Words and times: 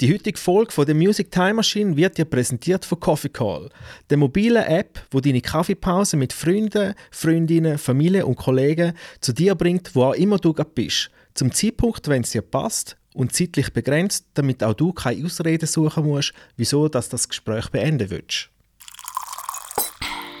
Die 0.00 0.14
heutige 0.14 0.38
Folge 0.38 0.70
von 0.70 0.86
der 0.86 0.94
Music 0.94 1.28
Time 1.32 1.54
Machine 1.54 1.96
wird 1.96 2.18
dir 2.18 2.24
präsentiert 2.24 2.84
von 2.84 3.00
Coffee 3.00 3.30
Call, 3.30 3.68
der 4.08 4.16
mobilen 4.16 4.62
App, 4.62 5.04
wo 5.10 5.18
deine 5.18 5.40
Kaffeepause 5.40 6.16
mit 6.16 6.32
Freunden, 6.32 6.94
Freundinnen, 7.10 7.78
Familie 7.78 8.24
und 8.24 8.36
Kollegen 8.36 8.92
zu 9.18 9.32
dir 9.32 9.56
bringt, 9.56 9.96
wo 9.96 10.04
auch 10.04 10.14
immer 10.14 10.38
du 10.38 10.52
gerade 10.52 10.70
bist. 10.72 11.10
Zum 11.34 11.50
Zeitpunkt, 11.50 12.06
wenn 12.06 12.22
es 12.22 12.30
dir 12.30 12.42
passt 12.42 12.96
und 13.12 13.32
zeitlich 13.32 13.72
begrenzt, 13.72 14.26
damit 14.34 14.62
auch 14.62 14.74
du 14.74 14.92
keine 14.92 15.26
Ausreden 15.26 15.66
suchen 15.66 16.04
musst, 16.04 16.32
wieso 16.56 16.88
dass 16.88 17.08
das 17.08 17.28
Gespräch 17.28 17.68
beenden 17.70 18.08
willst. 18.08 18.50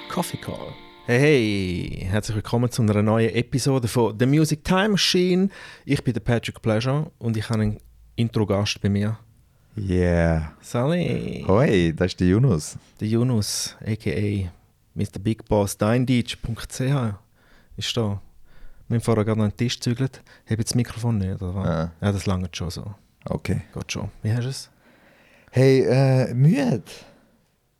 Coffee 0.08 0.36
Call. 0.36 0.72
Hey, 1.06 1.18
hey, 1.18 2.06
herzlich 2.08 2.36
willkommen 2.36 2.70
zu 2.70 2.82
einer 2.82 3.02
neuen 3.02 3.34
Episode 3.34 3.88
von 3.88 4.16
The 4.20 4.26
Music 4.26 4.62
Time 4.62 4.90
Machine. 4.90 5.48
Ich 5.84 6.04
bin 6.04 6.14
der 6.14 6.20
Patrick 6.20 6.62
Pleasure 6.62 7.10
und 7.18 7.36
ich 7.36 7.50
habe 7.50 7.62
einen 7.62 7.78
Intro-Gast 8.14 8.80
bei 8.80 8.88
mir. 8.88 9.18
Yeah. 9.76 10.52
Sally. 10.60 11.44
Hoi, 11.46 11.92
das 11.94 12.08
ist 12.08 12.20
der 12.20 12.28
Yunus. 12.28 12.76
Der 13.00 13.08
Yunus, 13.08 13.76
a.k.a. 13.84 14.50
Mr. 14.94 15.18
Big 15.20 15.44
Boss, 15.44 15.76
deindeutsch.ch 15.76 17.14
ist 17.76 17.96
da. 17.96 18.20
Wir 18.88 18.96
haben 18.96 19.00
vorher 19.02 19.24
gerade 19.24 19.38
noch 19.38 19.44
einen 19.44 19.56
Tisch 19.56 19.76
gezügelt. 19.76 20.22
Habe 20.46 20.56
jetzt 20.56 20.70
das 20.70 20.74
Mikrofon 20.74 21.18
nicht, 21.18 21.40
oder 21.40 21.54
was? 21.54 21.68
Ah. 21.68 21.92
Ja, 22.00 22.12
das 22.12 22.26
langt 22.26 22.56
schon 22.56 22.70
so. 22.70 22.94
Okay. 23.26 23.60
Geht 23.72 23.92
schon. 23.92 24.10
Wie 24.22 24.32
hast 24.32 24.44
du 24.44 24.48
es? 24.48 24.70
Hey, 25.52 25.82
äh, 25.82 26.34
müde. 26.34 26.82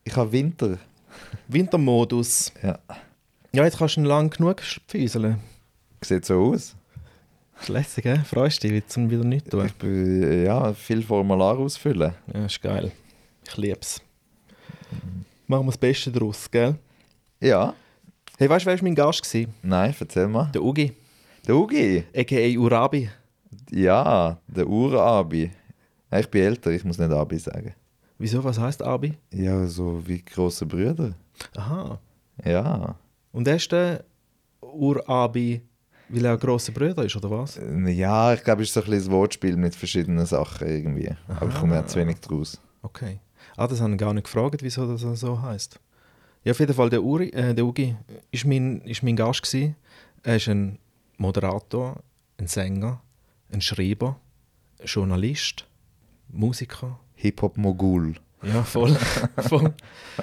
Ich 0.05 0.15
habe 0.15 0.30
Winter. 0.30 0.79
Wintermodus. 1.48 2.52
Ja. 2.62 2.79
Ja, 3.52 3.65
jetzt 3.65 3.79
kannst 3.79 3.96
du 3.96 4.02
ihn 4.02 4.05
lang 4.05 4.30
genug 4.30 4.62
füseln. 4.87 5.38
Sieht 6.02 6.27
so 6.27 6.52
aus. 6.52 6.77
Lässig, 7.66 8.04
gell? 8.04 8.20
Freust 8.24 8.62
du 8.64 8.68
dich, 8.68 8.86
zum 8.86 9.10
wieder 9.10 9.24
nichts 9.24 9.50
tun? 9.50 9.66
Ich 9.66 9.74
bin, 9.74 10.44
ja, 10.44 10.72
viel 10.72 11.02
Formular 11.02 11.58
ausfüllen. 11.58 12.14
Ja, 12.32 12.46
ist 12.46 12.62
geil. 12.62 12.92
Ich 13.46 13.56
lieb's. 13.56 14.00
Machen 15.46 15.66
wir 15.66 15.70
das 15.72 15.78
Beste 15.78 16.10
daraus, 16.10 16.50
gell? 16.50 16.76
Ja. 17.40 17.74
Hey, 18.38 18.48
weißt 18.48 18.65
du, 18.65 18.70
wer 18.70 18.76
war 18.78 18.84
mein 18.84 18.95
Gast? 18.95 19.23
Gewesen? 19.23 19.52
Nein, 19.62 19.95
erzähl 19.98 20.28
mal. 20.28 20.50
Der 20.52 20.62
Ugi, 20.62 20.92
Der 21.46 21.56
Ugi. 21.56 22.04
a.k.a. 22.16 22.59
Urabi. 22.59 23.10
Ja, 23.70 24.38
der 24.46 24.66
Urabi. 24.66 25.50
Ich 26.10 26.28
bin 26.30 26.43
älter, 26.43 26.70
ich 26.70 26.84
muss 26.84 26.98
nicht 26.98 27.10
Abi 27.10 27.38
sagen. 27.38 27.74
Wieso, 28.18 28.43
was 28.43 28.59
heißt 28.59 28.82
Abi? 28.82 29.15
Ja, 29.32 29.66
so 29.66 30.02
wie 30.06 30.22
große 30.24 30.65
Brüder. 30.65 31.12
Aha. 31.56 31.98
Ja. 32.45 32.95
Und 33.32 33.46
er 33.46 33.56
ist 33.56 33.70
der 33.70 34.04
Urabi, 34.60 35.60
weil 36.09 36.24
er 36.24 36.32
ein 36.32 36.38
grosser 36.38 36.73
Bruder 36.73 37.04
ist, 37.04 37.16
oder 37.16 37.30
was? 37.30 37.60
Ja, 37.87 38.32
ich 38.34 38.42
glaube, 38.42 38.62
es 38.62 38.68
ist 38.68 38.74
so 38.74 38.82
ein 38.82 38.90
bisschen 38.90 39.10
ein 39.10 39.16
Wortspiel 39.16 39.56
mit 39.56 39.74
verschiedenen 39.74 40.26
Sachen 40.26 40.68
irgendwie. 40.68 41.10
Aber 41.28 41.48
ich 41.48 41.54
komme 41.54 41.74
ja 41.74 41.87
zu 41.87 41.98
wenig 41.98 42.20
draus. 42.20 42.60
Okay. 42.82 43.20
Ah, 43.56 43.66
das 43.66 43.80
haben 43.80 43.92
wir 43.92 43.96
gar 43.98 44.15
nicht 44.15 44.24
gefragt, 44.24 44.62
wieso 44.62 44.87
das 44.87 45.20
so 45.20 45.42
heißt. 45.42 45.80
Ja, 46.45 46.52
auf 46.52 46.60
jeden 46.60 46.74
Fall, 46.74 46.90
der, 46.90 47.02
Uri, 47.02 47.30
äh, 47.30 47.54
der 47.54 47.65
Ugi 47.65 47.96
ist 48.30 48.45
mein, 48.45 48.80
ist 48.82 49.02
mein 49.02 49.16
Gast. 49.16 49.42
Gewesen. 49.42 49.74
Er 50.23 50.37
ist 50.37 50.48
ein 50.48 50.78
Moderator, 51.16 52.02
ein 52.38 52.46
Sänger, 52.46 53.02
ein 53.50 53.60
Schreiber, 53.60 54.20
ein 54.78 54.87
Journalist, 54.87 55.66
Musiker. 56.28 56.98
Hip-Hop-Mogul. 57.16 58.15
Ja, 58.43 58.62
voll. 58.62 58.96
voll. 59.48 59.74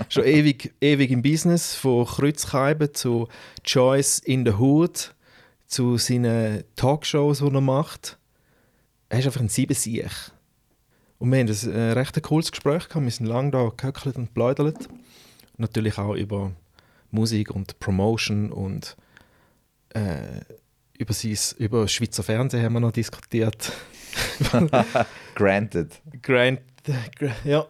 Schon 0.07 0.23
ewig, 0.23 0.73
ewig 0.79 1.11
im 1.11 1.21
Business, 1.21 1.75
von 1.75 2.05
Kreuzkeiben 2.05 2.93
zu 2.93 3.27
Choice 3.63 4.19
in 4.19 4.45
the 4.45 4.53
Hood, 4.53 5.13
zu 5.67 5.97
seinen 5.97 6.63
Talkshows, 6.75 7.39
die 7.39 7.45
er 7.53 7.61
macht. 7.61 8.17
Er 9.09 9.19
ist 9.19 9.25
einfach 9.25 9.41
ein 9.41 9.49
Siebensiech. 9.49 10.11
Und 11.17 11.31
wir 11.31 11.39
haben 11.39 11.47
ein 11.49 11.71
äh, 11.71 11.91
recht 11.93 12.21
cooles 12.23 12.51
Gespräch 12.51 12.87
gehabt. 12.89 13.03
Wir 13.05 13.11
sind 13.11 13.25
lange 13.27 13.51
da 13.51 13.71
gehöckelt 13.75 14.15
und 14.17 14.33
bläudert. 14.33 14.87
Natürlich 15.57 15.97
auch 15.97 16.13
über 16.15 16.51
Musik 17.11 17.51
und 17.51 17.79
Promotion 17.79 18.51
und 18.51 18.97
äh, 19.93 20.41
über, 20.97 21.13
sein, 21.13 21.37
über 21.57 21.87
Schweizer 21.87 22.23
Fernsehen 22.23 22.63
haben 22.63 22.73
wir 22.73 22.79
noch 22.81 22.91
diskutiert. 22.91 23.71
Granted. 25.35 26.01
Grant, 26.21 26.61
Gra- 27.19 27.33
ja. 27.45 27.65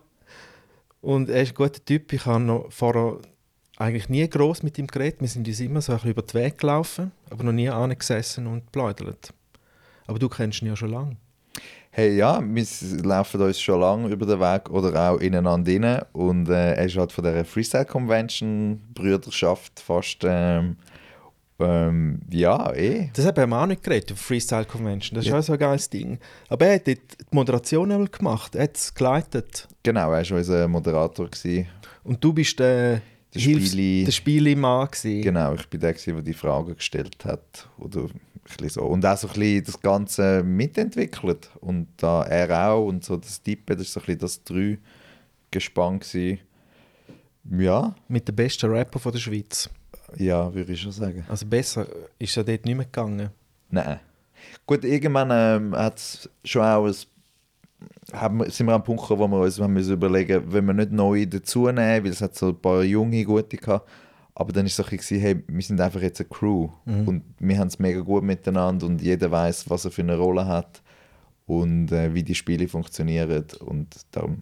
Und 1.02 1.30
er 1.30 1.44
ist 1.44 1.50
ein 1.52 1.56
guter 1.56 1.84
Typ. 1.86 2.12
Ich 2.14 2.26
habe 2.26 2.40
noch 2.44 2.72
vorher 2.72 3.20
eigentlich 3.78 4.10
nie 4.10 4.28
groß 4.30 4.64
mit 4.64 4.78
ihm 4.78 4.88
geredet. 4.88 5.22
Wir 5.22 5.28
sind 5.28 5.48
uns 5.48 5.60
immer 5.60 5.82
so 5.82 5.92
ein 5.92 5.98
bisschen 5.98 6.12
über 6.12 6.22
den 6.22 6.34
Weg 6.34 6.58
gelaufen, 6.58 7.12
aber 7.30 7.44
noch 7.44 7.52
nie 7.52 7.70
angesessen 7.70 8.48
und 8.48 8.72
pläudert. 8.72 9.34
Aber 10.08 10.20
du 10.20 10.30
kennst 10.30 10.62
ihn 10.62 10.68
ja 10.68 10.76
schon 10.76 10.92
lange. 10.92 11.18
Hey, 11.92 12.18
ja, 12.18 12.42
wir 12.44 12.66
laufen 13.04 13.42
uns 13.42 13.60
schon 13.60 13.80
lange 13.80 14.10
über 14.10 14.26
den 14.26 14.40
Weg 14.40 14.70
oder 14.70 15.12
auch 15.12 15.18
ineinander 15.20 15.72
rein. 15.72 16.02
Und 16.12 16.50
äh, 16.50 16.74
er 16.74 16.86
ist 16.86 16.98
halt 16.98 17.12
von 17.14 17.24
der 17.24 17.46
Freestyle 17.46 17.86
Convention 17.86 18.82
Brüderschaft 18.94 19.80
fast. 19.80 20.18
Ähm, 20.26 20.76
ähm, 21.58 22.20
ja, 22.30 22.74
eh. 22.74 23.10
Das 23.14 23.26
haben 23.26 23.50
wir 23.50 23.62
auch 23.62 23.66
nicht 23.66 23.82
geredet, 23.82 24.12
auf 24.12 24.20
Freestyle 24.20 24.66
Convention. 24.66 25.16
Das 25.16 25.24
ist 25.26 25.32
Ja. 25.32 25.40
auch 25.40 25.44
so 25.44 25.54
ein 25.54 25.60
geiles 25.60 25.90
Ding. 25.90 26.20
Aber 26.50 26.66
er 26.66 26.76
hat 26.76 26.88
dort 26.88 26.98
die 26.98 27.26
Moderation 27.32 28.12
gemacht, 28.12 28.56
er 28.56 28.64
hat 28.64 28.76
es 28.76 28.94
geleitet. 28.94 29.66
Genau, 29.84 30.12
er 30.12 30.30
war 30.30 30.38
unser 30.38 30.68
Moderator. 30.68 31.30
Gewesen. 31.30 31.68
Und 32.04 32.22
du 32.22 32.34
bist 32.34 32.60
der, 32.60 33.02
Der 33.36 33.40
Spieli. 33.42 34.04
der 34.06 34.12
Spielemann. 34.12 34.88
gewesen. 34.88 35.22
Genau, 35.22 35.54
ich 35.54 35.68
bin 35.68 35.80
der, 35.80 35.94
der 35.94 36.22
die 36.22 36.34
Fragen 36.34 36.76
gestellt 36.76 37.24
hat. 37.26 37.70
Oder 37.78 38.08
so. 38.68 38.84
Und 38.84 39.06
auch 39.06 39.18
so 39.18 39.28
ein 39.28 39.34
bisschen 39.34 39.64
das 39.66 39.80
Ganze 39.82 40.44
mitentwickelt. 40.44 41.50
Und 41.62 41.88
da 41.98 42.24
er 42.24 42.70
auch 42.72 42.86
und 42.86 43.04
so 43.04 43.18
das 43.18 43.42
Tippen, 43.42 43.78
das 43.78 43.96
war 43.96 44.02
so 44.04 44.12
ein 44.12 44.18
bisschen 44.18 44.20
das 44.20 44.44
drei 44.44 44.78
gespannt. 45.52 46.04
Gewesen. 46.04 46.40
Ja, 47.60 47.96
Mit 48.08 48.28
dem 48.28 48.36
besten 48.36 48.70
Rapper 48.72 49.00
von 49.00 49.12
der 49.12 49.20
Schweiz. 49.20 49.70
ja, 50.18 50.52
würde 50.54 50.74
ich 50.74 50.82
schon 50.82 50.92
sagen. 50.92 51.24
Also 51.28 51.46
besser 51.46 51.86
ist 52.18 52.36
er 52.38 52.44
dort 52.44 52.66
nicht 52.66 52.76
mehr 52.76 52.86
gegangen. 52.86 53.30
Nein. 53.70 54.00
Gut, 54.66 54.84
irgendwann 54.84 55.30
ähm, 55.32 55.76
hat 55.76 55.98
es 55.98 56.30
schon 56.44 56.62
auch 56.64 56.86
ein, 56.86 56.96
haben 58.20 58.50
sind 58.50 58.66
wir 58.68 58.74
an 58.74 58.76
einem 58.82 58.84
Punkt 58.84 59.02
gekommen, 59.08 59.32
wo 59.32 59.38
wir 59.38 59.44
uns 59.44 59.60
haben 59.60 59.74
müssen 59.74 59.94
überlegen 59.94 60.44
wenn 60.52 60.66
wir 60.66 60.74
nicht 60.74 60.92
neue 60.92 61.28
dazu 61.28 61.66
nehmen, 61.68 62.04
weil 62.04 62.12
es 62.12 62.22
hat 62.22 62.36
so 62.36 62.50
ein 62.50 62.56
paar 62.62 62.84
junge, 62.84 63.24
gute 63.24 63.58
gehabt. 63.58 63.88
Aber 64.38 64.52
dann 64.52 64.64
war 64.64 64.68
es 64.68 64.76
so 64.76 64.84
hey, 65.16 65.44
wir 65.48 65.62
sind 65.64 65.80
einfach 65.80 66.02
jetzt 66.02 66.20
eine 66.20 66.28
Crew 66.30 66.68
und 66.86 67.24
wir 67.40 67.58
haben 67.58 67.68
es 67.68 67.80
mega 67.80 68.02
gut 68.02 68.24
miteinander 68.24 68.86
und 68.86 69.02
jeder 69.02 69.32
weiß, 69.32 69.70
was 69.70 69.86
er 69.86 69.92
für 69.92 70.02
eine 70.02 70.18
Rolle 70.18 70.46
hat 70.46 70.82
und 71.46 71.92
äh, 71.94 72.14
wie 72.14 72.24
die 72.24 72.36
Spiele 72.36 72.68
funktionieren 72.68 73.46
und 73.66 73.96
darum, 74.12 74.42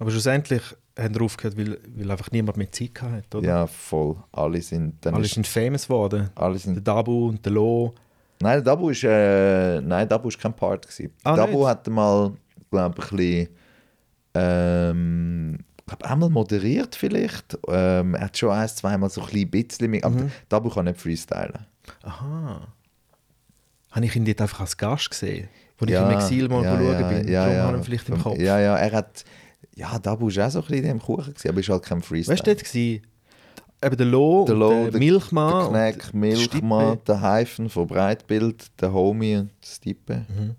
Aber 0.00 0.10
schlussendlich 0.10 0.62
haben 0.98 1.14
wir 1.14 1.22
aufgehört, 1.22 1.56
weil, 1.56 1.78
weil 1.94 2.10
einfach 2.10 2.30
niemand 2.32 2.56
mehr 2.56 2.72
Zeit 2.72 3.00
hatte, 3.00 3.38
oder? 3.38 3.46
ja, 3.46 3.66
voll. 3.66 4.16
Alle 4.32 4.60
sind, 4.62 4.94
dann 5.04 5.14
Alle 5.14 5.24
ist, 5.26 5.34
sind 5.34 5.46
famous 5.46 5.84
geworden. 5.86 6.30
alle 6.34 6.54
Der 6.54 6.60
sind, 6.60 6.88
Dabu 6.88 7.28
und 7.28 7.44
der 7.44 7.52
Lo. 7.52 7.94
nein, 8.40 8.64
Dabu 8.64 8.90
ist, 8.90 9.04
äh, 9.04 9.80
nein, 9.82 10.08
Dabu 10.08 10.28
ist 10.28 10.40
kein 10.40 10.54
Part 10.54 10.86
gewesen. 10.88 11.12
Ah, 11.22 11.36
Dabu 11.36 11.58
nicht? 11.58 11.66
hat 11.66 11.86
mal, 11.88 12.32
glaube 12.76 12.94
ich, 13.02 13.12
ein 13.12 13.16
bisschen, 13.16 13.48
ähm, 14.34 15.58
ich 15.78 15.86
glaube, 15.86 16.10
einmal 16.10 16.30
moderiert 16.30 16.94
vielleicht. 16.96 17.56
Ähm, 17.68 18.14
er 18.14 18.24
hat 18.26 18.36
schon 18.36 18.50
ein, 18.50 18.68
zweimal 18.68 19.08
so 19.10 19.22
ein 19.24 19.50
bisschen, 19.50 19.90
mit- 19.90 20.04
aber 20.04 20.16
Mhm. 20.22 20.30
Dabu 20.48 20.68
kann 20.70 20.86
nicht 20.86 21.00
freestylen. 21.00 21.66
Aha. 22.02 22.66
Habe 23.92 24.04
ich 24.06 24.16
ihn 24.16 24.24
dort 24.24 24.40
einfach 24.42 24.60
als 24.60 24.76
Gast 24.76 25.10
gesehen? 25.10 25.48
Wo 25.78 25.84
ich 25.84 25.92
Ja, 25.92 26.10
im 26.10 26.16
Exil 26.18 26.48
mal 26.48 26.64
ja, 26.64 26.76
schauen 26.76 27.00
ja, 27.00 27.08
bin. 27.08 27.28
ja, 27.28 27.40
Darum 27.44 27.56
ja. 27.56 27.62
habe 27.64 27.76
ich 27.76 27.80
ihn 27.82 27.84
vielleicht 27.84 28.08
im 28.08 28.18
Kopf. 28.22 28.38
Ja, 28.38 28.58
ja, 28.58 28.76
er 28.76 28.92
hat, 28.92 29.24
ja, 29.74 29.98
Dabu 29.98 30.26
war 30.34 30.46
auch 30.46 30.50
so 30.50 30.58
ein 30.58 30.62
bisschen 30.66 30.76
in 30.84 30.88
dem 30.88 31.00
Kuchen, 31.00 31.32
gewesen, 31.32 31.48
aber 31.48 31.60
ist 31.60 31.68
halt 31.68 31.82
kein 31.84 32.02
Freestyle. 32.02 32.34
Weißt 32.36 32.46
du, 32.46 32.54
dort 32.54 32.74
war 32.74 32.80
eben 33.90 33.96
der 33.96 34.06
Lo, 34.06 34.44
Der 34.46 34.54
Lo, 34.56 34.70
der, 34.70 34.90
der- 34.90 34.98
Milchmann 34.98 35.72
Der 35.72 35.92
Kneck, 35.92 36.10
die 36.12 36.16
Milchmann, 36.16 36.98
der 37.06 37.20
Heifen 37.20 37.68
von 37.70 37.86
Breitbild, 37.86 38.66
der 38.80 38.92
Homie 38.92 39.36
und 39.36 39.50
Stippe. 39.64 40.24
Mhm. 40.28 40.56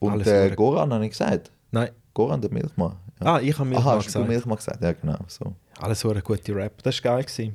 Und 0.00 0.12
Alles 0.12 0.26
verdammt. 0.28 0.56
Goran 0.56 0.92
habe 0.92 1.04
ich 1.04 1.10
gesagt. 1.12 1.52
Nein. 1.70 1.90
Goran, 2.12 2.40
der 2.40 2.50
Milchmann. 2.52 2.96
Ja. 3.22 3.34
Ah, 3.36 3.40
ich 3.40 3.56
habe 3.58 3.76
Aha, 3.76 3.94
Milchmann 3.94 3.98
du 4.00 4.04
gesagt. 4.04 4.28
Milchmann 4.28 4.56
gesagt? 4.56 4.82
Ja, 4.82 4.92
genau. 4.92 5.18
So. 5.28 5.54
Alles 5.78 6.00
so 6.00 6.10
eine 6.10 6.22
gute 6.22 6.54
Rap. 6.54 6.82
Das 6.82 7.02
war 7.04 7.12
geil. 7.16 7.24
Gewesen. 7.24 7.54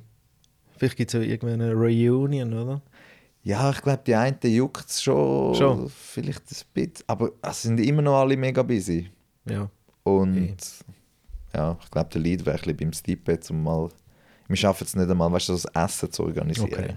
Vielleicht 0.78 0.96
gibt 0.98 1.14
es 1.14 1.20
ja 1.22 1.28
irgendeine 1.28 1.74
Reunion, 1.74 2.54
oder? 2.54 2.82
Ja, 3.44 3.70
ich 3.70 3.82
glaube, 3.82 4.02
die 4.08 4.16
einen 4.16 4.38
juckt 4.42 4.90
es 4.90 5.04
schon, 5.04 5.54
Schon. 5.56 5.90
vielleicht 5.90 6.42
ein 6.52 6.58
bisschen. 6.74 6.94
Aber 7.08 7.30
es 7.42 7.62
sind 7.62 7.80
immer 7.80 8.02
noch 8.02 8.20
alle 8.22 8.36
mega 8.38 8.64
busy. 8.64 9.10
Ja. 9.48 9.70
Und 10.04 10.34
Okay. 10.38 10.56
ja, 11.54 11.78
ich 11.82 11.92
glaube, 11.92 12.10
der 12.12 12.22
Lead 12.22 12.46
wäre 12.46 12.56
ein 12.58 12.62
bisschen 12.62 12.78
beim 12.78 12.94
Stippe, 12.94 13.32
jetzt 13.34 13.52
mal. 13.52 13.90
Wir 14.48 14.56
schaffen 14.56 14.84
es 14.86 14.96
nicht 14.96 15.10
einmal, 15.10 15.32
weißt 15.32 15.50
du, 15.50 15.54
das 15.54 15.66
Essen 15.66 16.12
zu 16.12 16.24
organisieren. 16.24 16.72
Okay. 16.74 16.96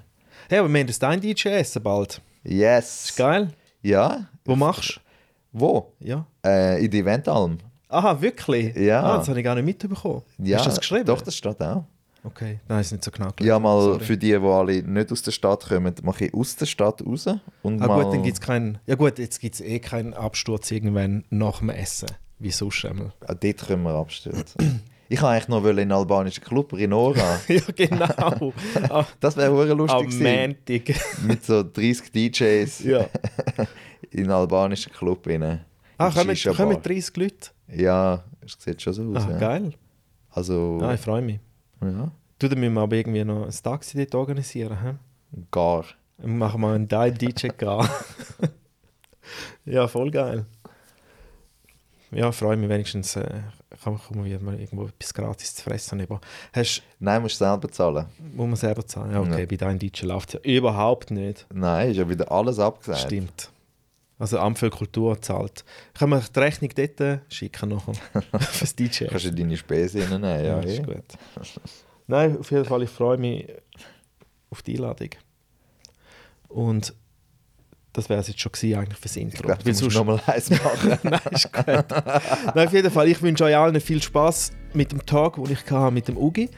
Hey, 0.48 0.58
aber 0.58 0.68
wir 0.72 0.80
haben 0.80 0.86
das 0.86 0.98
dein 0.98 1.20
DJ 1.20 1.48
essen 1.48 1.82
bald. 1.82 2.20
Yes. 2.44 3.10
Ist 3.10 3.16
geil. 3.16 3.50
Ja. 3.82 4.26
Wo 4.44 4.56
machst 4.56 4.96
du? 4.96 5.00
Wo? 5.52 5.92
Ja. 6.00 6.26
Äh, 6.44 6.84
in 6.84 6.90
die 6.90 6.98
Eventalm. 7.00 7.58
Aha, 7.88 8.20
wirklich? 8.20 8.76
Ja. 8.76 9.02
Ah, 9.02 9.18
das 9.18 9.28
habe 9.28 9.38
ich 9.38 9.44
gar 9.44 9.54
nicht 9.54 9.64
mitbekommen. 9.64 10.22
Ja, 10.38 10.58
Hast 10.58 10.66
du 10.66 10.70
das 10.70 10.78
geschrieben? 10.80 11.06
Doch, 11.06 11.22
das 11.22 11.34
steht 11.36 11.60
auch. 11.62 11.84
Okay, 12.24 12.58
nein, 12.68 12.80
ist 12.80 12.92
nicht 12.92 13.04
so 13.04 13.10
genau 13.10 13.28
Ja, 13.40 13.58
mal 13.58 13.80
Sorry. 13.80 14.04
für 14.04 14.16
die, 14.18 14.26
die 14.30 14.36
alle 14.36 14.82
nicht 14.82 15.12
aus 15.12 15.22
der 15.22 15.30
Stadt 15.30 15.66
kommen, 15.66 15.94
mache 16.02 16.26
ich 16.26 16.34
aus 16.34 16.56
der 16.56 16.66
Stadt 16.66 17.00
raus. 17.06 17.26
Und 17.62 17.80
Ah 17.80 17.86
mal, 17.86 18.02
gut, 18.04 18.12
dann 18.12 18.22
gibt 18.22 18.34
es 18.34 18.40
keinen... 18.40 18.78
Ja 18.86 18.96
gut, 18.96 19.18
jetzt 19.18 19.40
gibt 19.40 19.54
es 19.54 19.60
eh 19.62 19.78
keinen 19.78 20.12
Absturz 20.14 20.70
irgendwann 20.70 21.24
nach 21.30 21.60
dem 21.60 21.70
Essen. 21.70 22.08
wie 22.40 22.50
sonst 22.50 22.84
einmal. 22.84 23.12
Ah, 23.26 23.34
Dort 23.34 23.66
können 23.66 23.84
wir 23.84 23.94
abstürzen. 23.94 24.82
ich 25.08 25.22
wollte 25.22 25.28
eigentlich 25.32 25.48
noch 25.48 25.64
in 25.64 25.78
einen 25.78 25.92
albanischen 25.92 26.44
Club, 26.44 26.72
Rinora. 26.74 27.38
ja, 27.48 27.60
genau. 27.74 28.52
Am- 28.90 29.06
Das 29.20 29.36
wäre 29.36 29.52
hure 29.52 29.72
lustig 29.72 30.08
Am. 30.10 30.18
Montag. 30.22 30.94
Mit 31.24 31.44
so 31.46 31.62
30 31.62 32.10
DJs 32.12 32.80
ja. 32.84 33.06
in 34.10 34.24
einen 34.24 34.30
albanischen 34.32 34.92
Club 34.92 35.26
rein. 35.26 35.64
Ah, 35.96 36.10
kommen, 36.10 36.36
kommen 36.56 36.82
30 36.82 37.16
Leute? 37.16 37.50
Ja, 37.68 38.24
es 38.44 38.56
sieht 38.58 38.80
schon 38.80 38.92
so 38.92 39.02
aus. 39.14 39.24
Ah, 39.26 39.30
ja. 39.32 39.38
geil. 39.38 39.72
Also, 40.30 40.78
Ah, 40.82 40.94
ich 40.94 41.00
freue 41.00 41.22
mich. 41.22 41.40
ja, 41.82 42.10
Du, 42.38 42.48
dann 42.48 42.60
müssen 42.60 42.74
wir 42.74 42.82
aber 42.82 42.94
irgendwie 42.96 43.24
noch 43.24 43.44
ein 43.46 43.52
Taxi 43.62 43.96
dort 43.98 44.14
organisieren. 44.14 44.78
He? 44.82 45.38
gar. 45.50 45.84
Machen 46.22 46.60
wir 46.60 46.72
einen 46.72 46.86
Dive 46.88 47.12
DJ 47.12 47.48
gar. 47.56 47.88
ja, 49.64 49.86
voll 49.88 50.10
geil. 50.10 50.46
Ja, 52.10 52.32
freue 52.32 52.56
mich 52.56 52.68
wenigstens. 52.68 53.16
Äh, 53.16 53.28
kann 53.82 53.92
man 53.94 54.02
kommen, 54.02 54.24
wieder 54.24 54.40
mal 54.40 54.58
irgendwo 54.58 54.86
etwas 54.86 55.12
gratis 55.12 55.54
zu 55.54 55.62
fressen. 55.62 56.00
Aber 56.00 56.20
hast, 56.54 56.82
Nein, 56.98 57.20
musst 57.22 57.40
du 57.40 57.44
selber 57.44 57.68
zahlen. 57.70 58.06
muss 58.34 58.46
man 58.46 58.56
selber 58.56 58.86
zahlen? 58.86 59.12
Ja, 59.12 59.20
okay, 59.20 59.40
Ja. 59.40 59.46
bei 59.46 59.56
deinem 59.56 59.78
DJ 59.78 60.06
läuft 60.06 60.34
es 60.34 60.40
ja 60.42 60.56
überhaupt 60.56 61.10
nicht. 61.10 61.46
Nein, 61.52 61.90
ist 61.90 61.98
ja 61.98 62.08
wieder 62.08 62.30
alles 62.32 62.58
abgesagt. 62.58 63.00
Stimmt. 63.00 63.50
Also 64.18 64.38
für 64.56 64.70
Kultur 64.70 65.20
zahlt. 65.22 65.64
Können 65.96 66.10
wir 66.12 66.20
die 66.20 66.38
Rechnung 66.40 66.70
dort 66.74 67.20
schicken 67.32 67.68
nachher? 67.68 67.94
Fürs 68.40 68.74
DJ. 68.74 69.04
Kannst 69.06 69.26
du 69.26 69.32
deine 69.32 69.56
Spesen 69.56 70.02
reinnehmen? 70.02 70.24
Ja, 70.24 70.42
Ja, 70.42 70.60
eh. 70.60 70.76
ist 70.76 70.84
gut. 70.84 71.04
Nein, 72.08 72.36
auf 72.38 72.50
jeden 72.50 72.64
Fall, 72.64 72.82
ich 72.82 72.90
freue 72.90 73.16
mich 73.18 73.46
auf 74.50 74.62
die 74.62 74.74
Einladung. 74.76 75.10
Und 76.48 76.94
das 77.92 78.08
wäre 78.08 78.20
es 78.20 78.28
jetzt 78.28 78.40
schon 78.40 78.52
gewesen, 78.52 78.78
eigentlich 78.78 78.98
fürs 78.98 79.16
Ich 79.16 79.22
Intro. 79.22 79.42
glaube, 79.42 79.58
du 79.62 79.66
Weil 79.66 79.72
musst 79.72 79.80
sonst- 79.80 79.94
nochmal 79.94 80.20
eins 80.26 80.50
machen. 80.50 80.98
Nein, 81.02 81.20
ist 81.30 81.52
gut. 81.52 81.66
Nein, 82.54 82.66
auf 82.66 82.72
jeden 82.72 82.90
Fall, 82.90 83.08
ich 83.08 83.20
wünsche 83.22 83.44
euch 83.44 83.56
allen 83.56 83.80
viel 83.80 84.02
Spaß 84.02 84.52
mit 84.74 84.92
dem 84.92 85.04
Talk, 85.04 85.34
den 85.36 85.52
ich 85.52 85.70
hatte 85.70 85.92
mit 85.92 86.08
dem 86.08 86.16
Ugi. 86.16 86.48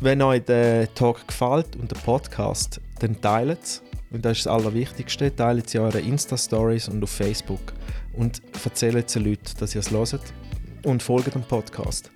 Wenn 0.00 0.20
euch 0.22 0.44
der 0.44 0.92
Talk 0.94 1.26
gefällt 1.26 1.76
und 1.76 1.90
der 1.90 1.96
Podcast, 1.98 2.80
dann 3.00 3.20
teilt 3.20 3.62
es. 3.62 3.82
Und 4.12 4.24
das 4.24 4.38
ist 4.38 4.46
das 4.46 4.52
Allerwichtigste. 4.52 5.34
Teilt 5.34 5.66
es 5.66 5.74
in 5.74 5.80
euren 5.80 6.04
Insta-Stories 6.04 6.88
und 6.88 7.02
auf 7.02 7.10
Facebook. 7.10 7.72
Und 8.12 8.42
erzählt 8.64 9.14
den 9.14 9.24
Leuten, 9.24 9.52
dass 9.58 9.74
ihr 9.74 9.80
es 9.80 9.90
hört. 9.90 10.22
Und 10.84 11.02
folgt 11.02 11.34
dem 11.34 11.42
Podcast. 11.42 12.10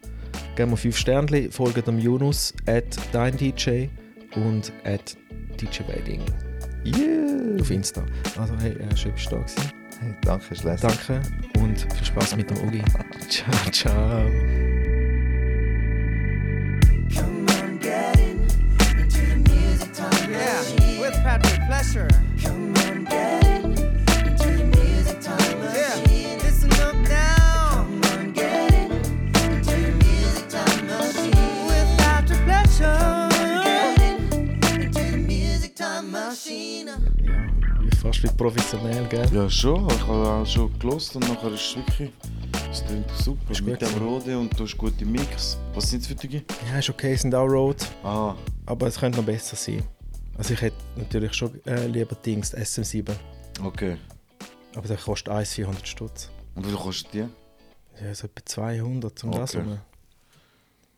Geben 0.56 0.72
wir 0.72 0.76
5 0.76 0.96
Sternchen, 0.96 1.52
folgt 1.52 1.86
dem 1.86 1.98
Yunus, 1.98 2.52
at 2.66 2.96
deindj 3.12 3.88
und 4.34 4.72
at 4.84 5.16
DJ 5.60 5.80
Wedding 5.88 6.22
Yeah. 6.86 7.60
auf 7.60 7.70
Insta. 7.70 8.04
Also 8.38 8.54
hey, 8.60 8.72
äh, 8.72 8.96
schön 8.96 9.12
bist 9.12 9.26
du 9.26 9.36
da 9.36 9.42
gewesen. 9.42 9.72
Hey, 10.00 10.14
danke, 10.22 10.54
Schleswig. 10.54 10.80
Danke 10.80 11.22
und 11.58 11.92
viel 11.94 12.06
Spaß 12.06 12.36
mit 12.36 12.50
dem 12.50 12.58
Ugi. 12.68 12.82
ciao, 13.28 13.70
ciao. 13.72 14.65
Pleasure. 21.92 22.08
Come 22.42 22.74
on, 22.88 23.04
get 23.04 23.44
in 23.44 23.64
into 23.64 24.48
the 24.58 24.64
music 24.76 25.20
time 25.20 25.62
Yeah, 25.62 25.96
machine. 26.00 26.38
listen 26.40 26.72
up 26.82 26.94
now. 27.08 27.84
Come 27.84 28.00
on, 28.18 28.32
get 28.32 28.72
in 28.74 28.90
into 28.90 29.70
the 29.70 29.92
music 30.04 30.48
time 30.48 30.86
machine. 30.88 31.66
With 31.68 31.96
Patrick 31.98 32.40
Pleasure. 32.44 33.28
Get 33.64 34.00
in 34.02 34.82
into 34.82 35.00
the 35.12 35.16
music 35.16 35.76
time 35.76 36.10
machine. 36.10 36.88
Ja, 36.88 37.96
fast 38.02 38.22
wie 38.24 38.28
professionell, 38.36 39.06
gell? 39.08 39.28
Ja, 39.32 39.48
schon. 39.48 39.86
Ich 39.88 40.00
habe 40.08 40.28
auch 40.28 40.46
schon 40.46 40.76
gelost 40.80 41.14
und 41.14 41.28
nachher 41.28 41.52
ist 41.52 41.60
es 41.70 41.76
wirklich. 41.76 42.10
Es 42.72 42.84
klingt 42.84 43.10
super. 43.22 43.52
Ist 43.52 43.62
mit 43.62 43.80
dem. 43.80 43.88
Rode 44.02 44.36
und 44.38 44.58
du 44.58 44.64
hast 44.64 44.76
gute 44.76 45.04
Mix. 45.04 45.56
Was 45.74 45.88
sind 45.90 46.00
es 46.02 46.08
für 46.08 46.14
Dinge? 46.16 46.42
Ja, 46.70 46.78
ist 46.80 46.90
okay, 46.90 47.14
sind 47.14 47.34
auch 47.34 47.46
Road, 47.46 47.76
Ah, 48.02 48.34
aber 48.66 48.88
es 48.88 48.98
könnte 48.98 49.18
noch 49.18 49.24
besser 49.26 49.54
sein. 49.56 49.82
Also 50.38 50.54
ich 50.54 50.60
hätte 50.60 50.76
natürlich 50.96 51.32
schon 51.34 51.64
äh, 51.66 51.86
lieber 51.86 52.14
Dings, 52.16 52.50
die 52.50 52.56
SM7, 52.58 53.10
okay. 53.62 53.96
aber 54.74 54.86
der 54.86 54.96
kostet 54.98 55.30
1 55.32 55.54
400 55.54 55.86
Stutz. 55.88 56.30
Und 56.54 56.64
wie 56.66 56.70
viel 56.70 56.78
kostet 56.78 57.14
die? 57.14 57.24
Ja, 58.04 58.14
so 58.14 58.26
etwa 58.26 58.44
200 58.44 59.18
zum 59.18 59.30
das 59.32 59.54
Okay. 59.54 59.64
rum. 59.64 59.78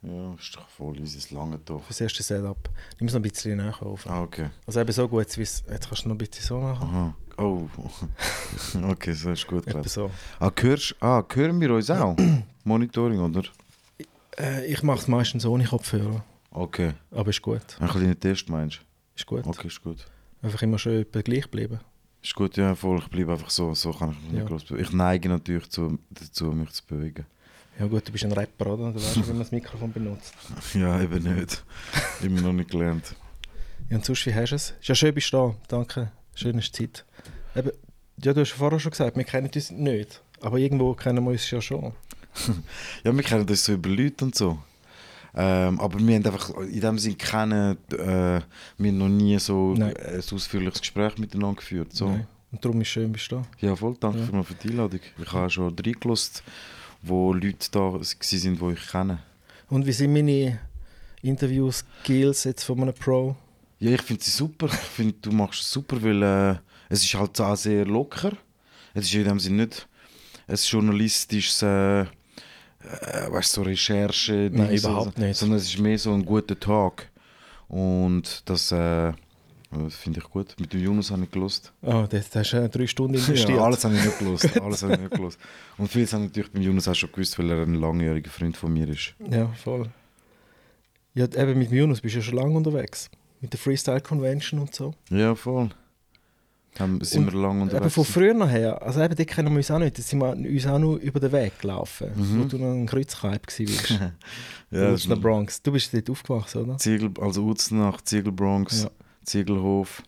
Ja, 0.03 0.35
ist 0.35 0.55
doch 0.57 0.69
voll 0.69 1.01
easy, 1.01 1.19
es 1.19 1.31
lange 1.33 1.59
doch. 1.59 1.83
Für 1.83 1.89
das 1.89 2.01
erste 2.01 2.23
Setup. 2.23 2.69
Nimm 3.01 3.09
es 3.09 3.15
noch 3.15 3.19
ein 3.21 3.23
bisschen 3.23 3.61
auf. 3.61 4.07
Ah, 4.09 4.23
okay. 4.23 4.51
Also 4.67 4.81
eben 4.81 4.93
so 4.93 5.09
gut, 5.09 5.37
wie 5.37 5.43
es- 5.43 5.65
jetzt 5.69 5.89
kannst 5.89 6.05
du 6.05 6.09
noch 6.09 6.15
ein 6.15 6.19
bisschen 6.19 6.45
so 6.45 6.61
machen. 6.61 6.89
Aha. 6.89 7.15
Oh. 7.37 7.69
okay, 8.91 9.13
so 9.13 9.31
ist 9.33 9.47
gut 9.47 9.67
geklappt. 9.67 9.89
so. 9.89 10.11
Ah, 10.41 10.51
hörst, 10.61 10.95
ah, 11.01 11.23
hören 11.33 11.61
wir 11.61 11.73
uns 11.75 11.91
auch? 11.91 12.17
Monitoring, 12.65 13.21
oder? 13.21 13.43
Äh, 14.39 14.67
ich 14.67 14.83
mache 14.85 14.99
es 15.01 15.09
meistens 15.09 15.45
ohne 15.47 15.65
Kopfhörer, 15.65 16.25
Okay. 16.53 16.95
aber 17.11 17.31
ist 17.31 17.43
gut. 17.43 17.63
Ein 17.81 17.89
kleiner 17.89 18.19
Test 18.19 18.49
meinst 18.49 18.81
Ist 19.19 19.27
gut. 19.27 19.45
Okay, 19.47 19.67
ist 19.67 19.83
gut. 19.83 20.07
Einfach 20.43 20.63
immer 20.63 20.79
schön 20.79 21.05
gleich 21.11 21.51
bleiben. 21.51 21.81
Ist 22.23 22.35
gut, 22.37 22.57
ja, 22.57 22.75
voll. 22.77 22.99
Ich 23.01 23.09
bleibe 23.09 23.33
einfach 23.33 23.51
so. 23.51 23.75
So 23.75 23.93
kann 23.93 24.13
ich 24.13 24.23
mich 24.23 24.33
Ja. 24.33 24.39
nicht 24.39 24.49
groß 24.49 24.65
bewegen. 24.65 24.85
Ich 24.85 24.93
neige 24.93 25.29
natürlich 25.29 25.69
zu, 25.71 25.99
dazu, 26.11 26.53
mich 26.53 26.71
zu 26.71 26.85
bewegen. 26.87 27.27
Ja 27.81 27.87
gut, 27.87 28.07
du 28.07 28.13
bist 28.13 28.25
ein 28.25 28.33
Rapper, 28.33 28.67
oder? 28.75 28.93
Du 28.93 28.97
weißt, 29.01 29.17
wie 29.17 29.29
man 29.31 29.39
das 29.41 29.51
Mikrofon 29.53 29.93
benutzt. 29.93 30.33
Ja, 30.75 31.01
eben 31.01 31.23
nicht. 31.35 31.65
Immer 32.23 32.41
noch 32.43 32.53
nicht 32.53 32.71
gelernt. 32.71 33.15
Ja, 33.91 33.97
und 33.97 34.05
sonst, 34.05 34.25
wie 34.27 34.35
hast 34.35 34.51
du 34.51 34.57
es? 34.57 34.71
Ist 34.81 34.89
ja 34.89 34.95
schön, 34.95 35.15
bist 35.15 35.33
du 35.33 35.37
da. 35.37 35.55
Danke. 35.69 36.13
Schöne 36.35 36.61
Zeit. 36.63 37.05
Eben, 37.57 37.71
ja, 38.23 38.33
du 38.33 38.41
hast 38.41 38.53
vorher 38.53 38.79
schon 38.79 38.91
gesagt, 38.91 39.17
wir 39.17 39.25
kennen 39.25 39.51
uns 39.53 39.71
nicht. 39.73 40.23
Aber 40.41 40.59
irgendwo 40.59 40.95
kennen 40.95 41.25
wir 41.25 41.31
uns 41.33 41.51
ja 41.51 41.61
schon. 41.61 41.93
Ja, 43.03 43.13
wir 43.17 43.23
kennen 43.25 43.47
das 43.47 43.65
so 43.65 43.73
über 43.73 43.89
Leute 43.89 44.25
und 44.25 44.35
so. 44.37 44.59
Ähm, 45.41 45.79
aber 45.79 46.01
wir 46.01 46.17
haben 46.17 46.27
einfach 46.27 46.51
in 46.57 46.81
dem 46.81 46.99
Sinne 46.99 47.15
kennen, 47.15 47.77
äh, 47.93 47.97
wir 47.97 48.91
haben 48.91 48.99
noch 48.99 49.09
nie 49.09 49.39
so 49.39 49.73
Nein. 49.75 49.95
ein 49.97 50.19
ausführliches 50.19 50.81
Gespräch 50.81 51.17
miteinander 51.17 51.57
geführt. 51.57 51.93
So. 51.93 52.09
Nein. 52.09 52.27
Und 52.51 52.65
darum 52.65 52.81
ist 52.81 52.89
es 52.89 52.93
schön, 52.95 53.13
bist 53.13 53.31
du 53.31 53.37
da. 53.37 53.47
Ja, 53.61 53.77
voll, 53.77 53.95
danke 54.01 54.19
Ja. 54.19 54.25
vielmals 54.25 54.49
für 54.49 54.55
die 54.55 54.71
Einladung. 54.71 55.01
Ich 55.23 55.33
habe 55.33 55.49
schon 55.49 55.77
reingelassen, 55.79 56.43
wo 57.03 57.33
Leute 57.33 57.69
da 57.71 57.79
waren, 57.81 58.03
die 58.03 58.73
ich 58.73 58.91
kenne. 58.91 59.19
Und 59.69 59.87
wie 59.87 59.93
sind 59.93 60.13
meine 60.13 60.59
Interview-Skills 61.23 62.45
jetzt 62.45 62.65
von 62.65 62.81
einem 62.83 62.95
Pro? 62.95 63.37
Ja, 63.79 63.93
ich 63.93 64.03
finde 64.03 64.25
sie 64.25 64.31
super. 64.33 64.67
Ich 64.67 64.73
finde, 64.73 65.15
du 65.23 65.31
machst 65.31 65.61
es 65.61 65.71
super, 65.71 66.03
weil 66.03 66.23
äh, 66.23 66.57
es 66.89 67.05
ist 67.05 67.15
halt 67.15 67.41
auch 67.41 67.55
sehr 67.57 67.85
locker. 67.85 68.33
Es 68.95 69.05
ist 69.05 69.15
in 69.15 69.25
dem 69.25 69.39
Sinne 69.39 69.67
nicht 69.67 69.87
ein 70.49 70.57
journalistisches, 70.57 71.63
äh, 71.63 72.07
äh, 72.89 73.31
weißt, 73.33 73.53
so 73.53 73.63
Recherche, 73.63 74.51
Nein, 74.53 74.69
Dings 74.69 74.85
überhaupt 74.85 75.17
so, 75.17 75.23
nicht. 75.25 75.37
sondern 75.37 75.59
es 75.59 75.67
ist 75.67 75.79
mehr 75.79 75.99
so 75.99 76.13
ein 76.13 76.25
guter 76.25 76.59
Tag. 76.59 77.09
Und 77.69 78.43
das, 78.49 78.73
äh, 78.73 79.13
das 79.71 79.95
finde 79.97 80.21
ich 80.21 80.25
gut. 80.31 80.55
Mit 80.59 80.73
dem 80.73 80.83
Jonas 80.83 81.11
habe 81.11 81.25
ich 81.25 81.31
gelost. 81.31 81.73
Oh, 81.83 82.07
das 82.09 82.35
hast 82.35 82.53
du 82.53 82.57
äh, 82.57 82.69
drei 82.69 82.87
Stunden 82.87 83.15
investiert. 83.19 83.51
Ja, 83.51 83.65
alles 83.65 83.85
habe 83.85 83.95
ich 83.95 84.05
nicht 84.05 84.19
gelost. 84.19 84.57
Alles 84.61 84.83
habe 84.83 84.95
ich 84.95 85.01
nicht 85.01 85.13
gelost. 85.13 85.39
Und 85.77 85.89
vieles 85.89 86.13
habe 86.13 86.25
ich 86.25 86.31
natürlich 86.31 86.53
beim 86.53 86.63
Jonas 86.63 86.89
auch 86.89 86.95
schon 86.95 87.13
gewusst, 87.13 87.39
weil 87.39 87.51
er 87.51 87.63
ein 87.63 87.75
langjähriger 87.75 88.31
Freund 88.31 88.57
von 88.57 88.73
mir 88.73 88.89
ist. 88.89 89.15
Ja, 89.31 89.49
voll. 89.49 89.89
Ja, 91.15 91.25
eben 91.25 91.59
mit 91.59 91.71
dem 91.71 91.79
Jonas 91.79 92.01
bist 92.01 92.15
du 92.15 92.21
ja 92.21 92.25
schon 92.25 92.37
lange 92.37 92.57
unterwegs. 92.57 93.11
Mit 93.41 93.53
der 93.53 93.61
Freestyle 93.61 94.01
Convention 94.01 94.61
und 94.61 94.75
so. 94.75 94.95
Ja, 95.11 95.35
voll. 95.35 95.71
Haben, 96.79 97.01
sind 97.03 97.27
Und 97.27 97.33
wir 97.35 97.41
lange 97.41 97.63
unterwegs. 97.63 97.95
von 97.95 98.05
früher 98.05 98.35
noch 98.35 98.49
her, 98.49 98.81
also 98.83 99.03
eben, 99.03 99.15
die 99.17 99.27
kennen 99.27 99.51
wir 99.51 99.57
uns 99.57 99.71
auch 99.71 99.79
nicht. 99.79 99.99
Da 99.99 100.03
sind 100.03 100.21
wir 100.21 100.31
uns 100.31 100.67
auch 100.67 100.79
nur 100.79 100.99
über 100.99 101.19
den 101.21 101.33
Weg 101.33 101.59
gelaufen, 101.61 102.09
Mhm. 102.15 102.41
wo 102.41 102.45
du 102.45 102.59
noch 102.59 102.73
ein 102.73 102.87
Kreuzkalb 102.87 103.47
warst. 103.47 103.59
ja, 103.91 104.07
in 104.07 104.13
der 104.71 104.93
ist 104.93 105.09
Bronx. 105.21 105.61
Du 105.63 105.73
bist 105.73 105.93
dort 105.93 106.09
aufgewachsen, 106.11 106.63
oder? 106.63 106.79
Ziegel, 106.79 107.11
also 107.21 107.45
Uznach, 107.45 108.01
Ziegelbronx, 108.03 108.85
Ja. 108.85 108.91
Ziegelhof. 109.25 110.03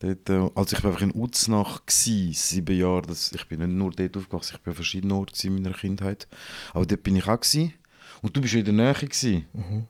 Dort, 0.00 0.30
äh, 0.30 0.48
also 0.54 0.76
ich 0.76 0.84
war 0.84 0.90
einfach 0.92 1.02
in 1.02 1.12
Uznach, 1.12 1.80
sieben 1.88 2.78
Jahre. 2.78 3.02
Das, 3.02 3.32
ich 3.32 3.46
bin 3.48 3.58
nicht 3.58 3.70
nur 3.70 3.90
dort 3.90 4.16
aufgewachsen, 4.16 4.54
ich 4.56 4.62
bin 4.62 4.70
an 4.70 4.74
verschiedenen 4.76 5.12
Orten 5.16 5.46
in 5.46 5.54
meiner 5.56 5.74
Kindheit. 5.74 6.28
Aber 6.72 6.86
dort 6.86 7.02
bin 7.02 7.16
ich 7.16 7.26
auch. 7.26 7.40
Gsi. 7.40 7.74
Und 8.22 8.36
du 8.36 8.40
bist 8.40 8.54
ja 8.54 8.60
in 8.60 8.64
der 8.66 8.74
Nähe. 8.74 8.94
Gsi. 8.94 9.44
Mhm. 9.52 9.86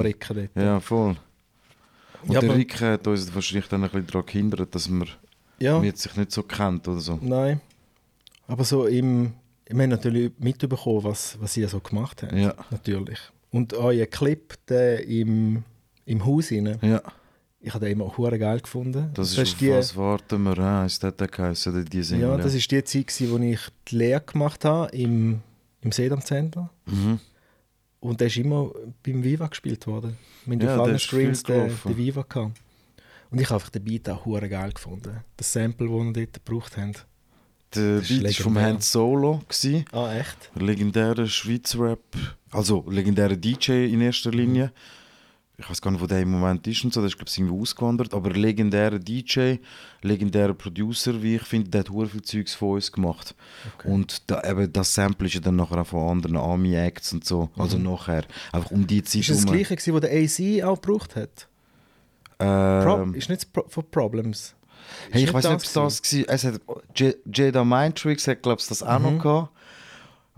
Ricken 0.00 0.36
dort. 0.36 0.50
Ja, 0.56 0.80
voll. 0.80 1.16
Und 2.26 2.32
Ja, 2.34 2.40
der 2.40 2.54
Rick 2.56 2.80
hat 2.80 3.06
uns 3.06 3.34
wahrscheinlich 3.34 3.68
dann 3.68 3.84
ein 3.84 3.90
bisschen 3.90 4.06
daran 4.06 4.26
gehindert, 4.26 4.74
dass 4.74 4.88
man 4.88 5.08
ja. 5.58 5.82
jetzt 5.82 6.02
sich 6.02 6.16
nicht 6.16 6.32
so 6.32 6.42
kennt 6.42 6.86
oder 6.88 7.00
so. 7.00 7.18
Nein. 7.20 7.60
Aber 8.46 8.64
so 8.64 8.86
im... 8.86 9.32
Wir 9.66 9.82
haben 9.82 9.90
natürlich 9.90 10.30
mitbekommen, 10.38 11.04
was, 11.04 11.38
was 11.40 11.56
ihr 11.56 11.68
so 11.68 11.80
gemacht 11.80 12.22
habt. 12.22 12.32
Ja. 12.34 12.54
Natürlich. 12.70 13.18
Und 13.50 13.72
euer 13.72 14.04
Clip 14.06 14.54
der 14.68 15.06
im, 15.06 15.62
im 16.04 16.24
Haus 16.26 16.50
rein, 16.52 16.78
Ja, 16.82 17.00
ich 17.60 17.72
habe 17.72 17.86
den 17.86 17.94
immer 17.94 18.14
hure 18.14 18.38
geil 18.38 18.60
gefunden. 18.60 19.10
das 19.14 19.32
ist, 19.32 19.38
auf 19.38 19.58
die, 19.58 19.70
was 19.70 19.96
warten 19.96 20.42
wir, 20.42 20.84
ist 20.84 21.02
das 21.02 21.16
der 21.16 21.28
geheißen, 21.28 21.84
die 21.86 22.02
Single, 22.02 22.28
Ja, 22.28 22.36
das 22.36 22.52
ist 22.52 22.70
die 22.70 22.84
Zeit, 22.84 23.06
gewesen, 23.06 23.30
wo 23.30 23.38
ich 23.38 23.60
die 23.88 23.96
Lehre 23.96 24.20
gemacht 24.20 24.66
habe 24.66 24.94
im, 24.94 25.40
im 25.80 25.90
Sedam-Center. 25.92 26.68
Mhm. 26.84 27.20
Und 28.04 28.20
der 28.20 28.26
ist 28.26 28.36
immer 28.36 28.70
beim 29.02 29.24
Viva 29.24 29.46
gespielt 29.46 29.86
worden. 29.86 30.18
Wir 30.44 30.58
haben 30.58 30.60
Ja, 30.60 30.68
auf 30.72 30.76
der 30.76 30.84
allen 30.84 30.98
Streams 30.98 31.42
den, 31.42 31.70
den 31.86 31.96
Viva 31.96 32.20
gehabt. 32.28 32.60
Und 33.30 33.40
ich 33.40 33.46
habe 33.46 33.54
einfach 33.54 33.70
den 33.70 33.82
Beat 33.82 34.10
auch 34.10 34.26
hure 34.26 34.46
geil 34.46 34.72
gefunden. 34.72 35.24
Das 35.38 35.50
Sample, 35.50 35.88
das 35.88 35.96
wir 35.96 36.12
dort 36.12 36.44
gebraucht 36.44 36.76
haben. 36.76 36.92
der 37.74 38.00
Das 38.00 38.08
Beat 38.08 38.24
ist 38.24 38.40
vom. 38.40 38.58
Hans 38.58 38.92
Solo. 38.92 39.40
Gewesen. 39.48 39.86
Ah, 39.90 40.14
echt? 40.14 40.50
Legendärer 40.54 41.26
Schweizer 41.26 41.80
Rap. 41.80 42.02
Also 42.50 42.84
legendärer 42.90 43.36
DJ 43.36 43.86
in 43.86 44.02
erster 44.02 44.32
Linie. 44.32 44.70
Ich 45.56 45.70
weiß 45.70 45.80
gar 45.80 45.92
nicht, 45.92 46.00
wo 46.00 46.06
der 46.06 46.20
im 46.20 46.32
Moment 46.32 46.66
ist 46.66 46.82
und 46.84 46.92
so. 46.92 47.00
Der 47.00 47.06
ist, 47.08 47.16
glaube 47.16 47.30
ich, 47.30 47.38
irgendwie 47.38 47.60
ausgewandert. 47.60 48.12
Aber 48.12 48.30
legendärer 48.30 48.98
DJ, 48.98 49.56
legendärer 50.02 50.52
Producer, 50.54 51.22
wie 51.22 51.36
ich 51.36 51.42
finde, 51.42 51.70
der 51.70 51.80
hat 51.80 51.90
hure 51.90 52.08
viel 52.08 52.22
Zeugs 52.22 52.54
von 52.54 52.70
uns 52.70 52.90
gemacht. 52.90 53.36
Und 53.84 54.22
da, 54.28 54.42
eben, 54.50 54.72
das 54.72 54.92
Sample 54.94 55.28
ist 55.28 55.34
ja 55.34 55.40
dann 55.40 55.54
nachher 55.56 55.78
auch 55.78 55.86
von 55.86 56.08
anderen 56.08 56.36
Army-Acts 56.36 57.12
und 57.12 57.24
so. 57.24 57.50
Also 57.56 57.78
nachher. 57.78 58.24
Einfach 58.50 58.72
um 58.72 58.84
die 58.84 59.04
Zeit 59.04 59.20
Ist 59.20 59.30
das 59.30 59.36
das 59.42 59.46
gleiche, 59.46 59.76
gewesen, 59.76 59.94
was 59.94 60.00
der 60.00 60.22
AZ 60.24 60.64
auch 60.64 60.80
gebraucht 60.82 61.14
hat? 61.14 61.48
Pro 62.38 63.02
Ähm, 63.02 63.14
ist 63.14 63.28
nicht 63.28 63.46
von 63.68 63.84
Problems. 63.92 64.56
Hey, 65.12 65.22
ich 65.24 65.32
weiß 65.32 65.44
nicht, 65.44 65.54
ob 65.54 65.60
es 65.60 65.72
das 65.72 66.02
war. 66.02 66.34
Es 66.34 66.44
hat 66.44 66.60
Jada 67.32 67.64
Mind 67.64 67.96
Tricks 67.96 68.26
hat, 68.26 68.42
glaube 68.42 68.60
ich, 68.60 68.66
das 68.66 68.82
auch 68.82 68.98
Mhm. 68.98 69.04
noch 69.16 69.22
gehabt. 69.22 69.50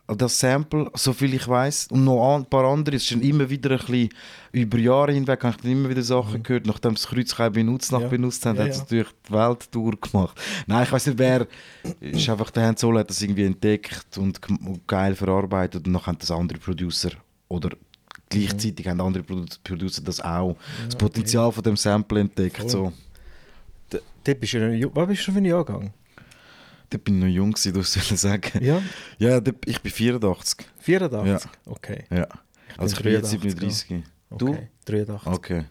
Das 0.08 0.38
Sample, 0.38 0.88
soviel 0.94 1.34
ich 1.34 1.48
weiß. 1.48 1.88
Und 1.90 2.04
noch 2.04 2.36
ein 2.36 2.44
paar 2.46 2.64
andere. 2.64 2.94
Es 2.94 3.02
ist 3.02 3.08
schon 3.08 3.22
immer 3.22 3.50
wieder 3.50 3.72
ein 3.72 3.78
bisschen, 3.78 4.08
über 4.52 4.78
Jahre 4.78 5.12
hinweg 5.12 5.42
habe 5.42 5.56
ich 5.56 5.62
dann 5.62 5.72
immer 5.72 5.88
wieder 5.88 6.02
Sachen 6.02 6.44
gehört. 6.44 6.64
Nachdem 6.66 6.94
das 6.94 7.08
Kreuzkeim 7.08 7.52
benutzt, 7.52 7.90
nach 7.90 7.98
Mhm. 7.98 8.04
Ja. 8.04 8.10
benutzt 8.10 8.46
haben, 8.46 8.56
Ja, 8.56 8.62
hat 8.64 8.70
es 8.70 8.76
ja. 8.76 8.82
natürlich 8.84 9.08
die 9.28 9.32
Welt 9.32 9.68
durchgemacht. 9.74 10.40
Nein, 10.68 10.84
ich 10.84 10.92
weiß 10.92 11.06
nicht, 11.08 11.18
wer. 11.18 11.46
ist 12.00 12.28
einfach 12.28 12.50
der 12.52 12.66
Hans 12.66 12.80
Solo 12.82 13.00
hat 13.00 13.10
das 13.10 13.20
irgendwie 13.20 13.44
entdeckt 13.46 14.16
und, 14.18 14.40
geil 14.86 15.16
verarbeitet. 15.16 15.86
Und 15.86 15.92
dann 15.94 16.06
haben 16.06 16.18
das 16.18 16.30
andere 16.30 16.58
Producer 16.60 17.10
oder 17.48 17.70
gleichzeitig 18.28 18.86
haben 18.86 19.00
andere 19.00 19.24
Produ- 19.24 19.58
Producer 19.64 20.02
das 20.02 20.20
auch. 20.20 20.56
das 20.84 20.94
Potenzial 20.94 21.50
von 21.50 21.64
dem 21.64 21.76
Sample 21.76 22.20
entdeckt. 22.20 22.58
Voll. 22.58 22.68
So. 22.70 22.92
Dort 24.24 24.40
bist 24.40 24.52
du 24.54 24.58
ja. 24.76 24.88
Was 24.94 25.08
bist 25.08 25.20
du 25.20 25.24
schon 25.24 25.34
für 25.34 25.40
ein 25.40 25.44
Jahrgang? 25.46 25.92
Da 26.90 26.98
bin 26.98 27.18
ich 27.18 27.24
noch 27.24 27.28
jung, 27.30 27.50
gewesen, 27.52 27.72
du 27.72 27.82
sollst 27.84 28.16
sagen. 28.18 28.64
Ja, 28.64 28.80
Ja, 29.18 29.40
da- 29.40 29.52
ich 29.64 29.80
bin 29.80 29.90
84. 29.92 30.66
84? 30.78 31.44
Ja. 31.44 31.50
Okay. 31.72 32.04
Ja. 32.10 32.28
Also 32.76 32.96
ich 32.96 33.02
bin 33.02 33.12
jetzt 33.12 33.32
83, 33.32 33.40
37. 33.52 34.02
Du? 34.36 34.48
okay. 34.50 34.68
83. 34.84 35.32
Okay. 35.32 35.64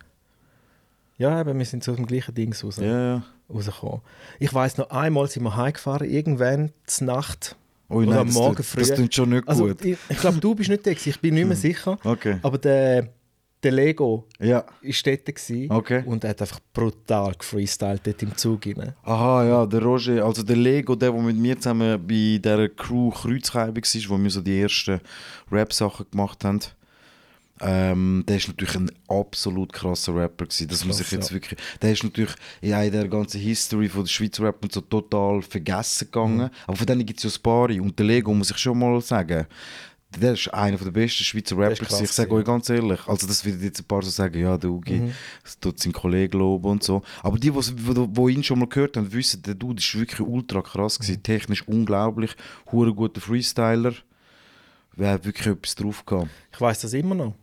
Ja, 1.18 1.40
eben, 1.40 1.58
wir 1.58 1.66
sind 1.66 1.84
so 1.84 1.92
aus 1.92 1.98
dem 1.98 2.06
gleichen 2.06 2.34
Ding 2.36 2.54
raus, 2.62 2.78
Ja, 2.78 2.86
ja. 3.16 3.24
rausgekommen. 3.50 4.02
Ich 4.40 4.54
weiss 4.54 4.78
noch, 4.78 4.90
einmal 4.90 5.28
sind 5.30 5.44
wir 5.44 5.56
heimgefahren, 5.56 6.10
irgendwann 6.10 6.72
zur 6.86 7.08
Nacht. 7.08 7.56
Oder 7.88 8.08
nein, 8.08 8.18
am 8.20 8.30
Morgen 8.32 8.56
tut- 8.58 8.66
früh. 8.66 8.80
das 8.80 8.94
klingt 8.94 9.14
schon 9.14 9.30
nicht 9.30 9.48
Also, 9.48 9.68
gut. 9.68 9.82
Hm. 9.82 9.92
ich, 9.94 9.98
ich 10.10 10.18
glaube, 10.18 10.40
du 10.40 10.56
bist 10.56 10.70
nicht 10.70 10.84
gewesen, 10.84 11.10
ich 11.10 11.20
bin 11.22 11.36
nicht 11.36 11.48
mehr 11.48 11.56
sicher. 11.56 11.98
Okay. 12.04 12.38
Aber 12.42 12.58
der, 12.58 13.10
der 13.66 13.72
Lego 13.72 14.28
Ja. 14.40 14.58
war 14.64 14.66
dort 15.04 15.26
gewesen 15.26 15.72
Okay. 15.72 16.04
und 16.06 16.24
hat 16.24 16.42
einfach 16.42 16.60
brutal 16.74 17.34
gefreestylt 17.38 18.02
dort 18.06 18.22
im 18.24 18.38
Zug 18.38 18.66
rein. 18.68 18.94
Aha, 19.04 19.46
ja, 19.46 19.66
der 19.66 19.82
Roger, 19.82 20.24
also 20.24 20.44
der 20.44 20.56
Lego, 20.56 20.96
der, 20.96 21.12
der 21.12 21.22
mit 21.22 21.38
mir 21.38 21.60
zusammen 21.60 22.00
bei 22.08 22.40
dieser 22.42 22.70
Crew 22.70 23.10
Kreuzkeibe 23.10 23.82
war, 23.82 24.10
wo 24.10 24.24
wir 24.24 24.30
so 24.30 24.42
die 24.42 24.62
ersten 24.62 25.02
Rap-Sachen 25.52 26.06
gemacht 26.12 26.44
haben, 26.46 26.60
ähm, 27.62 28.24
der 28.28 28.36
ist 28.38 28.48
natürlich 28.50 28.76
ein 28.76 28.92
absolut 29.08 29.72
krasser 29.72 30.14
Rapper 30.14 30.46
gewesen. 30.46 30.68
Das 30.68 30.84
muss 30.84 31.00
ich 31.00 31.10
jetzt 31.12 31.30
ja. 31.30 31.36
wirklich... 31.36 31.58
Der 31.82 31.94
ist 31.94 32.04
natürlich 32.04 32.36
ja, 32.62 32.84
in 32.84 32.92
der 32.92 33.08
ganzen 33.08 33.40
History 33.40 33.88
von 33.88 34.04
der 34.04 34.10
Schweizer 34.10 34.44
Rap 34.44 34.62
und 34.62 34.74
so 34.74 34.82
total 34.82 35.42
vergessen 35.42 36.06
gegangen. 36.12 36.38
Mhm. 36.38 36.50
Aber 36.68 36.76
von 36.76 36.86
denen 36.86 37.06
gibt 37.06 37.24
es 37.24 37.24
ja 37.24 37.40
ein 37.40 37.42
paar. 37.42 37.70
Und 37.70 37.98
der 37.98 38.06
Lego, 38.06 38.34
muss 38.34 38.52
ich 38.52 38.58
schon 38.58 38.78
mal 38.78 39.00
sagen, 39.02 39.48
der 40.22 40.34
ist 40.34 40.48
einer 40.54 40.78
der 40.78 40.92
besten 40.92 41.24
Schweizer 41.24 41.58
Rapper. 41.58 41.86
krass. 41.86 42.02
Ich 42.02 42.12
sage 42.12 42.32
euch 42.32 42.46
ganz 42.46 42.70
ehrlich, 42.70 43.00
also 43.08 43.28
das 43.28 43.44
wird 43.46 43.62
jetzt 43.62 43.80
ein 43.82 43.86
paar 43.86 44.02
so 44.04 44.10
sagen, 44.10 44.40
ja, 44.40 44.58
der 44.58 44.70
Ugi, 44.70 44.94
Mhm. 45.00 45.12
das 45.44 45.60
tut 45.60 45.80
sein 45.80 45.92
Kollege 45.94 46.38
loben 46.38 46.70
und 46.70 46.84
so. 46.84 47.02
Aber 47.24 47.38
die, 47.38 47.52
die 47.52 48.32
ihn 48.34 48.44
schon 48.44 48.60
mal 48.60 48.68
gehört 48.68 48.98
haben, 48.98 49.12
wissen, 49.14 49.42
der 49.44 49.56
Dude 49.56 49.80
ist 49.80 49.96
wirklich 50.00 50.20
ultra 50.22 50.62
krass 50.62 51.00
gewesen. 51.00 51.22
Technisch 51.24 51.68
unglaublich, 51.68 52.36
hure 52.72 52.94
guter 52.94 53.22
Freestyler. 53.22 53.94
Wer 54.96 55.12
hat 55.12 55.26
wirklich 55.26 55.48
etwas 55.48 55.76
drauf 55.76 56.06
gehabt. 56.06 56.30
Ich 56.54 56.62
weiss 56.62 56.80
das 56.80 56.94
immer 56.94 57.16
noch. 57.16 57.34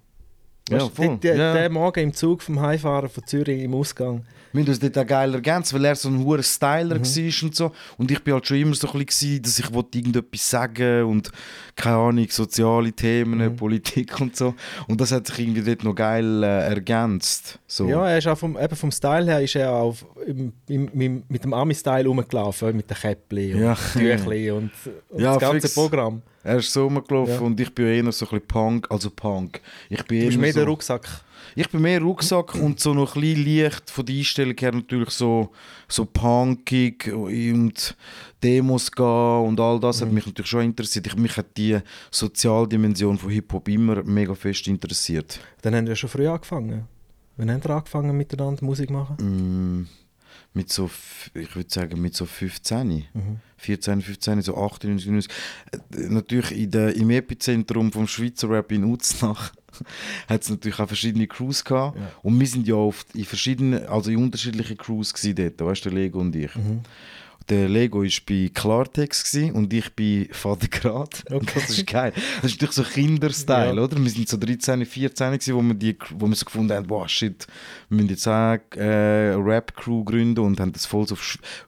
Ja, 0.68 0.76
Weißt 0.76 0.86
du, 0.98 1.02
voll. 1.02 1.16
Der, 1.18 1.36
Ja. 1.36 1.54
der 1.54 1.70
Morgen 1.70 2.00
im 2.00 2.14
Zug 2.14 2.40
vom 2.42 2.60
Heimfahren 2.60 3.08
von 3.10 3.26
Zürich 3.26 3.62
im 3.62 3.74
Ausgang. 3.74 4.24
Wir 4.52 4.60
haben 4.62 4.68
uns 4.68 4.78
dort 4.80 4.98
auch 4.98 5.06
geil 5.06 5.34
ergänzt, 5.34 5.72
weil 5.74 5.84
er 5.84 5.94
so 5.96 6.08
ein 6.08 6.18
hoher 6.24 6.42
Styler 6.42 6.96
Mhm. 6.98 7.04
war 7.04 7.42
und 7.44 7.54
so. 7.56 7.72
Und 7.98 8.10
ich 8.10 8.22
bin 8.22 8.34
halt 8.34 8.46
schon 8.46 8.58
immer 8.58 8.74
so 8.74 8.90
ein 8.92 9.04
bisschen, 9.04 9.42
dass 9.42 9.58
ich 9.58 9.70
irgendetwas 9.70 10.50
sagen 10.50 11.04
und 11.04 11.30
keine 11.76 11.96
Ahnung, 11.96 12.26
soziale 12.30 12.92
Themen, 12.92 13.38
Mhm. 13.38 13.56
Politik 13.56 14.20
und 14.20 14.36
so. 14.36 14.54
Und 14.88 15.00
das 15.00 15.12
hat 15.12 15.26
sich 15.26 15.38
irgendwie 15.40 15.62
dort 15.62 15.84
noch 15.84 15.94
geil 15.94 16.42
äh, 16.42 16.68
ergänzt. 16.68 17.58
So. 17.66 17.88
Ja, 17.88 18.08
er 18.08 18.18
ist 18.18 18.26
auch 18.26 18.36
vom, 18.38 18.58
eben 18.58 18.76
vom 18.76 18.90
Style 18.90 19.24
her 19.26 19.40
ist 19.40 19.56
er 19.56 19.72
auch 19.72 19.96
im, 20.26 20.52
im, 20.68 20.88
im, 21.00 21.22
mit 21.28 21.44
dem 21.44 21.54
Ami-Style 21.54 22.06
rumgelaufen, 22.06 22.76
mit 22.76 22.88
den 22.90 22.96
Käppli 22.96 23.54
und 23.54 23.60
Ja. 23.60 23.74
Tüchli 23.92 24.50
und, 24.50 24.70
und 25.08 25.20
Ja, 25.20 25.32
das 25.34 25.40
ganze 25.40 25.60
fix. 25.62 25.74
Programm. 25.74 26.22
Er 26.44 26.56
ist 26.56 26.72
so 26.72 26.84
rumgelaufen 26.84 27.34
Ja. 27.34 27.40
und 27.40 27.58
ich 27.60 27.72
bin 27.74 27.86
eher 27.86 28.12
so 28.12 28.26
ein 28.26 28.30
bisschen 28.30 28.46
Punk, 28.48 28.86
also 28.90 29.10
Punk. 29.10 29.60
Ich 29.88 30.02
bin 30.04 30.20
Du 30.20 30.26
bist 30.26 30.38
mehr 30.38 30.52
so, 30.52 30.58
der 30.60 30.68
Rucksack. 30.68 31.08
Ich 31.54 31.68
bin 31.68 31.82
mehr 31.82 32.00
Rucksack 32.00 32.54
und 32.54 32.80
so 32.80 32.94
noch 32.94 33.14
ein 33.16 33.20
bisschen 33.20 33.44
leicht 33.62 33.90
von 33.90 34.06
der 34.06 34.14
Einstellung 34.16 34.56
her 34.58 34.72
natürlich 34.72 35.10
so, 35.10 35.50
so 35.88 36.04
punkig 36.06 37.12
und 37.12 37.96
Demos 38.42 38.90
gehen 38.90 39.04
und 39.46 39.60
all 39.60 39.78
das 39.80 40.00
Mhm. 40.00 40.06
hat 40.06 40.12
mich 40.12 40.26
natürlich 40.26 40.50
schon 40.50 40.64
interessiert. 40.64 41.06
Ich, 41.06 41.16
mich 41.16 41.36
hat 41.36 41.56
die 41.56 41.78
Sozialdimension 42.10 43.18
von 43.18 43.30
Hip-Hop 43.30 43.68
immer 43.68 44.02
mega 44.02 44.34
fest 44.34 44.66
interessiert. 44.68 45.40
Dann 45.62 45.74
haben 45.74 45.86
wir 45.86 45.96
schon 45.96 46.08
früh 46.10 46.26
angefangen. 46.26 46.86
Wann 47.36 47.50
haben 47.50 47.62
wir 47.64 47.70
angefangen 47.70 48.16
miteinander 48.16 48.64
Musik 48.64 48.90
machen? 48.90 49.16
Mm, 49.84 49.88
mit 50.54 50.70
so, 50.72 50.90
ich 51.34 51.54
würde 51.56 51.70
sagen, 51.70 52.00
mit 52.00 52.14
so 52.14 52.26
15, 52.26 52.88
Mhm. 53.14 53.40
14, 53.56 54.00
15, 54.02 54.42
so 54.42 54.56
18, 54.56 54.90
19, 54.90 55.12
19. 55.12 55.30
Äh, 55.72 56.08
Natürlich 56.08 56.52
in 56.52 56.70
der, 56.70 56.94
im 56.96 57.10
Epizentrum 57.10 57.92
vom 57.92 58.06
Schweizer 58.06 58.50
Rap 58.50 58.72
in 58.72 58.84
Uznach 58.84 59.52
hat 60.28 60.42
es 60.42 60.50
natürlich 60.50 60.78
auch 60.78 60.88
verschiedene 60.88 61.26
Crews 61.26 61.64
gehabt. 61.64 61.98
Ja. 61.98 62.10
Und 62.22 62.38
wir 62.38 62.46
sind 62.46 62.66
ja 62.66 62.74
oft 62.74 63.14
in 63.14 63.24
verschiedenen, 63.24 63.86
also 63.86 64.10
in 64.10 64.18
unterschiedlichen 64.18 64.76
Crews 64.76 65.12
gewesen 65.14 65.34
dort, 65.36 65.60
weißt 65.68 65.84
du, 65.84 65.90
der 65.90 65.98
Lego 65.98 66.20
und 66.20 66.34
ich. 66.36 66.54
Mhm. 66.54 66.80
Der 67.48 67.68
Lego 67.68 68.02
war 68.04 68.08
bei 68.28 68.50
Klartext 68.54 69.34
und 69.52 69.72
ich 69.72 69.92
bei 69.96 70.28
Vater 70.30 70.68
Grad. 70.68 71.24
Und 71.28 71.42
Okay. 71.42 71.52
Das 71.60 71.70
ist 71.70 71.86
geil. 71.88 72.12
Das 72.40 72.52
ist 72.52 72.60
natürlich 72.62 72.74
so 72.76 72.84
Kinderstyle, 72.84 73.74
Ja. 73.74 73.82
oder? 73.82 73.96
Wir 74.00 74.10
sind 74.10 74.28
so 74.28 74.36
13, 74.36 74.86
14 74.86 75.32
gewesen, 75.32 75.54
wo 75.56 75.60
wir, 75.62 75.74
die, 75.74 75.96
wo 76.16 76.28
wir 76.28 76.36
so 76.36 76.44
gefunden 76.44 76.72
haben, 76.72 76.88
wow, 76.88 77.08
shit, 77.08 77.46
wir 77.88 77.96
müssen 77.96 78.10
jetzt 78.10 78.28
auch 78.28 78.58
äh, 78.76 79.32
eine 79.32 79.44
Rap-Crew 79.44 80.04
gründen 80.04 80.38
und 80.40 80.60
haben 80.60 80.70
das 80.72 80.86
voll 80.86 81.06
so 81.08 81.16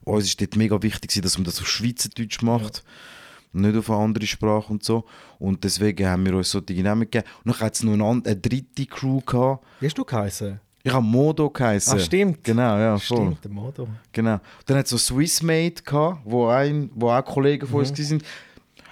uns 0.05 0.25
ist 0.27 0.41
dort 0.41 0.55
mega 0.57 0.81
wichtig 0.81 1.11
gewesen, 1.11 1.23
dass 1.23 1.39
man 1.39 1.45
das 1.45 1.61
auf 1.61 1.67
Schweizerdeutsch 1.67 2.41
macht. 2.43 2.65
und 2.65 2.83
Nicht 3.55 3.77
auf 3.77 3.91
eine 3.91 4.01
andere 4.01 4.27
Sprache 4.27 4.73
und 4.73 4.83
so. 4.85 5.05
Und 5.39 5.63
deswegen 5.65 6.07
haben 6.07 6.27
wir 6.27 6.35
uns 6.37 6.51
so 6.51 6.61
die 6.61 6.75
Genehmigung 6.75 7.11
gegeben. 7.11 7.27
Und 7.45 7.53
dann 7.55 7.61
hat 7.61 7.75
es 7.75 7.83
noch 7.83 7.93
eine, 7.93 8.05
eine 8.05 8.37
dritte 8.37 8.87
Crew 8.87 9.21
gehabt. 9.25 9.65
Wie 9.81 9.87
hast 9.87 9.97
du 9.97 10.05
geheißen? 10.05 10.61
Ich 10.83 10.93
habe 10.93 11.05
Modo 11.07 11.49
geheißen. 11.49 11.95
Ah, 11.95 11.99
stimmt. 11.99 12.45
Genau, 12.45 12.77
ja, 12.79 12.99
voll. 12.99 13.17
Stimmt, 13.19 13.45
der 13.45 13.51
Modo. 13.51 13.89
Genau. 14.13 14.39
Dann 14.67 14.77
hat 14.77 14.85
es 14.85 14.91
so 14.91 14.99
Swissmate 14.99 15.83
gehabt, 15.83 16.21
wo, 16.25 16.49
ein, 16.49 16.91
wo 16.95 17.11
auch 17.11 17.25
Kollegen 17.25 17.67
von 17.67 17.81
uns 17.81 17.91
Mhm. 17.93 18.11
waren. 18.11 18.23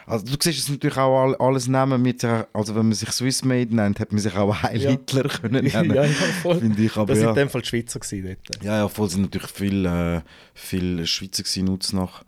Also 0.04 0.25
du 0.26 0.33
siehst 0.40 0.59
es 0.59 0.69
natürlich 0.69 0.97
auch 0.97 1.23
all, 1.23 1.37
alles 1.37 1.69
nehmen 1.69 2.02
mit, 2.02 2.25
also 2.25 2.75
wenn 2.75 2.87
man 2.87 2.92
sich 2.92 3.11
Swissmate 3.12 3.75
nennt, 3.75 4.00
hätte 4.00 4.14
man 4.14 4.21
sich 4.23 4.35
auch 4.35 4.62
Heil 4.62 4.81
Ja. 4.81 4.90
Hitler 4.90 5.23
können 5.28 5.64
nennen. 5.64 5.95
ja, 5.95 6.04
ja, 6.04 6.11
voll. 6.42 6.59
Finde 6.59 6.83
ich, 6.83 6.97
aber 6.97 7.07
das 7.07 7.19
ja. 7.19 7.25
sind 7.26 7.28
in 7.31 7.35
dem 7.37 7.49
Fall 7.50 7.61
die 7.62 7.69
Schweizer 7.69 8.00
gewesen 8.00 8.37
dort. 8.49 8.64
Ja, 8.64 8.78
ja, 8.78 8.88
voll 8.88 9.09
sind 9.11 9.23
natürlich 9.23 9.50
viele, 9.50 10.16
äh, 10.16 10.21
viele 10.54 11.07
Schweizer 11.07 11.42
gewesen, 11.45 11.64
Nutznach. 11.66 12.25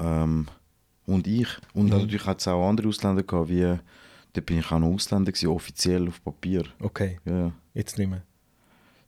Ähm, 0.00 0.46
und 1.06 1.26
ich. 1.26 1.48
Und 1.74 1.84
Mhm. 1.86 1.90
natürlich 1.98 2.26
hat 2.26 2.40
es 2.40 2.48
auch 2.48 2.68
andere 2.68 2.88
Ausländer 2.88 3.22
gehabt, 3.22 3.48
wie, 3.48 3.62
da 4.32 4.40
bin 4.40 4.58
ich 4.58 4.70
auch 4.70 4.78
noch 4.78 4.88
Ausländer 4.92 5.32
gewesen, 5.32 5.48
offiziell 5.48 6.08
auf 6.08 6.22
Papier. 6.22 6.64
Okay, 6.80 7.18
Ja, 7.24 7.52
jetzt 7.74 7.98
nicht 7.98 8.08
mehr. 8.08 8.22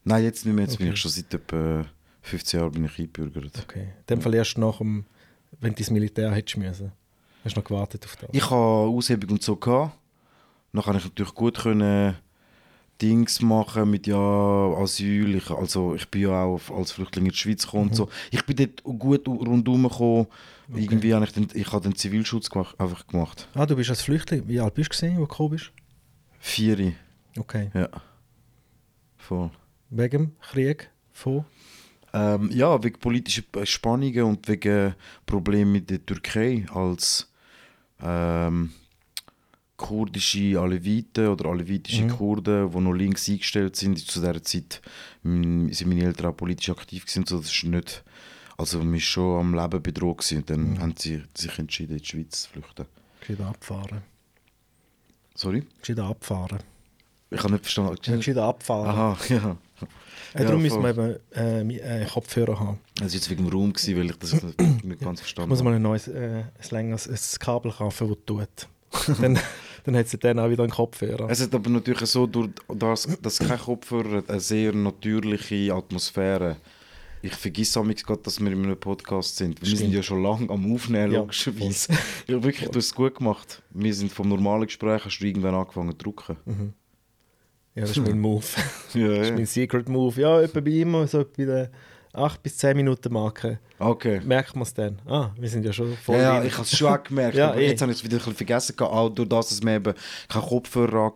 Nein, 0.05 0.25
jetzt 0.25 0.47
nicht 0.47 0.55
mehr, 0.55 0.65
jetzt 0.65 0.79
bin 0.79 0.87
Okay. 0.87 0.95
ich 0.95 1.01
schon 1.01 1.11
seit 1.11 1.35
etwa 1.35 1.85
15 2.23 2.61
Jahren 2.61 2.73
bin 2.73 2.85
ich 2.85 2.99
eingebürgert. 2.99 3.59
Okay. 3.63 3.83
In 3.83 4.07
dem 4.09 4.21
Fall 4.23 4.35
erst 4.35 4.57
nach 4.59 4.79
dem, 4.79 5.05
wenn 5.61 5.73
du 5.75 5.79
ins 5.79 5.91
Militär 5.91 6.31
hättest 6.33 6.57
müssen. 6.57 6.93
Hast 7.45 7.57
du 7.57 7.61
noch 7.61 7.67
gewartet 7.67 8.05
auf 8.05 8.17
das? 8.17 8.31
Ich 8.33 8.43
hatte 8.43 8.55
Aushebung 8.55 9.31
und 9.31 9.43
so. 9.43 9.57
Gehabt. 9.57 9.97
Dann 10.73 10.83
konnte 10.83 10.99
ich 10.99 11.05
natürlich 11.05 11.35
gut 11.35 11.59
können 11.59 12.17
Dings 13.01 13.41
machen 13.41 13.91
mit 13.91 14.07
ja 14.07 14.17
Asyl. 14.19 15.37
Ich, 15.37 15.51
also 15.51 15.95
ich 15.95 16.09
bin 16.09 16.23
ja 16.23 16.43
auch 16.43 16.61
als 16.71 16.91
Flüchtling 16.93 17.27
in 17.27 17.31
die 17.31 17.37
Schweiz 17.37 17.65
gekommen 17.65 17.91
und 17.91 17.95
so. 17.95 18.09
Ich 18.31 18.45
bin 18.45 18.57
dort 18.57 18.83
gut 18.99 19.27
rundherum 19.29 19.85
gekommen. 19.85 20.27
Irgendwie 20.75 21.15
habe 21.15 21.25
ich 21.25 21.33
den, 21.33 21.49
ich 21.55 21.73
habe 21.73 21.83
den 21.83 21.95
Zivilschutz 21.97 22.51
gemacht, 22.51 22.79
einfach 22.79 23.07
gemacht. 23.07 23.49
Ah, 23.55 23.65
du 23.67 23.75
bist 23.77 23.89
als 23.91 24.03
Flüchtling. 24.03 24.47
Wie 24.47 24.61
alt 24.61 24.75
bist 24.75 24.93
du, 24.93 24.97
gewesen, 24.99 25.17
wo 25.17 25.21
du 25.23 25.27
gekommen 25.29 25.51
bist? 25.51 25.73
Vieri, 26.41 26.95
Okay. 27.39 27.71
ja. 27.75 27.89
Voll. 29.17 29.51
Wegen 29.91 30.37
Krieg 30.41 30.91
von? 31.13 31.45
Ähm, 32.13 32.51
ja, 32.53 32.83
wegen 32.83 32.99
politischen 32.99 33.45
Spannungen 33.65 34.23
und 34.25 34.47
wegen 34.49 34.95
Problemen 35.27 35.73
mit 35.73 35.91
der 35.91 36.05
Türkei 36.05 36.65
als 36.73 37.31
ähm, 38.03 38.71
kurdische 39.77 40.59
Aleviten 40.59 41.29
oder 41.29 41.49
alevitische 41.51 42.05
Mhm. 42.05 42.11
Kurden, 42.11 42.71
die 42.71 42.79
noch 42.81 42.93
links 42.93 43.29
eingestellt 43.29 43.77
sind. 43.77 43.99
Zu 43.99 44.21
dieser 44.21 44.43
Zeit 44.43 44.83
sind 45.23 45.87
meine 45.87 46.05
Eltern 46.05 46.27
auch 46.33 46.37
politisch 46.37 46.71
aktiv 46.71 47.05
gewesen, 47.07 47.27
so 47.27 47.39
das 47.39 47.53
ist 47.53 47.65
nicht 47.65 48.03
Also 48.59 48.79
man 48.79 48.93
war 48.93 49.01
schon 49.01 49.41
am 49.41 49.55
Leben 49.55 49.83
bedroht 49.83 50.19
gewesen. 50.19 50.39
und 50.39 50.51
dann 50.51 50.71
Mhm. 50.73 50.79
haben 50.81 50.95
sie 50.99 51.23
sich 51.35 51.59
entschieden, 51.59 51.93
in 51.97 51.99
die 52.03 52.05
Schweiz 52.07 52.43
zu 52.43 52.51
flüchten. 52.51 52.87
Gescheit 53.21 53.41
abfahren. 53.41 54.03
Sorry? 55.35 55.65
Gescheit 55.81 56.01
abfahren. 56.01 56.59
Ich 57.31 57.39
habe 57.39 57.53
nicht 57.53 57.63
verstanden. 57.65 57.97
Gescheit 58.03 58.37
abfahren. 58.39 58.89
Aha, 58.89 59.17
ja. 59.29 59.57
Äh, 60.35 60.45
darum 60.45 60.57
Ja, 60.65 60.77
müssen 60.77 60.83
wir 60.83 60.91
eben 60.91 61.77
äh, 61.81 62.03
äh, 62.03 62.07
Kopfhörer 62.07 62.59
haben. 62.59 62.79
Das 62.97 63.09
war 63.09 63.15
jetzt 63.15 63.31
wegen 63.31 63.45
dem 63.45 63.53
Raum, 63.53 63.73
gewesen, 63.73 63.97
weil 63.97 64.07
ich 64.11 64.17
das 64.19 64.33
nicht 64.33 64.57
ganz 65.01 65.21
Ich 65.21 65.27
verstanden 65.27 65.51
muss 65.51 65.59
habe. 65.61 65.71
mal 65.71 65.77
ein 65.77 65.83
neues, 65.83 66.09
äh, 66.09 66.43
ein 66.59 66.69
längeres 66.71 67.07
ein 67.09 67.39
Kabel 67.39 67.71
kaufen, 67.73 68.09
das 68.09 68.19
tut. 68.27 68.69
dann, 69.21 69.39
dann 69.85 69.97
hat 69.97 70.09
sie 70.09 70.19
dann 70.19 70.39
auch 70.41 70.51
wieder 70.51 70.65
einen 70.65 70.73
Kopfhörer. 70.73 71.29
Es 71.31 71.41
ist 71.41 71.55
aber 71.55 71.71
natürlich 71.71 72.09
so, 72.11 72.27
durch 72.27 72.51
das, 72.75 73.07
dass 73.23 73.39
kein 73.39 73.59
Kopfhörer 73.59 74.19
hat, 74.19 74.31
eine 74.31 74.41
sehr 74.41 74.73
natürliche 74.73 75.73
Atmosphäre. 75.73 76.57
Ich 77.23 77.35
vergesse 77.35 77.81
amigs 77.81 78.05
gerade, 78.05 78.23
dass 78.23 78.39
wir 78.41 78.51
in 78.53 78.63
einem 78.65 78.79
Podcast 78.79 79.37
sind. 79.37 79.61
Wir 79.61 79.69
sind 79.69 79.79
Stimmt. 79.79 79.95
ja 79.95 80.03
schon 80.03 80.23
lange 80.23 80.49
am 80.51 80.73
Aufnehmen, 80.73 81.13
Ja, 81.13 81.19
logischerweise. 81.21 81.93
Ja, 82.29 82.43
wirklich, 82.43 82.69
du 82.71 82.77
hast 82.79 82.87
es 82.87 82.95
gut 82.95 83.17
gemacht. 83.17 83.63
Wir 83.71 83.93
sind 83.95 84.13
vom 84.13 84.29
normalen 84.29 84.67
Gespräch, 84.67 85.05
hast 85.05 85.19
du 85.19 85.27
irgendwann 85.27 85.55
angefangen 85.55 85.91
zu 85.93 85.97
drucken. 85.99 86.37
Ja, 87.75 87.83
das 87.83 87.91
ist 87.91 87.99
mein 87.99 88.21
Move. 88.21 88.45
Ja, 88.95 89.09
Das 89.09 89.29
ist 89.29 89.35
mein 89.35 89.47
Secret 89.47 89.89
Move. 89.89 90.21
Ja, 90.21 90.41
etwa 90.41 90.61
bei 90.61 90.71
immer 90.71 91.07
so 91.07 91.25
bei 91.37 91.45
der 91.45 91.71
8 92.19 92.43
bis 92.43 92.57
10 92.59 92.77
Minuten 92.77 93.13
Marke. 93.13 93.59
Okay. 93.79 94.21
Merkt 94.25 94.55
man 94.55 94.63
es 94.63 94.75
dann? 94.75 94.99
Ah, 95.07 95.31
wir 95.39 95.49
sind 95.49 95.65
ja 95.65 95.73
schon 95.73 95.97
voll 95.97 96.17
Ja, 96.17 96.35
ja, 96.35 96.45
ich 96.45 96.53
habe 96.53 96.63
es 96.63 96.77
schon 96.77 96.99
gemerkt, 97.05 97.37
Ja, 97.37 97.51
aber 97.51 97.61
eh. 97.61 97.69
jetzt 97.69 97.81
habe 97.81 97.93
ich 97.93 97.99
es 97.99 98.05
wieder 98.05 98.17
ein 98.17 98.19
bisschen 98.19 98.35
vergessen, 98.35 98.79
auch 98.81 99.09
durch 99.09 99.29
das, 99.29 99.49
dass 99.51 99.63
man 99.63 99.75
eben 99.77 99.95
keinen 100.29 100.43
Kopfhörer 100.43 101.13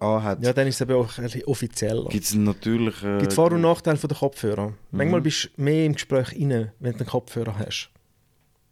anhat. 0.00 0.42
Ja, 0.42 0.52
dann 0.52 0.66
ist 0.66 0.76
es 0.76 0.80
eben 0.80 0.94
auch 0.94 1.18
ein 1.18 1.24
bisschen 1.24 1.44
offizieller. 1.44 2.08
Gibt 2.08 2.24
es 2.24 2.34
natürlich... 2.34 3.02
Äh, 3.02 3.18
gibt 3.18 3.32
Vor- 3.32 3.52
und 3.52 3.60
Nachteile 3.60 3.96
von 3.98 4.08
den 4.08 4.16
Kopfhörern. 4.18 4.74
Manchmal 4.90 5.20
bist 5.20 5.50
du 5.56 5.62
mehr 5.62 5.84
im 5.84 5.92
Gespräch 5.92 6.32
rein, 6.32 6.72
wenn 6.80 6.92
du 6.92 6.98
einen 6.98 7.06
Kopfhörer 7.06 7.58
hast. 7.58 7.90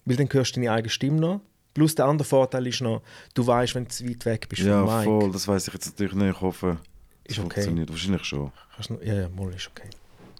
Weil 0.05 0.17
dann 0.17 0.29
hörst 0.31 0.57
du 0.57 0.61
deine 0.61 0.73
eigene 0.73 0.91
Stimme 0.91 1.21
noch. 1.21 1.41
Plus 1.75 1.95
der 1.95 2.07
andere 2.07 2.27
Vorteil 2.27 2.67
ist 2.69 2.81
noch, 2.81 3.03
du 3.35 3.45
weißt, 3.47 3.75
wenn 3.75 3.85
du 3.85 3.91
zu 3.91 4.09
weit 4.09 4.25
weg 4.27 4.49
bist 4.49 4.63
Ja, 4.63 4.85
vom 4.87 4.97
Mic. 4.97 5.05
voll, 5.05 5.33
das 5.33 5.49
weiß 5.49 5.67
ich 5.69 5.75
jetzt 5.75 5.87
natürlich 5.87 6.15
nicht. 6.15 6.37
Ich 6.37 6.41
hoffe, 6.41 6.79
es 7.25 7.33
okay. 7.33 7.41
funktioniert. 7.41 7.91
Wahrscheinlich 7.91 8.25
schon. 8.25 8.53
Noch, 8.89 9.03
ja, 9.03 9.15
ja, 9.15 9.29
mal 9.29 9.53
ist 9.53 9.69
okay. 9.69 9.89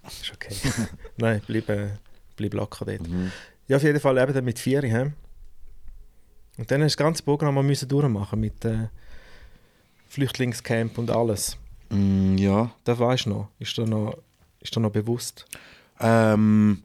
Ist 0.07 0.33
okay. 0.33 0.55
Nein, 1.17 1.41
bleib, 1.47 1.69
äh, 1.69 1.91
bleib 2.37 2.55
locker 2.55 2.85
dort. 2.85 3.09
Mhm. 3.09 3.33
Ja, 3.69 3.77
auf 3.77 3.83
jeden 3.83 4.01
Fall 4.01 4.19
eben 4.19 4.35
dann 4.35 4.45
mit 4.45 4.59
vier. 4.59 4.83
He? 4.83 5.11
Und 6.59 6.71
dann 6.71 6.83
hast 6.83 6.95
du 6.95 6.97
das 6.97 6.97
ganze 6.97 7.23
Programm 7.23 7.67
müssen 7.67 7.89
durchmachen 7.89 8.41
mit 8.41 8.65
äh, 8.65 8.89
Flüchtlingscamp 10.09 10.99
und 10.99 11.11
alles. 11.11 11.57
Mm, 11.91 12.37
ja. 12.37 12.71
Das 12.85 12.99
weißt 12.99 13.27
du 13.27 13.31
noch. 13.31 13.49
Ist 13.59 13.77
dir 13.77 13.87
noch, 13.87 14.19
ist 14.61 14.77
dir 14.77 14.81
noch 14.81 14.93
bewusst? 14.93 15.47
Ähm, 16.01 16.83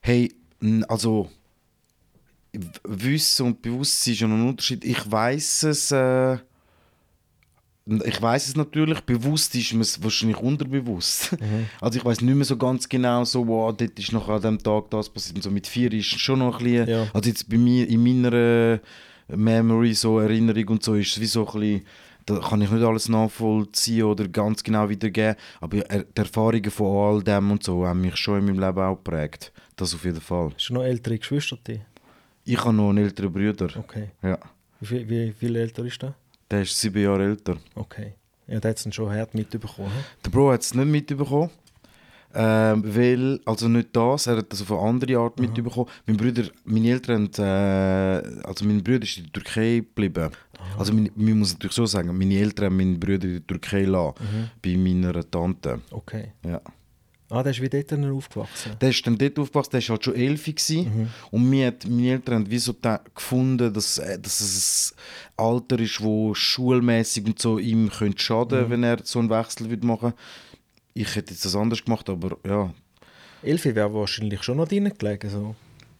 hey, 0.00 0.34
also 0.88 1.30
Wissen 2.84 3.46
und 3.46 3.62
Bewusstsein 3.62 4.14
ist 4.14 4.20
ja 4.20 4.28
noch 4.28 4.36
ein 4.36 4.48
Unterschied. 4.48 4.84
Ich 4.84 5.10
weiß 5.10 5.64
es, 5.64 5.90
äh, 5.90 6.38
ich 7.86 8.20
weiß 8.22 8.48
es 8.48 8.56
natürlich. 8.56 9.00
Bewusst 9.00 9.54
ist 9.54 9.72
mir 9.74 9.82
es 9.82 10.02
wahrscheinlich 10.02 10.38
unterbewusst. 10.38 11.36
Also 11.80 11.98
ich 11.98 12.04
weiß 12.04 12.20
nicht 12.22 12.34
mehr 12.34 12.44
so 12.44 12.56
ganz 12.56 12.88
genau, 12.88 13.24
so, 13.24 13.46
wow, 13.46 13.74
dort 13.76 13.98
ist 13.98 14.12
noch 14.12 14.28
an 14.28 14.40
dem 14.42 14.58
Tag 14.62 14.90
das 14.90 15.08
passiert. 15.10 15.36
Und 15.36 15.42
so 15.42 15.50
mit 15.50 15.66
vier 15.66 15.92
ist 15.92 16.18
schon 16.18 16.38
noch 16.38 16.58
ein 16.60 16.64
bisschen, 16.64 16.88
Ja. 16.88 17.06
also 17.12 17.28
jetzt 17.28 17.48
bei 17.48 17.58
mir 17.58 17.88
in 17.88 18.02
meiner 18.02 18.32
äh, 18.32 18.78
Memory, 19.28 19.94
so 19.94 20.18
Erinnerung 20.18 20.68
und 20.68 20.82
so, 20.82 20.94
ist 20.94 21.12
es 21.12 21.20
wie 21.20 21.26
so 21.26 21.46
ein 21.46 21.60
bisschen 21.60 21.86
da 22.26 22.38
kann 22.38 22.62
ich 22.62 22.70
nicht 22.70 22.82
alles 22.82 23.10
nachvollziehen 23.10 24.04
oder 24.04 24.26
ganz 24.28 24.62
genau 24.62 24.88
wiedergeben, 24.88 25.36
aber 25.60 25.76
er- 25.90 26.04
die 26.04 26.16
Erfahrungen 26.22 26.70
von 26.70 26.86
all 27.16 27.22
dem 27.22 27.50
und 27.50 27.62
so 27.62 27.86
haben 27.86 28.00
mich 28.00 28.16
schon 28.16 28.38
in 28.38 28.46
meinem 28.46 28.60
Leben 28.60 28.78
auch 28.80 28.94
geprägt. 28.96 29.52
Das 29.76 29.94
auf 29.94 30.06
jeden 30.06 30.22
Fall. 30.22 30.50
Hast 30.54 30.70
du 30.70 30.72
noch 30.74 30.84
ältere 30.84 31.18
Geschwister? 31.18 31.58
Ich 32.46 32.58
habe 32.64 32.72
noch 32.72 32.88
einen 32.88 33.04
älteren 33.04 33.30
Bruder. 33.30 33.68
Okay. 33.78 34.08
Ja. 34.22 34.38
Wie 34.80 34.86
viel, 34.86 35.08
wie 35.10 35.32
viel 35.32 35.54
älter 35.56 35.84
ist 35.84 36.00
der? 36.00 36.14
Der 36.50 36.62
ist 36.62 36.78
sieben 36.78 37.02
Jahre 37.02 37.24
älter. 37.24 37.56
Okay. 37.74 38.14
Ja, 38.46 38.60
der 38.60 38.70
hat 38.70 38.78
es 38.78 38.84
dann 38.84 38.92
schon 38.92 39.10
hart 39.10 39.34
mitbekommen. 39.34 39.90
Der 40.24 40.30
Bro 40.30 40.52
hat 40.52 40.62
es 40.62 40.74
nicht 40.74 40.86
mitbekommen. 40.86 41.50
Ähm, 42.36 42.82
weil, 42.84 43.40
also 43.44 43.68
nicht 43.68 43.94
das, 43.94 44.26
er 44.26 44.38
hat 44.38 44.52
das 44.52 44.62
auf 44.62 44.72
eine 44.72 44.80
andere 44.80 45.16
Art 45.18 45.38
mitbekommen. 45.38 45.88
Mein 46.04 46.16
Bruder, 46.16 46.42
meine 46.64 46.90
Eltern, 46.90 47.30
haben, 47.38 47.44
äh, 47.44 48.46
also 48.46 48.64
mein 48.64 48.82
Bruder 48.82 49.02
ist 49.02 49.18
in 49.18 49.24
der 49.24 49.32
Türkei 49.32 49.76
geblieben. 49.76 50.30
Also 50.76 50.92
meine, 50.92 51.10
man 51.14 51.38
muss 51.38 51.52
natürlich 51.52 51.76
so 51.76 51.86
sagen, 51.86 52.16
meine 52.16 52.34
Eltern 52.34 52.66
haben 52.66 52.76
meinen 52.76 52.98
Bruder 52.98 53.24
in 53.24 53.34
der 53.34 53.46
Türkei 53.46 53.82
gelassen, 53.82 54.14
bei 54.60 54.76
meiner 54.76 55.30
Tante. 55.30 55.80
Okay. 55.92 56.32
Ja. 56.44 56.60
Ah, 57.30 57.42
der 57.42 57.52
ist 57.52 57.62
wie 57.62 57.68
dort 57.68 57.90
dann 57.90 58.10
aufgewachsen. 58.10 58.72
Der 58.80 58.90
ist 58.90 59.06
dann 59.06 59.16
dort 59.16 59.38
aufgewachsen, 59.38 59.70
der 59.72 59.80
war 59.82 59.88
halt 59.88 60.04
schon 60.04 60.14
elf. 60.14 60.44
gewesen. 60.44 61.10
Und 61.30 61.48
mir 61.48 61.68
hat, 61.68 61.86
meine 61.88 62.10
Eltern 62.12 62.34
haben 62.34 62.50
wie 62.50 62.58
so 62.58 62.74
gefunden, 63.14 63.72
dass, 63.72 63.98
äh, 63.98 64.18
dass 64.18 64.40
es 64.40 64.94
ein 65.36 65.44
Alter 65.44 65.78
ist, 65.80 66.02
wo 66.02 66.34
schulmäßig 66.34 67.24
und 67.24 67.40
so 67.40 67.58
ihm 67.58 67.90
könnte 67.90 68.22
schaden 68.22 68.68
wenn 68.70 68.82
er 68.82 68.98
so 69.04 69.18
einen 69.18 69.30
Wechsel 69.30 69.70
würde 69.70 69.86
machen 69.86 70.12
Ich 70.92 71.16
hätte 71.16 71.32
jetzt 71.32 71.44
das 71.44 71.56
anders 71.56 71.84
gemacht, 71.84 72.08
aber 72.10 72.36
ja. 72.46 72.72
Elfi 73.42 73.74
wäre 73.74 73.92
wahrscheinlich 73.92 74.42
schon 74.42 74.58
noch 74.58 74.68
drin 74.68 74.92
gelegen. 74.96 75.30
So. 75.30 75.54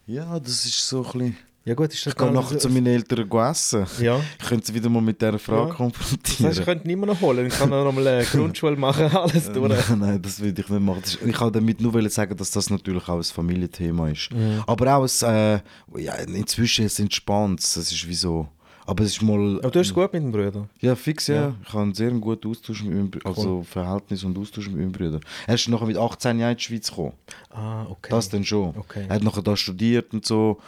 Ja, 0.07 0.39
das 0.39 0.65
ist 0.65 0.87
so 0.87 1.03
ein 1.05 1.11
bisschen... 1.11 1.37
Ja 1.67 1.73
gut, 1.73 1.91
ist 1.91 2.05
das 2.05 2.13
Ich 2.13 2.19
gehe 2.19 2.31
nachher 2.31 2.59
zu 2.59 2.69
meinen 2.69 2.85
Eltern 2.85 3.27
essen. 3.49 3.87
Ja. 3.99 4.19
Ich 4.39 4.45
könnte 4.47 4.67
sie 4.67 4.73
wieder 4.75 4.87
mal 4.87 5.01
mit 5.01 5.19
dieser 5.19 5.39
Frage 5.39 5.61
Ja. 5.61 5.67
Das 5.69 5.77
konfrontieren. 5.77 6.45
heißt, 6.49 6.59
ich 6.59 6.65
könnte 6.65 6.85
ihn 6.85 6.91
immer 6.91 7.07
noch 7.07 7.19
holen. 7.19 7.47
Ich 7.47 7.57
kann 7.57 7.69
noch 7.71 7.91
mal 7.91 8.07
eine 8.07 8.23
Grundschule 8.31 8.75
machen, 8.77 9.05
alles 9.05 9.51
durch. 9.51 9.89
Nein, 9.89 9.99
nein, 9.99 10.21
das 10.21 10.39
will 10.39 10.53
ich 10.57 10.69
nicht 10.69 10.79
machen. 10.79 11.01
Das 11.01 11.15
ich 11.15 11.41
wollte 11.41 11.59
damit 11.59 11.81
nur 11.81 12.09
sagen, 12.09 12.37
dass 12.37 12.51
das 12.51 12.69
natürlich 12.69 13.09
auch 13.09 13.17
ein 13.17 13.23
Familienthema 13.23 14.09
ist. 14.09 14.29
Aber 14.67 14.95
auch 14.95 15.07
ein, 15.23 15.61
äh, 15.95 16.01
ja, 16.03 16.13
inzwischen 16.15 16.85
ist 16.85 16.93
es 16.93 16.99
entspannt. 16.99 17.61
Es 17.61 17.75
ist 17.77 18.07
wie 18.07 18.13
so. 18.13 18.47
Aber 18.85 19.03
es 19.03 19.13
ist 19.13 19.23
mal. 19.23 19.57
Aber 19.59 19.71
du 19.71 19.79
hast 19.79 19.87
es 19.87 19.93
gut 19.95 20.13
mit 20.13 20.21
dem 20.21 20.31
Bruder. 20.31 20.69
Ja, 20.81 20.95
fix, 20.95 21.25
ja. 21.25 21.35
Ja. 21.35 21.55
Ich 21.65 21.73
habe 21.73 21.81
einen 21.81 21.95
sehr 21.95 22.11
guten 22.11 22.47
Austausch 22.47 22.83
mit 22.83 22.93
meinem 22.93 23.09
Bruder. 23.09 23.25
Also 23.29 23.63
Verhältnis 23.63 24.23
und 24.23 24.37
Austausch 24.37 24.67
mit 24.67 24.77
meinem 24.77 24.91
Bruder. 24.91 25.19
Er 25.47 25.55
ist 25.55 25.67
nachher 25.67 25.87
mit 25.87 25.97
18 25.97 26.37
Jahren 26.37 26.51
in 26.51 26.57
die 26.57 26.63
Schweiz 26.63 26.89
gekommen. 26.91 27.13
Ah, 27.49 27.85
okay. 27.89 28.09
Das 28.11 28.29
dann 28.29 28.45
schon. 28.45 28.75
Okay. 28.77 29.05
Er 29.09 29.15
hat 29.15 29.23
nachher 29.23 29.41
da 29.41 29.57
studiert 29.57 30.13
und 30.13 30.23
so. 30.23 30.59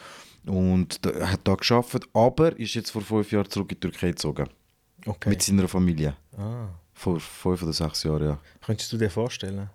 Und 0.48 1.04
da, 1.04 1.10
er 1.10 1.32
hat 1.32 1.40
da 1.44 1.54
geschafft. 1.54 2.08
Aber 2.12 2.58
ist 2.58 2.74
jetzt 2.74 2.90
vor 2.90 3.02
fünf 3.02 3.30
Jahren 3.32 3.48
zurück 3.50 3.70
in 3.72 3.76
die 3.80 3.88
Türkei 3.88 4.08
gezogen. 4.10 4.48
okay. 5.06 5.28
Mit 5.28 5.42
seiner 5.42 5.68
Familie. 5.68 6.16
Ah. 6.36 6.68
Vor 6.92 7.20
fünf 7.20 7.62
oder 7.62 7.72
sechs 7.72 8.02
Jahren, 8.02 8.24
ja. 8.24 8.38
Könntest 8.64 8.92
du 8.92 8.96
dir 8.98 9.10
vorstellen? 9.10 9.70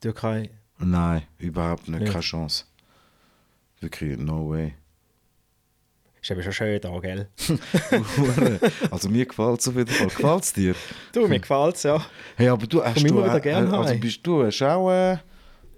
Türkei. 0.00 0.50
Nein, 0.78 1.22
überhaupt 1.38 1.88
nicht. 1.88 2.02
Ja. 2.02 2.10
Keine 2.10 2.20
Chance. 2.22 2.64
Wirklich, 3.80 4.18
no 4.18 4.50
way. 4.50 4.74
Ist 6.20 6.30
eben 6.30 6.42
schon 6.42 6.52
schön 6.52 6.80
da, 6.80 6.98
gell? 6.98 7.28
Also 8.90 9.08
mir 9.08 9.26
gefällt 9.26 9.60
es 9.60 9.68
auf 9.68 9.76
jeden 9.76 9.88
Fall. 9.90 10.08
Gefällt 10.08 10.42
es 10.44 10.52
dir? 10.52 10.74
Du, 11.12 11.28
mir 11.28 11.38
gefällt 11.40 11.76
es, 11.76 11.84
ja. 11.84 12.04
Hey, 12.36 12.48
aber 12.48 12.66
du 12.66 12.82
hast 12.84 12.94
Komm 12.94 13.04
du, 13.04 13.08
immer 13.18 13.24
wieder 13.26 13.40
gern 13.40 13.72
also 13.72 13.94
bist 13.98 14.26
du 14.26 14.44
hast 14.44 14.60
auch 14.62 14.90
äh, 14.90 15.18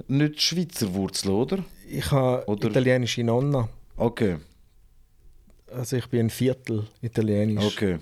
nicht 0.07 0.41
Schweizer 0.41 0.93
Wurzeln, 0.95 1.35
oder? 1.35 1.59
Ich 1.87 2.11
habe 2.11 2.47
Oder- 2.47 2.71
italienische 2.71 3.23
Nonna. 3.25 3.69
Okay, 3.99 4.37
Also 5.73 5.97
ich 5.97 6.07
bin 6.09 6.27
ein 6.27 6.31
Viertel 6.31 6.87
italienisch. 7.03 7.65
okay. 7.65 7.99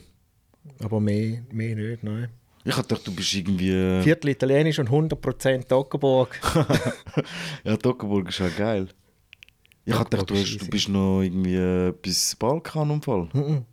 Aber 0.83 1.01
mehr, 1.01 1.43
mehr 1.51 1.75
nicht, 1.75 2.05
nein. 2.05 2.29
Ich 2.65 2.77
gedacht, 2.77 3.07
du 3.07 3.15
bist 3.15 3.33
irgendwie... 3.33 3.71
Äh, 3.71 4.03
Viertel 4.03 4.29
italienisch 4.31 4.79
und 4.79 4.91
100% 4.91 5.67
Toggenburg. 5.67 6.39
ja, 7.65 7.77
Toggenburg 7.77 8.29
ist 8.29 8.41
ja 8.41 8.49
geil. 8.49 8.89
Ich 9.87 9.97
gedacht, 9.97 10.29
du, 10.29 10.35
hast, 10.35 10.59
du 10.59 10.67
bist 10.67 10.89
noch 10.89 11.23
irgendwie 11.23 11.55
äh, 11.55 11.93
bis 12.03 12.35
Balkanunfall. 12.37 13.29
Mhm. 13.33 13.65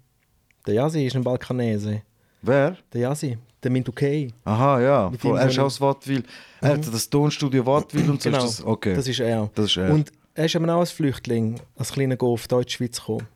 Der 0.65 0.75
Yasi 0.75 1.05
ist 1.05 1.15
ein 1.15 1.23
Balkanese. 1.23 2.03
Wer? 2.41 2.77
Der 2.93 3.01
Yasi, 3.01 3.37
der 3.63 3.71
Mintukei. 3.71 4.29
Aha, 4.45 4.79
ja. 4.79 5.09
Mit 5.09 5.19
Voll, 5.19 5.39
er 5.39 5.47
ist 5.47 5.59
aus 5.59 5.81
Wattwil. 5.81 6.23
Er 6.61 6.69
hat 6.73 6.87
das 6.87 7.09
Tonstudio 7.09 7.65
Wattwil 7.65 8.09
und 8.09 8.21
so 8.21 8.29
Genau, 8.29 8.45
ist 8.45 8.59
das... 8.59 8.65
Okay. 8.65 8.93
das 8.95 9.07
ist 9.07 9.19
er. 9.19 9.49
Das 9.55 9.65
ist 9.65 9.77
er. 9.77 9.91
Und 9.91 10.11
er 10.35 10.45
ist 10.45 10.55
eben 10.55 10.69
auch 10.69 10.79
als 10.79 10.91
Flüchtling, 10.91 11.59
als 11.77 11.91
kleiner 11.91 12.15
Go 12.17 12.33
auf 12.33 12.47
Deutschschweiz 12.47 12.99
gekommen. 12.99 13.27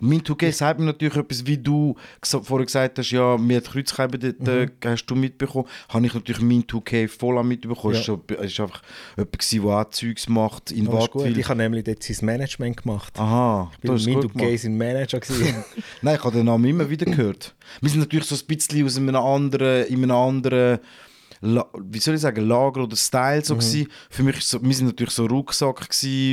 Mein 0.00 0.20
2G 0.22 0.52
sagt 0.52 0.80
mir 0.80 0.86
natürlich 0.86 1.16
etwas, 1.16 1.44
wie 1.46 1.58
du 1.58 1.96
vorher 2.22 2.64
gesagt 2.64 2.98
hast, 2.98 3.10
ja, 3.10 3.36
mir 3.36 3.58
hat 3.58 3.64
Kreuzkeiben 3.64 4.18
dort, 4.18 4.48
äh, 4.48 4.68
hast 4.84 5.04
du 5.04 5.14
mitbekommen. 5.14 5.66
Habe 5.90 6.06
ich 6.06 6.14
natürlich 6.14 6.40
mein 6.40 6.62
2K 6.64 7.08
voll 7.08 7.36
an 7.36 7.46
mitbekommen. 7.48 7.92
Ja. 7.94 8.00
Es 8.00 8.08
war 8.08 8.66
einfach 8.66 8.82
jemand, 9.18 9.52
der 9.52 9.76
auch 9.76 9.90
Zeugs 9.90 10.28
macht 10.30 10.70
in 10.70 10.86
gut. 10.86 10.94
Wattwil. 10.94 11.38
Ich 11.38 11.46
habe 11.48 11.58
nämlich 11.58 11.84
dort 11.84 12.02
sein 12.02 12.24
Management 12.24 12.82
gemacht. 12.82 13.18
Aha, 13.18 13.70
Ich 13.82 13.90
das 13.90 14.00
ist 14.00 14.06
Mintukei 14.06 14.44
gemacht. 14.46 14.58
sein 14.60 14.78
Manager. 14.78 15.20
Nein, 16.02 16.16
ich 16.16 16.24
habe 16.24 16.36
den 16.36 16.46
Namen 16.46 16.64
immer 16.64 16.88
wieder 16.88 17.04
gehört. 17.04 17.54
Wir 17.82 17.90
sind 17.90 18.00
natürlich 18.00 18.26
so 18.26 18.34
ein 18.34 18.46
bisschen 18.46 18.82
aus 18.86 18.96
einem 18.96 19.14
anderen, 19.16 19.84
in 19.88 20.02
einem 20.02 20.10
anderen 20.16 20.78
La 21.40 21.66
wie 21.78 21.98
soll 21.98 22.14
ich 22.14 22.20
sagen, 22.20 22.46
Lager 22.46 22.82
oder 22.82 22.96
Style 22.96 23.38
Mhm. 23.40 23.44
so 23.44 23.54
gewesen. 23.56 23.88
Für 24.10 24.22
mich 24.22 24.40
so, 24.44 24.62
wir 24.62 24.74
sind 24.74 24.86
natürlich 24.86 25.12
so 25.14 25.26
Rucksack 25.26 25.88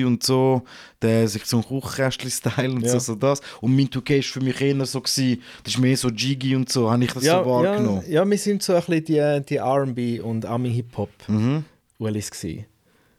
und 0.06 0.24
so, 0.24 0.64
der 1.02 1.28
sich 1.28 1.46
so 1.46 1.58
ein 1.58 1.64
Kuchkästchen-Style 1.64 2.72
und 2.72 2.82
Ja. 2.86 2.92
so, 2.94 3.00
so 3.00 3.16
das. 3.16 3.42
Und 3.62 3.76
mein 3.76 3.88
2K 3.90 4.20
ist 4.20 4.30
für 4.30 4.42
mich 4.42 4.60
eher 4.62 4.86
so 4.86 5.02
gewesen, 5.02 5.42
das 5.64 5.74
ist 5.74 5.80
mehr 5.80 5.98
so 5.98 6.10
Jiggy 6.10 6.56
und 6.56 6.70
so, 6.70 6.90
habe 6.90 7.04
ich 7.04 7.12
das 7.12 7.24
ja, 7.24 7.44
so 7.44 7.50
wahrgenommen. 7.50 8.04
ja, 8.08 8.22
ja, 8.24 8.30
wir 8.30 8.38
sind 8.38 8.64
so 8.64 8.74
ein 8.74 8.80
bisschen 8.84 9.06
die, 9.06 9.46
die 9.50 9.56
R&B 9.58 10.20
und 10.20 10.46
Ami-Hip-Hop 10.46 11.10
Mhm. 11.28 11.66
Ulis 12.00 12.32
gewesen. 12.32 12.66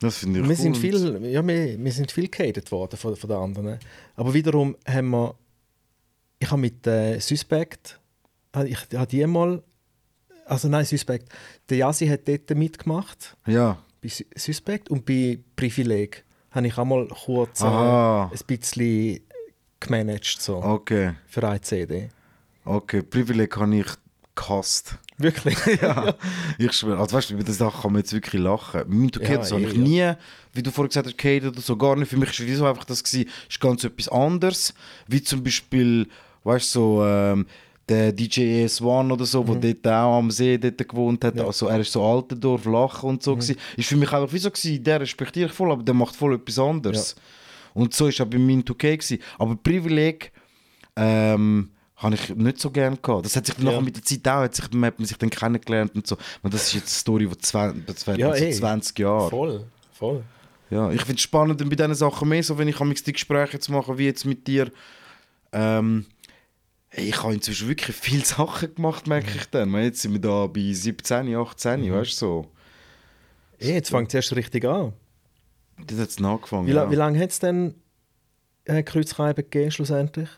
Das 0.00 0.18
finde 0.18 0.40
ich 0.40 0.44
wir 0.48 0.50
cool. 0.50 0.56
sind 0.62 0.76
viel, 0.76 1.24
ja, 1.32 1.46
wir, 1.46 1.78
wir 1.82 1.92
sind 1.92 2.10
viel 2.12 2.28
gehatet 2.28 2.70
worden 2.72 2.96
von, 2.96 3.16
von 3.16 3.30
den 3.30 3.38
anderen. 3.38 3.78
Aber 4.16 4.34
wiederum 4.34 4.76
haben 4.86 5.10
wir, 5.10 5.34
ich 6.38 6.50
habe 6.50 6.60
mit 6.60 6.86
äh, 6.86 7.18
Suspect, 7.20 7.98
habe 8.54 8.68
ich 8.68 8.76
habe 8.94 9.06
die 9.06 9.26
mal, 9.26 9.62
also 10.46 10.68
nein, 10.68 10.85
Suspect, 10.85 11.28
der 11.68 11.78
Yasi 11.78 12.07
hat 12.07 12.26
dort 12.28 12.50
mitgemacht, 12.50 13.37
Ja. 13.46 13.78
bei 14.02 14.09
Su- 14.09 14.24
Suspect 14.37 14.90
und 14.90 15.04
bei 15.07 15.38
Privileg 15.57 16.24
habe 16.50 16.66
ich 16.66 16.78
auch 16.78 16.85
mal 16.85 17.07
kurz 17.09 17.61
äh, 17.62 17.66
ein 17.66 18.30
bisschen 18.46 19.20
gemanagt, 19.80 20.37
so, 20.40 20.62
Okay. 20.62 21.12
für 21.26 21.46
eine 21.48 21.61
CD. 21.61 22.09
Okay. 22.64 23.02
Privileg 23.02 23.57
habe 23.57 23.76
ich 23.76 23.87
gehasst. 24.35 24.98
Wirklich? 25.18 25.57
ja, 25.83 26.14
ich 26.59 26.72
schwöre. 26.72 26.98
Also 26.98 27.16
weißt 27.16 27.30
du, 27.30 27.35
über 27.35 27.44
das 27.44 27.59
Sache 27.59 27.83
kann 27.83 27.92
man 27.92 28.00
jetzt 28.00 28.12
wirklich 28.12 28.40
lachen. 28.42 28.83
Mit 28.88 29.16
Ja, 29.16 29.22
Kids 29.22 29.52
habe 29.52 29.62
ich 29.62 29.74
nie, 29.76 30.12
wie 30.54 30.62
du 30.62 30.70
vorhin 30.70 30.88
gesagt 30.88 31.07
hast, 31.07 31.18
Kate 31.18 31.48
oder 31.48 31.61
so, 31.61 31.76
gar 31.76 31.94
nicht. 31.96 32.09
Für 32.09 32.16
mich 32.16 32.28
war 32.48 32.57
so 32.57 32.66
einfach 32.66 32.85
das 32.85 33.04
gewesen, 33.04 33.28
ist 33.48 33.61
ganz 33.61 33.85
etwas 33.85 34.09
anderes. 34.09 34.74
Wie 35.07 35.22
zum 35.22 35.42
Beispiel, 35.44 36.09
weißt 36.44 36.74
du, 36.74 36.78
so, 36.80 37.04
ähm, 37.04 37.46
der 37.88 38.12
DJ 38.12 38.64
ES1 38.64 39.12
oder 39.12 39.24
so, 39.26 39.42
Mhm. 39.44 39.60
der 39.60 39.74
dort 39.74 39.86
auch 39.94 40.18
am 40.18 40.30
See 40.30 40.56
dort 40.58 40.88
gewohnt 40.88 41.24
hat. 41.24 41.38
Also, 41.38 41.66
er 41.68 41.80
ist 41.80 41.92
so 41.92 42.02
Altendorf, 42.02 42.64
Lachen 42.64 43.10
und 43.10 43.16
Mhm. 43.16 43.20
so. 43.22 43.34
gewesen. 43.36 43.56
Ist 43.76 43.88
für 43.88 43.96
mich 43.96 44.12
einfach 44.12 44.32
wie 44.32 44.38
so 44.38 44.50
gewesen, 44.50 44.82
der 44.82 45.00
respektiere 45.00 45.46
ich 45.48 45.52
voll, 45.52 45.70
aber 45.72 45.82
der 45.82 45.94
macht 45.94 46.16
voll 46.16 46.34
etwas 46.34 46.58
anderes. 46.58 47.14
Und 47.74 47.92
so 47.92 48.06
ist 48.06 48.20
auch 48.20 48.26
bei 48.26 48.38
mir 48.38 48.62
2K 48.64 48.96
gewesen. 48.96 49.18
Aber 49.38 49.56
Privileg, 49.56 50.32
ähm, 50.96 51.70
habe 51.96 52.14
ich 52.16 52.34
nicht 52.34 52.58
so 52.60 52.70
gerne 52.70 52.96
gehabt. 52.96 53.24
Das 53.24 53.36
hat 53.36 53.46
sich 53.46 53.54
dann 53.54 53.66
Ja. 53.66 53.72
nachher 53.72 53.84
mit 53.84 53.96
der 53.96 54.02
Zeit 54.02 54.26
auch, 54.28 54.42
hat, 54.42 54.54
sich, 54.54 54.64
hat 54.64 54.74
man 54.74 54.92
sich 55.06 55.16
dann 55.16 55.30
kennengelernt 55.30 55.94
und 55.94 56.06
so. 56.06 56.16
Und 56.42 56.52
das 56.52 56.68
ist 56.68 56.74
jetzt 56.74 56.88
eine 56.88 56.98
Story, 57.00 57.26
die 57.28 57.38
20, 57.38 57.86
das 57.86 58.06
wird 58.06 58.18
Ja, 58.18 58.34
so 58.34 58.44
eh. 58.44 58.50
20 58.52 58.98
Jahre. 58.98 59.30
Voll, 59.30 59.64
voll. 59.92 60.22
Ja, 60.70 60.90
ich 60.90 61.00
finde 61.02 61.14
es 61.16 61.20
spannend 61.22 61.58
bei 61.68 61.76
diesen 61.76 61.94
Sachen 61.94 62.28
mehr, 62.28 62.42
so 62.42 62.58
wenn 62.58 62.68
ich 62.68 62.76
die 63.02 63.12
Gespräche 63.12 63.54
jetzt 63.54 63.68
mache, 63.68 63.96
wie 63.98 64.06
jetzt 64.06 64.24
mit 64.24 64.46
dir. 64.46 64.70
Ähm, 65.52 66.06
ich 66.96 67.22
habe 67.22 67.35
inzwischen 67.35 67.68
wirklich 67.68 67.96
viele 67.96 68.24
Sachen 68.24 68.74
gemacht, 68.74 69.07
merke 69.07 69.30
ich 69.37 69.46
dann. 69.50 69.72
Jetzt 69.74 70.02
sind 70.02 70.12
wir 70.12 70.20
da 70.20 70.46
bei 70.46 70.72
17, 70.72 71.35
18, 71.35 71.80
Mhm. 71.83 71.92
weißt 71.92 72.12
du 72.12 72.16
so. 72.16 72.46
Eh, 73.61 73.74
jetzt 73.74 73.90
fängt 73.90 74.09
es 74.09 74.14
erst 74.14 74.37
richtig 74.37 74.64
an. 74.64 74.92
Das 75.87 75.98
hat 75.98 76.09
es 76.11 76.22
angefangen. 76.22 76.66
Wie, 76.66 76.72
ja. 76.72 76.90
wie 76.90 76.94
lange 76.94 77.18
hat 77.20 77.30
es 77.30 77.38
denn 77.40 77.74
äh, 78.64 78.83
Kreuzreiben 78.83 79.44
gegeben 79.44 79.70
schlussendlich? 79.70 80.28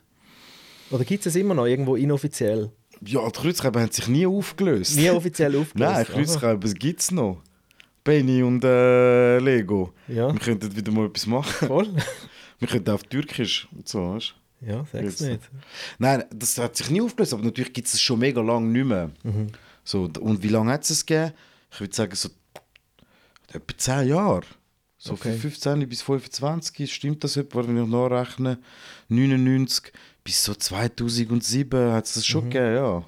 Oder 0.90 1.04
gibt 1.04 1.26
es 1.26 1.34
es 1.34 1.40
immer 1.40 1.54
noch 1.54 1.66
irgendwo 1.66 1.96
inoffiziell? 1.96 2.70
ja, 3.04 3.26
die 3.26 3.32
Kreuzreiben 3.38 3.82
haben 3.82 3.92
sich 3.92 4.08
nie 4.08 4.26
aufgelöst. 4.26 4.96
Nie 4.96 5.10
offiziell 5.10 5.54
aufgelöst? 5.60 5.92
Nein, 5.92 6.04
Kreuzreiben 6.06 6.74
gibt 6.74 7.00
es 7.00 7.10
noch. 7.10 7.42
Benny 8.04 8.42
und 8.42 8.64
äh, 8.64 9.38
Lego. 9.38 9.92
Ja. 10.08 10.32
Wir 10.32 10.40
könnten 10.40 10.74
wieder 10.74 10.92
mal 10.92 11.06
etwas 11.06 11.26
machen. 11.26 11.66
Voll? 11.68 11.88
Wir 12.58 12.68
könnten 12.68 12.90
auf 12.90 13.02
Türkisch 13.02 13.68
und 13.76 13.86
so, 13.86 14.14
weißt 14.14 14.30
du? 14.30 14.45
Ja, 14.60 14.84
sag's 14.90 15.20
nicht. 15.20 15.42
Nein, 15.98 16.24
das 16.34 16.56
hat 16.58 16.76
sich 16.76 16.90
nie 16.90 17.00
aufgelöst, 17.00 17.34
aber 17.34 17.42
natürlich 17.44 17.72
gibt 17.72 17.86
es 17.88 17.94
es 17.94 18.00
schon 18.00 18.18
mega 18.18 18.40
lange 18.40 18.66
nicht 18.68 18.86
mehr. 18.86 19.10
Mhm. 19.22 19.48
So, 19.84 20.10
und 20.20 20.42
wie 20.42 20.48
lange 20.48 20.72
hat 20.72 20.84
es 20.84 20.90
es 20.90 21.06
gegeben? 21.06 21.32
Ich 21.70 21.80
würde 21.80 21.94
sagen, 21.94 22.14
so 22.16 22.28
etwa 23.52 23.76
10 23.78 24.08
Jahre. 24.08 24.42
So 24.98 25.12
Okay. 25.12 25.32
von 25.32 25.40
15 25.40 25.88
bis 25.88 26.02
25, 26.02 26.92
stimmt 26.92 27.22
das 27.22 27.36
etwa, 27.36 27.66
wenn 27.66 27.80
ich 27.82 27.88
nachrechne? 27.88 28.58
99 29.08 29.92
bis 30.24 30.42
so 30.42 30.54
2007 30.54 31.92
hat 31.92 32.06
es 32.06 32.14
das 32.14 32.22
Mhm. 32.22 32.26
schon 32.26 32.44
gegeben, 32.50 32.74
ja. 32.74 33.04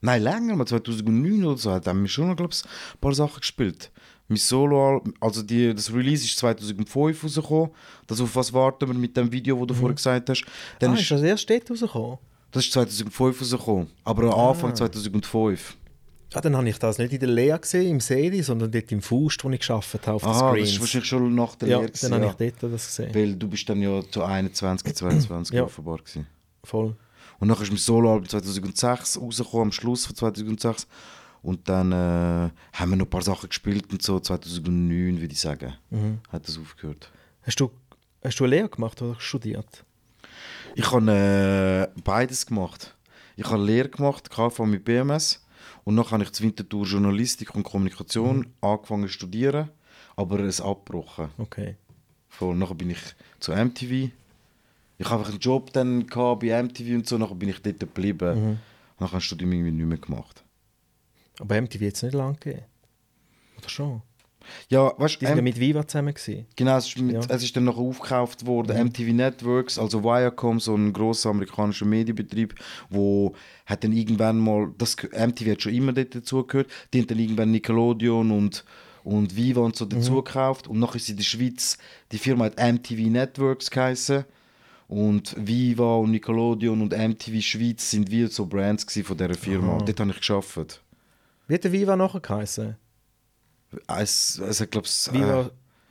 Nein, 0.00 0.22
länger, 0.22 0.56
mal 0.56 0.66
2009 0.66 1.44
oder 1.44 1.58
so, 1.58 1.72
haben 1.72 2.02
wir 2.02 2.08
schon, 2.08 2.34
glaube 2.34 2.52
ich, 2.54 2.64
ein 2.64 3.00
paar 3.00 3.14
Sachen 3.14 3.40
gespielt. 3.40 3.90
Mein 4.28 4.36
Solo, 4.36 5.02
also 5.20 5.42
die, 5.42 5.74
das 5.74 5.92
Release 5.92 6.24
ist 6.24 6.36
2005 6.38 7.24
rausgekommen. 7.24 7.70
Das 8.06 8.20
auf 8.20 8.36
was 8.36 8.52
warten 8.52 8.86
wir 8.86 8.94
mit 8.94 9.16
dem 9.16 9.32
Video, 9.32 9.56
das 9.58 9.66
du 9.68 9.74
vorher 9.74 9.94
gesagt 9.94 10.28
hast. 10.28 10.44
Dann 10.78 10.90
ah, 10.90 10.94
ist, 10.94 11.00
ist 11.02 11.10
das 11.12 11.22
erst 11.22 11.48
dort 11.50 11.70
rausgekommen? 11.70 12.18
das 12.50 12.64
ist 12.64 12.72
2005 12.72 13.40
rausgekommen, 13.40 13.86
aber 14.04 14.34
Ah. 14.36 14.50
Anfang 14.50 14.74
2005. 14.74 15.76
Ah, 16.34 16.42
dann 16.42 16.54
habe 16.56 16.68
ich 16.68 16.78
das 16.78 16.98
nicht 16.98 17.12
in 17.14 17.20
der 17.20 17.28
Lea 17.30 17.56
gesehen, 17.58 17.90
im 17.90 18.00
Sedi, 18.00 18.42
sondern 18.42 18.70
dort 18.70 18.92
im 18.92 19.00
Faust, 19.00 19.42
wo 19.44 19.50
ich 19.50 19.60
gearbeitet 19.66 20.06
habe, 20.06 20.16
auf 20.16 20.22
den 20.22 20.28
Aha, 20.30 20.40
das 20.40 20.50
Screens. 20.50 20.68
ist 20.72 20.80
wahrscheinlich 20.80 21.08
schon 21.08 21.34
nach 21.34 21.54
der 21.54 21.68
ja, 21.68 21.78
Lehre. 21.80 21.92
dann 22.02 22.12
habe 22.12 22.44
ich 22.46 22.52
dort 22.60 22.72
das 22.74 22.86
gesehen. 22.86 23.14
Weil 23.14 23.34
du 23.34 23.48
bist 23.48 23.66
dann 23.68 23.80
ja 23.80 24.02
zu 24.10 24.22
21, 24.22 24.94
22 24.94 25.54
Ja. 25.56 25.64
offenbar 25.64 25.96
gewesen. 25.98 26.26
Voll. 26.64 26.94
Und 27.40 27.48
nachher 27.48 27.62
ist 27.62 27.70
mein 27.70 27.78
Soloalbum 27.78 28.28
2006 28.28 29.18
rausgekommen, 29.20 29.62
am 29.68 29.72
Schluss 29.72 30.04
von 30.04 30.16
2006. 30.16 30.86
Und 31.42 31.68
dann 31.68 31.92
äh, 31.92 32.50
haben 32.72 32.90
wir 32.90 32.96
noch 32.96 33.06
ein 33.06 33.10
paar 33.10 33.22
Sachen 33.22 33.48
gespielt 33.48 33.90
und 33.92 34.02
so, 34.02 34.18
2009 34.20 35.20
würde 35.20 35.32
ich 35.32 35.40
sagen, 35.40 35.74
Mhm. 35.90 36.18
hat 36.30 36.46
das 36.48 36.58
aufgehört. 36.58 37.10
Hast 37.42 37.60
du, 37.60 37.70
hast 38.22 38.38
du 38.40 38.44
eine 38.44 38.56
Lehre 38.56 38.68
gemacht 38.68 39.00
oder 39.02 39.18
studiert? 39.20 39.84
Ich 40.74 40.90
habe 40.92 41.10
äh, 41.94 42.00
beides 42.02 42.46
gemacht. 42.46 42.94
Ich 43.36 43.44
habe 43.46 43.62
Lehre 43.64 43.88
gemacht, 43.88 44.30
KV 44.30 44.66
mit 44.66 44.84
BMS. 44.84 45.44
Und 45.84 45.96
dann 45.96 46.10
habe 46.10 46.22
ich 46.24 46.32
zur 46.32 46.44
Winterthur 46.46 46.84
Journalistik 46.84 47.54
und 47.54 47.62
Kommunikation 47.62 48.46
angefangen 48.60 49.06
zu 49.06 49.12
studieren, 49.14 49.70
aber 50.16 50.40
es 50.40 50.60
abgebrochen. 50.60 51.28
Okay. 51.38 51.76
Voll. 52.28 52.56
Nachher 52.56 52.74
bin 52.74 52.90
ich 52.90 53.00
zu 53.40 53.52
MTV. 53.52 54.10
Ich 55.00 55.06
habe 55.08 55.20
einfach 55.20 55.30
einen 55.30 55.38
Job 55.38 55.72
dann 55.72 56.06
bei 56.06 56.62
MTV 56.62 56.94
und 56.96 57.06
so, 57.06 57.16
nachher 57.16 57.34
bin 57.36 57.48
ich 57.48 57.62
dort 57.62 57.80
geblieben. 57.80 58.34
Mhm. 58.34 58.48
Und 58.50 58.58
dann 58.98 59.08
habe 59.08 59.08
ich 59.08 59.12
das 59.12 59.24
Studium 59.24 59.52
irgendwie 59.52 59.70
nicht 59.72 59.86
mehr 59.86 59.98
gemacht. 59.98 60.42
Aber 61.38 61.60
MTV 61.60 61.80
jetzt 61.82 62.02
nicht 62.02 62.14
lange 62.14 62.34
gegeben. 62.34 62.64
Oder 63.58 63.68
schon? 63.68 64.02
Ja, 64.68 64.92
weißt 64.96 65.20
Die 65.20 65.26
sind 65.26 65.36
ja 65.36 65.42
mit 65.42 65.60
Viva 65.60 65.86
zusammen. 65.86 66.14
Gewesen. 66.14 66.46
genau, 66.56 66.76
es 66.78 66.86
ist, 66.88 66.98
mit, 66.98 67.14
Ja. 67.14 67.20
es 67.28 67.42
ist 67.42 67.54
dann 67.56 67.64
nachher 67.64 67.80
aufgekauft 67.80 68.46
worden, 68.46 68.76
MTV 68.86 69.12
Networks, 69.12 69.78
also 69.78 70.02
Viacom, 70.02 70.58
so 70.60 70.74
ein 70.74 70.92
grosser 70.92 71.30
amerikanischer 71.30 71.84
Medienbetrieb, 71.84 72.54
wo 72.88 73.34
hat 73.66 73.84
dann 73.84 73.92
irgendwann 73.92 74.38
mal, 74.38 74.72
das, 74.78 74.96
MTV 74.96 75.50
hat 75.50 75.62
schon 75.62 75.74
immer 75.74 75.92
dazugehört, 75.92 76.70
die 76.92 77.00
haben 77.00 77.06
dann 77.08 77.18
irgendwann 77.18 77.50
Nickelodeon 77.50 78.30
und, 78.30 78.64
und 79.04 79.36
Viva 79.36 79.60
und 79.60 79.76
so 79.76 79.84
dazu 79.84 80.22
gekauft 80.22 80.66
und 80.66 80.78
nachher 80.78 80.96
ist 80.96 81.10
in 81.10 81.16
der 81.16 81.24
Schweiz, 81.24 81.76
die 82.12 82.18
Firma 82.18 82.46
hat 82.46 82.56
MTV 82.58 83.10
Networks 83.10 83.70
geheißen 83.70 84.24
und 84.88 85.34
Viva 85.38 85.96
und 85.96 86.12
Nickelodeon 86.12 86.80
und 86.80 86.96
MTV 86.96 87.42
Schweiz 87.42 87.90
sind 87.90 88.10
wie 88.10 88.26
so 88.28 88.46
Brands 88.46 88.86
gewesen 88.86 89.04
von 89.04 89.16
dieser 89.18 89.34
Firma. 89.34 89.74
Und 89.74 89.86
dort 89.88 90.00
habe 90.00 90.10
ich 90.10 90.26
gearbeitet. 90.26 90.80
Wie 91.48 91.54
hat 91.54 91.64
der 91.64 91.72
Viva 91.72 91.96
nachher 91.96 92.20
geheißen? 92.20 92.76
Es, 93.86 94.38
es 94.38 94.60
hat, 94.60 94.70
glaube 94.70 94.86
ich, 94.86 94.92
Viva- 94.92 95.46
äh, 95.46 95.50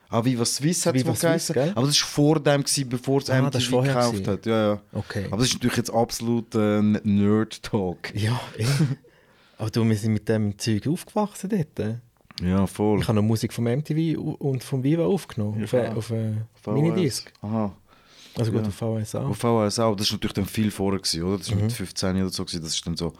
ah, 0.09 0.23
Viva 0.25 0.45
Swiss 0.45 0.85
hat 0.85 0.95
es 0.95 1.05
mal 1.05 1.13
geheißen. 1.15 1.53
gell? 1.53 1.71
Aber 1.75 1.85
das 1.87 2.01
war 2.01 2.07
vor 2.07 2.39
dem, 2.39 2.63
gewesen, 2.63 2.89
bevor 2.89 3.19
es 3.21 3.29
Ah, 3.29 3.41
MTV 3.41 3.81
gekauft 3.81 4.11
gewesen. 4.13 4.27
hat. 4.31 4.45
Ja, 4.45 4.73
ja. 4.73 4.81
Okay. 4.93 5.25
Aber 5.27 5.37
das 5.37 5.47
ist 5.47 5.53
natürlich 5.55 5.77
jetzt 5.77 5.93
absolut 5.93 6.55
äh, 6.55 6.81
Nerd-Talk. 6.81 8.15
Ja, 8.15 8.39
eh. 8.57 8.65
Aber 9.59 9.69
du, 9.71 9.83
wir 9.87 9.95
sind 9.97 10.13
mit 10.13 10.29
dem 10.29 10.57
Zeug 10.57 10.87
aufgewachsen 10.87 11.49
dort. 11.49 11.97
Ja, 12.41 12.67
voll. 12.67 12.99
Ich 13.01 13.07
habe 13.07 13.15
noch 13.15 13.23
Musik 13.23 13.51
vom 13.51 13.63
MTV 13.65 14.19
und 14.19 14.63
vom 14.63 14.83
Viva 14.83 15.05
aufgenommen. 15.05 15.63
Auf, 15.63 15.73
äh, 15.73 15.89
auf 15.95 16.11
äh, 16.11 16.33
Minidisc. 16.67 17.31
Aha. 17.41 17.75
Also 18.37 18.51
gut, 18.51 18.61
Ja. 18.61 18.67
auf 18.67 18.75
VHS 18.75 19.15
auch. 19.15 19.29
Auf 19.29 19.37
VHS 19.37 19.79
auch. 19.79 19.95
Das 19.95 20.11
war 20.11 20.15
natürlich 20.17 20.33
dann 20.33 20.45
viel 20.45 20.69
vorher, 20.69 20.99
gewesen, 20.99 21.23
oder? 21.23 21.39
Das 21.39 21.49
war 21.49 21.57
Mhm. 21.57 21.63
mit 21.63 21.71
15 21.73 22.15
oder 22.21 22.29
so. 22.29 22.45
Gewesen. 22.45 22.61
Das 22.61 22.73
ist 22.75 22.85
dann 22.85 22.95
so 22.95 23.13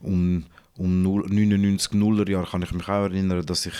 um, 0.00 0.46
um 0.76 1.02
0 1.02 1.28
99 1.28 1.92
Nuller 1.92 2.28
Jahre 2.28 2.50
kann 2.50 2.62
ich 2.62 2.72
mich 2.72 2.88
auch 2.88 3.04
erinnern, 3.04 3.44
dass 3.44 3.66
ich 3.66 3.74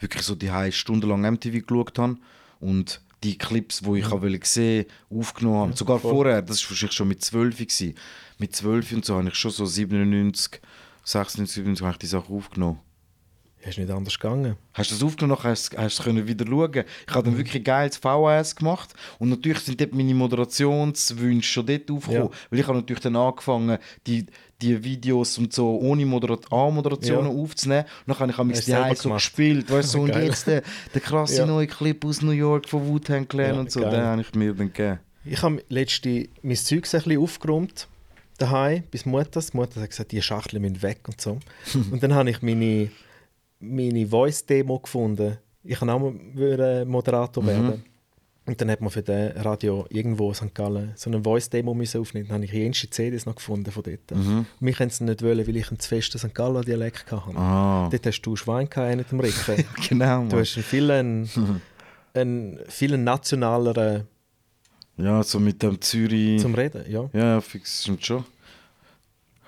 wirklich 0.00 0.22
so 0.22 0.34
die 0.34 0.50
stundenlang 0.72 1.22
MTV 1.22 1.66
geschaut 1.66 1.98
habe 1.98 2.16
und 2.60 3.00
die 3.22 3.38
Clips, 3.38 3.80
die 3.80 3.98
ich 3.98 4.10
mhm. 4.10 4.40
gesehen 4.40 4.86
aufgenommen 5.10 5.58
habe. 5.60 5.76
Sogar 5.76 5.98
vorher, 5.98 6.42
das 6.42 6.62
war 6.62 6.70
wahrscheinlich 6.70 6.96
schon 6.96 7.08
mit 7.08 7.24
12 7.24 7.56
gewesen. 7.56 7.94
Mit 8.38 8.54
12 8.54 8.92
und 8.92 9.04
so 9.04 9.16
habe 9.16 9.28
ich 9.28 9.34
schon 9.34 9.50
so 9.50 9.64
97, 9.64 10.60
96, 11.04 11.54
97 11.54 11.84
habe 11.84 11.92
ich 11.92 11.98
die 11.98 12.06
Sachen 12.06 12.36
aufgenommen. 12.36 12.80
Ist 13.66 13.78
nicht 13.78 13.90
anders 13.90 14.18
gegangen. 14.18 14.56
Hast 14.74 14.90
du 14.90 14.94
das 14.94 15.02
aufgenommen, 15.02 15.42
hast, 15.42 15.76
hast 15.76 15.98
du 15.98 16.02
es 16.02 16.04
können 16.04 16.26
wieder 16.28 16.46
schauen. 16.46 16.84
Ich 17.08 17.14
habe 17.14 17.24
dann 17.24 17.36
wirklich 17.38 17.56
ein 17.56 17.64
geiles 17.64 17.96
VHS 17.96 18.56
gemacht 18.56 18.92
und 19.18 19.30
natürlich 19.30 19.60
sind 19.60 19.80
dort 19.80 19.94
meine 19.94 20.14
Moderationswünsche 20.14 21.48
schon 21.50 21.66
dort 21.66 21.90
aufgekommen, 21.90 22.28
Ja. 22.30 22.38
weil 22.50 22.58
ich 22.60 22.66
habe 22.66 22.78
natürlich 22.78 23.02
dann 23.02 23.16
angefangen, 23.16 23.78
die, 24.06 24.26
die 24.60 24.82
Videos 24.84 25.38
und 25.38 25.52
so 25.52 25.78
ohne 25.78 26.04
Moderat 26.06 26.50
A-Moderationen 26.52 27.34
Ja. 27.36 27.42
aufzunehmen 27.42 27.84
und 28.06 28.20
dann 28.20 28.36
habe 28.36 28.50
ich 28.52 28.56
mich 28.58 28.64
die 28.64 28.94
so 28.96 29.10
gespielt, 29.10 29.70
weißt 29.70 29.94
du, 29.94 29.98
so, 29.98 30.00
und 30.02 30.14
jetzt 30.14 30.46
der, 30.46 30.62
der 30.92 31.00
krasse 31.00 31.38
Ja. 31.38 31.46
neue 31.46 31.66
Clip 31.66 32.04
aus 32.04 32.22
New 32.22 32.30
York 32.32 32.68
von 32.68 32.86
Wu-Tang 32.86 33.26
Clan 33.28 33.58
und 33.58 33.70
so, 33.70 33.80
geil. 33.80 33.90
den 33.92 34.00
habe 34.02 34.20
ich 34.20 34.34
mir 34.34 34.54
dann 34.54 34.72
gegeben. 34.72 34.98
Ich 35.24 35.42
habe 35.42 35.62
letzte 35.70 36.28
mein 36.42 36.56
Zeug 36.56 36.78
ein 36.78 36.80
bisschen 36.82 37.18
aufgeräumt 37.18 37.88
daheim 38.36 38.82
bis 38.90 39.06
Mutter. 39.06 39.40
Die 39.40 39.56
Mutter 39.56 39.80
hat 39.80 39.88
gesagt, 39.90 40.12
die 40.12 40.20
Schachtel 40.20 40.60
müssen 40.60 40.82
weg 40.82 40.98
und 41.06 41.18
so. 41.20 41.38
und 41.90 42.02
dann 42.02 42.12
habe 42.14 42.28
ich 42.30 42.42
meine, 42.42 42.90
meine 43.64 44.06
Voice-Demo 44.06 44.78
gefunden. 44.80 45.38
Ich 45.62 45.78
kann 45.78 45.90
auch 45.90 45.98
mal 46.00 46.84
Moderator 46.84 47.46
werden. 47.46 47.84
Und 48.46 48.60
dann 48.60 48.70
hat 48.70 48.82
man 48.82 48.90
für 48.90 49.02
den 49.02 49.32
Radio 49.38 49.86
irgendwo 49.88 50.28
in 50.28 50.34
St. 50.34 50.54
Gallen 50.54 50.92
so 50.96 51.08
eine 51.08 51.22
Voice-Demo 51.22 51.70
aufnehmen. 51.72 52.28
Dann 52.28 52.34
habe 52.34 52.44
ich 52.44 52.52
jenste 52.52 52.90
CDs 52.90 53.24
noch 53.24 53.36
gefunden 53.36 53.70
von 53.70 53.82
dort. 53.82 54.12
Und 54.12 54.46
Mich 54.60 54.78
haben 54.80 54.90
sie 54.90 55.04
nicht 55.04 55.22
wollen, 55.22 55.46
weil 55.46 55.56
ich 55.56 55.68
einen 55.70 55.78
zu 55.80 55.88
festen 55.88 56.18
St. 56.18 56.34
Galler 56.34 56.60
Dialekt 56.60 57.10
hatte. 57.10 57.34
Ah. 57.38 57.88
Dort 57.90 58.06
hast 58.06 58.20
du 58.20 58.36
Schwein 58.36 58.68
gehabt, 58.68 58.96
nicht 58.96 59.12
im 59.12 59.20
Rücken. 59.20 59.64
Genau, 59.88 60.26
Du 60.28 60.38
hast 60.38 60.56
einen 60.56 60.64
vielen 60.64 61.30
einen 62.14 62.58
viel 62.68 62.98
nationaleren 62.98 64.06
Ja, 64.98 65.22
so 65.22 65.40
mit 65.40 65.62
dem 65.62 65.80
Zürich. 65.80 66.40
zum 66.40 66.54
Reden, 66.54 66.84
ja. 66.88 67.08
Ja, 67.14 67.40
fix, 67.40 67.82
stimmt 67.82 68.04
schon. 68.04 68.24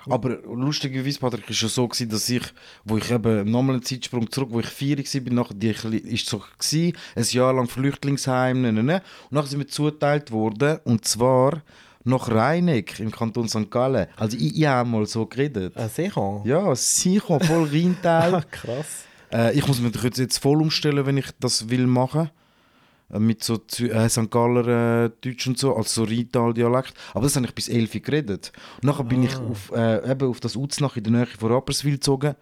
Aber 0.08 0.38
lustigerweise, 0.54 1.18
Patrick, 1.18 1.48
ist 1.50 1.62
ja 1.62 1.68
so 1.68 1.86
gewesen, 1.88 2.08
dass 2.10 2.28
ich, 2.28 2.42
wo 2.84 2.96
ich 2.98 3.10
eben 3.10 3.50
nochmal 3.50 3.76
einen 3.76 3.82
Zeitsprung 3.84 4.30
zurück, 4.30 4.48
wo 4.52 4.60
ich 4.60 4.66
vier 4.66 4.98
war, 4.98 5.20
bin, 5.20 5.34
nachher 5.34 5.54
die 5.54 5.68
ist 5.98 6.28
so 6.28 6.38
gewesen, 6.58 6.96
ein 7.14 7.24
Jahr 7.30 7.52
lang 7.54 7.68
Flüchtlingsheim, 7.68 8.60
ne, 8.62 8.72
ne, 8.72 8.82
ne. 8.82 9.02
Und 9.24 9.32
nachher 9.32 9.48
sind 9.48 9.58
wir 9.60 9.68
zugeteilt 9.68 10.30
worden, 10.30 10.78
und 10.84 11.04
zwar 11.04 11.62
nach 12.04 12.28
Rheineck 12.30 13.00
im 13.00 13.10
Kanton 13.10 13.48
St. 13.48 13.70
Gallen. 13.70 14.06
Also 14.16 14.36
ich, 14.36 14.56
ich 14.56 14.66
habe 14.66 14.88
mal 14.88 15.06
so 15.06 15.26
geredet. 15.26 15.72
Ah, 15.76 15.88
sicher. 15.88 16.40
Ja, 16.44 16.74
sicher, 16.74 17.40
voll 17.40 17.64
Ah, 17.68 17.72
Rheintal. 17.72 18.44
krass. 18.50 19.04
Äh, 19.32 19.58
ich 19.58 19.66
muss 19.66 19.80
mich 19.80 19.92
jetzt, 20.16 20.38
voll 20.38 20.62
umstellen, 20.62 21.04
wenn 21.04 21.16
ich 21.16 21.26
das 21.40 21.68
will 21.68 21.86
machen. 21.86 22.26
Äh, 22.26 22.45
Mit 23.08 23.44
so 23.44 23.60
äh, 23.78 24.08
St. 24.08 24.30
Galler 24.30 25.04
äh, 25.06 25.10
Deutsch 25.20 25.46
und 25.46 25.56
so, 25.58 25.76
also 25.76 26.04
so 26.04 26.10
Rheintal-Dialekt. 26.10 26.92
Aber 27.14 27.22
das 27.22 27.36
habe 27.36 27.46
ich 27.46 27.54
bis 27.54 27.68
11 27.68 28.02
geredet. 28.02 28.50
Und 28.76 28.84
nachher 28.84 29.04
bin 29.04 29.22
ich 29.22 29.36
auf, 29.36 29.70
äh, 29.72 30.10
eben 30.10 30.28
auf 30.28 30.40
das 30.40 30.56
Uznach 30.56 30.96
in 30.96 31.04
der 31.04 31.12
Nähe 31.12 31.26
von 31.26 31.52
Rapperswil 31.52 31.92
gezogen. 31.94 32.34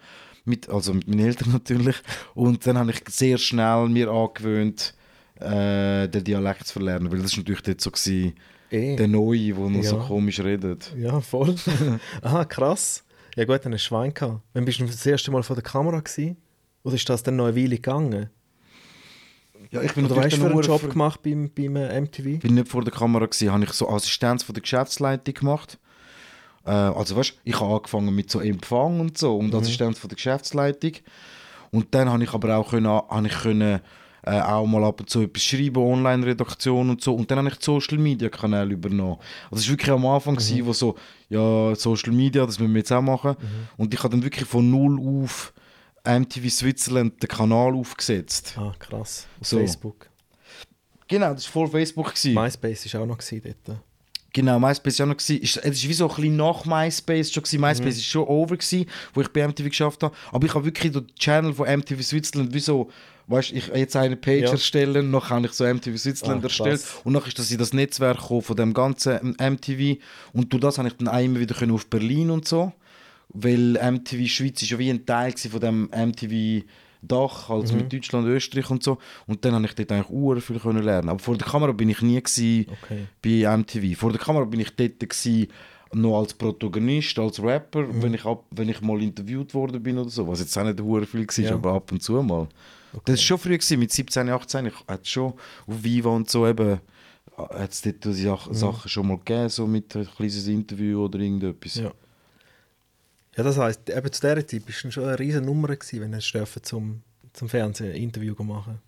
Mit, 0.47 0.69
also 0.71 0.95
mit 0.95 1.07
meinen 1.07 1.21
Eltern 1.27 1.51
natürlich. 1.53 1.97
Und 2.35 2.67
dann 2.67 2.79
habe 2.79 2.91
ich 2.93 3.03
sehr 3.11 3.37
schnell 3.37 3.89
mir 3.91 4.09
angewöhnt, 4.11 4.95
äh, 5.39 6.09
den 6.09 6.25
Dialekt 6.25 6.67
zu 6.67 6.73
verlernen. 6.75 7.13
Weil 7.13 7.21
das 7.21 7.33
war 7.33 7.39
natürlich 7.41 7.63
dort 7.63 7.81
so 7.81 7.91
gewesen, 7.91 8.35
Eh. 8.71 8.97
der 8.97 9.07
Neue, 9.09 9.53
der 9.53 9.69
noch 9.71 9.85
so 9.85 9.97
Ja. 9.99 10.03
komisch 10.05 10.41
redet. 10.41 10.93
Ja, 10.97 11.21
voll. 11.21 11.55
Aha, 12.23 12.45
krass. 12.47 13.05
Ja 13.37 13.45
gut, 13.45 13.61
dann 13.65 13.73
du 13.73 13.79
Schwein 13.79 14.13
gehabt. 14.15 14.41
Wann 14.55 14.65
bist 14.65 14.81
du 14.81 14.87
das 14.87 15.05
erste 15.05 15.31
Mal 15.31 15.43
vor 15.43 15.55
der 15.57 15.63
Kamera 15.63 16.01
gewesen? 16.01 16.39
Oder 16.83 16.95
ist 16.95 17.09
das 17.09 17.23
dann 17.23 17.37
noch 17.37 17.47
eine 17.47 17.57
Weile 17.57 17.77
gegangen? 17.77 18.31
Ja, 19.75 19.83
ich 19.83 19.93
bin 19.93 20.07
Oder 20.07 20.17
weißt 20.17 20.37
für 20.37 20.47
einen 20.47 20.61
Job 20.61 20.81
früh- 20.81 20.89
gemacht 20.89 21.21
beim, 21.23 21.51
beim 21.53 21.75
äh, 21.75 22.01
MTV? 22.01 22.27
Ich 22.27 22.39
bin 22.41 22.55
nicht 22.55 22.69
vor 22.69 22.85
der 22.85 22.93
Kamera 22.93 23.27
gewesen, 23.27 23.51
habe 23.51 23.65
ich 23.65 23.73
so 23.73 23.89
Assistenz 23.89 24.45
von 24.45 24.55
der 24.55 24.63
Geschäftsleitung 24.63 25.35
gemacht. 25.35 25.79
Äh, 26.65 26.71
also 26.71 27.17
weißt, 27.17 27.35
ich 27.43 27.61
habe 27.61 27.75
angefangen 27.75 28.15
mit 28.15 28.31
so 28.31 28.39
Empfang 28.39 29.01
und 29.01 29.19
so 29.19 29.37
und 29.37 29.53
Assistenz 29.53 29.99
von 29.99 30.09
der 30.09 30.15
Geschäftsleitung. 30.15 30.93
Und 31.73 31.93
dann 31.93 32.09
habe 32.09 32.23
ich 32.23 32.33
aber 32.33 32.57
auch 32.57 32.71
können, 32.71 32.87
habe 32.87 33.27
ich 33.27 33.37
können, 33.37 33.81
äh, 34.23 34.41
auch 34.41 34.65
mal 34.65 34.85
ab 34.85 35.01
und 35.01 35.11
zu 35.11 35.23
etwas 35.23 35.43
schreiben, 35.43 35.83
Online-Redaktion 35.83 36.91
und 36.91 37.03
so. 37.03 37.13
Und 37.13 37.29
dann 37.31 37.39
habe 37.39 37.49
ich 37.49 37.57
die 37.57 37.65
Social 37.65 37.99
Media 37.99 38.29
Kanäle 38.29 38.75
übernommen. 38.75 39.19
Also 39.51 39.61
es 39.63 39.67
war 39.67 39.73
wirklich 39.73 39.91
am 39.91 40.07
Anfang, 40.07 40.35
mhm. 40.35 40.67
wo 40.67 40.73
so, 40.73 40.95
ja, 41.29 41.75
Social 41.75 42.13
Media, 42.13 42.47
das 42.47 42.61
müssen 42.61 42.73
wir 42.73 42.79
jetzt 42.79 42.93
auch 42.93 43.03
machen. 43.03 43.35
Und 43.77 43.93
ich 43.93 43.99
habe 43.99 44.11
dann 44.11 44.23
wirklich 44.23 44.49
von 44.49 44.71
null 44.71 45.25
auf 45.25 45.53
MTV 46.05 46.51
Switzerland 46.51 47.23
den 47.23 47.29
Kanal 47.29 47.75
aufgesetzt. 47.75 48.55
Ah, 48.57 48.73
krass. 48.79 49.27
Auf 49.41 49.47
So. 49.47 49.59
Facebook. 49.59 50.09
Genau, 51.09 51.33
das 51.35 51.45
war 51.47 51.53
voll 51.53 51.69
Facebook. 51.69 52.09
Gewesen. 52.15 52.35
MySpace 52.35 52.93
war 52.95 53.03
auch 53.03 53.07
noch 53.07 53.19
dort. 53.19 53.79
Genau, 54.33 54.59
MySpace 54.59 54.99
war 54.99 55.05
auch 55.07 55.09
noch. 55.11 55.17
gewesen. 55.17 55.41
Es 55.43 55.57
ist 55.57 55.89
wie 55.89 55.93
so 55.93 56.09
ein 56.09 56.15
bisschen 56.17 56.37
nach 56.37 56.65
MySpace 56.65 57.33
schon. 57.33 57.43
Gewesen. 57.43 57.61
MySpace 57.61 57.97
ist 57.97 58.07
schon 58.07 58.25
over, 58.27 58.57
gewesen, 58.57 58.87
wo 59.13 59.21
ich 59.21 59.29
bei 59.29 59.47
MTV 59.47 59.69
geschafft 59.69 60.03
habe. 60.03 60.15
Aber 60.33 60.47
ich 60.47 60.55
habe 60.55 60.65
wirklich 60.65 60.93
den 60.93 61.07
Channel 61.17 61.53
von 61.55 61.69
MTV 61.69 62.03
Switzerland 62.03 62.53
wie 62.53 62.59
so, 62.61 62.91
weißt 63.29 63.53
ich 63.53 63.69
jetzt 63.69 63.95
eine 63.97 64.17
Page 64.17 64.43
Ja. 64.43 64.51
erstellen, 64.51 65.11
noch 65.11 65.31
habe 65.31 65.47
ich 65.47 65.53
so 65.53 65.65
MTV 65.65 65.97
Switzerland 65.97 66.43
Ah, 66.43 66.47
erstellt. 66.49 66.81
krass. 66.81 67.01
Und 67.05 67.15
dann 67.15 67.25
ist 67.25 67.39
das 67.39 67.51
in 67.51 67.59
das 67.59 67.73
Netzwerk 67.73 68.21
von 68.23 68.57
dem 68.57 68.75
ganzen 68.75 69.37
MTV. 69.39 69.99
Und 70.33 70.53
durch 70.53 70.61
das 70.63 70.79
habe 70.79 70.89
ich 70.89 70.95
dann 70.97 71.09
auch 71.09 71.19
immer 71.23 71.39
wieder 71.39 71.55
auf 71.73 71.87
Berlin 71.87 72.31
und 72.31 72.49
so. 72.49 72.73
Weil 73.35 73.77
MTV 73.93 74.27
Schweiz 74.29 74.63
ist 74.63 74.71
ja 74.71 74.79
wie 74.79 74.91
ein 74.91 75.05
Teil 75.05 75.33
von 75.37 75.61
dem 75.61 75.91
MTV 75.93 76.65
Dach, 77.03 77.51
also 77.51 77.75
Mhm. 77.75 77.81
mit 77.83 77.93
Deutschland, 77.93 78.27
Österreich 78.29 78.71
und 78.71 78.83
so. 78.83 78.97
Und 79.27 79.45
dann 79.45 79.53
habe 79.55 79.67
ich 79.67 79.75
dort 79.75 79.93
eigentlich 79.93 80.09
uhr 80.11 80.41
viel 80.41 80.59
können 80.59 80.83
lernen. 80.83 81.11
Aber 81.11 81.19
vor 81.19 81.37
der 81.37 81.47
Kamera 81.47 81.73
bin 81.73 81.91
ich 81.91 82.01
nie 82.01 82.21
gewesen, 82.23 82.67
Okay. 82.83 83.07
bei 83.23 83.57
MTV. 83.57 83.95
Vor 83.99 84.11
der 84.13 84.21
Kamera 84.21 84.45
bin 84.47 84.61
ich 84.61 84.71
dort 84.75 84.99
gewesen, 85.01 85.49
noch 85.93 86.19
als 86.21 86.33
Protagonist, 86.33 87.19
als 87.19 87.43
Rapper, 87.43 87.83
Mhm. 87.83 88.03
wenn, 88.03 88.15
ich 88.15 88.25
ab, 88.25 88.45
wenn 88.53 88.69
ich 88.71 88.81
mal 88.81 89.03
interviewt 89.03 89.53
worden 89.53 89.83
bin 89.83 89.99
oder 89.99 90.09
so. 90.09 90.27
Was 90.27 90.41
jetzt 90.41 90.57
auch 90.57 90.65
nicht 90.65 90.81
hure 90.81 91.05
viel 91.07 91.27
war, 91.27 91.45
Ja. 91.45 91.55
aber 91.55 91.75
ab 91.75 91.93
und 91.93 92.03
zu 92.03 92.15
mal. 92.23 92.49
Das 93.05 93.17
war 93.19 93.23
schon 93.23 93.39
früh, 93.39 93.59
gewesen, 93.59 93.79
mit 93.81 93.93
17, 93.93 94.29
18. 94.31 94.67
Ich 94.67 94.75
hatte 94.89 95.05
schon 95.09 95.35
auf 95.67 95.83
Viva 95.85 96.09
und 96.11 96.31
so 96.31 96.47
eben 96.47 96.81
hat 97.37 97.71
es 97.73 97.83
dort 97.83 98.05
die 98.05 98.13
Sach 98.13 98.49
Mhm. 98.49 98.55
Sachen 98.55 98.89
schon 98.89 99.09
mal 99.09 99.19
gegeben, 99.19 99.49
so 99.49 99.67
mit 99.67 99.95
ein 99.97 100.07
kleines 100.17 100.47
Interview 100.47 101.05
oder 101.05 101.19
irgendetwas. 101.19 101.75
Ja. 101.75 101.93
Ja, 103.37 103.43
das 103.43 103.59
heisst, 103.59 103.91
eben 103.91 104.13
zu 104.13 104.21
dieser 104.21 104.47
Zeit 104.47 104.65
bist 104.65 104.85
du 104.85 104.91
schon 104.91 105.05
eine 105.05 105.19
riesen 105.19 105.45
Nummer 105.45 105.69
gewesen, 105.69 106.01
wenn 106.01 106.13
du 106.13 106.19
dürfen 106.19 106.63
zum, 106.63 107.03
zum 107.33 107.49
Fernsehen 107.49 107.91
ein 107.93 108.03
Interview 108.03 108.35
machen 108.45 108.81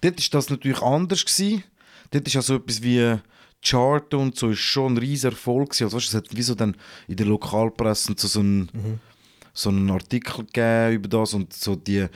Dort 0.00 0.18
war 0.18 0.26
das 0.30 0.50
natürlich 0.50 0.82
anders. 0.82 1.24
Gewesen. 1.24 1.64
Dort 2.10 2.26
ist 2.26 2.36
also 2.36 2.56
etwas 2.56 2.82
wie 2.82 3.18
Chart 3.62 4.14
und 4.14 4.36
so 4.36 4.50
ist 4.50 4.58
schon 4.58 4.94
ein 4.94 4.98
riesiger 4.98 5.32
Erfolg. 5.32 5.70
Gewesen. 5.70 5.84
Also, 5.84 5.96
weißt, 5.96 6.08
es 6.08 6.14
hat 6.14 6.36
wie 6.36 6.42
so 6.42 6.54
dann 6.54 6.76
in 7.08 7.16
der 7.16 7.26
Lokalpresse 7.26 8.14
so, 8.16 8.28
so, 8.28 8.40
einen, 8.40 9.00
so 9.52 9.70
einen 9.70 9.90
Artikel 9.90 10.44
gegeben 10.44 10.94
über 10.94 11.08
das 11.08 11.34
und 11.34 11.52
so 11.52 11.76
die 11.76 12.06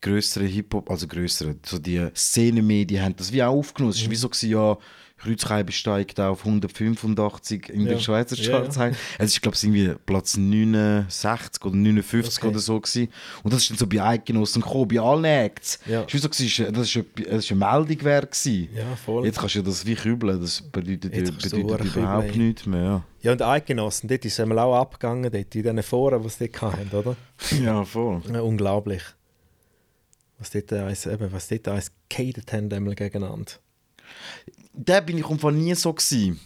größeren 0.00 0.46
Hip-Hop, 0.46 0.90
also 0.90 1.06
größere, 1.06 1.56
so 1.64 1.78
die 1.78 2.08
Szenenmedien 2.14 3.02
haben 3.02 3.16
das 3.16 3.32
wie 3.32 3.42
auch 3.42 3.54
aufgenommen. 3.54 3.92
Es 3.92 4.02
war 4.02 4.10
wie 4.10 4.16
so, 4.16 4.28
gewesen, 4.28 4.50
ja, 4.50 4.76
Kreuzkeibe 5.18 5.72
steigt 5.72 6.20
auf 6.20 6.44
185 6.44 7.68
in 7.70 7.82
Ja. 7.82 7.88
den 7.90 8.00
Schweizer 8.00 8.36
Ja, 8.36 8.50
Charts 8.60 8.76
ja. 8.76 8.82
ein. 8.84 8.96
Es 9.18 9.32
ist, 9.32 9.42
glaube 9.42 9.56
ich, 9.56 9.64
irgendwie 9.64 9.94
Platz 10.06 10.36
69 10.36 11.64
oder 11.64 11.74
59 11.76 12.38
Okay. 12.38 12.48
oder 12.48 12.58
so. 12.60 12.80
Gewesen. 12.80 13.08
Und 13.42 13.52
das 13.52 13.62
ist 13.62 13.70
dann 13.70 13.78
so 13.78 13.86
bei 13.86 14.02
Eidgenossen 14.02 14.62
gekommen, 14.62 14.88
bei 14.88 15.00
allen 15.00 15.24
Acts. 15.24 15.78
Ja. 15.86 16.04
Es 16.06 16.14
war 16.14 16.20
so, 16.20 16.28
das 16.28 16.58
war 16.58 16.66
eine, 16.66 17.26
das 17.30 17.44
ist 17.44 17.50
eine 17.52 17.58
Meldung 17.58 18.04
wert. 18.04 18.44
Ja, 18.44 18.96
voll. 19.04 19.24
Jetzt 19.26 19.38
kannst 19.38 19.54
du 19.56 19.58
ja 19.60 19.64
das 19.64 19.84
wie 19.86 19.94
kübeln, 19.94 20.40
das 20.40 20.62
bedeutet, 20.62 21.10
bedeutet 21.12 21.52
überhaupt 21.52 22.28
kübeln. 22.28 22.46
nichts 22.46 22.66
mehr. 22.66 23.02
Ja, 23.20 23.32
und 23.32 23.42
Eidgenossen, 23.42 24.08
dort 24.08 24.24
ist 24.24 24.38
es 24.38 24.48
auch 24.48 24.74
abgegangen, 24.76 25.24
dort, 25.24 25.34
in 25.54 25.62
diesen 25.62 25.82
Foren, 25.82 26.22
die 26.22 26.28
sie 26.28 26.48
dort 26.48 26.62
hatten, 26.74 26.96
oder? 26.96 27.16
Ja, 27.50 27.58
ja 27.64 27.84
voll. 27.84 28.22
Ja, 28.32 28.40
unglaublich. 28.42 29.02
Was 30.38 30.50
dort 30.50 30.72
eins, 30.72 31.04
eben, 31.06 31.32
was 31.32 31.48
dort 31.48 31.66
eins 31.66 31.90
gehatet 32.08 32.52
haben, 32.52 32.72
einmal 32.72 32.94
gegeneinander. 32.94 33.52
Der 34.78 35.00
bin 35.00 35.18
ich 35.18 35.24
umfall 35.24 35.52
nie 35.52 35.74
so 35.74 35.92
gewesen. 35.92 36.38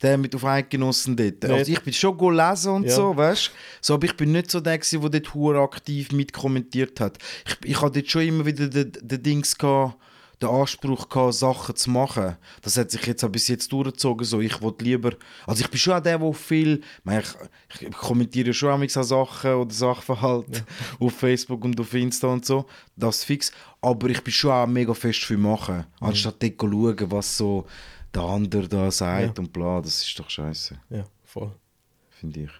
Der 0.00 0.16
mit 0.16 0.34
auf 0.34 0.44
Eidgenossen 0.44 1.16
dort. 1.16 1.42
Nicht? 1.42 1.52
Also 1.52 1.72
ich 1.72 1.80
bin 1.80 1.92
schon 1.92 2.16
go 2.16 2.30
lesen 2.30 2.72
und 2.72 2.84
Ja. 2.84 2.94
so, 2.94 3.16
weißt 3.16 3.50
so, 3.80 3.94
aber 3.94 4.06
ich 4.06 4.16
bin 4.16 4.32
nicht 4.32 4.50
so 4.50 4.60
der 4.60 4.78
gewesen, 4.78 5.10
der 5.10 5.20
dort 5.20 5.56
aktiv 5.56 6.12
mitkommentiert 6.12 7.00
hat. 7.00 7.18
Ich, 7.46 7.70
ich 7.70 7.82
hatte 7.82 8.00
dort 8.00 8.10
schon 8.10 8.22
immer 8.22 8.46
wieder 8.46 8.68
den, 8.68 8.92
den 9.00 9.22
Dings 9.22 9.58
gehabt, 9.58 9.96
den 10.40 10.48
Anspruch 10.48 11.08
gehabt, 11.08 11.34
Sachen 11.34 11.74
zu 11.74 11.90
machen. 11.90 12.36
Das 12.62 12.76
hat 12.76 12.90
sich 12.90 13.04
jetzt 13.06 13.24
auch 13.24 13.28
bis 13.28 13.48
jetzt 13.48 13.72
durchgezogen. 13.72 14.24
So, 14.24 14.40
ich 14.40 14.60
wollte 14.62 14.84
lieber, 14.84 15.12
also 15.46 15.62
ich 15.64 15.70
bin 15.70 15.78
schon 15.78 15.94
auch 15.94 16.00
der, 16.00 16.18
der 16.18 16.32
viel, 16.32 16.82
ich, 17.10 17.80
ich, 17.80 17.90
kommentiere 17.90 18.54
schon 18.54 18.70
auch 18.70 18.88
so 18.88 19.02
Sachen 19.02 19.54
oder 19.54 19.74
Sachverhalte 19.74 20.64
auf 21.00 21.14
Facebook 21.14 21.64
und 21.64 21.80
auf 21.80 21.92
Insta 21.92 22.28
und 22.28 22.44
so, 22.44 22.66
das 22.94 23.24
fix. 23.24 23.50
Aber 23.80 24.08
ich 24.10 24.22
bin 24.22 24.32
schon 24.32 24.52
auch 24.52 24.66
mega 24.66 24.94
fest 24.94 25.24
für 25.24 25.36
machen, 25.36 25.84
anstatt 26.00 26.42
dort 26.42 26.60
zu 26.60 26.70
schauen, 26.70 27.10
was 27.10 27.36
so 27.36 27.66
der 28.14 28.22
andere 28.22 28.68
da 28.68 28.90
sagt 28.90 29.36
Ja. 29.38 29.42
und 29.42 29.52
bla. 29.52 29.80
Das 29.80 30.02
ist 30.02 30.18
doch 30.18 30.30
scheiße, 30.30 30.80
Ja, 30.90 31.04
voll. 31.24 31.52
finde 32.10 32.44
ich. 32.44 32.50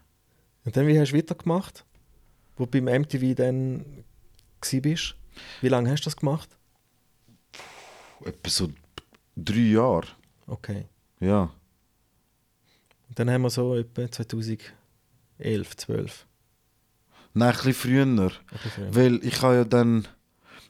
Und 0.65 0.77
dann, 0.77 0.87
wie 0.87 0.99
hast 0.99 1.13
du 1.13 1.17
weitergemacht? 1.17 1.85
Wo 2.57 2.67
du 2.67 2.81
beim 2.83 3.03
MTV 3.03 3.35
dann 3.37 4.05
bist? 4.83 5.15
Wie 5.61 5.69
lange 5.69 5.91
hast 5.91 6.01
du 6.03 6.07
das 6.11 6.17
gemacht? 6.17 6.58
Etwa 8.29 8.51
so 8.51 8.69
drei 9.37 9.57
Jahre, 9.73 10.07
Okay. 10.47 10.85
ja. 11.21 11.51
Und 13.09 13.19
dann 13.19 13.31
haben 13.31 13.43
wir 13.43 13.51
so 13.51 13.75
etwa 13.77 14.11
2011, 14.11 15.77
12. 15.77 16.27
Nein, 17.35 17.49
ein 17.51 17.55
bisschen 17.55 17.75
früher. 17.75 18.27
Okay, 18.27 18.69
früher. 18.75 18.95
Weil 18.95 19.25
ich 19.25 19.41
habe 19.43 19.55
ja 19.57 19.65
dann, 19.65 20.07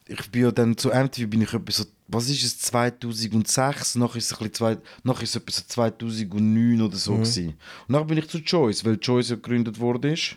ich 0.06 0.30
bin 0.30 0.42
ja 0.42 0.50
dann 0.52 0.76
zu 0.76 0.90
MTV 0.90 1.26
bin 1.28 1.42
ich 1.42 1.52
etwa 1.54 1.72
so, 1.72 1.84
was 2.08 2.28
ist 2.28 2.42
es, 2.44 2.58
2006, 2.60 3.96
nachher 3.96 4.16
ist 4.16 4.26
es, 4.26 4.32
ein 4.32 4.38
bisschen 4.38 4.54
zwei, 4.54 4.78
nachher 5.02 5.22
ist 5.22 5.30
es 5.30 5.36
etwa 5.42 5.52
so 5.52 5.62
2009 5.66 6.80
oder 6.82 6.94
Mhm. 6.94 6.98
so 6.98 7.14
gewesen. 7.14 7.56
Und 7.86 7.92
dann 7.94 8.06
bin 8.06 8.18
ich 8.18 8.28
zu 8.28 8.40
Choice, 8.42 8.84
weil 8.84 8.98
Choice 8.98 9.30
ja 9.30 9.36
gegründet 9.36 9.78
worden 9.80 10.12
ist. 10.12 10.36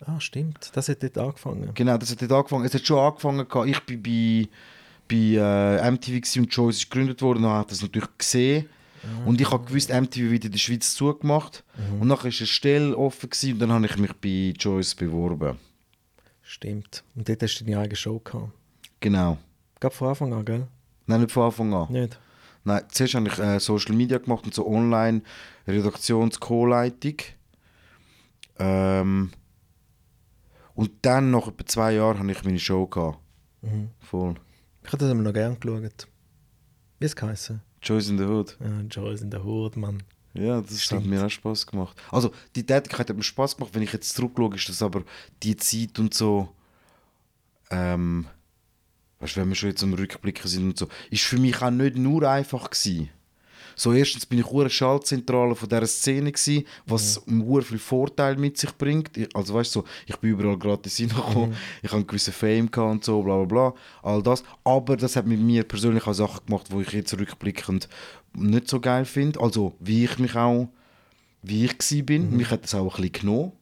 Ah, 0.00 0.20
stimmt. 0.20 0.70
Das 0.74 0.88
hat 0.88 1.02
dort 1.02 1.16
angefangen. 1.18 1.70
Genau, 1.74 1.96
das 1.96 2.10
hat 2.10 2.20
dort 2.20 2.32
angefangen, 2.32 2.64
es 2.66 2.74
hat 2.74 2.86
schon 2.86 2.98
angefangen, 2.98 3.46
ich 3.68 3.80
bin 3.80 4.02
bei, 4.02 4.48
bei 5.08 5.36
äh, 5.36 5.90
MTV 5.90 6.20
gewesen 6.20 6.42
und 6.42 6.50
Choice 6.50 6.78
ist 6.78 6.90
gegründet 6.90 7.22
worden, 7.22 7.42
dann 7.42 7.52
hat 7.52 7.70
das 7.70 7.82
natürlich 7.82 8.08
gesehen. 8.18 8.68
Ah. 9.02 9.26
Und 9.26 9.40
ich 9.40 9.50
habe 9.50 9.64
gewusst, 9.64 9.90
MTV 9.90 10.30
wird 10.30 10.44
in 10.46 10.52
der 10.52 10.58
Schweiz 10.58 10.94
zugemacht. 10.94 11.64
Mhm. 11.76 12.02
Und 12.02 12.08
nachher 12.08 12.24
war 12.24 12.38
eine 12.38 12.46
Stelle 12.46 12.96
offen 12.96 13.30
gewesen, 13.30 13.52
und 13.54 13.58
dann 13.60 13.72
habe 13.72 13.86
ich 13.86 13.98
mich 13.98 14.12
bei 14.14 14.54
Choice 14.58 14.94
beworben. 14.94 15.58
Stimmt. 16.42 17.04
Und 17.14 17.28
dort 17.28 17.42
hast 17.42 17.60
du 17.60 17.64
deine 17.64 17.80
eigene 17.80 17.96
Show 17.96 18.18
gehabt. 18.18 18.52
Genau. 19.00 19.38
Gab 19.80 19.94
von 19.94 20.08
Anfang 20.08 20.32
an, 20.32 20.44
gell? 20.44 20.66
Nein, 21.06 21.20
nicht 21.20 21.32
von 21.32 21.44
Anfang 21.44 21.74
an. 21.74 21.92
Nicht? 21.92 22.18
Nein, 22.64 22.82
zuerst 22.88 23.14
habe 23.14 23.28
ich 23.28 23.38
äh, 23.38 23.60
Social 23.60 23.94
Media 23.94 24.18
gemacht 24.18 24.44
und 24.44 24.54
so 24.54 24.66
online 24.66 25.22
Redaktions-Co-Leitung. 25.66 27.16
Ähm, 28.58 29.32
und 30.74 30.90
dann, 31.02 31.30
nach 31.30 31.48
etwa 31.48 31.66
zwei 31.66 31.92
Jahren, 31.94 32.18
habe 32.18 32.32
ich 32.32 32.44
meine 32.44 32.58
Show 32.58 32.86
gehabt. 32.86 33.18
Mhm. 33.62 33.90
Voll. 34.00 34.34
Ich 34.84 34.88
habe 34.88 34.98
das 34.98 35.10
immer 35.10 35.22
noch 35.22 35.32
gerne 35.32 35.56
geschaut. 35.56 36.08
Wie 36.98 37.04
es 37.04 37.16
geheißen? 37.16 37.60
Joyce 37.82 38.08
in 38.10 38.18
the 38.18 38.24
Hood. 38.24 38.56
Ja, 38.60 38.80
Joyce 38.82 39.22
in 39.22 39.30
der 39.30 39.42
Horde, 39.42 39.78
Mann. 39.78 40.02
Ja, 40.34 40.60
das 40.60 40.82
Stimmt. 40.82 41.02
hat 41.02 41.10
mir 41.10 41.24
auch 41.24 41.30
Spaß 41.30 41.66
gemacht. 41.66 42.00
Also, 42.10 42.32
die 42.56 42.66
Tätigkeit 42.66 43.08
hat 43.08 43.16
mir 43.16 43.22
Spaß 43.22 43.56
gemacht. 43.56 43.74
Wenn 43.74 43.82
ich 43.82 43.92
jetzt 43.92 44.14
zurückschaue, 44.14 44.54
ist 44.54 44.68
das 44.68 44.82
aber 44.82 45.04
die 45.42 45.56
Zeit 45.56 45.98
und 45.98 46.12
so. 46.12 46.48
Ähm, 47.70 48.26
weißt 49.20 49.36
du, 49.36 49.40
wenn 49.40 49.48
wir 49.48 49.54
schon 49.54 49.70
jetzt 49.70 49.82
am 49.82 49.94
Rückblicken 49.94 50.48
sind 50.48 50.64
und 50.64 50.78
so, 50.78 50.88
ist 51.10 51.22
für 51.22 51.38
mich 51.38 51.60
auch 51.62 51.70
nicht 51.70 51.96
nur 51.96 52.28
einfach 52.28 52.68
gewesen. 52.70 53.10
So, 53.76 53.92
erstens 53.92 54.26
bin 54.26 54.38
ich 54.38 54.46
eine 54.50 54.70
Schaltzentrale 54.70 55.54
von 55.54 55.68
dieser 55.68 55.86
Szene 55.86 56.32
gewesen, 56.32 56.64
was 56.86 57.20
mhm. 57.26 57.62
viel 57.62 57.78
Vorteil 57.78 58.36
mit 58.36 58.56
sich 58.58 58.72
bringt. 58.76 59.16
Ich- 59.16 59.34
Also 59.34 59.54
weißt 59.54 59.74
du, 59.74 59.80
so, 59.80 59.86
ich 60.06 60.16
bin 60.16 60.30
überall 60.30 60.58
gratis 60.58 61.00
reingekommen, 61.00 61.54
ich 61.82 61.88
habe 61.90 61.98
einen 61.98 62.06
gewissen 62.06 62.32
Fame 62.32 62.70
gehabt 62.70 62.90
und 62.92 63.04
so, 63.04 63.22
bla 63.22 63.42
bla 63.44 63.70
bla, 63.70 63.74
all 64.02 64.22
das. 64.22 64.44
Aber 64.64 64.96
das 64.96 65.16
hat 65.16 65.26
mit 65.26 65.40
mir 65.40 65.64
persönlich 65.64 66.06
auch 66.06 66.12
Sachen 66.14 66.46
gemacht, 66.46 66.66
wo 66.70 66.80
ich 66.80 66.92
jetzt 66.92 67.18
rückblickend 67.18 67.88
nicht 68.36 68.68
so 68.68 68.80
geil 68.80 69.04
finde. 69.04 69.40
Also 69.40 69.74
wie 69.80 70.04
ich 70.04 70.18
mich 70.18 70.34
auch, 70.36 70.68
wie 71.42 71.64
ich 71.64 71.78
gsi 71.78 72.02
bin. 72.02 72.36
Mich 72.36 72.50
hat 72.50 72.64
das 72.64 72.74
auch 72.74 72.96
ein 72.96 73.02
bisschen 73.02 73.12
genommen. 73.12 73.52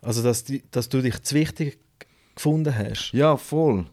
Also, 0.00 0.22
dass, 0.22 0.44
dass 0.72 0.88
du 0.88 1.00
dich 1.00 1.22
zu 1.22 1.36
wichtig 1.36 1.78
gefunden 2.34 2.74
hast. 2.76 3.12
Ja, 3.12 3.36
voll. 3.36 3.86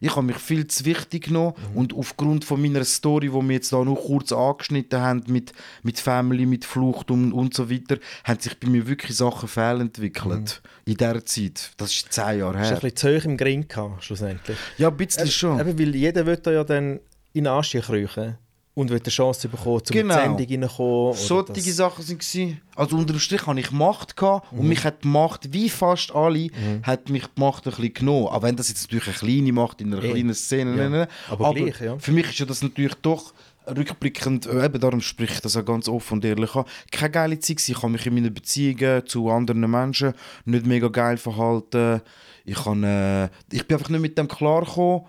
Ich 0.00 0.10
habe 0.10 0.26
mich 0.26 0.36
viel 0.36 0.66
zu 0.66 0.84
wichtig 0.84 1.26
genommen 1.26 1.54
und 1.74 1.94
aufgrund 1.94 2.44
von 2.44 2.60
meiner 2.60 2.84
Story, 2.84 3.28
die 3.28 3.32
wir 3.32 3.52
jetzt 3.52 3.72
da 3.72 3.84
noch 3.84 3.96
kurz 3.96 4.32
angeschnitten 4.32 5.00
haben, 5.00 5.24
mit, 5.28 5.52
mit 5.82 5.98
Family, 5.98 6.46
mit 6.46 6.64
Flucht 6.64 7.10
und, 7.10 7.32
und 7.32 7.54
so 7.54 7.70
weiter, 7.70 7.98
haben 8.24 8.40
sich 8.40 8.58
bei 8.58 8.68
mir 8.68 8.86
wirklich 8.86 9.16
Sachen 9.16 9.48
fehlentwickelt. 9.48 10.62
In 10.86 10.96
dieser 10.96 11.24
Zeit. 11.24 11.72
Das 11.76 11.92
ist 11.92 12.12
zehn 12.12 12.40
Jahre 12.40 12.58
Hast 12.58 12.70
du 12.70 12.74
her. 12.74 12.82
ein 12.84 12.90
bisschen 12.90 12.96
zu 12.96 13.18
hoch 13.20 13.24
im 13.24 13.36
Gring 13.36 13.66
gehabt, 13.66 14.04
schlussendlich. 14.04 14.58
Ja, 14.78 14.88
ein 14.88 14.96
bisschen 14.96 15.26
schon. 15.28 15.58
Eben, 15.60 15.78
weil 15.78 15.94
jeder 15.94 16.26
will 16.26 16.36
da 16.36 16.52
ja 16.52 16.64
dann 16.64 17.00
in 17.32 17.44
den 17.44 17.46
Arsch 17.48 17.72
kriechen 17.72 18.36
und 18.74 18.90
will 18.90 18.98
eine 19.00 19.08
Chance 19.10 19.48
bekommen, 19.48 19.84
zum 19.84 19.94
Genau. 19.94 20.14
in 20.24 20.36
die 20.36 20.44
Sendung 20.44 20.62
reinzukommen. 20.68 21.10
oder 21.10 21.14
Solche 21.54 21.72
Sachen 21.72 22.08
waren. 22.08 22.18
gewesen. 22.18 22.60
Also 22.74 22.96
unterm 22.96 23.18
Strich 23.20 23.46
hatte 23.46 23.60
ich 23.60 23.70
Macht 23.70 24.16
gehabt 24.16 24.52
und 24.52 24.66
mich 24.68 24.82
hat 24.84 25.04
die 25.04 25.08
Macht, 25.08 25.52
wie 25.52 25.68
fast 25.70 26.12
alle, 26.14 26.48
hat 26.82 27.08
mich 27.08 27.24
die 27.36 27.40
Macht 27.40 27.66
ein 27.66 27.70
bisschen 27.70 27.94
genommen. 27.94 28.26
Auch 28.26 28.42
wenn 28.42 28.56
das 28.56 28.68
jetzt 28.68 28.82
natürlich 28.82 29.06
eine 29.08 29.16
kleine 29.16 29.52
Macht 29.52 29.80
in 29.80 29.92
einer 29.94 30.02
Eh. 30.02 30.10
kleinen 30.12 30.34
Szene 30.34 30.76
Ja. 30.76 30.88
ne, 30.88 31.08
Aber 31.30 31.54
gleich, 31.54 31.80
ja. 31.80 31.98
Für 31.98 32.10
mich 32.12 32.26
ist 32.30 32.38
ja 32.40 32.46
das 32.46 32.62
natürlich 32.62 32.94
doch 33.02 33.32
rückblickend, 33.66 34.46
äh, 34.46 34.64
eben 34.66 34.80
darum 34.80 35.00
spricht 35.00 35.34
ich 35.34 35.40
das 35.40 35.56
auch 35.56 35.64
ganz 35.64 35.88
offen 35.88 36.14
und 36.14 36.24
ehrlich 36.24 36.54
an, 36.54 36.64
keine 36.90 37.10
geile 37.10 37.38
Zeit 37.38 37.56
gewesen. 37.56 37.72
Ich 37.72 37.82
habe 37.82 37.92
mich 37.92 38.06
in 38.06 38.14
meinen 38.14 38.34
Beziehungen 38.34 39.06
zu 39.06 39.30
anderen 39.30 39.70
Menschen 39.70 40.12
nicht 40.44 40.66
mega 40.66 40.88
geil 40.88 41.16
verhalten. 41.16 42.00
Ich, 42.44 42.62
habe, 42.64 43.30
äh, 43.50 43.54
ich 43.56 43.66
bin 43.66 43.76
einfach 43.78 43.88
nicht 43.90 44.00
mit 44.00 44.18
dem 44.18 44.28
klargekommen. 44.28 45.02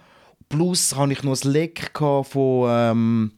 Plus 0.50 0.96
habe 0.96 1.14
ich 1.14 1.24
noch 1.24 1.42
ein 1.44 1.52
Leck 1.52 1.92
von... 1.98 2.68
Ähm, 2.70 3.32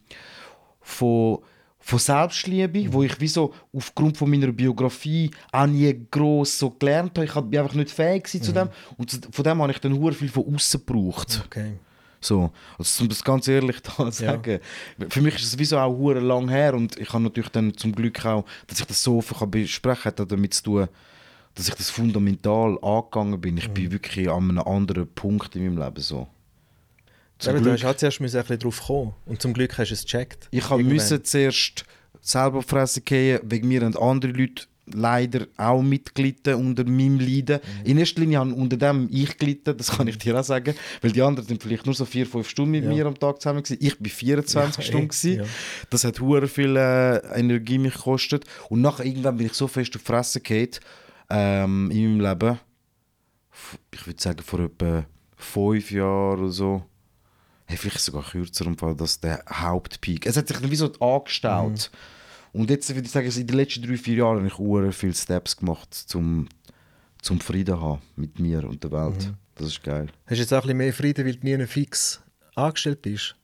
von, 0.80 1.38
von 1.80 1.98
Selbstliebe, 1.98 2.92
wo 2.92 3.02
ich 3.02 3.18
wie 3.20 3.28
so 3.28 3.52
aufgrund 3.74 4.16
von 4.16 4.30
meiner 4.30 4.52
Biografie 4.52 5.30
auch 5.52 5.66
nie 5.66 6.06
gross 6.10 6.58
so 6.58 6.70
gelernt 6.70 7.16
habe. 7.18 7.26
Ich 7.26 7.32
bin 7.34 7.58
einfach 7.60 7.74
nicht 7.74 7.90
fähig 7.90 8.24
gewesen 8.24 8.42
zu 8.42 8.52
dem. 8.52 8.68
Und 8.96 9.28
von 9.30 9.44
dem 9.44 9.62
habe 9.62 9.72
ich 9.72 9.78
dann 9.80 9.92
hure 9.98 10.12
viel 10.12 10.28
von 10.28 10.54
außen 10.54 10.84
gebraucht. 10.84 11.42
Okay. 11.46 11.74
So, 12.20 12.50
also 12.78 13.02
um 13.04 13.08
das 13.08 13.22
ganz 13.22 13.46
ehrlich 13.48 13.80
da 13.80 14.10
zu 14.10 14.24
Ja. 14.24 14.32
sagen. 14.32 14.60
Für 15.08 15.20
mich 15.22 15.36
ist 15.36 15.44
es 15.44 15.58
wieso 15.58 15.78
auch 15.78 15.96
hure 15.96 16.20
lang 16.20 16.48
her 16.48 16.74
und 16.74 16.98
ich 16.98 17.12
habe 17.12 17.22
natürlich 17.22 17.50
dann 17.50 17.74
zum 17.76 17.92
Glück 17.94 18.24
auch, 18.26 18.44
dass 18.66 18.80
ich 18.80 18.86
das 18.86 19.02
so 19.02 19.18
offen 19.18 19.38
kann 19.38 19.50
besprechen 19.50 20.02
kann, 20.14 20.24
hat 20.24 20.32
damit 20.32 20.54
zu 20.54 20.62
tun, 20.64 20.88
dass 21.54 21.68
ich 21.68 21.74
das 21.74 21.90
fundamental 21.90 22.78
angegangen 22.82 23.40
bin. 23.40 23.56
Ich 23.56 23.68
Mhm. 23.68 23.74
bin 23.74 23.92
wirklich 23.92 24.28
an 24.28 24.48
einem 24.50 24.58
anderen 24.66 25.06
Punkt 25.14 25.54
in 25.54 25.64
meinem 25.74 25.84
Leben 25.84 26.00
so. 26.02 26.26
Zum 27.38 27.50
Eben, 27.54 27.58
du 27.64 27.70
Glück. 27.70 27.74
hast 27.80 27.84
halt 27.84 28.00
zuerst 28.00 28.20
ein 28.20 28.24
bisschen 28.24 28.58
drauf 28.58 28.82
kommen 28.86 29.14
und 29.26 29.40
zum 29.40 29.52
Glück 29.52 29.78
hast 29.78 29.90
du 29.90 29.94
es 29.94 30.02
gecheckt. 30.04 30.48
Ich 30.50 30.68
müssen 30.70 31.24
zuerst 31.24 31.84
selber 32.20 32.58
auf 32.58 32.64
die 32.66 32.70
Fresse 32.70 33.00
gehen, 33.00 33.40
wegen 33.44 33.68
mir 33.68 33.82
und 33.84 33.96
andere 33.96 34.32
Leute 34.32 34.64
leider 34.90 35.46
auch 35.58 35.82
mitgelitten 35.82 36.54
unter 36.54 36.82
meinem 36.84 37.20
Leiden. 37.20 37.60
Mhm. 37.84 37.90
In 37.90 37.98
erster 37.98 38.20
Linie 38.22 38.38
haben 38.38 38.54
unter 38.54 38.76
dem 38.78 39.06
ich 39.12 39.36
gelitten, 39.36 39.76
das 39.76 39.90
kann 39.92 40.08
ich 40.08 40.16
dir 40.16 40.38
auch 40.40 40.42
sagen, 40.42 40.74
weil 41.02 41.12
die 41.12 41.20
anderen 41.20 41.46
sind 41.46 41.62
vielleicht 41.62 41.84
nur 41.84 41.94
so 41.94 42.06
vier, 42.06 42.26
fünf 42.26 42.48
Stunden 42.48 42.70
mit 42.72 42.84
Ja. 42.84 42.90
mir 42.90 43.04
am 43.06 43.18
Tag 43.18 43.40
zusammen 43.40 43.62
gewesen. 43.62 43.78
Ich 43.84 43.98
bin 43.98 44.10
24 44.10 44.78
Ja, 44.84 44.88
Stunden 44.90 45.08
gewesen. 45.08 45.38
ja. 45.40 45.44
Das 45.90 46.04
hat 46.04 46.18
hure 46.20 46.48
viel 46.48 46.74
äh, 46.76 47.18
Energie 47.38 47.76
mich 47.78 47.94
gekostet 47.94 48.46
und 48.70 48.80
nachher 48.80 49.04
irgendwann 49.04 49.36
bin 49.36 49.46
ich 49.46 49.52
so 49.52 49.68
fest 49.68 49.94
auf 49.94 50.02
die 50.02 50.06
Fresse 50.06 50.40
gefallen, 50.40 50.70
ähm, 51.30 51.90
in 51.90 52.16
meinem 52.16 52.20
Leben. 52.32 52.58
Ich 53.92 54.06
würde 54.06 54.20
sagen 54.22 54.42
vor 54.42 54.60
etwa 54.60 55.04
fünf 55.36 55.90
Jahren 55.90 56.40
oder 56.40 56.50
so. 56.50 56.82
Hey, 57.68 57.76
vielleicht 57.76 58.00
sogar 58.00 58.22
kürzer, 58.24 58.64
im 58.64 58.78
Fall, 58.78 58.96
dass 58.96 59.20
der 59.20 59.44
Hauptpeak. 59.46 60.24
Es 60.24 60.38
hat 60.38 60.48
sich 60.48 60.56
dann 60.58 60.70
wie 60.70 60.76
so 60.76 60.90
angestaut. 61.00 61.90
Und 62.54 62.70
jetzt 62.70 62.88
würde 62.88 63.02
ich 63.04 63.10
sagen, 63.12 63.30
in 63.30 63.46
den 63.46 63.56
letzten 63.56 63.82
drei, 63.86 63.98
vier 63.98 64.16
Jahren 64.16 64.50
habe 64.50 64.88
ich 64.88 64.96
viele 64.96 65.12
Steps 65.12 65.54
gemacht, 65.58 65.92
zum, 65.92 66.48
zum 67.20 67.40
Frieden 67.40 67.74
zu 67.76 67.80
haben 67.82 68.02
mit 68.16 68.38
mir 68.38 68.64
und 68.66 68.82
der 68.82 68.90
Welt. 68.90 69.34
Das 69.54 69.66
ist 69.66 69.82
geil. 69.82 70.06
Hast 70.24 70.30
du 70.38 70.40
jetzt 70.42 70.52
auch 70.54 70.58
ein 70.58 70.62
bisschen 70.62 70.78
mehr 70.78 70.92
Frieden, 70.94 71.26
weil 71.26 71.34
du 71.36 71.46
nie 71.58 71.66
fix 71.66 72.22
angestellt 72.54 73.02
bist? 73.02 73.36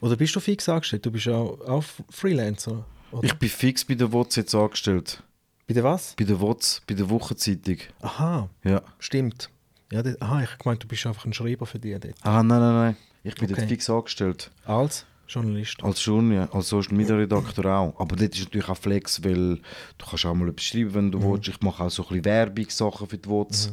Oder 0.00 0.16
bist 0.16 0.34
du 0.34 0.40
fix 0.40 0.68
angestellt? 0.68 1.06
Du 1.06 1.12
bist 1.12 1.28
auch, 1.28 1.60
auch 1.60 1.84
Freelancer. 2.10 2.84
Oder? 3.12 3.22
Ich 3.24 3.34
bin 3.34 3.48
fix 3.48 3.84
bei 3.84 3.94
der 3.94 4.12
WOTS 4.12 4.34
jetzt 4.34 4.54
angestellt. 4.54 5.22
Bei 5.68 5.74
der 5.74 5.84
was? 5.84 6.14
Bei 6.18 6.24
der 6.24 6.40
WOTS, 6.40 6.82
bei 6.88 6.94
der 6.94 7.08
Wochenzeitung. 7.08 7.76
Aha, 8.00 8.48
Ja. 8.64 8.82
stimmt. 8.98 9.48
Ja, 9.92 10.02
das, 10.02 10.20
aha, 10.20 10.42
ich 10.42 10.58
gemeint, 10.58 10.82
du 10.82 10.88
bist 10.88 11.06
einfach 11.06 11.24
ein 11.24 11.32
Schreiber 11.32 11.66
für 11.66 11.78
die 11.78 11.92
dort. 11.98 12.14
Ah, 12.22 12.42
nein, 12.42 12.60
nein, 12.60 12.74
nein. 12.74 12.96
Ich 13.24 13.34
bin 13.34 13.44
Okay. 13.50 13.54
dort 13.56 13.68
fix 13.68 13.90
angestellt. 13.90 14.50
Als 14.64 15.04
Journalist. 15.28 15.82
Als 15.82 16.04
ja. 16.06 16.48
Als 16.52 16.68
Social 16.68 16.94
Media 16.94 17.16
Redakteur 17.16 17.66
auch. 17.78 18.00
Aber 18.00 18.16
dort 18.16 18.34
ist 18.34 18.44
natürlich 18.44 18.68
auch 18.68 18.76
Flex, 18.76 19.22
weil 19.24 19.56
du 19.98 20.06
kannst 20.08 20.24
auch 20.24 20.34
mal 20.34 20.48
etwas 20.48 20.64
schreiben, 20.64 20.94
wenn 20.94 21.10
du 21.10 21.22
willst. 21.22 21.48
Ich 21.48 21.60
mache 21.60 21.84
auch 21.84 21.90
so 21.90 22.02
ein 22.02 22.08
bisschen 22.08 22.24
Werbungssachen 22.24 23.06
für 23.08 23.18
die 23.18 23.28
WOTS. 23.28 23.72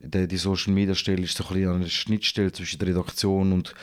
Die, 0.00 0.26
die 0.28 0.36
Social 0.36 0.72
Media 0.72 0.94
Stelle 0.94 1.22
ist 1.22 1.36
so 1.36 1.44
ein 1.44 1.54
bisschen 1.54 1.72
eine 1.74 1.88
Schnittstelle 1.88 2.52
zwischen 2.52 2.78
der 2.78 2.88
Redaktion 2.88 3.52
und, 3.52 3.74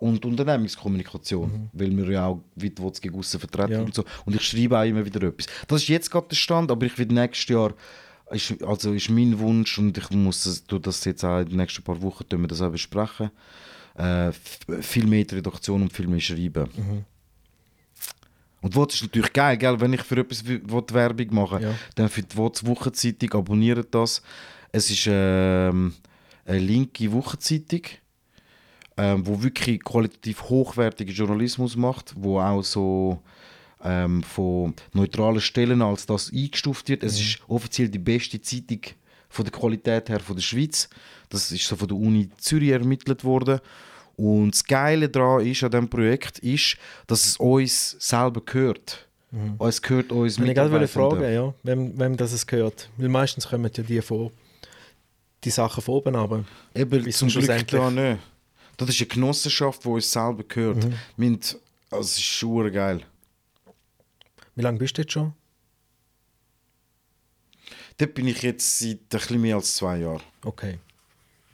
und 0.00 0.24
Unternehmenskommunikation. 0.24 1.68
Weil 1.72 1.96
wir 1.96 2.10
ja 2.10 2.26
auch 2.26 2.40
wie 2.56 2.70
die 2.70 2.80
WOTS 2.82 3.00
gegen 3.00 3.22
vertreten 3.22 3.72
Ja. 3.72 3.80
und 3.82 3.94
so. 3.94 4.04
Und 4.24 4.34
ich 4.36 4.42
schreibe 4.42 4.78
auch 4.78 4.84
immer 4.84 5.04
wieder 5.04 5.22
etwas. 5.26 5.46
Das 5.68 5.82
ist 5.82 5.88
jetzt 5.88 6.10
gerade 6.10 6.28
der 6.28 6.36
Stand, 6.36 6.70
aber 6.70 6.86
ich 6.86 6.96
will 6.98 7.06
nächstes 7.06 7.48
Jahr 7.48 7.74
ist, 8.30 8.62
also 8.62 8.92
ist 8.94 9.10
mein 9.10 9.38
Wunsch 9.38 9.78
und 9.78 9.96
ich 9.98 10.10
muss 10.10 10.44
das, 10.44 10.64
das 10.80 11.04
jetzt 11.04 11.22
auch 11.24 11.40
in 11.40 11.48
den 11.50 11.56
nächsten 11.58 11.82
paar 11.82 12.00
Wochen 12.00 12.26
tun 12.28 12.40
wir 12.40 12.48
das 12.48 12.62
auch 12.62 12.70
besprechen. 12.70 13.30
Äh, 13.94 14.32
viel 14.80 15.06
mehr 15.06 15.26
Redaktion 15.30 15.82
und 15.82 15.92
viel 15.92 16.06
mehr 16.06 16.20
schreiben. 16.20 16.68
Mhm. 16.76 17.04
Und 18.62 18.76
WOTS 18.76 18.94
ist 18.94 19.02
natürlich 19.02 19.32
geil, 19.32 19.56
gell? 19.56 19.80
wenn 19.80 19.92
ich 19.92 20.02
für 20.02 20.18
etwas 20.18 20.44
Werbung 20.46 21.34
machen 21.34 21.62
Ja. 21.62 21.74
dann 21.96 22.08
für 22.08 22.22
die 22.22 22.36
WOTS 22.36 22.64
Wochenzeitung 22.64 23.32
abonniert 23.34 23.92
das. 23.92 24.22
Es 24.70 24.88
ist 24.88 25.06
ähm, 25.10 25.92
eine 26.46 26.58
linke 26.58 27.10
Wochenzeitung, 27.12 27.82
ähm, 28.96 29.26
wo 29.26 29.42
wirklich 29.42 29.82
qualitativ 29.82 30.44
hochwertigen 30.44 31.12
Journalismus 31.14 31.76
macht, 31.76 32.14
wo 32.16 32.38
auch 32.40 32.62
so 32.62 33.20
ähm, 33.82 34.22
von 34.22 34.74
neutralen 34.92 35.40
Stellen 35.40 35.82
als 35.82 36.06
das 36.06 36.32
eingestuft 36.32 36.88
wird. 36.88 37.02
Es 37.02 37.20
ist 37.20 37.40
offiziell 37.48 37.88
die 37.88 37.98
beste 37.98 38.40
Zeitung 38.40 38.80
von 39.32 39.44
der 39.46 39.52
Qualität 39.52 40.10
her 40.10 40.20
von 40.20 40.36
der 40.36 40.42
Schweiz. 40.42 40.88
Das 41.30 41.50
ist 41.50 41.66
so 41.66 41.74
von 41.74 41.88
der 41.88 41.96
Uni 41.96 42.28
Zürich 42.36 42.70
ermittelt 42.70 43.24
worden. 43.24 43.60
Und 44.16 44.52
das 44.52 44.62
Geile 44.64 45.08
daran 45.08 45.46
ist, 45.46 45.64
an 45.64 45.70
diesem 45.70 45.88
Projekt 45.88 46.38
ist, 46.40 46.76
dass 47.06 47.24
es 47.24 47.36
uns 47.38 47.96
selber 47.98 48.42
gehört. 48.44 49.08
Es 49.58 49.80
gehört 49.80 50.12
uns 50.12 50.38
Wenn 50.38 50.50
ich 50.50 50.56
wollte 50.58 50.86
fragen, 50.86 51.22
ja, 51.22 51.54
wem, 51.62 51.98
wem 51.98 52.16
das 52.18 52.32
es 52.32 52.46
gehört. 52.46 52.90
Weil 52.98 53.08
meistens 53.08 53.48
kommen 53.48 53.70
ja 53.74 53.82
die 53.82 54.02
vor, 54.02 54.30
die 55.42 55.50
Sachen 55.50 55.82
von 55.82 55.94
oben 55.94 56.14
aber 56.14 56.44
Eben, 56.74 57.10
zum 57.10 57.28
Glück 57.28 57.66
da 57.68 57.90
nicht. 57.90 58.18
Das 58.76 58.90
ist 58.90 59.00
eine 59.00 59.06
Genossenschaft, 59.06 59.82
die 59.84 59.88
uns 59.88 60.12
selber 60.12 60.42
gehört. 60.44 60.86
Wir 61.16 61.26
haben, 61.26 61.40
also 61.90 62.02
es 62.02 62.18
ist 62.18 62.24
schon 62.24 62.70
geil. 62.70 63.00
Wie 64.54 64.62
lange 64.62 64.78
bist 64.78 64.98
du 64.98 65.02
jetzt 65.02 65.12
schon? 65.12 65.32
Dort 67.98 68.14
bin 68.14 68.26
ich 68.28 68.42
jetzt 68.42 68.78
seit 68.78 68.90
ein 68.98 69.06
bisschen 69.10 69.40
mehr 69.40 69.56
als 69.56 69.76
zwei 69.76 69.98
Jahren. 69.98 70.22
Okay. 70.44 70.78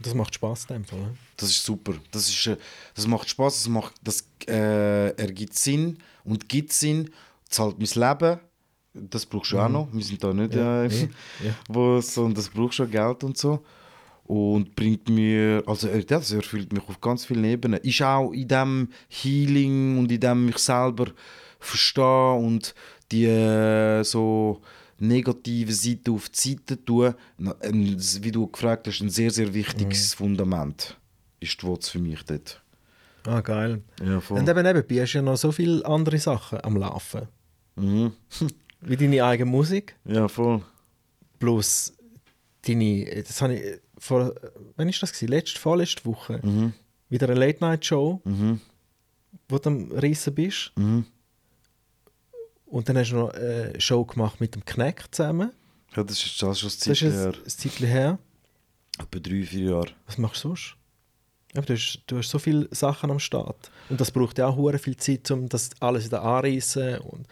Das 0.00 0.14
macht 0.14 0.34
Spaß 0.34 0.66
in 0.70 0.76
dem 0.76 0.84
Fall. 0.84 1.00
ne? 1.00 1.16
Das 1.36 1.50
ist 1.50 1.64
super. 1.64 1.94
Das, 2.12 2.28
ist, 2.28 2.46
äh, 2.46 2.56
das 2.94 3.06
macht 3.06 3.28
Spaß, 3.28 3.54
das, 3.54 3.68
macht, 3.68 3.94
das 4.02 4.24
äh, 4.46 5.10
ergibt 5.16 5.54
Sinn 5.54 5.98
und 6.24 6.48
gibt 6.48 6.72
Sinn. 6.72 7.10
zahlt 7.48 7.76
mein 7.78 7.88
Leben. 8.10 8.38
Das 8.94 9.26
brauchst 9.26 9.52
du 9.52 9.58
auch 9.58 9.68
noch. 9.68 9.88
Wir 9.92 10.02
sind 10.04 10.22
da 10.22 10.32
nicht, 10.32 10.54
Ja, 10.54 10.84
äh, 10.84 10.88
nee, 10.88 11.08
ja. 11.44 11.54
wo 11.68 12.00
so, 12.00 12.24
und 12.24 12.36
das 12.38 12.48
braucht 12.48 12.74
schon 12.74 12.90
Geld 12.90 13.22
und 13.24 13.36
so. 13.36 13.64
Und 14.24 14.74
bringt 14.76 15.08
mir, 15.08 15.62
also 15.66 15.88
das 15.88 16.32
erfüllt 16.32 16.72
mich 16.72 16.86
auf 16.88 17.00
ganz 17.00 17.24
vielen 17.24 17.44
Ebenen. 17.44 17.80
Ist 17.80 18.02
auch 18.02 18.30
in 18.32 18.46
dem 18.46 18.88
Healing 19.08 19.98
und 19.98 20.12
in 20.12 20.20
dem 20.20 20.46
mich 20.46 20.58
selber 20.58 21.06
verstehen 21.58 22.44
und 22.44 22.74
die 23.10 23.24
äh, 23.24 24.02
so 24.04 24.60
negative 24.98 25.72
Seite 25.72 26.10
auf 26.10 26.28
die 26.28 26.50
Seite 26.50 26.84
tun, 26.84 27.14
ein, 27.60 27.96
wie 28.22 28.32
du 28.32 28.46
gefragt 28.48 28.86
hast, 28.88 29.00
ein 29.00 29.10
sehr, 29.10 29.30
sehr 29.30 29.52
wichtiges 29.54 30.14
Fundament 30.14 30.96
ist 31.40 31.62
die 31.62 31.66
WOTS 31.66 31.90
für 31.90 31.98
mich 32.00 32.22
dort. 32.24 32.62
Ah, 33.24 33.40
geil. 33.40 33.82
Ja, 34.04 34.20
voll. 34.20 34.38
Und 34.38 34.48
eben 34.48 34.62
nebenbei 34.62 35.02
hast 35.02 35.12
du 35.12 35.18
ja 35.18 35.22
noch 35.22 35.36
so 35.36 35.52
viele 35.52 35.84
andere 35.86 36.18
Sachen 36.18 36.62
am 36.64 36.76
Laufen. 36.76 37.28
Mhm. 37.76 38.12
Wie 38.80 38.96
deine 38.96 39.24
eigene 39.24 39.50
Musik, 39.50 39.96
Ja, 40.04 40.28
voll. 40.28 40.62
plus 41.38 41.92
deine, 42.62 43.22
das 43.22 43.40
habe 43.42 43.54
ich 43.54 43.80
vor, 43.98 44.34
wann 44.76 44.88
ist 44.88 45.02
das 45.02 45.12
gewesen? 45.12 45.28
Letzte, 45.30 45.58
vorletzte 45.60 46.04
Woche, 46.04 46.40
Mhm. 46.42 46.72
wieder 47.08 47.28
eine 47.28 47.38
Late-Night-Show, 47.38 48.20
Mhm. 48.24 48.60
wo 49.48 49.58
du 49.58 49.68
am 49.68 49.90
Reissen 49.92 50.34
bist. 50.34 50.72
Mhm. 50.76 51.04
Und 52.70 52.88
dann 52.88 52.98
hast 52.98 53.10
du 53.10 53.16
noch 53.16 53.30
eine 53.30 53.80
Show 53.80 54.04
gemacht 54.04 54.40
mit 54.40 54.54
dem 54.54 54.64
Kneck 54.64 55.04
zusammen. 55.10 55.52
Ja, 55.96 56.04
das 56.04 56.22
ist, 56.24 56.42
das 56.42 56.50
ist 56.50 56.60
schon 56.60 56.68
Das 56.68 56.78
Zeit 56.78 56.92
ist 56.92 57.02
ein, 57.02 57.12
her. 57.12 57.32
ein 57.34 57.48
Zeitchen 57.50 57.86
her. 57.86 58.18
Etwa 58.98 59.18
drei, 59.20 59.42
vier 59.42 59.70
Jahre. 59.70 59.88
Was 60.06 60.18
machst 60.18 60.44
du 60.44 60.48
sonst? 60.48 60.74
Aber 61.54 61.64
du, 61.64 61.72
hast, 61.74 62.02
du 62.06 62.18
hast 62.18 62.28
so 62.28 62.38
viele 62.38 62.68
Sachen 62.72 63.10
am 63.10 63.18
Start. 63.18 63.70
Und 63.88 64.00
das 64.00 64.10
braucht 64.10 64.36
ja 64.38 64.46
auch 64.48 64.56
hure 64.56 64.78
viel 64.78 64.96
Zeit, 64.98 65.30
um 65.30 65.48
das 65.48 65.70
alles 65.80 66.04
wieder 66.04 66.22
anreißen. 66.22 66.98
Und, 66.98 67.26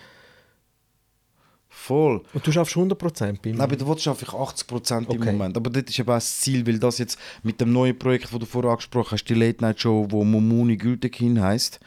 Voll. 1.68 2.22
und 2.32 2.46
du 2.46 2.50
schaffst 2.50 2.74
100% 2.74 2.94
bei 3.42 3.50
Nein, 3.50 3.60
aber 3.60 3.76
du 3.76 3.86
willst 3.86 4.08
einfach 4.08 4.32
80 4.32 4.66
Prozent 4.66 5.10
im 5.12 5.20
Okay. 5.20 5.32
Moment. 5.32 5.56
Aber 5.56 5.68
das 5.68 5.82
ist 5.90 5.98
eben 5.98 6.08
auch 6.08 6.14
das 6.14 6.40
Ziel, 6.40 6.66
weil 6.66 6.78
das 6.78 6.96
jetzt 6.98 7.18
mit 7.42 7.60
dem 7.60 7.72
neuen 7.72 7.98
Projekt, 7.98 8.32
das 8.32 8.38
du 8.40 8.46
vorher 8.46 8.70
angesprochen 8.70 9.10
hast, 9.12 9.24
die 9.24 9.34
Late 9.34 9.62
Night 9.62 9.80
Show, 9.80 10.06
wo 10.08 10.24
Momuni 10.24 10.76
Gültekin 10.78 11.40
heißt, 11.40 11.78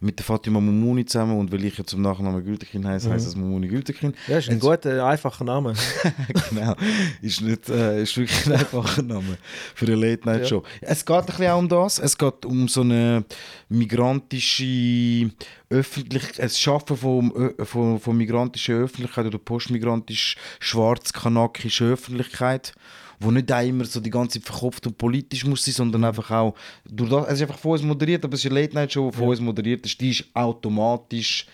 mit 0.00 0.18
der 0.18 0.24
Fatima 0.24 0.60
Momuni 0.60 1.04
zusammen 1.04 1.38
und 1.38 1.52
weil 1.52 1.64
ich 1.64 1.78
ja 1.78 1.84
zum 1.84 2.02
Nachnamen 2.02 2.44
Gültekin 2.44 2.86
heiße, 2.86 3.10
heißt 3.10 3.26
es 3.26 3.36
Momuni 3.36 3.68
Gültekin. 3.68 4.14
Ja, 4.28 4.38
ist 4.38 4.50
ein 4.50 4.60
guter, 4.60 5.04
einfacher 5.06 5.44
Name. 5.44 5.74
genau. 6.50 6.74
Ist, 7.22 7.40
nicht, 7.40 7.68
äh, 7.68 8.02
ist 8.02 8.16
wirklich 8.16 8.46
ein 8.46 8.52
einfacher 8.52 9.02
Name 9.02 9.38
für 9.74 9.86
eine 9.86 9.96
Late 9.96 10.26
Night 10.26 10.48
Show. 10.48 10.62
Es 10.80 11.04
geht 11.04 11.16
ein 11.16 11.26
bisschen 11.26 11.46
auch 11.48 11.58
um 11.58 11.68
das. 11.68 11.98
Es 11.98 12.16
geht 12.16 12.44
um 12.44 12.68
so 12.68 12.82
eine 12.82 13.24
migrantische 13.68 15.30
öffentlich 15.68 16.32
das 16.36 16.60
Schaffen 16.60 16.96
von, 16.96 17.54
von, 17.64 17.98
von 17.98 18.16
migrantischer 18.16 18.74
Öffentlichkeit 18.74 19.26
oder 19.26 19.38
postmigrantisch 19.38 20.36
schwarz-kanakischer 20.60 21.86
Öffentlichkeit 21.86 22.72
wo 23.20 23.30
nicht 23.30 23.50
auch 23.52 23.62
immer 23.64 23.84
so 23.84 24.00
die 24.00 24.10
ganze 24.10 24.40
Zeit 24.40 24.48
verkopft 24.48 24.86
und 24.86 24.98
politisch 24.98 25.44
muss 25.44 25.64
sein, 25.64 25.74
sondern 25.74 26.04
einfach 26.04 26.30
auch 26.30 26.54
durch 26.84 27.10
das, 27.10 27.26
es 27.26 27.32
ist 27.34 27.42
einfach 27.42 27.58
von 27.58 27.72
uns 27.72 27.82
moderiert, 27.82 28.24
aber 28.24 28.34
es 28.34 28.44
ist 28.44 28.50
eine 28.50 28.60
Late-Night-Show, 28.60 29.10
die 29.10 29.16
von 29.16 29.28
uns 29.28 29.40
moderiert 29.40 29.84
ist, 29.86 30.00
die 30.00 30.10
ist 30.10 30.24
automatisch 30.34 31.46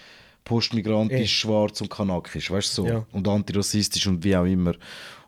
postmigrantisch, 0.44 1.20
Eh. 1.20 1.26
schwarz 1.26 1.80
und 1.80 1.88
kanakisch, 1.90 2.50
weißt 2.50 2.76
du 2.78 2.82
so. 2.82 2.88
Ja. 2.88 3.06
Und 3.12 3.28
antirassistisch 3.28 4.06
und 4.08 4.22
wie 4.24 4.36
auch 4.36 4.44
immer. 4.44 4.74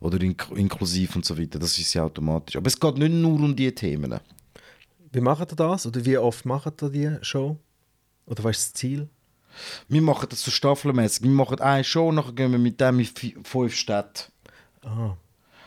Oder 0.01 0.20
ink 0.20 0.49
inklusiv 0.57 1.14
und 1.16 1.24
so 1.24 1.39
weiter. 1.39 1.59
Das 1.59 1.78
ist 1.78 1.95
ja 1.95 2.03
automatisch. 2.05 2.57
Aber 2.57 2.66
es 2.66 2.78
geht 2.78 2.99
nicht 2.99 3.12
nur 3.12 3.35
um 3.35 3.55
diese 3.55 3.74
Themen. 3.74 4.18
Wie 5.12 5.20
macht 5.20 5.53
ihr 5.53 5.57
das? 5.57 5.87
Oder 5.87 6.05
wie 6.05 6.18
oft 6.18 6.45
macht 6.45 6.82
ihr 6.82 6.91
die 6.91 7.16
Show? 7.22 7.57
Oder 8.26 8.43
was 8.43 8.59
ist 8.59 8.74
das 8.74 8.80
Ziel? 8.80 9.09
Wir 9.89 10.03
machen 10.03 10.26
das 10.28 10.43
so 10.43 10.51
staffelmäßig. 10.51 11.22
Wir 11.22 11.30
machen 11.30 11.61
eine 11.61 11.85
Show, 11.85 12.11
nachher 12.11 12.32
gehen 12.32 12.51
wir 12.51 12.59
mit 12.59 12.80
dem 12.80 12.99
in 12.99 13.07
fünf 13.45 13.74
Städte. 13.74 14.24
Ah. 14.82 15.16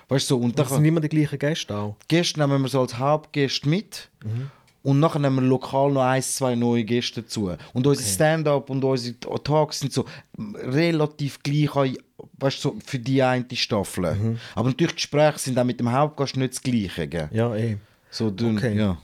Weißt 0.09 0.27
so, 0.27 0.37
und 0.37 0.57
Das 0.57 0.69
sind 0.69 0.85
immer 0.85 1.01
die 1.01 1.09
gleichen 1.09 1.37
Gäste 1.39 1.75
auch. 1.75 1.95
Gäste 2.07 2.39
nehmen 2.39 2.61
wir 2.61 2.69
so 2.69 2.81
als 2.81 2.97
Hauptgäste 2.97 3.67
mit. 3.67 4.09
Und 4.83 5.01
nachher 5.01 5.19
nehmen 5.19 5.37
wir 5.37 5.41
lokal 5.49 5.91
noch 5.91 6.03
ein, 6.03 6.21
zwei 6.21 6.55
neue 6.55 6.85
Gäste 6.85 7.21
dazu. 7.23 7.51
Und 7.73 7.85
unser 7.85 8.03
Stand-up 8.03 8.69
und 8.69 8.83
unsere 8.85 9.15
Talks 9.43 9.79
sind 9.81 9.91
so 9.91 10.05
relativ 10.63 11.43
gleich 11.43 11.69
weißt, 12.39 12.61
so 12.61 12.75
für 12.85 12.99
die 12.99 13.21
eine 13.21 13.45
Staffel. 13.53 14.37
Aber 14.55 14.69
natürlich 14.69 14.93
die 14.93 14.95
Gespräche 14.97 15.39
sind 15.39 15.59
auch 15.59 15.63
mit 15.65 15.79
dem 15.79 15.91
Hauptgast 15.91 16.37
nicht 16.37 16.53
das 16.53 16.61
gleiche. 16.61 17.07
Gell? 17.07 17.29
Ja, 17.31 17.55
eh. 17.55 17.77
So 18.09 18.27
Okay. 18.27 18.77
ja. 18.77 18.97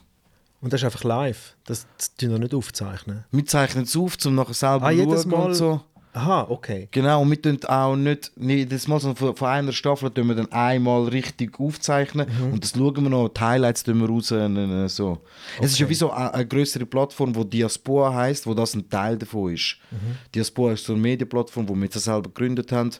Und 0.61 0.71
das 0.71 0.79
ist 0.81 0.85
einfach 0.85 1.03
live. 1.03 1.55
Das, 1.65 1.85
tun 2.17 2.31
wir 2.31 2.39
nicht 2.39 2.53
aufzeichnen. 2.53 3.25
Wir 3.31 3.45
zeichnen 3.45 3.83
es 3.83 3.97
auf, 3.97 4.15
um 4.25 4.35
nachher 4.35 4.53
selber 4.53 4.85
Ah, 4.85 4.91
jedes 4.91 5.25
Mal. 5.25 5.47
und 5.47 5.53
so. 5.55 5.81
Aha, 6.15 6.45
okay. 6.47 6.87
Genau, 6.91 7.23
und 7.23 7.29
wir 7.31 7.41
tun 7.41 7.57
auch 7.65 7.95
nicht, 7.95 8.31
nicht 8.37 8.57
jedes 8.57 8.87
Mal, 8.87 8.99
sondern 8.99 9.35
von, 9.35 9.47
einer 9.47 9.71
Staffel 9.71 10.11
tun 10.11 10.27
wir 10.27 10.35
dann 10.35 10.51
einmal 10.51 11.05
richtig 11.05 11.59
aufzeichnen 11.59 12.27
und 12.51 12.63
das 12.63 12.73
schauen 12.77 13.03
wir 13.03 13.09
noch, 13.09 13.29
die 13.29 13.41
Highlights 13.41 13.83
tun 13.83 13.99
wir 13.99 14.07
raus. 14.07 14.31
Und, 14.31 14.55
äh, 14.57 14.87
so. 14.87 15.19
Es 15.59 15.71
ist 15.71 15.79
ja 15.79 15.89
wie 15.89 15.95
so 15.95 16.11
eine, 16.11 16.33
eine 16.33 16.47
größere 16.47 16.85
Plattform, 16.85 17.33
die 17.33 17.49
Diaspora 17.49 18.13
heißt, 18.13 18.45
wo 18.45 18.53
das 18.53 18.75
ein 18.75 18.87
Teil 18.87 19.17
davon 19.17 19.53
ist. 19.53 19.77
Diaspora 20.35 20.73
ist 20.73 20.85
so 20.85 20.93
eine 20.93 21.01
Medienplattform, 21.01 21.65
die 21.65 21.73
wir 21.73 21.83
jetzt 21.85 21.99
selber 21.99 22.29
gegründet 22.29 22.71
haben. 22.71 22.91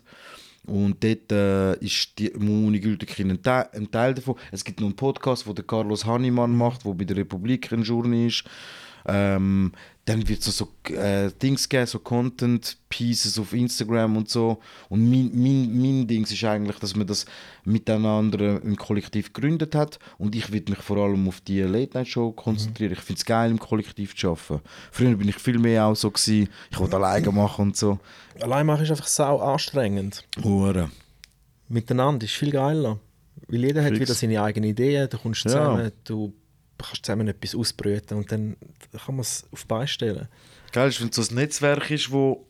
Und 0.66 1.04
dort 1.04 1.30
äh, 1.32 1.76
ist 1.86 2.18
die 2.18 2.32
Muni 2.38 2.80
Gültekin 2.80 3.30
ein, 3.30 3.42
Teil- 3.44 3.68
ein 3.74 3.92
Teil 3.92 4.14
davon. 4.14 4.36
Es 4.50 4.64
gibt 4.64 4.80
noch 4.80 4.88
einen 4.88 4.96
Podcast, 4.96 5.46
den 5.46 5.56
der 5.56 5.66
Carlos 5.66 6.06
Hannemann 6.06 6.56
macht, 6.56 6.86
der 6.86 6.94
bei 6.94 7.04
der 7.04 7.18
Republik 7.18 7.72
ein 7.74 7.84
Journey 7.84 8.28
ist. 8.28 8.46
Ähm, 9.06 9.72
dann 10.06 10.28
wird 10.28 10.40
es 10.40 10.46
so, 10.58 10.68
so 10.88 10.94
äh, 10.94 11.32
Dings 11.42 11.70
geben, 11.70 11.86
so 11.88 12.00
Content 12.00 12.78
Pieces 12.90 13.40
auf 13.40 13.54
Instagram 13.54 14.18
und 14.18 14.30
so. 14.30 14.60
Und 14.90 15.10
mein, 15.10 15.32
mein, 15.34 15.82
mein 15.82 16.08
Dings 16.08 16.32
ist 16.32 16.44
eigentlich, 16.44 16.78
dass 16.80 16.96
man 16.96 17.08
das 17.08 17.26
miteinander 17.64 18.62
im 18.62 18.76
Kollektiv 18.76 19.32
gegründet 19.34 19.76
hat. 19.76 20.00
Und 20.18 20.36
ich 20.36 20.52
will 20.52 20.64
mich 20.68 20.80
vor 20.80 20.98
allem 20.98 21.28
auf 21.28 21.40
die 21.42 21.62
Late 21.62 21.98
Night 21.98 22.08
Show 22.10 22.32
konzentrieren. 22.32 22.94
Ich 22.94 23.00
finde 23.00 23.20
es 23.20 23.26
geil, 23.26 23.50
im 23.52 23.60
Kollektiv 23.60 24.16
zu 24.16 24.32
arbeiten. 24.32 24.62
Früher 24.92 25.16
bin 25.16 25.30
ich 25.30 25.36
viel 25.38 25.58
mehr 25.60 25.86
auch 25.86 25.96
so 25.96 26.12
gewesen. 26.12 26.50
Ich 26.70 26.80
wollte 26.80 26.98
alleine 26.98 27.32
machen 27.32 27.62
und 27.68 27.78
so. 27.78 27.98
Allein 28.42 28.66
machen 28.66 28.84
ist 28.84 28.92
einfach 28.92 29.08
sau 29.08 29.40
anstrengend. 29.40 30.26
Hure. 30.44 30.90
Miteinander 31.70 32.26
ist 32.26 32.34
viel 32.36 32.52
geiler. 32.52 33.00
Weil 33.48 33.60
jeder 33.66 33.82
hat 33.84 33.90
Fix. 33.90 34.02
wieder 34.02 34.14
seine 34.14 34.42
eigenen 34.42 34.70
Ideen, 34.70 35.10
du 35.10 35.18
kommst 35.18 35.44
Ja. 35.46 35.52
zusammen, 35.52 35.92
du 36.04 36.34
kannst 36.78 37.06
zusammen 37.06 37.28
etwas 37.28 37.56
ausbrüten 37.56 38.18
und 38.18 38.32
dann 38.32 38.58
kann 38.92 39.16
man 39.16 39.22
es 39.22 39.46
auf 39.52 39.62
die 39.62 39.68
Beine 39.68 39.88
stellen. 39.88 40.28
Geil 40.72 40.90
ist, 40.90 41.02
wenn 41.02 41.10
es 41.10 41.16
so 41.16 41.22
ein 41.22 41.36
Netzwerk 41.36 41.92
ist, 41.92 42.12
wo, 42.12 42.46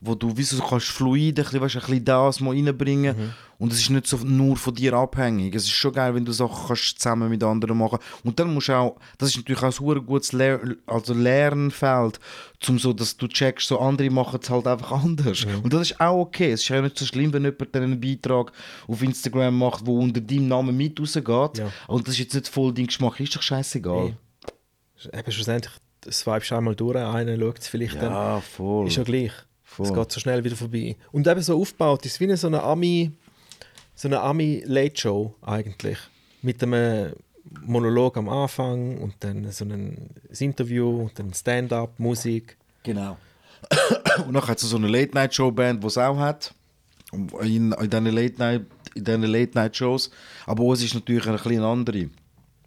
wo 0.00 0.14
du 0.14 0.36
wie 0.36 0.42
so 0.42 0.62
kannst 0.62 0.88
fluid 0.88 1.38
ein 1.38 1.44
bisschen, 1.44 1.60
weißt, 1.60 1.76
ein 1.76 1.80
bisschen 1.80 2.04
das 2.04 2.40
mal 2.40 2.50
reinbringen 2.54 3.16
Mhm. 3.16 3.32
und 3.58 3.72
es 3.72 3.80
ist 3.80 3.88
nicht 3.90 4.06
so 4.06 4.18
nur 4.18 4.54
von 4.56 4.74
dir 4.74 4.92
abhängig. 4.92 5.54
Es 5.54 5.64
ist 5.64 5.70
schon 5.72 5.92
geil, 5.94 6.14
wenn 6.14 6.24
du 6.24 6.32
Sachen 6.32 6.66
kannst 6.68 6.98
zusammen 7.00 7.30
mit 7.30 7.42
anderen 7.42 7.78
machen 7.78 7.98
und 8.22 8.38
dann 8.38 8.52
musst 8.52 8.68
du 8.68 8.74
auch, 8.76 8.96
das 9.16 9.30
ist 9.30 9.36
natürlich 9.38 9.60
auch 9.62 9.66
ein 9.66 9.72
super 9.72 10.00
gutes 10.00 10.32
Lehr 10.32 10.60
also 10.86 11.14
Lernfeld, 11.14 12.20
zum 12.60 12.78
so, 12.78 12.92
dass 12.92 13.16
du 13.16 13.26
checkst, 13.26 13.68
so 13.68 13.78
andere 13.80 14.10
machen 14.10 14.38
es 14.42 14.50
halt 14.50 14.66
einfach 14.66 14.92
anders 15.04 15.46
und 15.62 15.72
das 15.72 15.90
ist 15.90 16.00
auch 16.00 16.18
okay. 16.20 16.52
Es 16.52 16.60
ist 16.62 16.68
ja 16.68 16.82
nicht 16.82 16.98
so 16.98 17.06
schlimm, 17.06 17.32
wenn 17.32 17.44
jemand 17.44 17.74
dann 17.74 17.82
einen 17.84 18.00
Beitrag 18.00 18.52
auf 18.86 19.02
Instagram 19.02 19.56
macht, 19.58 19.86
wo 19.86 19.98
unter 19.98 20.20
deinem 20.20 20.48
Namen 20.48 20.76
mit 20.76 21.00
rausgeht 21.00 21.24
Ja. 21.58 21.72
und 21.88 22.06
das 22.06 22.14
ist 22.14 22.20
jetzt 22.20 22.34
nicht 22.34 22.48
voll 22.48 22.72
dein 22.74 22.86
Geschmack, 22.86 23.18
ist 23.20 23.34
doch 23.34 23.42
scheißegal. 23.42 24.14
Eben 25.12 25.32
schlussendlich, 25.32 25.72
swipest 26.10 26.50
du 26.50 26.54
einmal 26.56 26.74
durch, 26.74 26.96
einer 26.96 27.38
schaut 27.38 27.58
es 27.60 27.68
vielleicht 27.68 27.96
dann. 28.02 28.12
Ja, 28.12 28.40
voll. 28.40 28.86
Ist 28.88 28.96
ja 28.96 29.02
gleich. 29.02 29.32
Es 29.78 29.92
geht 29.92 30.12
so 30.12 30.20
schnell 30.20 30.42
wieder 30.44 30.56
vorbei. 30.56 30.96
Und 31.12 31.26
eben 31.26 31.42
so 31.42 31.60
aufgebaut 31.60 32.04
ist 32.06 32.18
wie 32.20 32.24
eine 32.24 32.36
so 32.36 32.46
eine 32.46 32.62
Ami, 32.62 33.12
so 33.94 34.08
eine 34.08 34.20
Ami-Late-Show 34.20 35.34
eigentlich. 35.42 35.98
Mit 36.42 36.62
einem 36.62 37.12
Monolog 37.64 38.16
am 38.16 38.28
Anfang 38.28 38.98
und 38.98 39.14
dann 39.20 39.50
so 39.50 39.64
ein 39.64 40.10
Interview, 40.38 41.02
und 41.02 41.18
dann 41.18 41.32
Stand-up, 41.32 41.98
Musik. 41.98 42.56
Genau. 42.82 43.16
Und 44.26 44.34
dann 44.34 44.46
hat 44.46 44.62
es 44.62 44.68
so 44.68 44.76
eine 44.76 44.86
Late-Night-Show-Band, 44.86 45.82
die 45.82 45.86
es 45.86 45.98
auch 45.98 46.18
hat. 46.18 46.54
In, 47.12 47.72
in 47.72 47.90
diesen 47.90 48.66
in 48.94 49.22
Late-Night-Shows. 49.22 50.10
Aber 50.46 50.62
uns 50.62 50.82
ist 50.82 50.94
natürlich 50.94 51.26
eine 51.26 51.66
andere. 51.66 52.10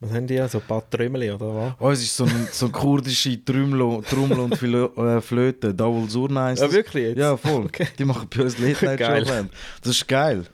Was 0.02 0.12
haben 0.12 0.28
die? 0.28 0.36
ja? 0.36 0.48
So 0.48 0.60
ein 0.60 0.66
paar 0.66 0.90
Trömmeli 0.90 1.32
oder 1.32 1.54
was? 1.56 1.74
Uns 1.80 2.02
ist 2.04 2.16
so 2.16 2.24
ein, 2.24 2.48
so 2.52 2.68
ein 2.68 2.72
kurdische 2.72 3.44
Trommel, 3.44 4.02
Trommel 4.04 4.40
und 4.40 4.56
Philo, 4.58 4.94
äh, 4.96 5.20
Flöte. 5.22 5.74
Double 5.74 6.10
Surna 6.10 6.46
heisst 6.46 6.62
Ja, 6.62 6.72
wirklich 6.72 7.04
jetzt? 7.10 7.18
Ja, 7.18 7.36
voll. 7.36 7.66
Okay. 7.66 7.88
Die 7.98 8.06
machen 8.06 8.28
bei 8.34 8.44
uns 8.44 8.58
Late-Night-Show-Band. 8.58 9.52
Das 9.82 9.92
ist 9.92 10.08
geil. 10.08 10.46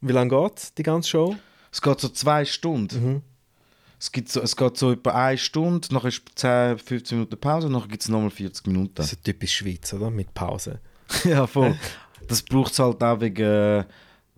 Wie 0.00 0.12
lange 0.12 0.30
geht 0.30 0.78
die 0.78 0.82
ganze 0.82 1.10
Show? 1.10 1.36
Es 1.70 1.80
geht 1.80 2.00
so 2.00 2.08
zwei 2.08 2.44
Stunden. 2.44 3.22
Es, 3.98 4.10
gibt 4.10 4.30
so, 4.30 4.40
es 4.40 4.56
geht 4.56 4.76
so 4.76 4.92
etwa 4.92 5.10
eine 5.10 5.38
Stunde, 5.38 5.88
nachher 5.92 6.08
ist 6.08 6.22
10, 6.34 6.78
15 6.78 7.18
Minuten 7.18 7.38
Pause 7.38 7.66
und 7.68 7.74
nachher 7.74 7.88
gibt 7.88 8.02
es 8.02 8.08
nochmal 8.08 8.30
40 8.30 8.66
Minuten. 8.66 8.94
Das 8.94 9.12
ist 9.12 9.22
typisch 9.22 9.54
Schweiz, 9.54 9.92
oder? 9.92 10.10
Mit 10.10 10.32
Pause. 10.34 10.80
Ja, 11.24 11.46
voll. 11.46 11.76
Das 12.28 12.42
braucht 12.42 12.72
es 12.72 12.78
halt 12.78 13.02
auch 13.02 13.20
wegen, 13.20 13.42
äh, 13.44 13.84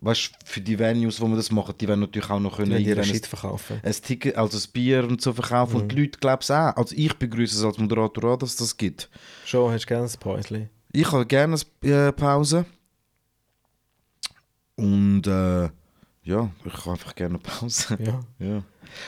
weißt 0.05 0.31
für 0.45 0.61
die 0.61 0.77
Venues, 0.77 1.19
wo 1.19 1.27
wir 1.27 1.35
das 1.35 1.51
machen, 1.51 1.73
die 1.79 1.87
werden 1.87 2.01
natürlich 2.01 2.29
auch 2.29 2.39
noch 2.39 2.57
können 2.57 2.77
die 2.77 2.83
irgendwann 2.83 3.05
Shit 3.05 3.25
verkaufen. 3.25 3.79
ein, 3.81 3.91
Ticket, 3.91 4.35
also 4.35 4.57
ein 4.57 4.71
Bier 4.71 5.03
und 5.03 5.19
so 5.19 5.33
verkaufen. 5.33 5.81
Und 5.81 5.91
die 5.91 6.01
Leute 6.01 6.19
glauben 6.19 6.41
es 6.41 6.51
auch. 6.51 6.75
Also 6.77 6.95
ich 6.95 7.13
begrüße 7.15 7.57
es 7.57 7.63
als 7.63 7.77
Moderator 7.77 8.33
auch, 8.33 8.37
dass 8.37 8.55
das 8.55 8.77
gibt. 8.77 9.09
Schon, 9.45 9.71
hast 9.71 9.83
du 9.83 9.87
gerne 9.87 10.05
ein 10.05 10.19
Päuschen? 10.19 10.69
Ich 10.91 11.11
habe 11.11 11.25
gerne 11.25 11.57
eine 11.81 12.07
äh, 12.07 12.11
Pause. 12.11 12.65
Und 14.75 15.25
äh, 15.25 15.69
ja, 16.23 16.51
ich 16.63 16.73
habe 16.73 16.91
einfach 16.91 17.15
gerne 17.15 17.35
eine 17.35 17.43
Pause. 17.43 17.97
Ja. 17.99 18.19
Ja. 18.39 18.63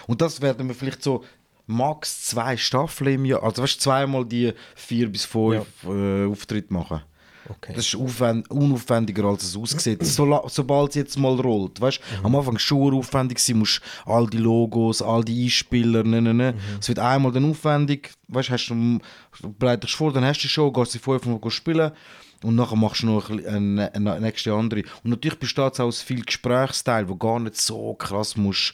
Und 0.08 0.22
das 0.22 0.42
werden 0.42 0.68
wir 0.68 0.76
vielleicht 0.76 1.04
so 1.04 1.24
max 1.68 2.24
zwei 2.24 2.58
Staffeln 2.58 3.16
im 3.16 3.26
Jahr, 3.26 3.44
also 3.44 3.62
weißt 3.62 3.82
zweimal 3.82 4.26
die 4.26 4.54
vier 4.76 5.10
bis 5.12 5.26
fünf 5.26 5.68
äh, 5.86 6.26
Auftritte 6.26 6.74
machen. 6.74 7.02
Okay. 7.50 7.74
Das 7.76 7.86
ist 7.86 7.96
aufwend, 7.96 8.50
unaufwendiger, 8.52 9.26
als 9.26 9.44
es 9.44 9.56
aussieht. 9.56 10.04
So, 10.06 10.44
sobald 10.48 10.90
es 10.90 10.96
jetzt 10.96 11.18
mal 11.18 11.40
rollt. 11.40 11.80
Weißt? 11.80 12.00
Am 12.24 12.36
Anfang 12.36 12.58
schon 12.58 12.94
aufwendig, 12.94 13.40
sein, 13.40 13.58
musst 13.58 13.82
all 14.06 14.28
die 14.28 14.38
Logos, 14.38 15.02
all 15.02 15.24
die 15.24 15.46
Einspieler, 15.46 16.04
ne, 16.04 16.22
ne, 16.22 16.34
ne. 16.34 16.54
Es 16.80 16.88
wird 16.88 17.00
einmal 17.00 17.32
dann 17.32 17.50
aufwendig, 17.50 18.12
weißt, 18.28 18.50
hast 18.50 18.68
du, 18.68 19.00
du 19.42 19.54
bereitest 19.54 19.94
vor, 19.94 20.12
dann 20.12 20.26
hast 20.26 20.40
du 20.40 20.42
die 20.44 20.50
Show, 20.50 20.72
gehst 20.72 20.92
sie 20.92 21.00
fünfmal 21.00 21.40
spielen 21.50 21.92
und 22.44 22.56
nachher 22.56 22.76
machst 22.76 23.04
du 23.04 23.08
noch 23.08 23.30
eine, 23.30 23.48
eine, 23.48 23.92
eine 23.94 24.22
nächste 24.22 24.54
andere. 24.54 24.84
Und 25.04 25.12
natürlich 25.12 25.40
besteht 25.40 25.74
es 25.74 25.80
auch 25.80 25.86
aus 25.86 26.02
viel 26.02 26.24
Gesprächsteil, 26.24 27.08
wo 27.10 27.16
gar 27.16 27.40
nicht 27.40 27.56
so 27.56 27.94
krass 27.94 28.36
musst 28.36 28.74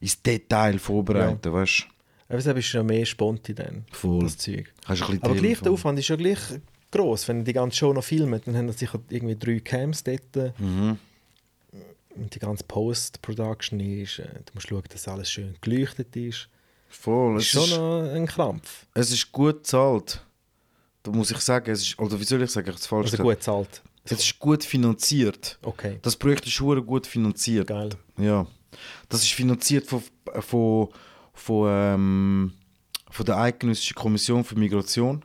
ins 0.00 0.20
Detail 0.22 0.78
vorbereiten, 0.78 1.52
weißt 1.52 1.86
Aber 2.28 2.38
es 2.38 2.46
ist 2.46 2.72
ja 2.72 2.82
mehr 2.82 3.04
Sponti 3.04 3.54
dann, 3.54 3.84
Voll. 3.92 4.22
das 4.22 4.38
Zeug. 4.38 4.72
Aber 4.86 5.34
gleich, 5.34 5.60
der. 5.60 5.72
Aufwand 5.72 5.98
ist 5.98 6.08
ja 6.08 6.16
gleich 6.16 6.38
gross. 6.92 7.26
Wenn 7.26 7.44
die 7.44 7.52
ganze 7.52 7.76
Show 7.78 7.92
noch 7.92 8.04
filmen, 8.04 8.40
dann 8.44 8.56
haben 8.56 8.70
sie 8.70 8.78
sicher 8.78 9.00
irgendwie 9.10 9.36
drei 9.36 9.58
Cams 9.60 10.04
dort. 10.04 10.58
Mhm. 10.60 10.98
Und 12.14 12.34
die 12.34 12.38
ganze 12.38 12.62
Post-Production 12.64 13.80
ist, 13.80 14.18
äh, 14.18 14.28
du 14.44 14.52
musst 14.54 14.68
schauen, 14.68 14.82
dass 14.90 15.08
alles 15.08 15.30
schön 15.30 15.56
geleuchtet 15.62 16.14
ist. 16.14 16.48
Voll. 16.88 17.36
Das 17.36 17.44
Es 17.44 17.48
ist 17.48 17.52
schon 17.54 17.62
ist, 17.70 17.76
noch 17.78 18.14
ein 18.14 18.26
Krampf. 18.26 18.86
es 18.94 19.10
ist 19.10 19.32
gut 19.32 19.56
gezahlt. 19.58 20.22
Da 21.02 21.10
muss 21.10 21.30
ich 21.30 21.38
sagen, 21.38 21.70
es 21.70 21.82
ist, 21.82 21.98
oder 21.98 22.20
wie 22.20 22.24
soll 22.24 22.42
ich 22.42 22.50
sagen, 22.50 22.68
ich 22.68 22.74
hab's 22.74 22.86
falsch 22.86 23.10
Also 23.12 23.22
gut 23.22 23.42
zahlt. 23.42 23.82
Es 24.04 24.12
ist 24.12 24.38
gut 24.38 24.62
finanziert. 24.62 25.58
Okay, 25.62 25.98
Das 26.02 26.16
Projekt 26.16 26.46
ist 26.46 26.60
hure 26.60 26.82
gut 26.82 27.06
finanziert. 27.06 27.68
geil. 27.68 27.90
Ja. 28.18 28.46
Das 29.08 29.22
ist 29.22 29.32
finanziert 29.32 29.86
von, 29.86 30.02
von, 30.40 30.88
von, 31.32 31.68
ähm, 31.70 32.52
von 33.10 33.26
der 33.26 33.38
Eidgenössischen 33.38 33.94
Kommission 33.94 34.44
für 34.44 34.56
Migration, 34.58 35.24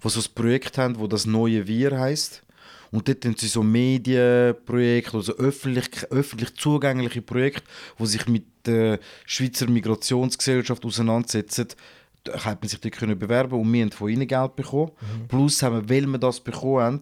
wo 0.00 0.08
so 0.08 0.20
ein 0.20 0.26
Projekt 0.34 0.78
haben, 0.78 0.98
wo 0.98 1.06
das 1.06 1.26
neue 1.26 1.66
Wir 1.66 1.98
heißt. 1.98 2.42
Und 2.90 3.06
dort 3.06 3.24
haben 3.26 3.36
sie 3.36 3.48
so 3.48 3.62
Medienprojekte, 3.62 5.16
also 5.16 5.34
öffentlich, 5.36 5.88
öffentlich 6.10 6.54
zugängliche 6.54 7.20
Projekte, 7.22 7.62
wo 7.98 8.06
sich 8.06 8.26
mit 8.26 8.44
der 8.66 8.98
Schweizer 9.26 9.68
Migrationsgesellschaft 9.68 10.84
auseinandersetzen. 10.84 11.68
Da 12.24 12.44
hat 12.44 12.60
man 12.62 12.68
sich 12.68 12.80
dort 12.80 12.94
können 12.96 13.18
bewerben 13.18 13.58
und 13.60 13.72
wir 13.72 13.82
haben 13.82 13.92
von 13.92 14.08
ihnen 14.08 14.26
Geld 14.26 14.56
bekommen. 14.56 14.90
Plus 15.28 15.62
haben 15.62 15.88
wir, 15.88 15.88
weil 15.96 16.06
wir 16.06 16.18
das 16.18 16.40
bekommen 16.40 16.80
haben, 16.82 16.98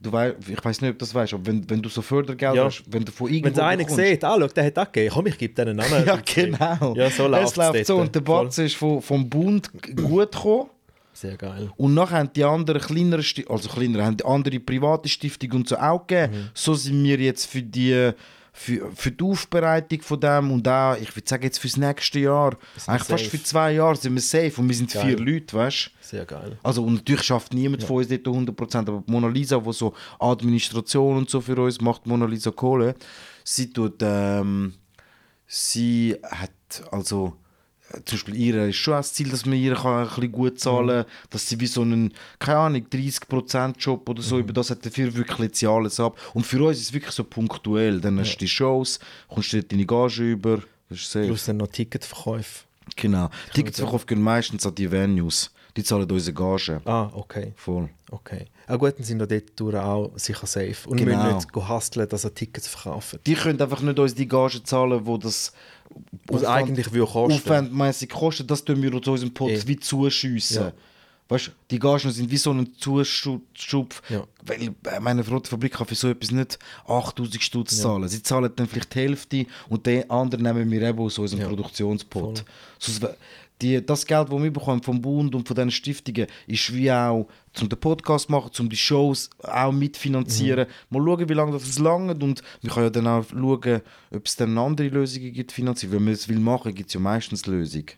du 0.00 0.12
wei 0.12 0.34
ich 0.48 0.62
weiß 0.64 0.80
nicht, 0.80 0.90
ob 0.90 0.98
du 0.98 1.04
das 1.04 1.14
weißt, 1.14 1.34
aber 1.34 1.46
wenn, 1.46 1.68
wenn 1.70 1.82
du 1.82 1.88
so 1.88 2.02
Fördergeld 2.02 2.54
Ja. 2.56 2.64
hast, 2.64 2.82
wenn 2.90 3.04
du 3.04 3.12
von 3.12 3.28
irgendwo 3.28 3.46
Wenn 3.48 3.54
der 3.54 3.66
eine 3.66 3.84
bekommst- 3.84 4.04
sieht, 4.06 4.24
ah, 4.24 4.36
schau, 4.38 4.46
der 4.48 4.64
hat 4.66 4.76
das 4.76 4.92
gegeben, 4.92 5.14
komm, 5.14 5.26
ich 5.26 5.38
gebe 5.38 5.54
denen 5.54 5.80
einen 5.80 6.06
ja, 6.06 6.16
genau. 6.34 6.94
Ja, 6.96 7.10
so 7.10 7.26
läuft's 7.28 7.50
es 7.52 7.56
läuft 7.56 7.86
so. 7.86 7.96
Und 7.98 8.14
der. 8.14 8.20
Batzen 8.20 8.66
ist 8.66 8.74
vom, 8.76 9.00
vom 9.00 9.28
Bund 9.28 9.70
gut 9.94 10.32
gekommen. 10.32 10.70
Sehr 11.16 11.36
geil. 11.38 11.70
Und 11.78 11.94
nachher 11.94 12.18
haben 12.18 12.30
die 12.36 12.44
anderen 12.44 12.80
kleineren, 12.80 13.22
Sti- 13.24 13.48
also 13.48 13.68
kleinere, 13.70 14.04
haben 14.04 14.18
die 14.18 14.24
andere 14.24 14.60
private 14.60 15.08
Stiftungen 15.08 15.56
und 15.56 15.68
so 15.68 15.76
auch 15.78 16.06
gegeben. 16.06 16.32
Mhm. 16.34 16.48
So 16.52 16.74
sind 16.74 17.02
wir 17.02 17.16
jetzt 17.18 17.46
für 17.46 17.62
die, 17.62 18.10
für, 18.52 18.90
für 18.94 19.10
die 19.10 19.24
Aufbereitung 19.24 20.02
von 20.02 20.20
dem 20.20 20.50
und 20.50 20.68
auch, 20.68 20.94
ich 21.00 21.14
würde 21.16 21.26
sagen 21.28 21.42
jetzt 21.44 21.58
fürs 21.58 21.78
nächste 21.78 22.20
Jahr, 22.20 22.56
eigentlich 22.86 23.02
fast 23.08 23.24
safe. 23.24 23.30
für 23.38 23.42
zwei 23.42 23.72
Jahre 23.72 23.96
sind 23.96 24.12
wir 24.14 24.20
safe 24.20 24.52
und 24.60 24.68
wir 24.68 24.74
sind 24.76 24.92
Geil. 24.92 25.06
vier 25.16 25.18
Leute, 25.18 25.56
weißt 25.56 25.86
du? 25.86 25.90
Sehr 26.06 26.24
geil. 26.26 26.58
Also 26.62 26.84
und 26.84 26.94
natürlich 26.96 27.22
schafft 27.22 27.54
niemand 27.54 27.82
von 27.82 27.96
uns 27.96 28.08
dort 28.08 28.26
100%, 28.26 28.76
aber 28.78 29.02
die 29.06 29.10
Mona 29.10 29.28
Lisa, 29.28 29.58
die 29.58 29.72
so 29.72 29.94
Administration 30.18 31.16
und 31.16 31.30
so 31.30 31.40
für 31.40 31.56
uns 31.60 31.80
macht, 31.80 32.06
Mona 32.06 32.26
Lisa 32.26 32.50
Kohle, 32.50 32.94
sie 33.42 33.72
tut, 33.72 33.96
ähm, 34.02 34.74
sie 35.46 36.16
hat 36.22 36.50
also 36.90 37.36
zum 38.04 38.16
Beispiel 38.16 38.36
ihr 38.36 38.66
ist 38.66 38.76
schon 38.76 38.94
das 38.94 39.14
Ziel, 39.14 39.30
dass 39.30 39.46
man 39.46 39.58
ihr 39.58 39.74
kann 39.74 40.02
ein 40.02 40.08
bisschen 40.08 40.32
gut 40.32 40.60
zahlen 40.60 40.88
kann, 40.88 41.04
dass 41.30 41.48
sie 41.48 41.60
wie 41.60 41.66
so 41.66 41.82
einen, 41.82 42.12
keine 42.38 42.58
Ahnung, 42.58 42.86
30% 42.92 43.78
Job 43.78 44.08
oder 44.08 44.22
so, 44.22 44.38
über 44.38 44.52
das 44.52 44.70
hat 44.70 44.84
dafür 44.84 45.14
wirklich 45.14 45.38
jetzt 45.38 45.60
ja 45.60 45.70
alles 45.70 46.00
ab. 46.00 46.18
Und 46.34 46.44
für 46.44 46.62
uns 46.64 46.78
ist 46.78 46.84
es 46.84 46.92
wirklich 46.92 47.12
so 47.12 47.24
punktuell, 47.24 48.00
dann 48.00 48.18
hast 48.18 48.34
du 48.34 48.38
die 48.38 48.48
Shows, 48.48 48.98
kommst 49.28 49.52
du 49.52 49.62
deine 49.62 49.86
Gage 49.86 50.32
über, 50.32 50.62
das 50.88 50.98
ist 50.98 51.12
safe. 51.12 51.26
Plus 51.26 51.44
dann 51.44 51.58
noch 51.58 51.68
Ticketverkäufe. 51.68 52.64
Genau. 52.96 53.30
Ticketsverkauf 53.54 54.06
gehen 54.06 54.22
meistens 54.22 54.66
an 54.66 54.74
die 54.74 54.90
Venues, 54.90 55.50
die 55.76 55.84
zahlen 55.84 56.10
unsere 56.10 56.34
Gage. 56.34 56.80
Ah, 56.84 57.10
okay. 57.14 57.52
Voll. 57.56 57.88
Okay. 58.10 58.46
Ah, 58.66 58.76
gut, 58.76 58.94
dann 58.96 59.04
sind 59.04 59.18
wir 59.18 59.26
dort 59.26 59.44
durch 59.60 59.76
auch 59.76 60.10
sicher 60.16 60.46
safe. 60.46 60.88
Und 60.88 60.96
Genau. 60.96 61.22
müssen 61.34 61.36
nicht 61.36 61.54
hustlen, 61.68 62.08
dass 62.08 62.24
er 62.24 62.34
Tickets 62.34 62.66
verkaufen. 62.68 63.18
Die 63.26 63.34
können 63.34 63.60
einfach 63.60 63.80
nicht 63.82 63.98
uns 63.98 64.14
die 64.14 64.26
Gage 64.28 64.62
zahlen, 64.62 65.04
wo 65.04 65.18
das 65.18 65.52
Was 66.28 66.44
eigentlich 66.44 66.92
würde 66.92 67.10
kosten. 67.12 67.32
aufwandmäßig 67.34 68.08
kostet. 68.10 68.50
Das 68.50 68.64
tun 68.64 68.80
wir 68.82 68.94
aus 68.94 69.06
unserem 69.06 69.32
Pot 69.34 69.50
Eh. 69.50 69.62
wie 69.66 69.76
zuschiessen. 69.78 70.62
Ja. 70.66 70.72
Weißt 71.28 71.48
du, 71.48 71.50
die 71.72 71.80
Gagen 71.80 72.10
sind 72.12 72.30
wie 72.30 72.36
so 72.36 72.52
ein 72.52 72.72
Zuschub. 72.78 73.94
Ja. 74.08 74.24
Weil 74.44 74.62
äh, 74.62 75.00
meine 75.00 75.24
Fabrik 75.24 75.72
kann 75.72 75.86
für 75.86 75.96
so 75.96 76.08
etwas 76.08 76.30
nicht 76.30 76.58
8000 76.86 77.42
Stutz 77.42 77.80
zahlen. 77.80 78.06
Sie 78.08 78.22
zahlen 78.22 78.52
dann 78.54 78.68
vielleicht 78.68 78.94
die 78.94 78.98
Hälfte 79.00 79.46
und 79.68 79.86
den 79.86 80.08
anderen 80.08 80.44
nehmen 80.44 80.70
wir 80.70 80.82
eben 80.82 80.98
aus 81.00 81.18
unserem 81.18 81.42
Ja. 81.42 81.48
Produktionspot. 81.48 82.44
Sonst 82.78 83.04
die, 83.62 83.84
das 83.84 84.06
Geld, 84.06 84.30
das 84.30 84.42
wir 84.42 84.50
bekommen 84.50 84.82
vom 84.82 85.00
Bund 85.00 85.34
und 85.34 85.46
von 85.48 85.54
diesen 85.54 85.70
Stiftungen, 85.70 86.26
ist 86.46 86.74
wie 86.74 86.92
auch, 86.92 87.26
um 87.60 87.68
den 87.68 87.80
Podcast 87.80 88.26
zu 88.26 88.32
machen, 88.32 88.50
um 88.58 88.68
die 88.68 88.76
Shows 88.76 89.30
auch 89.42 89.72
mitfinanzieren. 89.72 90.66
Mhm. 90.90 90.98
Mal 90.98 91.06
schauen, 91.06 91.28
wie 91.28 91.34
lange 91.34 91.52
das 91.52 91.78
lange 91.78 92.12
und 92.12 92.42
wir 92.60 92.70
können 92.70 92.86
ja 92.86 92.90
dann 92.90 93.06
auch 93.06 93.24
schauen, 93.28 93.80
ob 94.10 94.26
es 94.26 94.36
dann 94.36 94.58
andere 94.58 94.88
Lösungen 94.88 95.32
gibt 95.32 95.52
finanziell. 95.52 95.92
Wenn 95.92 96.04
man 96.04 96.14
es 96.14 96.28
will 96.28 96.38
machen, 96.38 96.74
gibt 96.74 96.88
es 96.88 96.94
ja 96.94 97.00
meistens 97.00 97.46
Lösungen. 97.46 97.92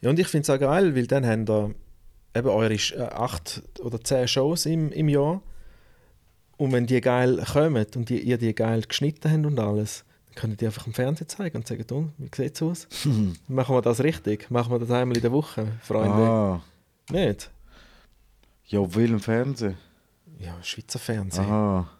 Ja, 0.00 0.10
und 0.10 0.18
ich 0.18 0.28
finde 0.28 0.42
es 0.42 0.50
auch 0.50 0.60
geil, 0.60 0.94
weil 0.94 1.06
dann 1.06 1.26
haben 1.26 1.44
da 1.44 1.70
eben 2.34 2.48
eure 2.48 2.74
äh, 2.74 3.00
acht 3.10 3.62
oder 3.80 4.00
zehn 4.00 4.28
Shows 4.28 4.66
im, 4.66 4.92
im 4.92 5.08
Jahr. 5.08 5.42
Und 6.56 6.72
wenn 6.72 6.86
die 6.86 7.00
geil 7.00 7.42
kommen 7.52 7.86
und 7.96 8.08
die, 8.08 8.20
ihr 8.20 8.38
die 8.38 8.54
geil 8.54 8.82
geschnitten 8.86 9.30
habt 9.30 9.46
und 9.46 9.58
alles, 9.58 10.04
ihr 10.52 10.56
die 10.56 10.66
einfach 10.66 10.86
im 10.86 10.94
Fernsehen 10.94 11.28
zeigen 11.28 11.56
und 11.56 11.66
sagen, 11.66 11.84
«Und, 11.90 12.12
wie 12.18 12.28
sieht 12.34 12.54
es 12.54 12.62
aus? 12.62 12.88
Machen 13.48 13.74
wir 13.74 13.82
das 13.82 14.00
richtig? 14.02 14.50
Machen 14.50 14.72
wir 14.72 14.78
das 14.78 14.90
einmal 14.90 15.16
in 15.16 15.22
der 15.22 15.32
Woche, 15.32 15.66
Freunde? 15.82 16.22
Ah, 16.22 16.62
Nicht? 17.10 17.50
ja, 18.66 18.80
auf 18.80 18.94
welchem 18.94 19.20
Fernsehen? 19.20 19.76
Ja, 20.38 20.56
Schweizer 20.62 20.98
Fernsehen. 20.98 21.44
Aha. 21.44 21.90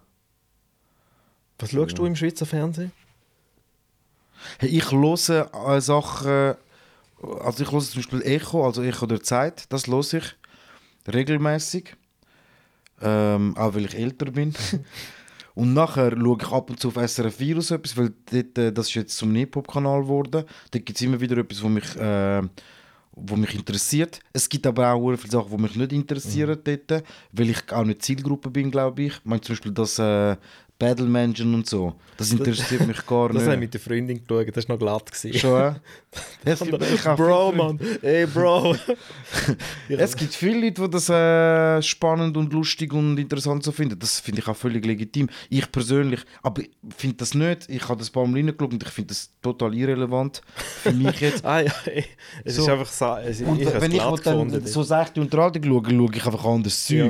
Was 1.59 1.73
schaust 1.73 1.99
du 1.99 2.07
im 2.07 2.17
Schweizer 2.17 2.47
Fernsehen? 2.47 2.93
Hey, 4.59 4.71
ich 4.71 4.91
höre 4.91 5.77
äh, 5.77 5.81
Sachen, 5.81 6.55
also 7.23 7.63
ich 7.63 7.71
höre 7.71 7.81
zum 7.81 7.97
Beispiel 8.01 8.23
Echo, 8.23 8.65
also 8.65 8.83
Echo 8.83 9.07
der 9.07 9.23
Zeit, 9.23 9.71
das 9.71 9.87
höre 9.87 10.01
ich 10.01 10.37
regelmäßig, 11.13 11.97
ähm, 13.03 13.57
auch 13.57 13.75
weil 13.75 13.85
ich 13.85 13.95
älter 13.95 14.31
bin. 14.31 14.55
Und 15.61 15.75
nachher 15.75 16.17
schaue 16.17 16.39
ich 16.41 16.49
ab 16.49 16.71
und 16.71 16.81
zu 16.81 16.89
auf 16.89 16.97
SRF 16.97 17.39
Virus 17.39 17.71
etwas, 17.71 17.95
weil 17.95 18.15
dort, 18.33 18.57
äh, 18.57 18.73
das 18.73 18.89
ist 18.89 18.95
jetzt 18.95 19.19
zum 19.19 19.35
Hip-Hop-Kanal 19.35 20.05
geworden. 20.05 20.47
Dort 20.71 20.87
gibt 20.87 20.97
es 20.97 21.03
immer 21.03 21.21
wieder 21.21 21.37
etwas, 21.37 21.63
was 21.63 21.71
mich, 21.71 21.97
äh, 21.97 22.41
wo 23.13 23.37
mich 23.37 23.55
interessiert. 23.55 24.21
Es 24.33 24.49
gibt 24.49 24.67
aber 24.67 24.95
auch 24.95 25.15
viele 25.17 25.31
Sachen, 25.31 25.55
die 25.55 25.63
mich 25.63 25.77
nicht 25.77 25.93
interessieren 25.93 26.59
dort, 26.65 27.05
weil 27.33 27.51
ich 27.51 27.73
auch 27.73 27.85
nicht 27.85 28.01
Zielgruppe 28.01 28.49
bin, 28.49 28.71
glaube 28.71 29.03
ich. 29.03 29.13
Ich 29.13 29.25
meine 29.25 29.43
zum 29.43 29.55
Beispiel 29.55 29.73
das 29.73 29.99
äh, 29.99 30.39
Battle 30.81 31.07
Mansion 31.07 31.55
und 31.55 31.69
so. 31.69 31.95
Das 32.17 32.33
interessiert 32.33 32.87
mich 32.87 33.05
gar 33.07 33.29
Das 33.33 33.43
habe 33.43 33.53
ich 33.55 33.61
nicht. 33.61 33.61
mit 33.61 33.75
der 33.75 33.81
Freundin 33.81 34.27
geschaut, 34.27 34.57
das 34.57 34.67
war 34.67 34.75
noch 34.77 34.81
glatt. 34.81 35.13
gewesen. 35.13 35.39
Schon, 35.39 35.61
äh? 35.61 35.75
es, 36.45 36.61
gibt, 36.61 37.17
Bro, 37.17 37.53
Mann. 37.53 37.79
Ey, 38.01 38.27
Bro. 38.27 38.75
es 39.89 40.17
gibt 40.17 40.35
viele 40.35 40.67
Leute, 40.67 40.83
die 40.83 40.91
das 40.91 41.09
äh, 41.11 41.83
spannend 41.83 42.37
und 42.39 42.53
lustig 42.55 42.95
und 42.95 43.19
interessant 43.19 43.63
so 43.63 43.73
finden. 43.73 43.99
Das 43.99 44.21
finde 44.21 44.41
ich 44.41 44.49
auch 44.49 44.57
völlig 44.57 44.85
legitim. 44.87 45.29
Ich 45.51 45.71
persönlich, 45.71 46.21
aber 46.43 46.63
finde 46.97 47.17
das 47.17 47.35
nicht. 47.35 47.69
Ich 47.69 47.87
habe 47.87 47.99
das 47.99 48.09
ein 48.09 48.13
paar 48.13 48.27
Mal 48.27 48.37
reingeschaut 48.39 48.73
und 48.73 48.83
ich 48.83 48.89
finde 48.89 49.09
das 49.09 49.31
total 49.43 49.75
irrelevant 49.75 50.41
für 50.83 50.93
mich 50.93 51.21
jetzt. 51.21 51.45
ah 51.45 51.61
ja, 51.61 51.73
ey. 51.85 52.07
es 52.43 52.57
So. 52.57 52.63
ist 52.63 52.69
einfach 52.71 52.91
so, 52.91 53.17
es, 53.17 53.43
Und 53.43 53.61
ich 53.61 53.69
wenn 53.81 53.93
ich 53.93 53.99
dann 53.99 54.17
gefunden. 54.17 54.67
so 54.67 54.83
seichte 54.83 55.21
Unterhaltung 55.21 55.63
schaue, 55.63 55.83
schaue 55.91 56.11
ich 56.15 56.25
einfach 56.27 56.45
anderes 56.47 56.89
Ja. 56.89 57.05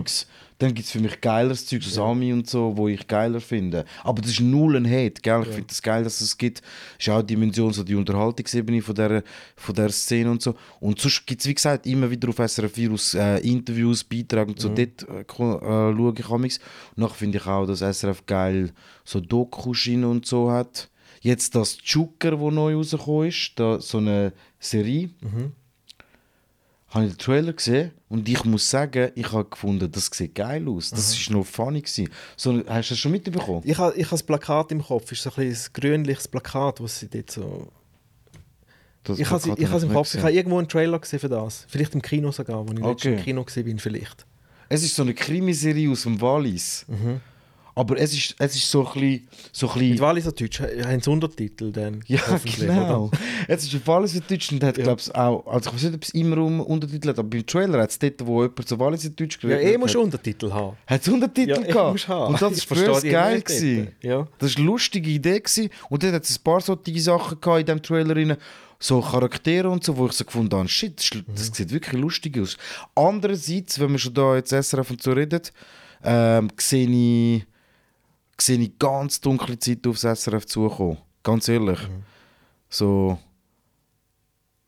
Dann 0.60 0.74
gibt 0.74 0.84
es 0.84 0.92
für 0.92 1.00
mich 1.00 1.22
geileres 1.22 1.64
Zeug, 1.64 1.82
so 1.82 1.88
Sami 1.88 2.34
und 2.34 2.46
so, 2.46 2.76
wo 2.76 2.86
ich 2.86 3.06
geiler 3.06 3.40
finde. 3.40 3.86
Aber 4.04 4.20
das 4.20 4.32
ist 4.32 4.40
null 4.40 4.76
ein 4.76 4.84
Hate, 4.84 5.22
gell? 5.22 5.40
Ich 5.40 5.48
finde 5.48 5.68
das 5.68 5.80
geil, 5.80 6.04
dass 6.04 6.20
es 6.20 6.36
gibt. 6.36 6.60
ist 6.98 7.08
auch 7.08 7.22
die 7.22 7.34
Dimension, 7.34 7.72
so 7.72 7.82
die 7.82 7.94
Unterhaltungsebene 7.94 8.82
von 8.82 8.94
der, 8.94 9.24
von 9.56 9.74
der 9.74 9.88
Szene 9.88 10.30
und 10.30 10.42
so. 10.42 10.54
Und 10.78 11.00
sonst 11.00 11.26
gibt 11.26 11.40
es, 11.40 11.46
wie 11.48 11.54
gesagt, 11.54 11.86
immer 11.86 12.10
wieder 12.10 12.28
auf 12.28 12.36
SRF 12.36 12.76
Virus 12.76 13.14
äh, 13.14 13.38
Interviews, 13.38 14.04
Beiträge 14.04 14.50
und 14.50 14.60
so. 14.60 14.68
Dort 14.68 15.08
äh, 15.08 15.22
äh, 15.22 15.24
schaue 15.96 16.14
ich 16.18 16.28
amigs. 16.28 16.58
Und 16.94 16.98
nachher 16.98 17.14
finde 17.14 17.38
ich 17.38 17.46
auch, 17.46 17.66
dass 17.66 17.80
SRF 17.80 18.26
geil 18.26 18.72
so 19.02 19.18
Dokus 19.18 19.88
rein 19.88 20.04
und 20.04 20.26
so 20.26 20.50
hat. 20.50 20.90
Jetzt 21.22 21.54
das 21.54 21.78
Zucker, 21.78 22.38
wo 22.38 22.50
neu 22.50 22.74
rausgekommen 22.74 23.28
ist, 23.28 23.52
da, 23.56 23.80
so 23.80 23.96
eine 23.96 24.34
Serie 24.58 25.08
habe 26.90 27.06
ich 27.06 27.12
den 27.12 27.18
Trailer 27.18 27.52
gesehen 27.52 27.92
und 28.08 28.28
ich 28.28 28.44
muss 28.44 28.68
sagen, 28.68 29.12
ich 29.14 29.30
habe 29.32 29.44
gefunden, 29.48 29.90
das 29.90 30.10
sieht 30.12 30.34
geil 30.34 30.68
aus. 30.68 30.90
Das 30.90 31.12
ist 31.16 31.30
noch 31.30 31.46
funny 31.46 31.80
gewesen. 31.80 32.08
So, 32.36 32.62
hast 32.66 32.90
du 32.90 32.94
das 32.94 32.98
schon 32.98 33.12
mitbekommen? 33.12 33.62
Ich 33.64 33.78
habe 33.78 33.96
ich 33.96 34.06
ha 34.06 34.10
das 34.10 34.22
Plakat 34.22 34.72
im 34.72 34.82
Kopf, 34.82 35.04
es 35.12 35.24
ist 35.24 35.34
so 35.34 35.40
ein, 35.40 35.48
ein 35.48 35.56
grünliches 35.72 36.26
Plakat, 36.28 36.80
was 36.80 36.98
sie 36.98 37.08
dort 37.08 37.30
so... 37.30 37.68
Das 39.04 39.18
Ich 39.18 39.30
habe 39.30 39.36
es 39.38 39.46
im 39.82 39.92
Kopf, 39.92 40.08
nicht 40.08 40.14
ich 40.16 40.22
habe 40.22 40.32
irgendwo 40.32 40.58
einen 40.58 40.68
Trailer 40.68 40.98
gesehen 40.98 41.20
für 41.20 41.28
das. 41.28 41.64
Vielleicht 41.68 41.94
im 41.94 42.02
Kino 42.02 42.32
sogar, 42.32 42.68
wo 42.68 42.72
ich 42.72 42.82
Okay. 42.82 42.88
letztens 42.90 43.18
im 43.18 43.24
Kino 43.24 43.46
war, 43.46 43.78
vielleicht. 43.78 44.26
Es 44.68 44.82
ist 44.82 44.94
so 44.94 45.02
eine 45.02 45.14
Krimiserie 45.14 45.90
aus 45.90 46.02
dem 46.02 46.20
Wallis. 46.20 46.84
Aber 47.74 47.98
es 47.98 48.12
ist, 48.12 48.34
es 48.38 48.56
ist 48.56 48.70
so 48.70 48.86
ein 48.86 48.92
bisschen... 49.00 49.28
So 49.52 49.68
ein 49.68 49.72
bisschen 49.74 49.90
Mit 49.90 50.00
Walliser 50.00 50.32
Deutsch 50.32 50.60
haben 50.60 51.00
sie 51.00 51.10
Untertitel 51.10 51.70
dann. 51.72 52.02
ja, 52.06 52.20
genau. 52.58 53.06
oder? 53.06 53.18
Es 53.48 53.64
ist 53.64 53.74
auf 53.76 53.88
alles 53.88 54.14
in 54.14 54.22
Deutsch 54.28 54.52
und 54.52 54.62
hat, 54.64 54.74
glaube 54.76 55.00
ich, 55.00 55.14
auch... 55.14 55.46
Also 55.46 55.70
ich 55.70 55.76
weiß 55.76 55.82
nicht, 55.84 55.94
ob 55.94 56.02
es 56.02 56.10
immer 56.10 56.38
um 56.38 56.60
Untertitel 56.60 57.08
hat, 57.08 57.18
aber 57.18 57.28
beim 57.28 57.46
Trailer 57.46 57.80
hat 57.82 57.90
es 57.90 57.98
dort, 57.98 58.26
wo 58.26 58.42
jemand 58.42 58.68
so 58.68 58.76
alles 58.76 59.04
in 59.04 59.16
Deutsch 59.16 59.38
Ja, 59.42 59.48
geredet 59.50 59.74
eh 59.74 59.78
musst 59.78 59.94
du 59.94 59.98
hat, 59.98 60.04
Untertitel 60.04 60.52
haben. 60.52 60.76
hat 60.86 61.00
es 61.02 61.08
Untertitel 61.08 61.50
Ja, 61.50 61.60
eh 61.60 61.72
gehabt. 61.72 61.92
musst 61.92 62.08
haben. 62.08 62.34
Und 62.34 62.42
das 62.42 62.70
war 62.70 63.00
die 63.00 63.08
geil. 63.08 63.40
Gewesen. 63.42 63.88
Ja. 64.02 64.26
Das 64.38 64.52
war 64.54 64.58
eine 64.58 64.66
lustige 64.66 65.10
Idee. 65.10 65.40
Gewesen. 65.40 65.70
Und 65.88 66.02
dann 66.02 66.12
hat 66.12 66.24
es 66.24 66.38
ein 66.38 66.42
paar 66.42 66.60
solche 66.60 67.00
Sachen 67.00 67.40
gehabt 67.40 67.60
in 67.60 67.66
diesem 67.66 67.82
Trailer. 67.82 68.16
Rein. 68.16 68.36
So 68.82 69.02
Charaktere 69.02 69.68
und 69.68 69.84
so, 69.84 69.94
wo 69.98 70.06
ich 70.06 70.12
so 70.12 70.24
gefunden 70.24 70.56
habe, 70.56 70.66
shit, 70.66 70.96
das, 70.98 71.10
das 71.50 71.54
sieht 71.56 71.70
wirklich 71.70 72.00
lustig 72.00 72.38
aus. 72.38 72.56
Andererseits, 72.94 73.78
wenn 73.78 73.92
wir 73.92 73.98
schon 73.98 74.14
da 74.14 74.36
jetzt 74.36 74.52
SRF 74.54 74.90
und 74.90 75.02
so 75.02 75.12
reden, 75.12 75.42
ähm, 76.02 76.48
sehe 76.58 76.88
ich, 76.88 77.44
sehe 78.40 78.58
ich 78.58 78.78
ganz 78.78 79.20
dunkle 79.20 79.58
Zeiten 79.58 79.90
aufs 79.90 80.02
SRF 80.02 80.46
zukommen. 80.46 80.98
Ganz 81.22 81.48
ehrlich. 81.48 81.78
So. 82.68 83.18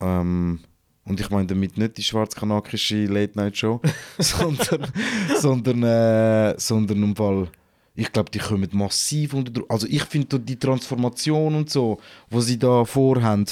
Ähm, 0.01 0.61
und 1.05 1.21
ich 1.21 1.31
meine 1.31 1.47
damit 1.47 1.77
nicht 1.79 1.97
die 1.97 2.03
schwarzkanakische 2.03 3.07
Late-Night-Show, 3.07 3.81
sondern, 4.19 4.93
sondern, 5.39 5.83
äh, 5.83 6.55
sondern 6.59 7.03
im 7.03 7.17
Fall, 7.17 7.49
ich 7.95 8.11
glaube, 8.13 8.31
die 8.31 8.39
kommen 8.39 8.69
massiv 8.73 9.35
unter 9.35 9.53
Druck. 9.53 9.71
Also 9.71 9.87
ich 9.89 10.05
finde 10.05 10.39
die 10.39 10.59
Transformation 10.59 11.55
und 11.55 11.71
so, 11.71 11.99
wo 12.31 12.41
sie 12.41 12.59
da 12.59 12.85
vorhaben, 12.85 13.47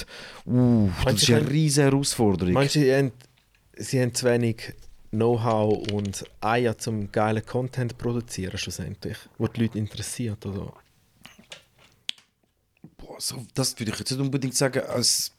uh, 0.47 0.89
das 1.05 1.23
ist 1.23 1.31
eine 1.31 1.51
riesige 1.51 1.87
Herausforderung. 1.87 2.55
Meinst 2.55 2.77
du, 2.77 2.81
sie 2.81 2.95
haben, 2.95 3.13
sie 3.77 4.01
haben 4.01 4.15
zu 4.15 4.27
wenig 4.27 4.75
Know-how 5.11 5.91
und 5.93 6.25
Eier 6.41 6.79
zum 6.79 7.11
geilen 7.11 7.45
Content 7.45 7.99
produzieren 7.99 8.57
schlussendlich, 8.57 9.17
wo 9.39 9.49
die 9.49 9.63
Leute 9.63 9.79
interessiert? 9.79 10.45
Oder? 10.47 10.73
Boah, 12.97 13.17
so, 13.19 13.45
das 13.55 13.79
würde 13.79 13.93
ich 13.93 13.99
jetzt 13.99 14.11
nicht 14.13 14.21
unbedingt 14.21 14.55
sagen, 14.55 14.83
als... 14.85 15.33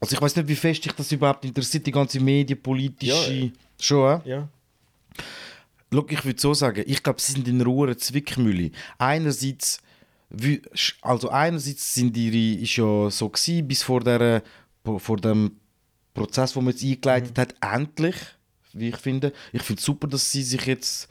Also 0.00 0.16
ich 0.16 0.20
weiß 0.20 0.36
nicht, 0.36 0.48
wie 0.48 0.56
fest 0.56 0.84
dich 0.84 0.92
das 0.92 1.10
überhaupt 1.12 1.46
interessiert, 1.46 1.86
die 1.86 1.92
ganze 1.92 2.20
medienpolitische... 2.20 3.32
Ja, 3.32 3.46
äh. 3.46 3.52
Schon, 3.80 4.20
äh? 4.20 4.28
Ja. 4.28 4.48
Schau, 5.90 6.06
ich 6.08 6.24
würde 6.24 6.40
so 6.40 6.52
sagen, 6.52 6.84
ich 6.86 7.02
glaube, 7.02 7.20
sie 7.20 7.32
sind 7.32 7.48
in 7.48 7.62
einer 7.62 7.96
Zwickmühle. 7.96 8.70
Einerseits, 8.98 9.80
also 11.00 11.30
einerseits 11.30 11.94
sind 11.94 12.16
ihre, 12.16 12.60
ist 12.60 12.76
ja 12.76 13.10
so 13.10 13.28
gewesen, 13.30 13.66
bis 13.66 13.82
vor, 13.82 14.00
der, 14.00 14.42
vor 14.98 15.16
dem 15.16 15.52
Prozess, 16.14 16.56
wo 16.56 16.60
man 16.60 16.72
jetzt 16.72 16.84
eingeleitet 16.84 17.38
hat, 17.38 17.54
endlich, 17.60 18.16
wie 18.72 18.88
ich 18.88 18.96
finde. 18.96 19.32
Ich 19.52 19.62
finde 19.62 19.80
es 19.80 19.84
super, 19.84 20.06
dass 20.06 20.30
sie 20.30 20.42
sich 20.42 20.64
jetzt 20.66 21.08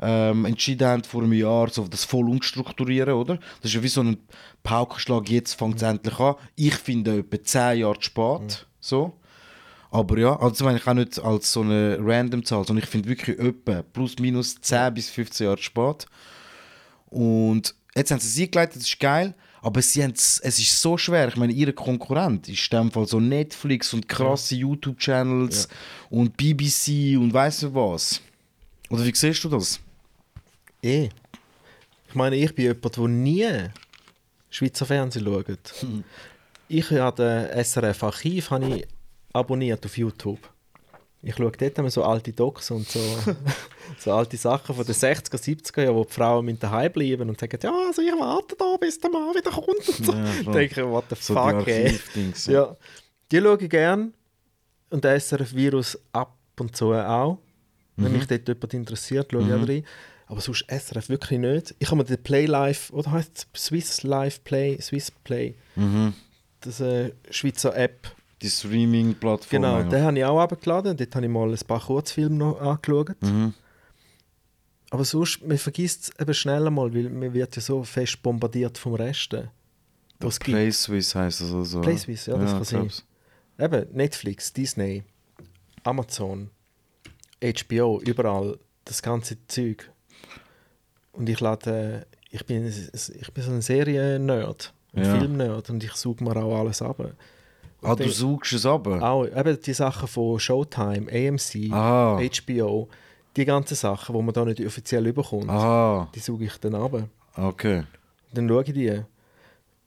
ähm, 0.00 0.44
entschieden 0.44 0.86
haben, 0.86 1.04
vor 1.04 1.22
einem 1.22 1.32
Jahr 1.32 1.68
so 1.70 1.86
das 1.86 2.04
voll 2.04 2.28
umstrukturieren, 2.28 3.14
oder? 3.14 3.36
Das 3.60 3.70
ist 3.70 3.74
ja 3.74 3.82
wie 3.82 3.88
so 3.88 4.02
ein 4.02 4.18
Paukenschlag, 4.62 5.28
jetzt 5.28 5.54
fängt 5.54 5.76
es 5.76 5.82
endlich 5.82 6.18
an. 6.18 6.36
Ich 6.56 6.74
finde 6.74 7.18
etwa 7.18 7.42
10 7.42 7.78
Jahre 7.80 7.98
zu 7.98 8.02
spät, 8.02 8.66
so. 8.80 9.18
Aber 9.90 10.18
ja, 10.18 10.34
also 10.34 10.50
das 10.50 10.60
meine 10.62 10.78
ich 10.78 10.86
auch 10.88 10.94
nicht 10.94 11.18
als 11.20 11.52
so 11.52 11.60
eine 11.60 11.98
random 12.00 12.44
Zahl, 12.44 12.64
sondern 12.64 12.82
ich 12.82 12.90
finde 12.90 13.08
wirklich 13.08 13.38
etwa 13.38 13.82
plus 13.82 14.18
minus 14.18 14.60
10 14.60 14.92
bis 14.94 15.08
15 15.10 15.46
Jahre 15.46 15.56
zu 15.56 15.62
spät. 15.62 16.06
Und 17.06 17.76
jetzt 17.94 18.10
haben 18.10 18.18
sie 18.18 18.42
es 18.42 18.46
eingeleitet, 18.46 18.76
das 18.76 18.88
ist 18.88 18.98
geil, 18.98 19.34
aber 19.64 19.80
sie 19.80 20.02
es 20.02 20.40
ist 20.40 20.80
so 20.80 20.98
schwer. 20.98 21.26
Ich 21.28 21.36
meine, 21.36 21.52
ihr 21.52 21.72
Konkurrent 21.72 22.48
ist 22.50 22.70
in 22.70 22.78
dem 22.78 22.90
Fall 22.90 23.06
so 23.06 23.18
Netflix 23.18 23.94
und 23.94 24.06
krasse 24.06 24.56
YouTube-Channels 24.56 25.68
und 26.10 26.36
BBC 26.36 27.18
und 27.18 27.32
weiss 27.32 27.62
nicht 27.62 27.74
was. 27.74 28.20
Oder 28.90 29.06
wie 29.06 29.14
siehst 29.14 29.42
du 29.42 29.48
das? 29.48 29.80
Eh. 30.82 31.08
Ich 32.08 32.14
meine, 32.14 32.36
ich 32.36 32.54
bin 32.54 32.66
jemand, 32.66 32.96
der 32.96 33.08
nie 33.08 33.48
Schweizer 34.50 34.84
Fernsehen 34.84 35.24
schaut. 35.24 35.74
Ich 36.68 36.90
habe 36.90 37.50
den 37.50 37.64
SRF-Archiv 37.64 38.50
abonniert 39.32 39.86
auf 39.86 39.96
YouTube. 39.96 40.53
Ich 41.24 41.36
schaue 41.36 41.52
dort 41.52 41.78
immer 41.78 41.90
so 41.90 42.04
alte 42.04 42.32
Docs 42.32 42.70
und 42.70 42.88
so, 42.88 43.00
so 43.98 44.12
alte 44.12 44.36
Sachen 44.36 44.74
von 44.74 44.84
den 44.84 44.94
60er, 44.94 45.36
70er 45.36 45.82
Jahren, 45.82 45.94
wo 45.94 46.04
die 46.04 46.12
Frauen 46.12 46.44
mit 46.44 46.62
daheim 46.62 46.92
bleiben 46.92 47.28
und 47.28 47.40
sagen, 47.40 47.58
ja, 47.62 47.72
also 47.86 48.02
ich 48.02 48.12
warte 48.12 48.56
da, 48.56 48.76
bis 48.78 48.98
der 49.00 49.10
Mann 49.10 49.34
wieder 49.34 49.50
kommt. 49.50 49.68
Und 49.68 50.06
so. 50.06 50.12
Ja, 50.12 50.24
Ja, 50.44 50.52
denke 50.52 50.80
ich, 50.80 50.86
what 50.86 51.04
the 51.10 51.16
So 51.18 51.34
fuck, 51.34 51.66
ey. 51.66 51.84
Archivdings. 51.86 52.46
Ja, 52.46 52.76
die 53.30 53.40
schaue 53.40 53.58
ich 53.60 53.70
gerne. 53.70 54.12
Und 54.90 55.02
der 55.02 55.18
SRF-Virus 55.18 55.98
ab 56.12 56.36
und 56.60 56.76
zu 56.76 56.92
auch. 56.92 57.38
Wenn 57.96 58.12
mich 58.12 58.26
dort 58.26 58.46
jemand 58.48 58.74
interessiert, 58.74 59.28
schaue 59.32 59.42
ich 59.46 59.52
auch 59.52 59.68
rein. 59.68 59.84
Aber 60.26 60.40
sonst 60.40 60.64
SRF 60.68 61.08
wirklich 61.08 61.38
nicht. 61.38 61.74
Ich 61.78 61.88
habe 61.88 61.96
mir 61.98 62.04
den 62.04 62.22
Play 62.22 62.46
Live, 62.46 62.90
oder 62.92 63.12
heißt 63.12 63.46
es 63.52 63.62
Swiss 63.64 64.02
Live 64.02 64.42
Play, 64.44 64.80
Swiss 64.80 65.10
Play, 65.10 65.54
das 66.60 66.80
äh, 66.80 67.12
Schweizer 67.30 67.76
App. 67.76 68.08
Die 68.42 68.50
Streaming-Plattform. 68.50 69.50
Genau, 69.62 69.82
den 69.82 70.02
habe 70.02 70.18
ich 70.18 70.24
auch 70.24 70.40
abgeladen. 70.40 70.96
Dort 70.96 71.14
habe 71.14 71.26
ich 71.26 71.32
mal 71.32 71.50
ein 71.50 71.58
paar 71.66 71.80
Kurzfilme 71.80 72.36
noch 72.36 72.60
angeschaut. 72.60 73.10
Mhm. 73.22 73.54
Aber 74.90 75.04
sonst, 75.04 75.44
man 75.44 75.58
vergisst 75.58 76.04
es 76.14 76.20
eben 76.20 76.34
schnell 76.34 76.70
mal, 76.70 76.92
weil 76.94 77.10
man 77.10 77.32
wird 77.32 77.56
ja 77.56 77.62
so 77.62 77.82
fest 77.82 78.22
bombardiert 78.22 78.78
vom 78.78 78.94
Resten. 78.94 79.48
Was. 80.20 80.38
Play 80.38 80.70
Swiss 80.70 81.14
heisst 81.14 81.40
das 81.40 81.52
also. 81.52 81.80
Play 81.80 81.96
Swiss, 81.96 82.26
ja, 82.26 82.36
das 82.36 82.52
kann 82.52 82.62
ich 82.62 82.68
sein. 82.68 82.80
glaub's. 82.80 83.04
Eben, 83.58 83.86
Netflix, 83.96 84.52
Disney, 84.52 85.02
Amazon, 85.82 86.50
HBO, 87.42 88.00
überall, 88.00 88.58
das 88.84 89.02
ganze 89.02 89.36
Zeug. 89.48 89.90
Und 91.12 91.28
ich 91.28 91.40
lade, 91.40 92.06
ich 92.30 92.44
bin, 92.46 92.66
ich 92.66 93.32
bin 93.32 93.44
so 93.44 93.50
ein 93.52 93.62
Serien-Nerd, 93.62 94.72
ein 94.94 95.04
Ja. 95.04 95.18
Film-Nerd 95.18 95.70
und 95.70 95.82
ich 95.84 95.92
suche 95.92 96.22
mir 96.24 96.36
auch 96.36 96.58
alles 96.58 96.82
ab. 96.82 96.98
Ah, 97.84 97.94
du 97.94 98.08
suchst 98.10 98.52
es 98.54 98.66
aber. 98.66 99.02
Auch 99.02 99.24
eben 99.26 99.60
die 99.60 99.72
Sachen 99.74 100.08
von 100.08 100.38
Showtime, 100.40 101.06
AMC, 101.10 101.70
Ah. 101.72 102.18
HBO, 102.20 102.88
die 103.36 103.44
ganzen 103.44 103.74
Sachen, 103.74 104.14
die 104.16 104.22
man 104.22 104.32
da 104.34 104.44
nicht 104.44 104.64
offiziell 104.64 105.06
überkommt, 105.06 105.48
Ah, 105.50 106.08
die 106.14 106.20
suche 106.20 106.44
ich 106.44 106.56
dann 106.58 106.74
ab. 106.74 107.08
okay. 107.36 107.84
Dann 108.32 108.48
schaue 108.48 108.64
ich 108.64 108.72
die. 108.72 109.00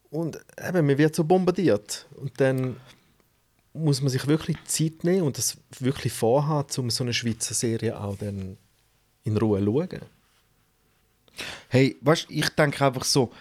Und 0.10 0.40
eben, 0.66 0.86
man 0.88 0.98
wird 0.98 1.16
so 1.16 1.24
bombardiert. 1.24 2.08
Und 2.16 2.40
dann 2.40 2.78
muss 3.74 4.02
man 4.02 4.10
sich 4.10 4.26
wirklich 4.28 4.58
Zeit 4.66 5.04
nehmen 5.04 5.24
und 5.24 5.38
das 5.38 5.58
wirklich 5.80 6.14
vorhaben, 6.14 6.70
um 6.78 6.90
so 6.90 7.04
eine 7.04 7.14
Schweizer 7.14 7.54
Serie 7.54 8.00
auch 8.00 8.16
dann 8.18 8.58
in 9.24 9.38
Ruhe 9.38 9.60
zu 9.60 9.66
schauen. 9.66 10.02
Hey, 11.70 11.98
weißt 12.02 12.30
du, 12.30 12.34
ich 12.34 12.50
denke 12.50 12.86
einfach 12.86 13.04
so, 13.04 13.32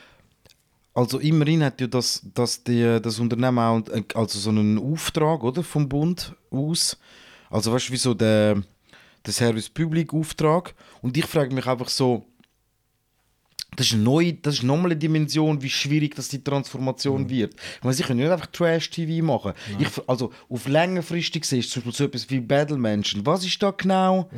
also 0.97 1.19
immerhin 1.21 1.63
hat 1.63 1.81
ja 1.81 1.87
das, 1.87 2.23
das, 2.35 2.65
die, 2.65 2.99
das 3.03 3.19
Unternehmen 3.21 3.59
auch 3.59 3.83
ein- 3.93 4.05
also 4.15 4.39
so 4.39 4.51
einen 4.51 4.79
Auftrag 4.79 5.43
oder, 5.45 5.63
vom 5.63 5.89
Bund 5.89 6.35
aus. 6.51 6.99
Also 7.51 7.73
weißt 7.73 7.89
du, 7.89 7.93
wie 7.93 7.97
so 7.99 8.15
der, 8.15 8.63
der 9.25 9.33
Service 9.33 9.69
Public 9.69 10.13
Auftrag. 10.13 10.75
Und 11.03 11.17
ich 11.17 11.27
frage 11.27 11.55
mich 11.55 11.67
einfach 11.67 11.89
so, 11.89 12.25
das 13.77 13.89
ist, 13.89 13.97
neu, 13.97 14.33
das 14.41 14.55
ist 14.55 14.63
nochmal 14.63 14.87
eine 14.93 14.97
Dimension, 14.97 15.61
wie 15.61 15.69
schwierig 15.69 16.15
das 16.15 16.29
die 16.29 16.43
Transformation 16.43 17.29
wird. 17.29 17.53
Ich 17.77 17.83
meine, 17.85 17.93
sie 17.95 18.05
können 18.05 18.21
nicht 18.21 18.31
einfach 18.31 18.47
Trash-TV 18.47 19.23
machen. 19.23 19.53
Ich, 19.79 19.89
also 20.09 20.33
auf 20.49 20.67
längerfristig 20.67 21.43
gesehen 21.43 21.59
ist 21.59 21.71
zum 21.73 21.83
Beispiel 21.83 21.95
so 21.97 22.05
etwas 22.05 22.31
wie 22.31 22.41
Battle 22.41 22.79
Mansion. 22.79 23.27
Was 23.27 23.45
ist 23.45 23.63
da 23.63 23.73
genau 23.73 24.31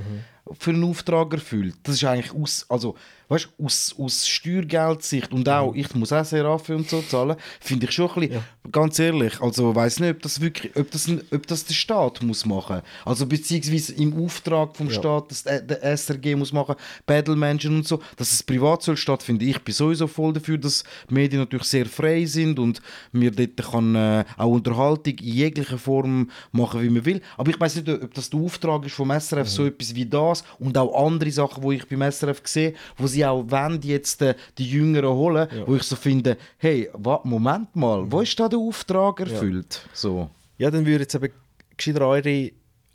für 0.58 0.70
einen 0.70 0.84
Auftrag 0.84 1.32
erfüllt? 1.32 1.76
Das 1.82 1.96
ist 1.96 2.04
eigentlich 2.04 2.34
aus, 2.34 2.66
also, 2.68 2.94
weißt, 3.28 3.48
aus, 3.62 3.94
aus 3.98 4.26
Steuergeldsicht 4.26 5.32
und 5.32 5.48
auch, 5.48 5.74
ich 5.74 5.94
muss 5.94 6.12
auch 6.12 6.24
sehr 6.24 6.44
AFE 6.44 6.76
und 6.76 6.88
so 6.88 7.02
zahlen, 7.02 7.36
finde 7.60 7.86
ich 7.86 7.92
schon 7.92 8.10
ein 8.10 8.28
bisschen, 8.28 8.44
ganz 8.72 8.98
ehrlich, 8.98 9.40
also 9.40 9.74
weiß 9.74 10.00
nicht, 10.00 10.10
ob 10.10 10.22
das 10.22 10.40
wirklich, 10.40 10.74
ob 10.76 10.90
das, 10.90 11.10
ob 11.30 11.46
das 11.46 11.64
der 11.64 11.74
Staat 11.74 12.22
muss 12.22 12.46
machen. 12.46 12.82
Also 13.04 13.26
beziehungsweise 13.26 13.94
im 13.94 14.24
Auftrag 14.24 14.76
vom 14.76 14.90
Staat, 14.90 15.30
dass 15.30 15.42
der, 15.42 15.60
der 15.60 15.82
SRG 15.96 16.36
muss 16.36 16.52
machen, 16.52 16.76
Battle 17.06 17.36
Mansion 17.36 17.76
und 17.76 17.86
so, 17.86 18.00
dass 18.16 18.32
es 18.32 18.42
privat 18.42 18.82
soll 18.82 18.96
stattfinden. 18.96 19.48
Ich 19.48 19.62
bin 19.62 19.74
sowieso 19.74 20.06
voll 20.06 20.32
dafür, 20.32 20.58
dass 20.58 20.84
Medien 21.08 21.40
natürlich 21.40 21.66
sehr 21.66 21.86
frei 21.86 22.24
sind 22.24 22.58
und 22.58 22.80
mir 23.12 23.30
dort 23.30 23.70
kann 23.70 23.94
äh, 23.94 24.24
auch 24.36 24.48
Unterhaltung 24.50 25.14
in 25.18 25.32
jeglicher 25.34 25.78
Form 25.78 26.30
machen, 26.52 26.82
wie 26.82 26.90
man 26.90 27.04
will. 27.04 27.20
Aber 27.36 27.50
ich 27.50 27.60
weiß 27.60 27.76
nicht, 27.76 27.88
ob 27.88 28.14
das 28.14 28.30
der 28.30 28.40
Auftrag 28.40 28.86
ist 28.86 28.94
vom 28.94 29.10
SRF, 29.10 29.48
so 29.48 29.66
etwas 29.66 29.94
wie 29.94 30.06
das 30.06 30.37
und 30.58 30.76
auch 30.78 31.06
andere 31.06 31.30
Sachen, 31.30 31.62
wo 31.62 31.72
ich 31.72 31.86
beim 31.88 32.10
SRF 32.10 32.42
sehe, 32.44 32.74
wo 32.96 33.06
sie 33.06 33.24
auch 33.24 33.44
wollen, 33.50 33.80
jetzt 33.82 34.22
äh, 34.22 34.34
die 34.58 34.68
Jüngeren 34.68 35.14
holen, 35.14 35.48
wo 35.66 35.76
ich 35.76 35.82
so 35.82 35.96
finde, 35.96 36.36
hey, 36.58 36.88
wa, 36.92 37.20
Moment 37.24 37.74
mal, 37.74 38.10
wo 38.10 38.20
ist 38.20 38.38
da 38.38 38.48
der 38.48 38.58
Auftrag 38.58 39.20
erfüllt? 39.20 39.88
So. 39.92 40.30
Ja, 40.58 40.70
dann 40.70 40.86
würde 40.86 41.04
jetzt 41.04 41.14
eben 41.14 41.32
gescheiter 41.76 42.06
eure, 42.06 42.50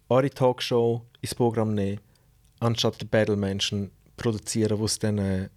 eure 0.10 0.30
Talkshow 0.30 1.02
ins 1.22 1.34
Programm 1.36 1.74
nehmen, 1.74 2.00
anstatt 2.60 3.02
die 3.02 3.06
Battle-Menschen 3.06 3.92
produzieren, 4.18 4.80
die 4.80 5.00
dann 5.00 5.18
äh, 5.18 5.50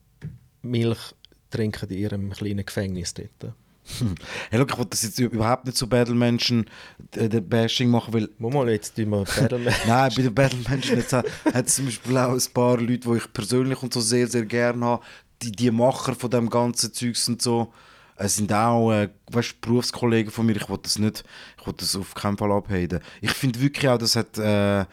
Milch 0.62 1.14
trinken 1.50 1.88
in 1.90 1.98
ihrem 1.98 2.30
kleinen 2.30 2.64
Gefängnis 2.64 3.14
dort. 3.14 3.54
Hey, 4.50 4.58
look, 4.58 4.70
ich 4.70 4.76
wollte 4.78 4.90
das 4.90 5.02
jetzt 5.02 5.18
überhaupt 5.18 5.64
nicht 5.66 5.76
so 5.76 5.86
Battle-Menschen 5.86 6.66
äh, 7.14 7.28
Bashing 7.40 7.88
machen, 7.90 8.12
weil 8.14 8.28
mal 8.38 8.68
jetzt 8.70 8.96
tun 8.96 9.10
wir 9.10 9.24
Battleman. 9.24 9.74
Nein, 9.86 10.12
bei 10.16 10.22
den 10.22 10.34
Battle-Menschen 10.34 10.96
jetzt 10.96 11.12
hat 11.12 11.26
es 11.52 11.76
zum 11.76 11.86
Beispiel 11.86 12.16
auch 12.18 12.32
ein 12.32 12.52
paar 12.52 12.78
Leute, 12.78 13.08
die 13.10 13.16
ich 13.16 13.32
persönlich 13.32 13.82
und 13.82 13.92
so 13.92 14.00
sehr, 14.00 14.26
sehr 14.26 14.44
gerne 14.44 14.84
habe. 14.84 15.02
Die, 15.42 15.52
die 15.52 15.70
Macher 15.70 16.14
von 16.14 16.30
dem 16.30 16.48
ganzen 16.48 16.92
Zeugs 16.92 17.28
und 17.28 17.42
so. 17.42 17.72
Es 18.18 18.36
sind 18.36 18.50
auch, 18.50 18.92
äh, 18.92 19.10
weißt, 19.30 19.60
Berufskollegen 19.60 20.32
von 20.32 20.46
mir. 20.46 20.56
Ich 20.56 20.68
wollte 20.70 20.84
das 20.84 20.98
nicht, 20.98 21.22
ich 21.60 21.66
wollte 21.66 21.80
das 21.84 21.94
auf 21.96 22.14
keinen 22.14 22.38
Fall 22.38 22.50
abhaten. 22.50 23.00
Ich 23.20 23.32
finde 23.32 23.60
wirklich 23.60 23.86
auch, 23.90 23.98
das 23.98 24.16
hat, 24.16 24.38
äh, 24.38 24.86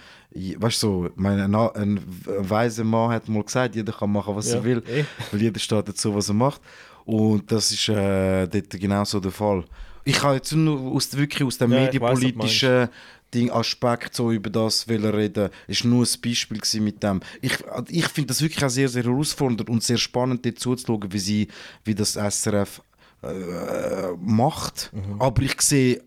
weißt 0.58 0.80
so, 0.82 1.10
ein, 1.18 1.56
ein 1.56 2.02
weiser 2.06 2.84
Mann 2.84 3.12
hat 3.12 3.30
mal 3.30 3.44
gesagt, 3.44 3.76
jeder 3.76 3.94
kann 3.94 4.12
machen, 4.12 4.36
was 4.36 4.50
Ja, 4.50 4.56
er 4.58 4.64
will. 4.66 4.84
eh. 4.90 5.06
Weil 5.32 5.42
jeder 5.42 5.60
steht 5.62 5.88
dazu, 5.88 6.14
was 6.14 6.28
er 6.28 6.34
macht. 6.34 6.60
Und 7.06 7.52
das 7.52 7.72
ist 7.72 7.90
äh, 7.90 8.48
dort 8.48 8.70
genau 8.70 9.04
so 9.04 9.20
der 9.20 9.32
Fall. 9.32 9.66
Ich 10.06 10.22
habe 10.22 10.36
jetzt 10.36 10.52
nur 10.52 10.80
aus, 10.80 11.16
wirklich 11.16 11.44
aus 11.46 11.58
dem 11.58 11.72
Ja, 11.72 11.82
medienpolitischen 11.82 12.90
Ding, 13.34 13.50
Aspekt 13.50 14.16
so 14.16 14.32
über 14.32 14.50
das 14.50 14.88
reden. 14.88 15.50
ist 15.68 15.86
nur 15.86 16.06
ein 16.06 16.22
Beispiel 16.22 16.82
mit 16.82 17.02
dem. 17.02 17.22
Ich, 17.42 17.58
ich 17.90 18.08
finde 18.10 18.28
das 18.28 18.42
wirklich 18.42 18.64
auch 18.64 18.70
sehr, 18.70 18.90
sehr 18.90 19.04
herausfordernd 19.04 19.70
und 19.70 19.84
sehr 19.84 19.98
spannend, 19.98 20.46
dort 20.46 20.60
zuzuschauen, 20.60 21.12
wie, 21.12 21.20
sie, 21.20 21.48
wie 21.84 21.96
das 21.96 22.14
SRF 22.14 22.82
äh, 23.24 24.12
macht. 24.20 24.92
Mhm. 24.94 25.22
Aber 25.22 25.42
ich 25.42 25.60
sehe, 25.62 26.02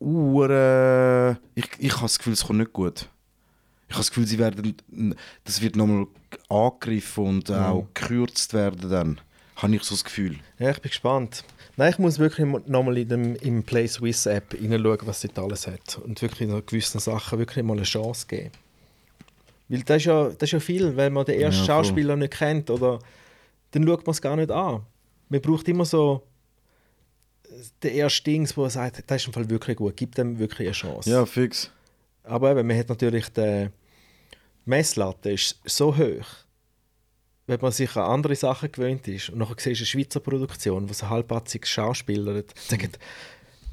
uh, 0.00 0.44
ich, 1.54 1.68
ich 1.78 1.92
habe 1.92 2.02
das 2.02 2.18
Gefühl, 2.18 2.32
es 2.32 2.44
kommt 2.44 2.60
nicht 2.60 2.72
gut. 2.72 3.08
Ich 3.88 3.94
habe 3.94 4.00
das 4.00 4.10
Gefühl, 4.10 4.26
sie 4.26 4.38
werden, 4.38 4.74
das 5.44 5.60
wird 5.60 5.76
nochmal 5.76 6.06
angegriffen 6.48 7.24
und 7.24 7.50
auch 7.52 7.86
gekürzt 7.94 8.52
werden 8.54 8.90
dann. 8.90 9.20
Habe 9.56 9.74
ich 9.74 9.82
so 9.82 9.94
das 9.94 10.04
Gefühl. 10.04 10.38
Ja, 10.58 10.70
ich 10.70 10.80
bin 10.80 10.90
gespannt. 10.90 11.44
Nein, 11.76 11.90
ich 11.90 11.98
muss 11.98 12.18
wirklich 12.18 12.46
nochmal 12.66 12.98
in 12.98 13.08
dem 13.08 13.36
im 13.36 13.62
Play 13.62 13.86
Swiss 13.86 14.26
App 14.26 14.54
hineinschauen, 14.54 15.06
was 15.06 15.20
dort 15.20 15.38
alles 15.38 15.66
hat. 15.66 15.98
Und 15.98 16.20
wirklich 16.22 16.48
noch 16.48 16.64
gewissen 16.64 17.00
Sachen 17.00 17.38
wirklich 17.38 17.64
mal 17.64 17.76
eine 17.76 17.82
Chance 17.84 18.26
geben. 18.26 18.50
Weil 19.68 19.82
das 19.82 19.98
ist 19.98 20.04
ja, 20.04 20.28
das 20.28 20.42
ist 20.42 20.52
ja 20.52 20.60
viel, 20.60 20.96
wenn 20.96 21.12
man 21.12 21.24
den 21.24 21.40
ersten 21.40 21.60
Ja, 21.62 21.66
voll. 21.66 21.84
Schauspieler 21.84 22.16
nicht 22.16 22.34
kennt, 22.34 22.70
oder 22.70 22.98
dann 23.72 23.86
schaut 23.86 24.06
man 24.06 24.12
es 24.12 24.22
gar 24.22 24.36
nicht 24.36 24.50
an. 24.50 24.82
Man 25.28 25.40
braucht 25.40 25.68
immer 25.68 25.84
so 25.84 26.22
den 27.82 27.94
ersten 27.94 28.24
Dings, 28.24 28.56
wo 28.56 28.64
er 28.64 28.70
sagt, 28.70 29.02
das 29.06 29.22
ist 29.22 29.26
im 29.26 29.32
Fall 29.32 29.48
wirklich 29.50 29.76
gut, 29.76 29.96
gib 29.96 30.14
dem 30.14 30.38
wirklich 30.38 30.68
eine 30.68 30.74
Chance. 30.74 31.10
Ja, 31.10 31.26
fix. 31.26 31.70
Aber 32.22 32.50
eben, 32.52 32.66
man 32.66 32.78
hat 32.78 32.88
natürlich 32.88 33.28
die 33.30 33.68
Messlatte 34.64 35.30
ist 35.30 35.60
so 35.64 35.96
hoch, 35.96 36.26
wenn 37.46 37.60
man 37.60 37.72
sich 37.72 37.96
an 37.96 38.10
andere 38.10 38.34
Sachen 38.34 38.72
gewöhnt 38.72 39.06
ist 39.08 39.30
und 39.30 39.38
nachher 39.38 39.54
siehst 39.58 39.80
du 39.80 39.82
eine 39.82 39.86
Schweizer 39.86 40.20
Produktion, 40.20 40.88
wo 40.88 40.92
so 40.92 41.08
halbpatzig 41.08 41.66
Schauspieler 41.66 42.42
sagen, 42.56 42.92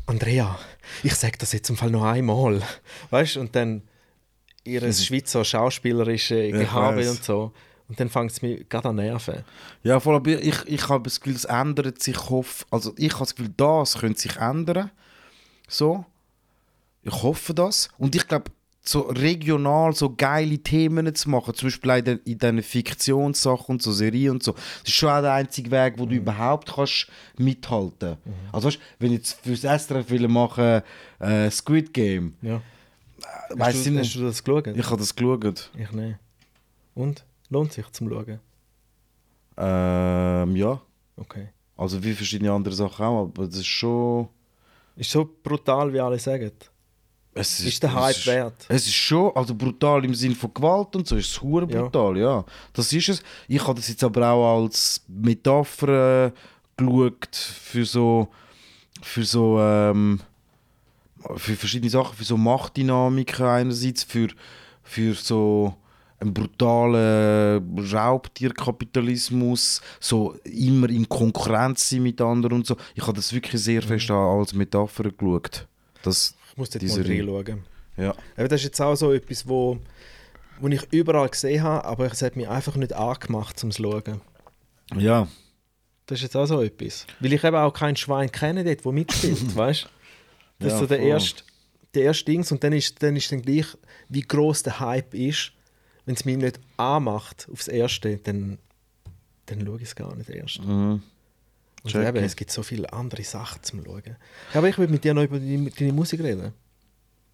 Andrea, 0.06 0.60
ich 1.02 1.16
sage 1.16 1.38
das 1.38 1.54
jetzt 1.54 1.70
im 1.70 1.78
Fall 1.78 1.92
noch 1.92 2.04
einmal, 2.04 2.62
weißt 3.10 3.38
und 3.38 3.56
dann 3.56 3.84
ihr 4.64 4.82
Schweizer 4.94 5.44
schauspielerische 5.44 6.52
Gehabe 6.52 7.10
und 7.10 7.24
so 7.24 7.54
und 7.88 8.00
dann 8.00 8.10
fängt 8.10 8.32
es 8.32 8.42
mich 8.42 8.68
gerade 8.70 8.90
an 8.90 8.96
nerven. 8.96 9.44
Ja, 9.84 10.00
voll, 10.00 10.16
aber 10.16 10.32
ich, 10.32 10.66
ich 10.66 10.90
habe 10.90 11.04
das 11.04 11.20
Gefühl, 11.20 11.36
es 11.36 11.46
ändert 11.46 12.02
sich. 12.02 12.16
Ich 12.16 12.30
hoffe, 12.30 12.66
also 12.72 12.94
ich 12.98 13.14
habe 13.14 13.24
das 13.24 13.36
Gefühl, 13.36 13.54
das 13.56 14.00
könnte 14.00 14.20
sich 14.20 14.38
ändern. 14.38 14.90
So. 15.68 16.06
Ich 17.04 17.14
hoffe 17.22 17.54
das. 17.54 17.90
Und 17.98 18.16
ich 18.16 18.28
glaube, 18.28 18.52
so 18.86 19.02
regional 19.02 19.94
so 19.94 20.14
geile 20.14 20.58
Themen 20.60 21.14
zu 21.16 21.30
machen, 21.30 21.54
zum 21.54 21.68
Beispiel 21.68 21.92
in 21.92 22.20
in 22.26 22.38
diesen 22.38 22.62
Fiktionssachen 22.62 23.76
und 23.76 23.82
so 23.82 23.94
Serien 23.94 24.32
und 24.32 24.44
so, 24.44 24.52
das 24.52 24.64
ist 24.86 24.92
schon 24.94 25.10
auch 25.10 25.22
der 25.22 25.34
einzige 25.34 25.72
Weg, 25.72 25.94
wo 25.98 26.06
du 26.06 26.16
überhaupt 26.16 26.74
kannst 26.76 27.08
mithalten. 27.38 28.18
Also 28.52 28.68
weißt, 28.68 28.80
wenn 29.00 29.12
ich 29.14 29.20
jetzt 29.20 29.40
fürs 29.42 29.62
SRF 29.62 30.10
will 30.10 30.28
machen 30.28 30.82
äh, 31.20 31.50
Squid 31.50 31.94
Game, 31.94 32.34
Ja. 32.42 32.62
weiß 33.52 33.68
hast, 33.68 33.76
ich 33.78 33.84
du, 33.86 33.92
nicht. 33.92 34.06
hast 34.06 34.16
du 34.16 34.24
das 34.26 34.44
geschaut? 34.44 34.68
Ich 34.68 34.86
habe 34.86 34.98
das 34.98 35.16
geschaut. 35.16 35.72
Ich 35.78 35.92
nicht. 35.92 36.18
Und? 36.94 37.24
Lohnt 37.50 37.72
sich 37.72 37.90
zum 37.92 38.10
Schauen? 38.10 38.40
Ähm, 39.58 40.56
ja. 40.56 40.82
Okay. 41.16 41.50
Also 41.78 42.04
wie 42.04 42.14
verschiedene 42.14 42.52
andere 42.52 42.74
Sachen 42.74 43.06
auch, 43.06 43.22
aber 43.24 43.46
das 43.48 43.58
ist 43.58 43.66
schon... 43.68 44.28
Ist 44.96 45.10
so 45.12 45.28
brutal, 45.44 45.92
wie 45.94 46.00
alle 46.00 46.20
sagen. 46.20 46.52
Es 47.36 47.60
Ist 47.62 47.82
der 47.82 47.94
Hype 47.94 48.12
es 48.12 48.18
ist, 48.20 48.28
wert? 48.28 48.66
Es 48.70 48.86
ist 48.86 48.94
schon, 48.94 49.32
also 49.36 49.56
brutal 49.56 50.06
im 50.06 50.14
Sinne 50.14 50.36
von 50.36 50.54
Gewalt 50.54 50.96
und 50.96 51.08
so, 51.08 51.16
ist 51.16 51.32
es 51.32 51.42
hure 51.42 51.68
Ja. 51.72 51.82
brutal, 51.82 52.18
ja. 52.18 52.46
Das 52.74 52.94
ist 52.94 53.10
es. 53.10 53.24
Ich 53.48 53.62
habe 53.66 53.76
das 53.76 53.88
jetzt 53.88 54.04
aber 54.04 54.30
auch 54.30 54.62
als 54.62 55.02
Metapher 55.08 56.28
äh, 56.28 56.32
geschaut 56.78 57.36
für 57.36 57.86
so, 57.86 58.28
für 59.02 59.24
so, 59.26 59.60
ähm, 59.60 60.20
für 61.38 61.56
verschiedene 61.56 61.90
Sachen, 61.90 62.16
für 62.16 62.24
so 62.24 62.38
Machtdynamiken 62.38 63.46
einerseits, 63.46 64.04
für, 64.04 64.28
für 64.84 65.16
so 65.16 65.76
einen 66.20 66.34
brutalen 66.34 67.78
Raubtierkapitalismus, 67.92 69.82
so 70.00 70.36
immer 70.44 70.90
in 70.90 71.08
Konkurrenz 71.10 71.90
sein 71.90 72.04
mit 72.04 72.22
anderen 72.22 72.58
und 72.58 72.68
so. 72.68 72.78
Ich 72.96 73.04
habe 73.04 73.14
das 73.14 73.34
wirklich 73.34 73.62
sehr 73.62 73.82
fest 73.82 74.10
als 74.12 74.54
Metapher 74.54 75.12
geschaut. 75.12 75.68
Das, 76.04 76.36
Ich 76.54 76.58
muss 76.58 76.70
dort 76.70 76.82
Diese 76.82 77.01
mal 77.01 77.08
reinschauen. 77.08 77.64
ja. 77.97 78.16
Aber 78.38 78.47
das 78.47 78.62
ist 78.62 78.66
jetzt 78.66 78.82
auch 78.82 78.95
so 78.95 79.12
etwas, 79.12 79.47
wo, 79.47 79.78
wo 80.60 80.68
ich 80.70 80.82
überall 80.91 81.28
gesehen 81.30 81.62
habe, 81.64 81.84
aber 81.86 82.12
es 82.12 82.22
hat 82.22 82.36
mich 82.36 82.47
einfach 82.47 82.76
nicht 82.76 82.93
angemacht 82.93 83.60
zum 83.60 83.72
Schauen. 83.72 84.22
Ja, 84.97 85.28
Das 86.06 86.20
ist 86.20 86.24
jetzt 86.24 86.36
auch 86.38 86.45
so 86.45 86.62
etwas. 86.62 87.06
Weil 87.20 87.34
ich 87.34 87.43
eben 87.43 87.56
auch 87.56 87.74
kein 87.74 87.95
Schwein 87.95 88.32
kenne 88.32 88.64
dort, 88.64 88.86
der 88.86 88.91
mitspielt, 88.91 89.56
weißt 89.56 89.84
du? 89.84 89.88
Das 90.60 90.70
Ja, 90.70 90.74
ist 90.76 90.80
so 90.82 90.88
der 90.88 90.99
voll. 90.99 91.08
erste, 91.08 91.43
der 91.95 92.04
erste 92.04 92.26
Dings 92.26 92.51
und 92.51 92.64
dann 92.64 92.74
ist, 92.74 93.01
dann 93.01 93.16
ist 93.16 93.32
dann 93.32 93.41
gleich, 93.41 93.66
wie 94.10 94.22
groß 94.22 94.64
der 94.64 94.80
Hype 94.80 95.14
ist. 95.14 95.51
Wenn 96.06 96.16
es 96.16 96.26
mich 96.26 96.38
nicht 96.38 96.60
anmacht 96.78 97.47
aufs 97.51 97.68
Erste, 97.70 98.18
dann, 98.18 98.60
dann 99.45 99.66
schaue 99.66 99.78
ich 99.78 99.84
es 99.84 99.95
gar 99.95 100.14
nicht 100.16 100.30
erst. 100.30 100.62
mhm. 100.64 101.01
Und 101.84 101.96
eben, 101.96 102.18
es 102.24 102.36
gibt 102.36 102.50
so 102.52 102.64
viele 102.64 102.92
andere 102.94 103.24
Sachen 103.24 103.62
zum 103.64 103.84
Schauen. 103.84 104.04
Ja, 104.54 104.60
aber 104.60 104.70
ich 104.70 104.78
will 104.78 104.88
mit 104.88 105.04
dir 105.04 105.14
noch 105.14 105.24
über 105.24 105.38
deine, 105.40 105.70
deine 105.70 105.92
Musik 105.94 106.22
reden. 106.22 106.54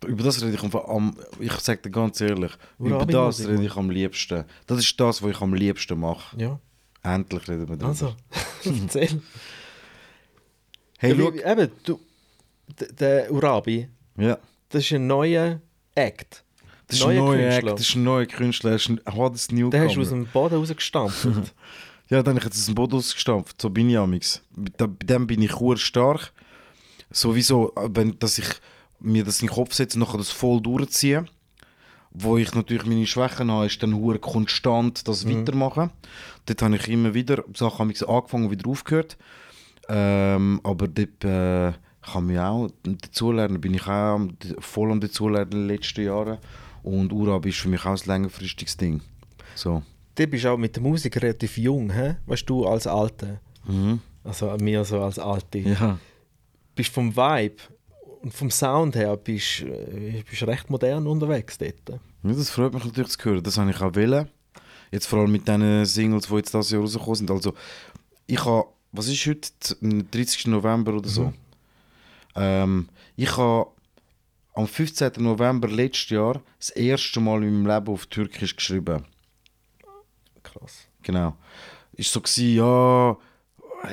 über 0.07 0.23
das 0.23 0.41
rede 0.41 0.53
ich 0.55 0.73
am, 0.75 1.15
ich 1.39 1.51
sage 1.53 1.81
dir 1.83 1.91
ganz 1.91 2.19
ehrlich, 2.21 2.51
Woran 2.79 3.03
über 3.03 3.11
das 3.11 3.39
rede 3.47 3.63
ich 3.63 3.75
am 3.75 3.89
liebsten. 3.91 4.45
Das 4.65 4.79
ist 4.79 4.99
das, 4.99 5.21
was 5.21 5.29
ich 5.31 5.41
am 5.41 5.53
liebsten 5.53 5.99
mache. 5.99 6.35
Ja, 6.39 6.59
Endlich 7.03 7.47
reden 7.47 7.69
wir 7.69 7.77
darüber. 7.77 7.87
also, 7.89 8.15
erzähl. 8.83 9.21
hey, 10.97 11.15
schau. 11.17 11.31
eben, 11.31 11.71
du, 11.83 11.99
der 12.99 13.31
Urabi, 13.31 13.87
Ja. 14.17 14.37
das 14.69 14.83
ist 14.83 14.93
ein 14.93 15.07
neuer 15.07 15.61
Act. 15.95 16.43
Das 16.87 16.97
ist 16.97 17.05
ein 17.05 17.17
Neuer. 17.17 17.51
Act, 17.51 17.67
das 17.67 17.81
ist 17.81 17.95
ein 17.95 18.03
neuer 18.03 18.25
Künstler, 18.25 18.71
das 18.71 18.81
ist 18.81 18.89
ein 18.89 18.99
hottest 19.15 19.51
Den 19.51 19.71
hast 19.73 19.95
du 19.95 20.01
aus 20.01 20.07
Newcomer. 20.09 20.23
dem 20.23 20.25
Boden 20.31 20.55
rausgestampft. 20.55 21.27
Ja, 22.09 22.23
dann 22.23 22.35
habe 22.35 22.39
ich 22.39 22.45
jetzt 22.45 22.59
aus 22.59 22.65
dem 22.65 22.75
Boden 22.75 22.95
ausgestampft, 22.95 23.61
so 23.61 23.69
bin 23.69 23.89
ich 23.89 23.97
amix. 23.97 24.41
Bei 24.51 24.87
dem 24.87 25.27
bin 25.27 25.41
ich 25.41 25.53
stark. 25.79 26.33
Sowieso, 27.11 27.71
wenn, 27.75 28.17
dass 28.19 28.37
ich 28.37 28.47
mir 28.99 29.23
das 29.23 29.41
in 29.41 29.47
den 29.47 29.53
Kopf 29.53 29.73
setze 29.73 29.97
und 29.97 30.05
nachher 30.05 30.17
das 30.17 30.31
voll 30.31 30.61
durchziehe. 30.61 31.25
Wo 32.11 32.37
ich 32.37 32.53
natürlich 32.55 32.85
meine 32.85 33.05
Schwächen 33.05 33.51
habe, 33.51 33.67
ist 33.67 33.81
dann 33.83 33.95
hure 33.95 34.17
konstant 34.17 35.07
das 35.07 35.27
weitermachen. 35.29 35.91
Dort 36.47 36.61
habe 36.63 36.75
ich 36.75 36.87
immer 36.87 37.13
wieder 37.13 37.43
Sachen 37.53 37.79
habe 37.79 37.91
ich 37.91 38.07
angefangen 38.07 38.45
und 38.45 38.51
wieder 38.51 38.67
aufgehört. 38.67 39.17
Ähm, 39.87 40.59
aber 40.63 40.87
dort 40.87 41.23
äh, 41.23 41.73
kann 42.01 42.25
mich 42.25 42.39
auch 42.39 42.69
dazulernen, 42.83 43.61
bin 43.61 43.75
ich 43.75 43.87
auch 43.87 44.19
voll 44.59 44.91
am 44.91 44.99
dazulernen 44.99 45.51
in 45.51 45.57
den 45.59 45.67
letzten 45.67 46.05
Jahren. 46.05 46.39
Und 46.81 47.13
Urab 47.13 47.45
ist 47.45 47.59
für 47.59 47.69
mich 47.69 47.85
auch 47.85 47.99
ein 47.99 48.07
längerfristiges 48.07 48.77
Ding. 48.77 49.01
So. 49.53 49.83
Du 50.19 50.27
bist 50.27 50.45
auch 50.45 50.57
mit 50.57 50.75
der 50.75 50.83
Musik 50.83 51.21
relativ 51.21 51.57
jung, 51.57 51.91
hä? 51.91 52.17
weißt 52.25 52.49
du, 52.49 52.65
als 52.65 52.87
Alte. 52.87 53.39
Mhm. 53.65 53.99
Also 54.23 54.55
mir 54.59 54.83
so 54.83 55.01
als 55.01 55.19
Alte. 55.19 55.59
Ja. 55.59 55.99
Bist 56.75 56.91
vom 56.93 57.15
Vibe 57.15 57.55
und 58.21 58.33
vom 58.33 58.51
Sound 58.51 58.95
her 58.95 59.15
bist, 59.17 59.61
äh, 59.61 60.23
bist 60.29 60.43
recht 60.43 60.69
modern 60.69 61.07
unterwegs 61.07 61.57
dort. 61.57 61.89
Ja, 61.89 62.33
das 62.33 62.49
freut 62.49 62.73
mich 62.73 62.85
natürlich 62.85 63.17
zu 63.17 63.23
hören. 63.25 63.43
Das 63.43 63.57
habe 63.57 63.71
ich 63.71 63.81
auch 63.81 63.95
wollen. 63.95 64.29
Jetzt 64.91 65.05
vor 65.05 65.19
allem 65.19 65.31
mit 65.31 65.47
den 65.47 65.85
Singles, 65.85 66.27
die 66.27 66.35
jetzt 66.35 66.53
dieses 66.53 66.71
Jahr 66.71 66.81
rausgekommen 66.81 67.15
sind. 67.15 67.31
Also, 67.31 67.53
ich 68.27 68.43
habe, 68.43 68.67
was 68.91 69.07
ist 69.07 69.25
heute? 69.25 69.49
Am 69.81 70.09
30. 70.09 70.47
November 70.47 70.95
oder 70.95 71.09
so. 71.09 71.33
Ähm, 72.35 72.89
ich 73.15 73.35
habe 73.37 73.67
am 74.53 74.67
15. 74.67 75.11
November 75.17 75.67
letztes 75.67 76.09
Jahr 76.09 76.41
das 76.57 76.69
erste 76.71 77.19
Mal 77.19 77.43
in 77.43 77.61
meinem 77.61 77.75
Leben 77.75 77.93
auf 77.93 78.07
Türkisch 78.07 78.55
geschrieben. 78.55 79.05
Krass. 80.51 80.87
Genau. 81.03 81.35
Ist 81.93 82.11
so 82.11 82.21
gewesen, 82.21 82.55
ja, 82.55 83.17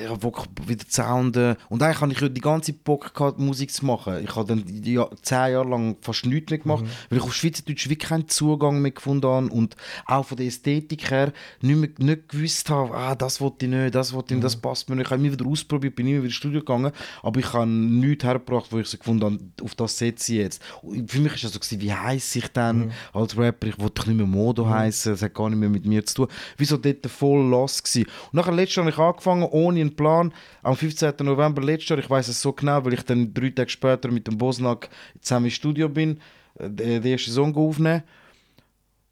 ich 0.01 0.09
hab 0.09 0.21
Bock 0.21 0.47
wieder 0.67 0.87
zu 0.87 1.03
sounden. 1.03 1.57
Und 1.69 1.83
eigentlich 1.83 2.01
habe 2.01 2.13
ich 2.13 2.21
ja 2.21 2.29
die 2.29 2.41
ganze 2.41 2.73
Zeit 2.73 2.85
Bock 2.85 3.15
gehabt, 3.15 3.39
Musik 3.39 3.73
zu 3.73 3.87
machen. 3.87 4.25
Ich 4.25 4.35
habe 4.35 4.47
dann 4.47 4.65
ja, 4.83 5.09
zehn 5.23 5.53
Jahre 5.53 5.69
lang 5.69 5.97
fast 6.01 6.27
nichts 6.27 6.51
mehr 6.51 6.59
gemacht, 6.59 6.85
weil 7.09 7.19
ich 7.19 7.25
auf 7.25 7.35
Schweizerdeutsch 7.35 7.89
wirklich 7.89 8.09
keinen 8.09 8.29
Zugang 8.29 8.83
mehr 8.83 8.91
gefunden 8.91 9.27
habe 9.27 9.49
und 9.49 9.77
auch 10.07 10.25
von 10.25 10.37
der 10.37 10.47
Ästhetik 10.47 11.11
her 11.11 11.33
nicht, 11.61 11.77
mehr, 11.77 11.91
nicht 11.99 12.29
gewusst 12.29 12.69
habe, 12.71 12.95
ah, 12.95 13.15
das 13.15 13.41
wollte 13.41 13.67
ich 13.67 13.73
nicht, 13.73 13.95
das 13.95 14.13
wollte 14.13 14.35
ich 14.35 14.37
nicht, 14.37 14.45
das 14.45 14.57
passt 14.57 14.89
mir 14.89 14.97
nicht. 14.97 15.07
Ich 15.07 15.11
habe 15.11 15.23
immer 15.23 15.33
wieder 15.33 15.47
ausprobiert, 15.47 15.95
bin 15.95 16.07
immer 16.07 16.19
wieder 16.19 16.27
ins 16.27 16.35
Studio 16.35 16.61
gegangen, 16.61 16.93
aber 17.23 17.41
ich 17.41 17.53
habe 17.53 17.67
nichts 17.67 18.25
hergebracht, 18.25 18.67
wo 18.71 18.79
ich 18.79 18.89
so 18.89 18.99
gefunden 18.99 19.25
habe, 19.25 19.39
auf 19.63 19.75
das 19.75 19.99
setze 19.99 20.33
ich 20.33 20.39
jetzt. 20.39 20.63
Und 20.83 21.11
für 21.11 21.21
mich 21.21 21.33
war 21.33 21.37
es 21.37 21.53
so, 21.53 21.59
gewesen, 21.59 21.81
wie 21.81 21.93
heiße 21.93 22.39
ich 22.39 22.49
denn 22.49 22.93
als 23.13 23.37
Rapper? 23.37 23.69
Ich 23.69 23.79
wollte 23.79 24.09
nicht 24.09 24.17
mehr 24.17 24.27
Modo 24.27 24.69
heißen, 24.69 25.13
das 25.13 25.23
hat 25.23 25.35
gar 25.35 25.49
nicht 25.49 25.59
mehr 25.59 25.69
mit 25.69 25.87
mir 25.87 26.05
zu 26.05 26.15
tun. 26.15 26.29
Wieso 26.57 26.77
dort 26.77 27.07
voll 27.07 27.49
lost 27.49 27.85
gewesen. 27.85 28.09
Und 28.27 28.35
nachher 28.35 28.53
letztes 28.53 28.77
Jahr 28.77 28.87
habe 28.87 28.91
ich 28.91 28.99
angefangen, 28.99 29.49
ohne 29.51 29.76
einen 29.81 29.97
Plan, 29.97 30.33
am 30.63 30.77
15. 30.77 31.15
November 31.21 31.63
letztes 31.63 31.91
Jahr, 31.91 31.99
ich 31.99 32.11
weiß 32.11 32.29
es 32.29 32.41
so 32.41 32.53
genau, 32.53 32.85
weil 32.85 32.95
ich 32.95 33.03
dann 33.03 33.33
drei 33.33 33.51
Tage 33.51 33.71
später 33.71 34.11
mit 34.11 34.27
dem 34.27 34.39
Bosnack 34.39 34.89
zusammen 35.21 35.47
im 35.47 35.51
Studio 35.51 35.89
bin, 35.89 36.21
äh, 36.59 36.71
den 36.71 37.03
den 37.03 37.13
ersten 37.13 37.33
Song 37.33 37.55
aufnehmen. 37.57 38.03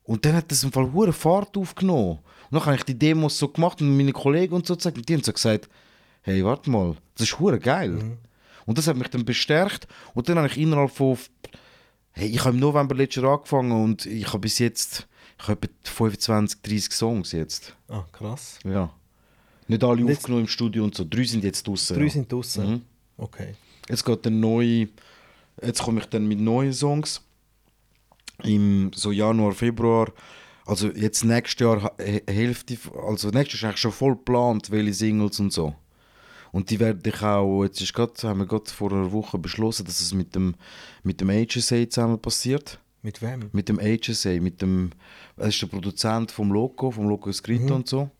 Und 0.04 0.24
dann 0.24 0.36
hat 0.36 0.50
das 0.50 0.64
im 0.64 0.72
Fall 0.72 0.92
hure 0.92 1.12
Fahrt 1.12 1.56
aufgenommen. 1.56 2.18
Und 2.50 2.52
dann 2.52 2.66
habe 2.66 2.76
ich 2.76 2.84
die 2.84 2.98
Demos 2.98 3.38
so 3.38 3.48
gemacht 3.48 3.80
und 3.80 3.96
meine 3.96 4.12
Kollegen 4.12 4.54
und 4.54 4.66
so 4.66 4.76
gesagt, 4.76 4.96
und 4.98 5.08
die 5.08 5.14
haben 5.14 5.22
so 5.22 5.32
gesagt, 5.32 5.68
hey, 6.22 6.44
warte 6.44 6.70
mal, 6.70 6.96
das 7.16 7.28
ist 7.28 7.38
hure 7.38 7.58
geil. 7.58 8.18
Und 8.66 8.78
das 8.78 8.86
hat 8.86 8.96
mich 8.96 9.08
dann 9.08 9.24
bestärkt. 9.24 9.86
Und 10.14 10.28
dann 10.28 10.38
habe 10.38 10.48
ich 10.48 10.58
innerhalb 10.58 10.90
von, 10.90 11.18
hey, 12.12 12.28
ich 12.28 12.40
habe 12.40 12.50
im 12.50 12.60
November 12.60 12.94
letztes 12.94 13.22
Jahr 13.22 13.34
angefangen 13.34 13.72
und 13.72 14.06
ich 14.06 14.26
habe 14.28 14.40
bis 14.40 14.58
jetzt, 14.58 15.06
ich 15.40 15.48
habe 15.48 15.66
etwa 15.66 15.90
25, 15.90 16.62
30 16.62 16.92
Songs 16.92 17.32
jetzt. 17.32 17.76
Ah, 17.88 18.04
krass. 18.12 18.58
Ja. 18.64 18.92
Nicht 19.68 19.82
alle 19.84 20.02
jetzt- 20.02 20.18
aufgenommen 20.18 20.42
im 20.44 20.48
Studio 20.48 20.84
und 20.84 20.94
so. 20.94 21.04
Drei 21.08 21.24
sind 21.24 21.44
jetzt 21.44 21.66
draußen. 21.66 21.96
Drei 21.96 22.04
ja. 22.04 22.10
sind 22.10 22.30
draußen. 22.32 22.70
Mhm. 22.70 22.82
Okay. 23.16 23.54
Jetzt 23.88 24.04
geht 24.04 24.24
der 24.24 24.32
neue. 24.32 24.88
Jetzt 25.62 25.82
komme 25.82 26.00
ich 26.00 26.06
dann 26.06 26.26
mit 26.26 26.40
neuen 26.40 26.72
Songs. 26.72 27.22
Im 28.42 28.90
so 28.94 29.12
Januar, 29.12 29.52
Februar. 29.52 30.12
Also 30.66 30.88
jetzt 30.88 31.24
nächstes 31.24 31.60
Jahr 31.60 31.92
Hälfte. 31.98 32.76
Also 33.06 33.28
nächstes 33.30 33.60
Jahr 33.60 33.70
ist 33.70 33.74
eigentlich 33.74 33.80
schon 33.80 33.92
voll 33.92 34.16
geplant, 34.16 34.70
welche 34.70 34.94
Singles 34.94 35.38
und 35.40 35.52
so. 35.52 35.74
Und 36.52 36.70
die 36.70 36.80
werde 36.80 37.08
ich 37.10 37.22
auch. 37.22 37.64
Jetzt 37.64 37.80
ist 37.80 37.92
grad, 37.92 38.22
haben 38.24 38.40
wir 38.40 38.46
gerade 38.46 38.70
vor 38.70 38.92
einer 38.92 39.12
Woche 39.12 39.38
beschlossen, 39.38 39.84
dass 39.86 40.00
es 40.00 40.14
mit 40.14 40.34
dem, 40.34 40.54
mit 41.02 41.20
dem 41.20 41.28
HSA 41.30 41.88
zusammen 41.88 42.18
passiert. 42.18 42.78
Mit 43.02 43.20
wem? 43.20 43.50
Mit 43.52 43.68
dem 43.68 43.78
HSA, 43.78 44.40
mit 44.40 44.62
dem. 44.62 44.90
Er 45.36 45.48
ist 45.48 45.60
der 45.60 45.66
Produzent 45.66 46.30
vom 46.30 46.52
Loco, 46.52 46.90
vom 46.90 47.08
Loco 47.08 47.28
Escrito 47.28 47.74
und 47.74 47.88
so. 47.88 48.10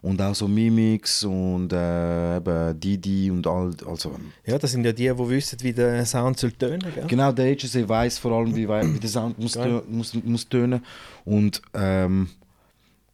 Und 0.00 0.22
auch 0.22 0.34
so 0.34 0.46
Mimix 0.46 1.24
und 1.24 1.72
äh, 1.72 2.36
eben 2.36 2.78
Didi 2.78 3.30
und 3.30 3.46
all. 3.46 3.72
Also, 3.86 4.12
Ja, 4.46 4.56
das 4.56 4.70
sind 4.70 4.84
ja 4.84 4.92
die, 4.92 5.08
die 5.08 5.28
wissen, 5.28 5.58
wie 5.62 5.72
der 5.72 6.06
Sound 6.06 6.38
soll 6.38 6.52
tönen, 6.52 6.84
gell? 6.94 7.06
Genau, 7.08 7.32
der 7.32 7.52
HSC 7.52 7.88
weiß 7.88 8.18
vor 8.18 8.32
allem, 8.32 8.54
wie, 8.54 8.68
wie 8.68 9.00
der 9.00 9.10
Sound 9.10 9.38
muss, 9.38 9.52
tö 9.52 9.82
muss, 9.88 10.14
muss 10.14 10.48
tönen. 10.48 10.84
Und, 11.24 11.60
ähm, 11.74 12.28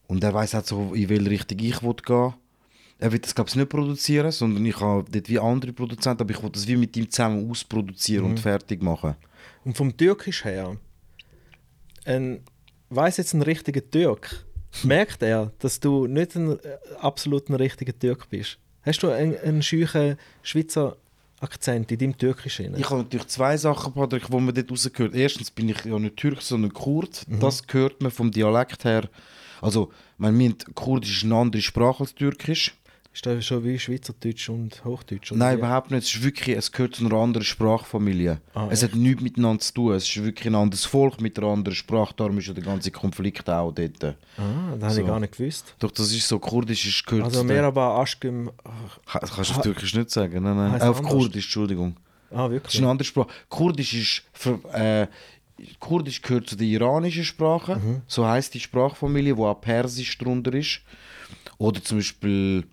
und 0.09 0.23
er 0.23 0.35
weiß 0.35 0.57
auch 0.57 0.65
so, 0.65 0.93
in 0.95 1.09
welche 1.09 1.31
Richtung 1.31 1.59
ich 1.61 1.83
will 1.83 1.95
gehen 2.05 2.35
Er 2.99 3.13
wird 3.13 3.25
das, 3.25 3.35
glaube 3.35 3.49
ich, 3.49 3.57
nicht 3.57 3.71
produzieren, 3.71 4.31
sondern 4.31 4.67
ich 4.67 4.79
habe 4.79 5.05
dort 5.11 5.29
wie 5.29 5.39
andere 5.39 5.73
Produzenten, 5.73 6.23
aber 6.23 6.33
ich 6.33 6.43
will 6.43 6.51
das 6.51 6.67
wie 6.67 6.77
mit 6.77 6.95
ihm 6.99 7.11
zusammen 7.11 7.51
ausproduzieren 7.51 8.27
und 8.27 8.41
fertig 8.41 8.83
machen. 8.83 9.15
Und 9.65 9.75
vom 9.77 9.97
Türkisch 9.97 10.45
her, 10.45 10.77
ein, 12.05 12.41
weiss 12.91 13.17
jetzt 13.17 13.33
ein 13.33 13.41
richtiger 13.43 13.89
Türk, 13.91 14.45
merkt 14.83 15.23
er, 15.23 15.53
dass 15.59 15.79
du 15.79 16.07
nicht 16.07 16.35
ein 16.35 16.59
äh, 16.59 16.77
absolut 17.01 17.49
ein 17.49 17.55
richtiger 17.55 17.97
Türk 17.97 18.29
bist? 18.29 18.59
Hast 18.83 19.03
du 19.03 19.11
einen, 19.11 19.39
einen 19.39 19.63
scheuchen 19.63 20.17
Schweizer 20.43 20.97
Akzent 21.41 21.91
in 21.93 21.99
deinem 21.99 22.19
Türkisch? 22.19 22.57
drin? 22.57 22.75
Ich 22.77 22.89
habe 22.89 23.03
natürlich 23.03 23.27
zwei 23.29 23.57
Sachen, 23.57 23.93
Patrick, 23.93 24.27
die 24.27 24.37
man 24.37 24.55
dort 24.55 24.71
rausgehört. 24.71 25.15
Erstens 25.15 25.51
bin 25.51 25.69
ich 25.69 25.85
ja 25.85 25.99
nicht 25.99 26.17
Türk, 26.17 26.43
sondern 26.43 26.73
Kurd. 26.73 27.23
Mhm. 27.29 27.41
Das 27.41 27.63
hört 27.71 28.03
man 28.03 28.11
vom 28.11 28.31
Dialekt 28.31 28.85
her. 28.85 29.09
Also, 29.61 29.93
man 30.19 30.37
meint, 30.37 30.75
Kurdisch 30.75 31.19
ist 31.19 31.25
eine 31.25 31.37
andere 31.37 31.63
Sprache 31.63 32.03
als 32.03 32.15
Türkisch. 32.15 32.75
Ist 33.15 33.25
das 33.27 33.47
schon 33.47 33.63
wie 33.63 33.79
Schweizerdeutsch 33.79 34.49
und 34.49 34.85
Hochdeutsch? 34.85 35.31
Nein, 35.33 35.59
überhaupt 35.59 35.93
nicht. 35.93 36.03
Es, 36.03 36.15
ist 36.17 36.25
wirklich, 36.25 36.57
es 36.57 36.73
gehört 36.73 36.97
zu 36.97 37.07
einer 37.07 37.15
anderen 37.15 37.45
Sprachfamilie. 37.45 38.41
Ah, 38.55 38.67
es 38.71 38.83
hat 38.83 38.97
nichts 38.97 39.23
miteinander 39.23 39.61
zu 39.61 39.73
tun. 39.73 39.93
Es 39.95 40.09
ist 40.09 40.25
wirklich 40.25 40.49
ein 40.49 40.57
anderes 40.57 40.85
Volk 40.85 41.21
mit 41.21 41.39
einer 41.39 41.47
anderen 41.47 41.77
Sprache. 41.77 42.13
Darum 42.17 42.39
ist 42.39 42.49
ja 42.49 42.55
der 42.55 42.65
ganze 42.65 42.91
Konflikt 42.91 43.49
auch 43.49 43.71
dort. 43.71 44.03
Ah, 44.03 44.75
das 44.75 44.83
habe 44.83 44.95
So. 44.95 45.01
ich 45.03 45.07
gar 45.07 45.21
nicht 45.21 45.37
gewusst. 45.39 45.77
Doch, 45.79 45.93
das 45.93 46.11
ist 46.13 46.27
so, 46.27 46.41
Kurdisch 46.41 46.87
ist 46.89 47.07
gehört 47.07 47.27
Also 47.27 47.45
Merhaba 47.45 48.01
Aşkım. 48.03 48.51
Ka- 49.07 49.21
Das 49.21 49.33
kannst 49.33 49.51
du 49.53 49.55
auf 49.59 49.63
Türkisch 49.63 49.95
nicht 49.95 50.11
sagen. 50.11 50.43
Nein, 50.43 50.57
nein. 50.57 50.73
Heisst 50.73 50.85
Äh, 50.85 50.89
auf 50.89 50.99
anders. 50.99 51.13
Kurdisch, 51.13 51.45
Entschuldigung. 51.45 51.97
Ah, 52.33 52.37
Das 52.49 52.51
wirklich? 52.51 52.75
ist 52.75 52.81
eine 52.81 52.91
andere 52.91 53.07
Sprache. 53.07 53.29
Kurdisch 53.49 53.95
ist 53.95 54.23
für, 54.33 54.59
äh, 54.73 55.07
Kurdisch 55.79 56.21
gehört 56.21 56.49
zu 56.49 56.57
der 56.57 56.67
iranischen 56.67 57.23
Sprache. 57.25 57.77
Mhm. 57.77 58.03
So 58.09 58.27
heißt 58.27 58.53
die 58.55 58.61
Sprachfamilie, 58.61 59.37
wo 59.37 59.47
auch 59.47 59.61
Persisch 59.61 60.19
drunter 60.19 60.53
ist. 60.53 60.81
Oder 61.59 61.81
zum 61.81 61.99
Beispiel 61.99 62.65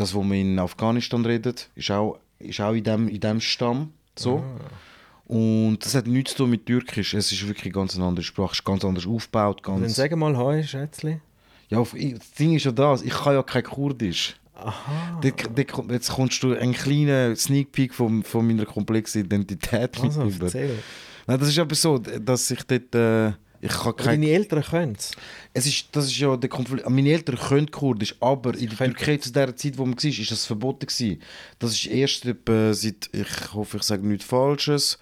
das, 0.00 0.14
was 0.14 0.22
man 0.24 0.32
in 0.38 0.58
Afghanistan 0.58 1.24
redet, 1.24 1.68
ist 1.74 1.90
auch, 1.90 2.18
ist 2.38 2.60
auch 2.60 2.72
in 2.72 2.84
dem, 2.84 3.08
in 3.08 3.20
dem 3.20 3.40
Stamm. 3.40 3.92
So. 4.18 4.38
Ah. 4.38 5.32
Und 5.32 5.78
das 5.84 5.94
hat 5.94 6.06
nichts 6.06 6.32
zu 6.32 6.38
tun 6.38 6.50
mit 6.50 6.64
Türkisch. 6.66 7.12
Es 7.14 7.30
ist 7.30 7.46
wirklich 7.46 7.72
ganz 7.72 7.94
eine 7.96 8.06
andere 8.06 8.24
Sprache. 8.24 8.52
Es 8.52 8.58
ist 8.60 8.64
ganz 8.64 8.84
anders 8.84 9.06
aufgebaut. 9.06 9.60
Dann 9.64 9.82
Ganz 9.82 9.94
sag 9.96 10.16
mal 10.16 10.36
Hoi, 10.36 10.62
Schätzli. 10.62 11.20
ja, 11.68 11.78
auf, 11.78 11.92
das 11.92 12.30
Ding 12.32 12.54
ist 12.56 12.64
ja 12.64 12.72
das, 12.72 13.02
ich 13.02 13.12
kann 13.12 13.34
ja 13.34 13.42
kein 13.42 13.62
Kurdisch. 13.62 14.36
Aha. 14.54 15.20
Dort- 15.22 15.50
dort 15.54 15.90
Jetzt 15.92 16.10
kommst 16.10 16.42
du 16.42 16.54
einen 16.54 16.72
kleinen 16.72 17.36
Sneak 17.36 17.70
Peek 17.72 17.94
von, 17.94 18.22
von 18.24 18.46
meiner 18.46 18.64
komplexen 18.66 19.22
Identität 19.24 20.00
Also, 20.02 20.24
mit. 20.24 20.40
Nein, 20.54 21.38
das 21.38 21.48
ist 21.48 21.58
aber 21.58 21.74
so, 21.74 21.98
dass 21.98 22.50
ich 22.50 22.62
dort. 22.64 22.94
Äh, 22.94 23.32
ich 23.60 23.70
kann 23.72 23.94
kein, 23.96 24.20
deine 24.22 24.30
Eltern 24.32 24.62
können 24.62 24.94
es. 24.96 25.10
Es 25.58 25.66
ist, 25.66 25.88
das 25.92 26.06
ist 26.06 26.18
ja 26.18 26.36
der 26.36 26.48
Konflikt. 26.48 26.88
Meine 26.88 27.10
Eltern 27.10 27.36
können 27.36 27.70
Kurdisch, 27.70 28.14
aber 28.20 28.56
in 28.56 28.68
der 28.68 28.78
Türkei 28.78 29.16
zu 29.18 29.32
der 29.32 29.54
Zeit, 29.56 29.76
wo 29.76 29.84
man 29.84 29.96
war, 29.96 30.04
ist 30.04 30.30
das 30.30 30.46
verboten. 30.46 30.86
Gewesen. 30.86 31.22
Das 31.58 31.72
ist 31.72 31.86
erst 31.86 32.24
etwa 32.24 32.72
seit, 32.72 33.10
ich 33.12 33.52
hoffe, 33.52 33.78
ich 33.78 33.82
sage 33.82 34.06
nichts 34.06 34.24
Falsches, 34.24 34.98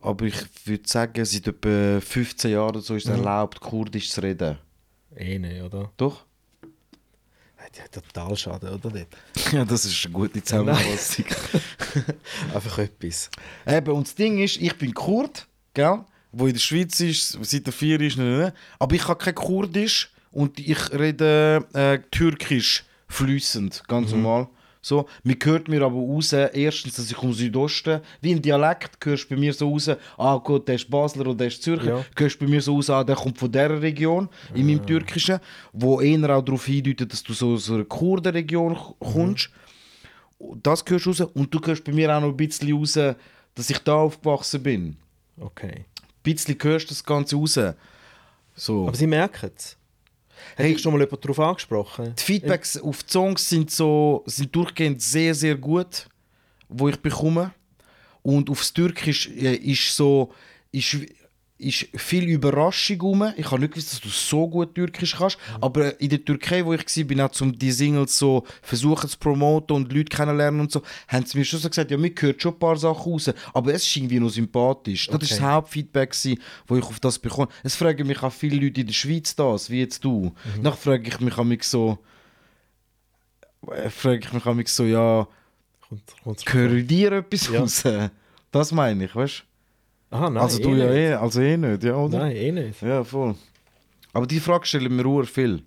aber 0.00 0.26
ich 0.26 0.36
würde 0.64 0.88
sagen, 0.88 1.24
seit 1.24 1.46
etwa 1.46 2.00
15 2.00 2.50
Jahren 2.50 2.70
oder 2.70 2.80
so 2.80 2.94
ist 2.94 3.06
es 3.06 3.10
erlaubt, 3.10 3.60
Kurdisch 3.60 4.10
zu 4.10 4.22
reden. 4.22 4.58
Eh 5.16 5.38
nicht, 5.38 5.62
oder? 5.62 5.90
Doch? 5.96 6.24
Ja, 7.76 7.84
total 7.88 8.36
schade, 8.36 8.72
oder 8.72 8.90
nicht? 8.90 9.08
Ja, 9.52 9.64
das 9.64 9.84
ist 9.84 10.04
eine 10.06 10.14
gute 10.14 10.42
Zusammenfassung. 10.42 11.26
Einfach 12.54 12.78
etwas. 12.78 13.30
Eben, 13.66 13.92
und 13.92 14.06
das 14.06 14.14
Ding 14.14 14.38
ist, 14.38 14.56
ich 14.56 14.76
bin 14.78 14.94
Kurd, 14.94 15.46
gell? 15.74 16.04
Wo 16.38 16.46
in 16.46 16.52
der 16.52 16.60
Schweiz 16.60 17.00
ist, 17.00 17.38
seit 17.42 17.66
der 17.66 17.72
vier 17.72 18.00
ist, 18.00 18.18
ne, 18.18 18.24
ne, 18.24 18.38
ne. 18.38 18.52
aber 18.78 18.94
ich 18.94 19.08
habe 19.08 19.22
kein 19.22 19.34
Kurdisch 19.34 20.10
und 20.30 20.58
ich 20.58 20.92
rede 20.92 21.64
äh, 21.72 21.98
Türkisch 22.10 22.84
flüssend, 23.08 23.82
ganz 23.88 24.10
normal. 24.12 24.48
So, 24.82 25.08
mir 25.24 25.36
hört 25.42 25.66
mir 25.66 25.82
aber 25.82 25.96
raus, 25.96 26.32
erstens, 26.32 26.94
dass 26.94 27.10
ich 27.10 27.16
komme 27.16 27.32
Südosten, 27.32 28.00
wie 28.20 28.30
im 28.32 28.40
Dialekt 28.40 29.04
hörst 29.04 29.24
du 29.24 29.34
bei 29.34 29.40
mir 29.40 29.52
so 29.52 29.68
raus, 29.70 29.90
ah 30.16 30.36
gut, 30.36 30.68
der 30.68 30.76
ist 30.76 30.88
Basler 30.88 31.22
oder 31.22 31.34
der 31.34 31.48
ist 31.48 31.62
Zürcher, 31.62 31.96
Ja. 31.96 32.04
hörst 32.16 32.40
du 32.40 32.44
bei 32.44 32.50
mir 32.50 32.60
so 32.60 32.74
raus, 32.76 32.90
ah, 32.90 33.02
der 33.02 33.16
kommt 33.16 33.38
von 33.38 33.50
dieser 33.50 33.82
Region, 33.82 34.28
in 34.54 34.66
meinem 34.66 34.86
Türkischen, 34.86 35.40
wo 35.72 36.00
eher 36.00 36.36
auch 36.36 36.42
darauf 36.44 36.66
hindeutet, 36.66 37.12
dass 37.12 37.22
du 37.22 37.32
so 37.32 37.54
aus 37.54 37.68
einer 37.70 37.84
Kurdenregion 37.84 38.76
kommst. 39.00 39.50
Das 40.62 40.84
hörst 40.86 41.06
du 41.06 41.10
raus 41.10 41.20
und 41.34 41.52
du 41.52 41.60
hörst 41.64 41.82
bei 41.82 41.92
mir 41.92 42.14
auch 42.14 42.20
noch 42.20 42.28
ein 42.28 42.36
bisschen 42.36 42.72
raus, 42.72 42.92
dass 42.92 43.70
ich 43.70 43.78
da 43.78 43.94
aufgewachsen 43.94 44.62
bin. 44.62 44.96
Okay. 45.40 45.84
Ein 46.26 46.34
bisschen 46.34 46.58
hörst 46.62 46.86
du 46.86 46.94
das 46.94 47.04
Ganze 47.04 47.36
raus. 47.36 47.58
So. 48.54 48.86
Aber 48.88 48.96
sie 48.96 49.06
merken 49.06 49.50
es. 49.56 49.76
Hat 50.52 50.58
Hey. 50.64 50.72
dich 50.74 50.82
schon 50.82 50.92
mal 50.92 51.00
jemand 51.00 51.24
darauf 51.24 51.40
angesprochen? 51.40 52.14
Die 52.18 52.22
Feedbacks 52.22 52.76
auf 52.80 53.02
die 53.02 53.10
Songs 53.12 53.48
sind, 53.48 53.70
so, 53.70 54.22
sind 54.26 54.54
durchgehend 54.54 55.00
sehr, 55.00 55.34
sehr 55.34 55.54
gut, 55.56 56.08
wo 56.68 56.88
ich 56.88 56.96
bekomme. 57.00 57.52
Und 58.22 58.50
aufs 58.50 58.72
Türkisch 58.72 59.28
äh, 59.28 59.54
ist 59.54 59.94
so 59.96 60.32
ist, 60.72 60.96
ist 61.58 61.86
viel 61.94 62.24
Überraschung 62.28 63.00
rum. 63.00 63.32
Ich 63.36 63.50
habe 63.50 63.60
nicht 63.60 63.72
gewusst, 63.72 63.92
dass 63.92 64.00
du 64.00 64.08
so 64.08 64.46
gut 64.48 64.74
Türkisch 64.74 65.16
kannst. 65.16 65.38
Aber 65.60 65.98
in 66.00 66.10
der 66.10 66.22
Türkei, 66.24 66.64
wo 66.64 66.74
ich 66.74 66.84
war, 66.84 67.04
bin 67.04 67.20
auch 67.20 67.40
um 67.40 67.58
die 67.58 67.72
Singles 67.72 68.18
so 68.18 68.44
versuchen 68.60 69.08
zu 69.08 69.16
promoten 69.18 69.74
und 69.74 69.92
Leute 69.92 70.14
kennenlernen 70.14 70.60
und 70.60 70.70
so, 70.72 70.82
haben 71.08 71.24
sie 71.24 71.38
mir 71.38 71.44
schon 71.44 71.60
so 71.60 71.68
gesagt, 71.68 71.90
ja, 71.90 71.96
mir 71.96 72.10
gehört 72.10 72.42
schon 72.42 72.52
ein 72.52 72.58
paar 72.58 72.76
Sachen 72.76 73.10
raus. 73.12 73.30
Aber 73.54 73.72
es 73.72 73.84
ist 73.86 73.96
irgendwie 73.96 74.20
noch 74.20 74.28
sympathisch. 74.28 75.06
Das 75.06 75.22
ist 75.22 75.32
das 75.32 75.40
Hauptfeedback, 75.40 76.14
wo 76.66 76.76
ich 76.76 76.84
auf 76.84 77.00
das 77.00 77.18
bekomme. 77.18 77.48
Es 77.62 77.74
fragen 77.74 78.06
mich 78.06 78.22
auch 78.22 78.32
viele 78.32 78.56
Leute 78.56 78.82
in 78.82 78.86
der 78.88 78.94
Schweiz 78.94 79.34
das, 79.34 79.70
wie 79.70 79.80
jetzt 79.80 80.04
du. 80.04 80.34
Mhm. 80.56 80.62
Dann 80.62 80.74
frage 80.74 81.08
ich 81.08 81.20
mich 81.20 81.36
mich 81.36 81.62
so, 81.64 81.98
äh, 83.72 83.88
frage 83.88 84.20
ich 84.26 84.32
mich 84.32 84.44
mich 84.44 84.68
so, 84.68 84.84
ja, 84.84 85.26
Kommt, 86.22 86.52
höre 86.52 86.82
dir 86.82 87.12
etwas 87.12 87.48
Ja. 87.48 87.60
raus? 87.60 87.82
Das 88.50 88.72
meine 88.72 89.04
ich, 89.04 89.14
weißt 89.14 89.44
Aha, 90.10 90.26
du? 90.26 90.32
nein. 90.34 90.42
Also 90.42 90.58
du 90.62 90.74
eh 90.74 90.78
ja 90.78 90.86
nicht. 90.86 90.96
eh, 90.96 91.12
also 91.14 91.40
eh 91.40 91.56
nicht, 91.56 91.84
ja, 91.84 91.96
oder? 91.96 92.18
Nein, 92.18 92.36
eh 92.36 92.52
nicht. 92.52 92.82
Ja, 92.82 93.04
voll. 93.04 93.34
Aber 94.12 94.26
die 94.26 94.40
Frage 94.40 94.66
stellen 94.66 94.94
mir 94.94 95.06
ur 95.06 95.24
viel. 95.26 95.62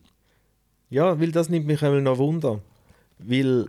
Ja, 0.90 1.20
weil 1.20 1.32
das 1.32 1.50
nimmt 1.50 1.68
mich 1.68 1.84
einmal 1.84 2.02
noch 2.02 2.18
Wunder. 2.18 2.62
Weil 3.20 3.68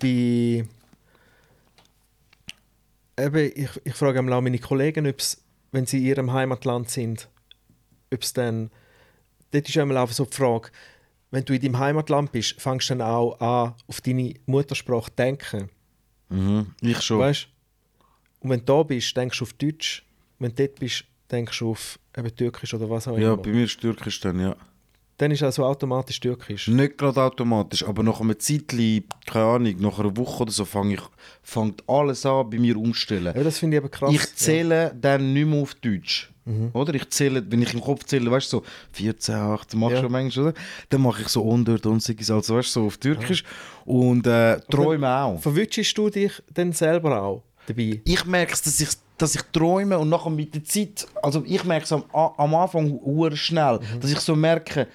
bei. 0.00 0.66
Eben, 3.18 3.52
ich, 3.54 3.70
ich 3.84 3.94
frage 3.94 4.18
einmal 4.20 4.34
auch 4.34 4.40
meine 4.40 4.58
Kollegen, 4.58 5.06
ob's, 5.06 5.42
wenn 5.72 5.86
sie 5.86 5.98
in 5.98 6.04
ihrem 6.06 6.32
Heimatland 6.32 6.88
sind, 6.88 7.28
ob 8.12 8.22
es 8.22 8.32
dann. 8.32 8.70
Dort 9.50 9.68
ist 9.68 9.78
einmal 9.78 9.96
auch 9.98 10.10
so 10.10 10.24
die 10.24 10.36
Frage, 10.36 10.70
wenn 11.30 11.44
du 11.44 11.54
in 11.54 11.60
deinem 11.60 11.78
Heimatland 11.78 12.32
bist, 12.32 12.60
fängst 12.60 12.90
du 12.90 12.94
dann 12.94 13.02
auch 13.06 13.40
an, 13.40 13.74
auf 13.86 14.00
deine 14.00 14.34
Muttersprache 14.46 15.10
zu 15.10 15.16
denken. 15.16 15.70
Mhm. 16.28 16.74
Ich 16.80 17.00
schon. 17.00 17.20
Weißt 17.20 17.48
Und 18.48 18.52
wenn 18.54 18.60
du 18.64 18.64
da 18.78 18.82
bist, 18.82 19.14
denkst 19.14 19.38
du 19.38 19.44
auf 19.44 19.52
Deutsch. 19.52 20.02
Wenn 20.38 20.54
du 20.54 20.62
dort 20.66 20.78
bist, 20.80 21.04
denkst 21.30 21.58
du 21.58 21.70
auf 21.72 21.98
eben 22.16 22.34
Türkisch 22.34 22.72
oder 22.72 22.88
was 22.88 23.06
auch 23.06 23.18
ja, 23.18 23.34
immer. 23.34 23.36
bei 23.42 23.50
mir 23.50 23.64
ist 23.64 23.78
Türkisch 23.78 24.20
dann, 24.20 24.40
ja. 24.40 24.56
Dann 25.18 25.32
ist 25.32 25.42
also 25.42 25.64
automatisch 25.66 26.18
Türkisch. 26.18 26.66
Nicht 26.68 26.96
gerade 26.96 27.20
automatisch, 27.20 27.84
aber 27.86 28.02
nach 28.02 28.20
einem 28.22 28.38
Zeitchen, 28.38 29.04
keine 29.26 29.44
Ahnung, 29.44 29.74
nach 29.80 29.98
einer 29.98 30.16
Woche 30.16 30.44
oder 30.44 30.52
so, 30.52 30.64
fang 30.64 30.90
ich, 30.92 31.00
fängt 31.42 31.82
alles 31.88 32.24
an 32.24 32.48
bei 32.48 32.58
mir 32.58 32.78
umstellen. 32.78 33.34
Ja, 33.36 33.42
das 33.44 33.58
finde 33.58 33.76
ich 33.76 33.82
aber 33.82 33.90
krass. 33.90 34.14
Ich 34.14 34.34
zähle 34.36 34.94
dann 34.98 35.34
nicht 35.34 35.46
mehr 35.46 35.60
auf 35.60 35.74
Deutsch. 35.74 36.32
Oder? 36.72 36.94
Ich 36.94 37.10
zähle, 37.10 37.44
wenn 37.50 37.60
ich 37.60 37.74
im 37.74 37.82
Kopf 37.82 38.04
zähle, 38.04 38.30
weißt 38.30 38.50
du, 38.54 38.58
so 38.60 38.64
14, 38.92 39.34
18, 39.34 39.78
machst 39.78 39.96
Ja. 39.96 40.00
du 40.02 40.08
manchmal, 40.08 40.46
oder? 40.46 40.54
Dann 40.88 41.02
mache 41.02 41.20
ich 41.20 41.28
so 41.28 41.42
unter 41.42 41.78
und 41.90 42.02
Sigis, 42.02 42.30
also 42.30 42.56
weißt 42.56 42.68
du, 42.76 42.80
so 42.80 42.86
auf 42.86 42.96
Türkisch. 42.96 43.44
Und 43.84 44.26
äh, 44.26 44.58
träume 44.70 45.04
Ja. 45.06 45.24
auch. 45.24 45.42
Verwünschst 45.42 45.98
du 45.98 46.08
dich 46.08 46.32
dann 46.54 46.72
selber 46.72 47.20
auch 47.20 47.42
dabei? 47.68 48.00
Ich 48.04 48.24
merke 48.24 48.52
es, 48.52 48.62
dass 48.62 48.80
ich, 48.80 48.88
dass 49.16 49.34
ich 49.34 49.42
träume 49.52 49.98
und 49.98 50.08
nachher 50.08 50.30
mit 50.30 50.54
der 50.54 50.64
Zeit, 50.64 51.06
also 51.22 51.42
ich 51.46 51.64
merke 51.64 51.84
es 51.84 51.92
am, 51.92 52.04
am 52.12 52.54
Anfang 52.54 52.90
hu- 52.90 53.30
schnell, 53.34 53.80
dass 54.00 54.10
ich 54.10 54.20
so 54.20 54.34
merke, 54.36 54.86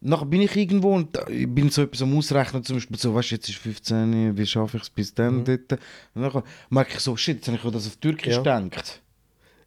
nachher 0.00 0.26
bin 0.26 0.42
ich 0.42 0.54
irgendwo 0.56 0.94
und 0.94 1.16
ich 1.28 1.46
bin 1.52 1.68
so 1.70 1.82
etwas 1.82 2.02
am 2.02 2.16
Ausrechnen, 2.16 2.64
zum 2.64 2.76
Beispiel 2.76 2.96
so, 2.98 3.14
weißt 3.14 3.30
du, 3.30 3.34
jetzt 3.34 3.48
ist 3.48 3.58
15, 3.58 4.36
wie 4.36 4.46
schaffe 4.46 4.76
ich 4.78 4.84
es 4.84 4.90
bis 4.90 5.14
dann 5.14 5.44
dort? 5.44 5.72
Und 6.14 6.22
nachher 6.22 6.42
merke 6.70 6.92
ich 6.94 7.00
so, 7.00 7.16
shit, 7.16 7.36
jetzt 7.36 7.48
habe 7.48 7.58
ich 7.62 7.72
das 7.72 7.86
auf 7.86 7.96
Türkisch 7.96 8.34
Ja. 8.34 8.38
gedacht. 8.38 9.02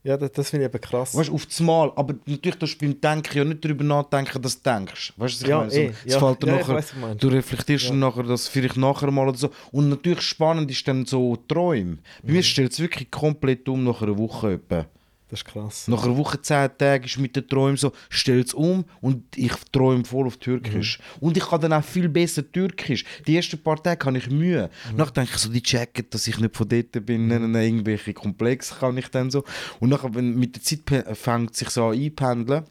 Ja, 0.05 0.17
das, 0.17 0.31
das 0.33 0.49
finde 0.49 0.65
ich 0.65 0.73
eben 0.73 0.81
krass. 0.81 1.15
Weißt 1.15 1.29
du, 1.29 1.33
auf 1.35 1.45
das 1.45 1.59
Mal, 1.61 1.91
aber 1.95 2.13
natürlich 2.25 2.57
darfst 2.59 2.81
du 2.81 2.85
beim 2.85 2.99
Denken 2.99 3.37
ja 3.37 3.43
nicht 3.45 3.63
darüber 3.63 3.85
nachdenken, 3.85 4.41
dass 4.41 4.61
du 4.61 4.69
denkst. 4.69 5.13
Weißt 5.15 5.17
du, 5.17 5.23
was 5.37 5.41
ich 5.41 5.47
Ja, 5.47 5.57
meine? 5.59 5.71
So, 5.71 5.77
eh, 5.79 5.93
es 6.05 6.13
ja. 6.13 6.19
fällt 6.19 6.43
dir 6.43 6.47
Ja, 6.47 6.55
nachher, 6.57 6.75
was 6.75 6.93
du 7.17 7.27
reflektierst 7.29 7.89
dann 7.89 7.99
nachher 7.99 8.23
das 8.23 8.47
vielleicht 8.49 8.75
nachher 8.75 9.11
mal 9.11 9.29
oder 9.29 9.37
so. 9.37 9.49
Und 9.71 9.87
natürlich 9.89 10.21
spannend 10.21 10.69
ist 10.71 10.85
dann 10.87 11.05
so 11.05 11.37
Träume. 11.47 11.99
Bei 12.21 12.27
Mhm. 12.29 12.33
mir 12.33 12.43
stellt 12.43 12.73
es 12.73 12.79
wirklich 12.79 13.09
komplett 13.11 13.69
um 13.69 13.83
nach 13.85 14.01
einer 14.01 14.17
Woche 14.17 14.53
etwa. 14.53 14.85
Das 15.33 15.39
ist 15.39 15.45
krass. 15.45 15.87
Nach 15.87 16.03
einer 16.03 16.15
Woche, 16.15 16.39
zehn 16.39 16.69
Tage 16.77 17.05
ist 17.05 17.17
mit 17.17 17.35
den 17.35 17.47
Träumen 17.47 17.75
so, 17.75 17.91
stellt 18.07 18.49
es 18.49 18.53
um 18.53 18.85
und 19.01 19.35
ich 19.35 19.51
träume 19.71 20.05
voll 20.05 20.27
auf 20.27 20.37
Türkisch. 20.37 20.99
Mhm. 20.99 21.27
Und 21.27 21.37
ich 21.37 21.43
kann 21.43 21.59
dann 21.59 21.73
auch 21.73 21.83
viel 21.83 22.07
besser 22.07 22.43
Türkisch. 22.51 23.03
Die 23.25 23.35
ersten 23.35 23.57
paar 23.57 23.81
Tage 23.81 24.05
habe 24.05 24.19
ich 24.19 24.29
Mühe. 24.29 24.69
Mhm. 24.91 24.97
Nachher 24.97 25.13
denke 25.13 25.31
ich 25.33 25.39
so, 25.39 25.49
die 25.49 25.63
checken, 25.63 26.05
dass 26.11 26.27
ich 26.27 26.37
nicht 26.37 26.55
von 26.55 26.69
dort 26.69 27.03
bin, 27.03 27.25
mhm. 27.25 27.55
irgendwelche 27.55 28.13
Komplexe 28.13 28.75
kann 28.75 28.95
ich 28.95 29.07
dann 29.07 29.31
so. 29.31 29.43
Und 29.79 29.89
nachher, 29.89 30.13
wenn 30.13 30.35
mit 30.35 30.55
der 30.55 30.61
Zeit 30.61 31.17
fängt 31.17 31.53
es 31.53 31.57
sich 31.57 31.69
so 31.71 31.87
an 31.87 31.99
einpendeln 31.99 32.65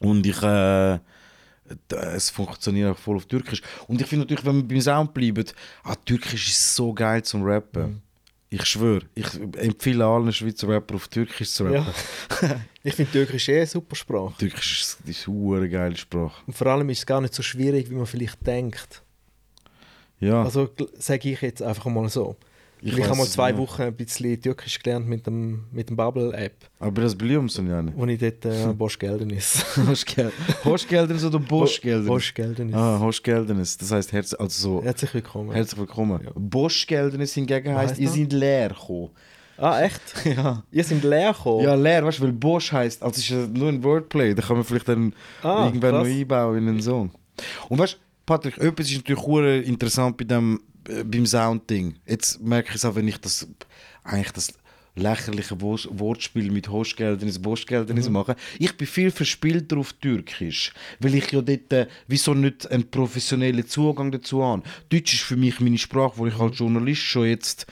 und 0.00 0.26
ich... 0.26 0.42
Äh, 0.42 1.00
es 1.90 2.30
funktioniert 2.30 2.92
auch 2.92 2.98
voll 2.98 3.16
auf 3.16 3.26
Türkisch. 3.26 3.60
Und 3.88 4.00
ich 4.00 4.06
finde 4.06 4.24
natürlich, 4.24 4.46
wenn 4.46 4.56
wir 4.56 4.68
beim 4.68 4.80
Sound 4.80 5.12
bleiben, 5.12 5.44
ah, 5.82 5.96
Türkisch 5.96 6.48
ist 6.48 6.74
so 6.74 6.94
geil 6.94 7.22
zum 7.22 7.42
Rappen. 7.42 7.82
Mhm. 7.82 8.02
Ich 8.50 8.64
schwöre, 8.64 9.02
ich 9.14 9.26
empfehle 9.56 10.06
allen 10.06 10.32
Schweizer 10.32 10.68
Rapper 10.68 10.94
auf 10.94 11.08
Türkisch 11.08 11.50
zu 11.50 11.64
rappen. 11.64 11.92
Ja. 12.40 12.60
ich 12.82 12.94
finde 12.94 13.12
Türkisch 13.12 13.48
eh 13.50 13.58
eine 13.58 13.66
super 13.66 13.94
Sprache. 13.94 14.34
Türkisch 14.38 14.80
ist, 14.80 14.98
ist 15.06 15.28
eine 15.28 15.68
geile 15.68 15.96
Sprache. 15.96 16.42
Und 16.46 16.54
vor 16.54 16.68
allem 16.68 16.88
ist 16.88 17.00
es 17.00 17.06
gar 17.06 17.20
nicht 17.20 17.34
so 17.34 17.42
schwierig, 17.42 17.90
wie 17.90 17.94
man 17.94 18.06
vielleicht 18.06 18.46
denkt. 18.46 19.02
Ja, 20.20 20.42
Also 20.42 20.70
sage 20.98 21.30
ich 21.30 21.42
jetzt 21.42 21.62
einfach 21.62 21.86
mal 21.86 22.08
so. 22.08 22.36
Ich 22.80 22.96
Ich, 22.96 23.04
habe 23.04 23.16
mal 23.16 23.26
zwei 23.26 23.50
nicht. 23.52 23.60
Wochen 23.60 23.82
ein 23.82 23.94
bisschen 23.94 24.40
Türkisch 24.40 24.78
gelernt 24.80 25.08
mit 25.08 25.26
dem, 25.26 25.64
mit 25.72 25.88
dem 25.88 25.96
Bubble-App, 25.96 26.54
aber 26.78 27.02
das 27.02 27.14
Bilium 27.16 27.48
sind 27.48 27.68
ja 27.68 27.82
nicht. 27.82 27.96
wo 27.96 28.06
ich 28.06 28.18
dort 28.18 28.44
äh, 28.44 28.72
Bosch 28.76 28.98
Geldenis. 28.98 29.64
Hostgeldernis 30.64 31.24
oder 31.24 31.38
Boschgeldernis? 31.38 32.08
Bosch 32.08 32.34
Geldenis. 32.34 32.74
Ah, 32.74 32.98
Hostgeldernis. 33.00 33.76
Das 33.78 33.90
heisst, 33.90 34.12
Herz, 34.12 34.34
also 34.34 34.78
so, 34.78 34.82
Herzlich 34.84 35.14
willkommen. 35.14 35.52
herzlich 35.52 35.78
willkommen. 35.78 36.20
Ja. 36.24 36.30
Boschgeldernis 36.34 37.34
hingegen 37.34 37.74
heisst, 37.74 37.92
heisst 37.92 38.00
ihr 38.00 38.08
seid 38.08 38.32
leer 38.32 38.68
gekommen. 38.70 39.10
ah, 39.56 39.80
echt? 39.80 40.00
Ja. 40.24 40.62
Ihr 40.70 40.84
seid 40.84 41.02
leer 41.02 41.32
gekommen? 41.32 41.64
Ja, 41.64 41.74
leer, 41.74 42.04
weißt 42.04 42.18
du, 42.18 42.22
weil 42.24 42.32
Bosch 42.32 42.72
heisst, 42.72 43.02
also 43.02 43.18
es 43.18 43.30
ist 43.30 43.56
nur 43.56 43.68
ein 43.68 43.82
Wordplay, 43.82 44.34
da 44.34 44.42
kann 44.42 44.56
man 44.56 44.64
vielleicht 44.64 44.88
dann 44.88 45.12
Ah, 45.42 45.66
irgendwann 45.66 45.90
krass. 45.92 46.06
noch 46.08 46.14
einbauen 46.14 46.58
in 46.58 46.68
einen 46.68 46.82
Song. 46.82 47.10
Und 47.68 47.78
weißt 47.78 47.94
du, 47.94 47.98
Patrick, 48.28 48.58
etwas 48.58 48.90
ist 48.90 48.96
natürlich 48.98 49.22
hure 49.26 49.58
interessant 49.58 50.16
bei 50.18 50.24
dem, 50.24 50.60
äh, 50.88 51.02
beim 51.02 51.24
Sound-Ding. 51.26 51.96
Jetzt 52.06 52.40
merke 52.42 52.68
ich 52.70 52.74
es 52.76 52.84
auch, 52.84 52.94
wenn 52.94 53.08
ich 53.08 53.18
das, 53.18 53.48
eigentlich 54.04 54.32
das 54.32 54.52
lächerliche 54.94 55.60
Wo- 55.60 55.78
Wortspiel 55.90 56.50
mit 56.50 56.68
Hostgeldern 56.68 57.26
ins 57.28 57.38
Boschgeldern 57.40 57.96
Mhm. 57.96 58.12
mache. 58.12 58.36
Ich 58.58 58.76
bin 58.76 58.86
viel 58.86 59.10
verspielter 59.10 59.78
auf 59.78 59.92
Türkisch, 59.94 60.72
weil 61.00 61.14
ich 61.14 61.30
ja 61.32 61.40
dort 61.40 61.72
äh, 61.72 61.86
wieso 62.06 62.34
nicht 62.34 62.70
einen 62.70 62.90
professionellen 62.90 63.66
Zugang 63.66 64.10
dazu 64.12 64.42
habe. 64.44 64.62
Deutsch 64.90 65.14
ist 65.14 65.22
für 65.22 65.36
mich 65.36 65.60
meine 65.60 65.78
Sprache, 65.78 66.14
wo 66.16 66.26
ich 66.26 66.34
Mhm. 66.36 66.40
als 66.42 66.58
Journalist 66.58 67.02
schon 67.02 67.26
jetzt 67.28 67.66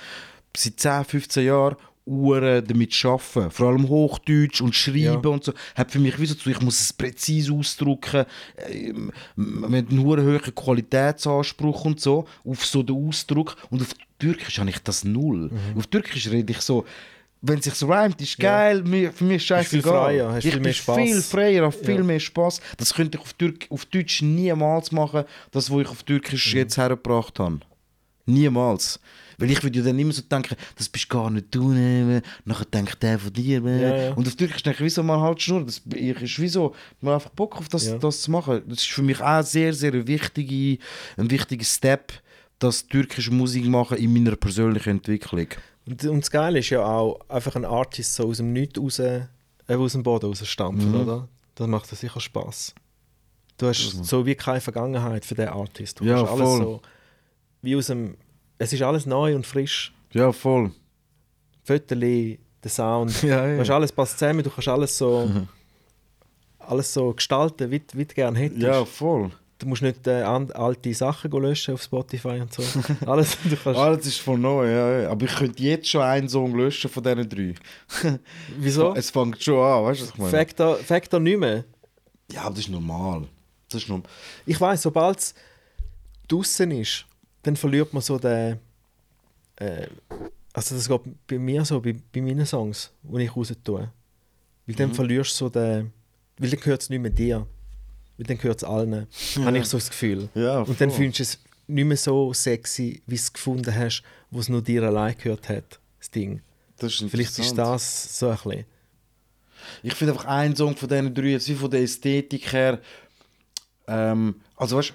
seit 0.57 0.81
10, 0.81 1.05
15 1.05 1.45
Jahren 1.47 1.77
Uhren 2.07 2.65
damit 2.67 3.05
arbeiten. 3.05 3.51
Vor 3.51 3.69
allem 3.69 3.89
Hochdeutsch 3.89 4.61
und 4.61 4.75
Schreiben 4.75 4.99
Ja. 5.25 5.31
und 5.31 5.45
so. 5.45 5.53
Hat 5.75 5.91
für 5.91 5.99
mich 5.99 6.19
wie 6.21 6.27
so 6.27 6.37
ich 6.49 6.61
muss 6.61 6.81
es 6.81 6.93
präzise 6.93 7.53
ausdrücken. 7.53 8.25
Ähm, 8.69 9.13
mit 9.35 9.91
einem 9.91 10.03
hohen 10.05 10.41
Qualitätsanspruch 10.55 11.85
und 11.85 12.01
so. 12.01 12.27
Auf 12.45 12.65
so 12.65 12.83
den 12.83 13.09
Ausdruck. 13.09 13.57
Und 13.71 13.83
auf 13.83 13.89
Türkisch 14.19 14.59
habe 14.59 14.71
ich 14.71 14.79
das 14.79 15.05
null. 15.05 15.51
Mhm. 15.51 15.79
Auf 15.79 15.87
Türkisch 15.89 16.29
rede 16.31 16.53
ich 16.53 16.61
so. 16.61 16.85
Wenn 17.43 17.59
es 17.59 17.65
sich 17.67 17.75
so 17.75 17.87
reimt, 17.89 18.21
ist 18.21 18.39
geil. 18.39 18.83
Mir, 18.83 19.13
für 19.13 19.25
mich 19.25 19.37
ist 19.37 19.45
scheißegal. 19.45 20.37
ich 20.39 20.43
viel 20.45 20.53
bin 20.55 20.63
mehr 20.63 20.73
Spass. 20.73 20.97
viel 20.97 21.23
freier, 21.23 21.63
habe 21.65 21.73
viel 21.77 21.97
Ja. 21.97 22.03
mehr 22.03 22.19
Spaß. 22.21 22.61
Das 22.79 22.95
könnte 22.95 23.19
ich 23.19 23.23
auf, 23.23 23.33
Türk 23.35 23.67
auf 23.69 23.85
Deutsch 23.85 24.23
niemals 24.23 24.91
machen, 24.91 25.25
das, 25.51 25.71
was 25.71 25.81
ich 25.83 25.89
auf 25.89 26.03
Türkisch 26.03 26.53
Mhm. 26.55 26.59
jetzt 26.61 26.77
hergebracht 26.79 27.39
habe. 27.39 27.61
Niemals. 28.25 28.99
Weil 29.39 29.51
ich 29.51 29.63
würde 29.63 29.79
ja 29.79 29.85
dann 29.85 29.99
immer 29.99 30.13
so 30.13 30.23
denken, 30.23 30.57
das 30.77 30.89
bist 30.89 31.09
gar 31.09 31.31
nicht 31.31 31.55
du, 31.55 31.71
ne? 31.73 32.23
nachher 32.45 32.65
denkt 32.67 33.03
der 33.03 33.19
von 33.19 33.33
dir. 33.33 33.61
ne? 33.61 33.83
Ja, 33.83 33.97
ja. 34.09 34.13
Und 34.15 34.27
auf 34.27 34.35
Türkisch 34.37 34.63
denke 34.63 34.79
ich, 34.79 34.85
wieso 34.87 35.03
mal 35.03 35.21
halt 35.21 35.43
Schnur. 35.43 35.65
Das 35.65 35.83
ich 35.95 36.23
ist 36.23 36.39
wieso, 36.39 36.75
man 37.01 37.15
einfach 37.15 37.31
Bock 37.31 37.57
auf 37.59 37.69
das, 37.69 37.87
Ja. 37.87 37.99
das 37.99 38.23
zu 38.23 38.31
machen. 38.31 38.63
Das 38.67 38.79
ist 38.79 38.89
für 38.89 39.03
mich 39.03 39.21
auch 39.21 39.43
sehr, 39.43 39.73
sehr 39.75 39.93
ein 39.93 40.07
wichtiger, 40.07 40.83
ein 41.17 41.31
wichtiger 41.31 41.65
Step, 41.65 42.13
das 42.59 42.87
türkische 42.87 43.31
Musik 43.33 43.67
machen 43.67 43.99
in 43.99 44.13
meiner 44.13 44.37
persönlichen 44.37 44.91
Entwicklung. 44.91 45.49
Und, 45.87 46.05
und 46.07 46.21
das 46.23 46.31
Geile 46.31 46.59
ist 46.61 46.71
ja 46.71 46.85
auch, 46.85 47.21
einfach 47.29 47.55
ein 47.57 47.65
Artist 47.65 48.15
so 48.15 48.29
aus 48.29 48.39
dem 48.39 48.53
Nichts 48.53 48.79
raus, 48.81 48.99
äh, 48.99 49.27
aus 49.69 49.93
dem 49.93 50.03
Boden 50.03 50.27
rausstampfen, 50.27 50.91
Mhm. 50.93 51.01
oder? 51.01 51.29
Das 51.55 51.67
macht 51.69 51.91
ja 51.91 51.97
sicher 51.97 52.21
Spass. 52.21 52.75
Du 53.59 53.67
hast 53.69 54.05
so 54.05 54.27
wie 54.27 54.35
keine 54.35 54.61
Vergangenheit 54.61 55.25
für 55.25 55.35
den 55.35 55.49
Artist. 55.49 56.01
Du 56.01 56.05
Ja, 56.05 56.17
hast 56.23 56.29
alles 56.31 56.41
voll. 56.43 56.61
so 56.61 56.83
wie 57.63 57.77
aus 57.77 57.87
dem... 57.87 58.17
Es 58.59 58.73
ist 58.73 58.83
alles 58.83 59.07
neu 59.07 59.35
und 59.35 59.47
frisch. 59.47 59.93
Ja, 60.13 60.33
voll. 60.33 60.71
Fötterli, 61.65 62.39
der 62.63 62.71
Sound. 62.71 63.23
Ja, 63.23 63.47
ja. 63.47 63.55
Du 63.55 63.61
hast 63.61 63.71
alles 63.71 63.93
passt 63.93 64.19
zusammen, 64.19 64.43
du 64.43 64.51
kannst 64.51 64.69
alles 64.69 64.97
so... 64.97 65.31
alles 66.59 66.93
so 66.93 67.13
gestalten, 67.13 67.71
wie, 67.71 67.79
du- 67.81 67.97
wie 67.99 68.05
du 68.05 68.15
gerne 68.15 68.39
hättest. 68.39 68.63
Ja, 68.63 68.85
voll. 68.85 69.31
Du 69.59 69.67
musst 69.67 69.81
nicht 69.81 70.07
äh, 70.07 70.23
alte 70.23 70.93
Sachen 70.93 71.31
löschen 71.31 71.75
auf 71.75 71.83
Spotify 71.83 72.41
und 72.41 72.53
so. 72.53 72.63
Alles, 73.07 73.39
du 73.43 73.57
kannst... 73.57 73.81
Alles 73.81 74.05
ist 74.07 74.19
von 74.21 74.39
neu, 74.39 74.71
ja, 74.71 75.01
ja. 75.03 75.09
Aber 75.11 75.25
ich 75.25 75.35
könnte 75.35 75.63
jetzt 75.63 75.89
schon 75.89 76.03
einen 76.03 76.29
Song 76.29 76.55
löschen 76.55 76.91
von 76.91 77.03
diesen 77.03 77.27
drei. 77.27 77.55
Wieso? 78.59 78.95
Es 78.95 79.09
fängt 79.11 79.43
schon 79.43 79.59
an, 79.59 79.85
weißt 79.85 80.01
du, 80.01 80.05
was 80.05 80.11
ich 80.13 80.19
meine? 80.19 80.31
Factor, 80.31 80.77
Factor 80.77 81.21
nicht 81.21 81.39
mehr. 81.39 81.65
Ja, 82.31 82.43
aber 82.43 82.51
das 82.57 82.65
ist 82.65 82.69
normal. 82.69 83.23
Das 83.71 83.83
ist 83.83 83.89
normal. 83.89 84.07
Ich 84.45 84.61
weiß, 84.61 84.83
sobald 84.83 85.19
es 85.21 85.35
draußen 86.29 86.71
ist, 86.73 87.07
dann 87.47 87.57
verliert 87.57 87.93
man 87.93 88.03
so 88.03 88.19
den. 88.19 88.59
Äh, 89.57 89.87
also, 90.53 90.75
das 90.75 90.89
geht 90.89 91.27
bei 91.27 91.39
mir 91.39 91.65
so, 91.65 91.81
bei, 91.81 91.95
bei 92.13 92.21
meinen 92.21 92.47
Songs, 92.47 92.91
die 93.03 93.25
ich 93.25 93.37
raus 93.37 93.53
tue. 93.63 93.91
Weil 94.67 94.75
dann 94.75 94.93
verlierst 94.93 95.33
du 95.33 95.45
so 95.45 95.49
den. 95.49 95.93
Weil 96.39 96.51
dann 96.51 96.61
gehört 96.61 96.83
es 96.83 96.91
nicht 96.91 97.01
mehr 97.01 97.11
dir. 97.11 97.47
Weil 98.17 98.27
dann 98.27 98.39
gehört 98.39 98.59
es 98.59 98.65
allen. 98.65 99.07
Habe 99.45 99.59
ich 99.59 99.67
so 99.67 99.77
das 99.77 99.91
Gefühl. 99.91 100.29
Ja, 100.35 100.61
Und 100.61 100.81
dann 100.81 100.91
findest 100.91 101.19
du 101.19 101.23
es 101.23 101.39
nicht 101.67 101.85
mehr 101.85 101.97
so 101.97 102.33
sexy, 102.33 103.03
wie 103.07 103.15
du 103.15 103.21
es 103.21 103.33
gefunden 103.33 103.75
hast, 103.75 104.03
wo 104.31 104.41
es 104.41 104.49
nur 104.49 104.63
dir 104.63 104.83
allein 104.83 105.17
gehört 105.17 105.49
hat, 105.49 105.81
das 105.99 106.11
Ding. 106.11 106.41
Das 106.79 106.93
ist 106.93 107.11
Vielleicht 107.11 107.39
ist 107.39 107.57
das 107.57 108.19
so 108.19 108.29
ein 108.29 108.37
bisschen. 108.37 108.65
Ich 109.83 109.95
finde 109.95 110.13
einfach 110.13 110.27
einen 110.27 110.55
Song 110.55 110.77
von 110.77 110.89
diesen 110.89 111.15
drei, 111.15 111.29
jetzt 111.29 111.49
wie 111.49 111.55
von 111.55 111.71
der 111.71 111.83
Ästhetik 111.83 112.53
her, 112.53 112.81
ähm, 113.89 114.37
also 114.57 114.77
weißt 114.77 114.91
du, 114.91 114.95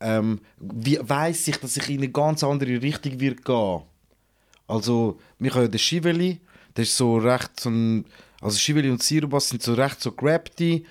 ähm, 0.00 0.40
wie 0.58 0.98
weiss 1.00 1.46
ich, 1.48 1.56
dass 1.58 1.76
ich 1.76 1.88
in 1.90 1.98
eine 1.98 2.10
ganz 2.10 2.42
andere 2.42 2.80
Richtung 2.82 3.20
wird 3.20 3.44
gehen. 3.44 3.82
Also, 4.66 5.18
wir 5.38 5.54
haben 5.54 5.70
den 5.70 5.78
Schiveli, 5.78 6.40
der 6.76 6.84
ist 6.84 6.96
so 6.96 7.18
recht 7.18 7.58
so 7.60 7.70
ein, 7.70 8.04
also 8.40 8.58
Schiveli 8.58 8.90
und 8.90 9.02
Sirubas 9.02 9.48
sind 9.48 9.62
so 9.62 9.74
recht 9.74 10.00
so 10.00 10.12
grabbedy, 10.12 10.84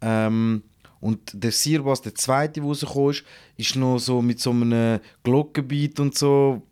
ähm, 0.00 0.62
Und 1.00 1.32
der 1.34 1.50
Sirbas, 1.50 2.00
der 2.00 2.14
zweite, 2.14 2.60
der 2.60 2.62
rausgekommen 2.64 3.10
ist, 3.10 3.24
ist 3.56 3.76
noch 3.76 3.98
so 3.98 4.22
mit 4.22 4.38
so 4.40 4.50
einem 4.50 5.00
Glockenbeat 5.24 5.98
und 5.98 6.16
so, 6.16 6.62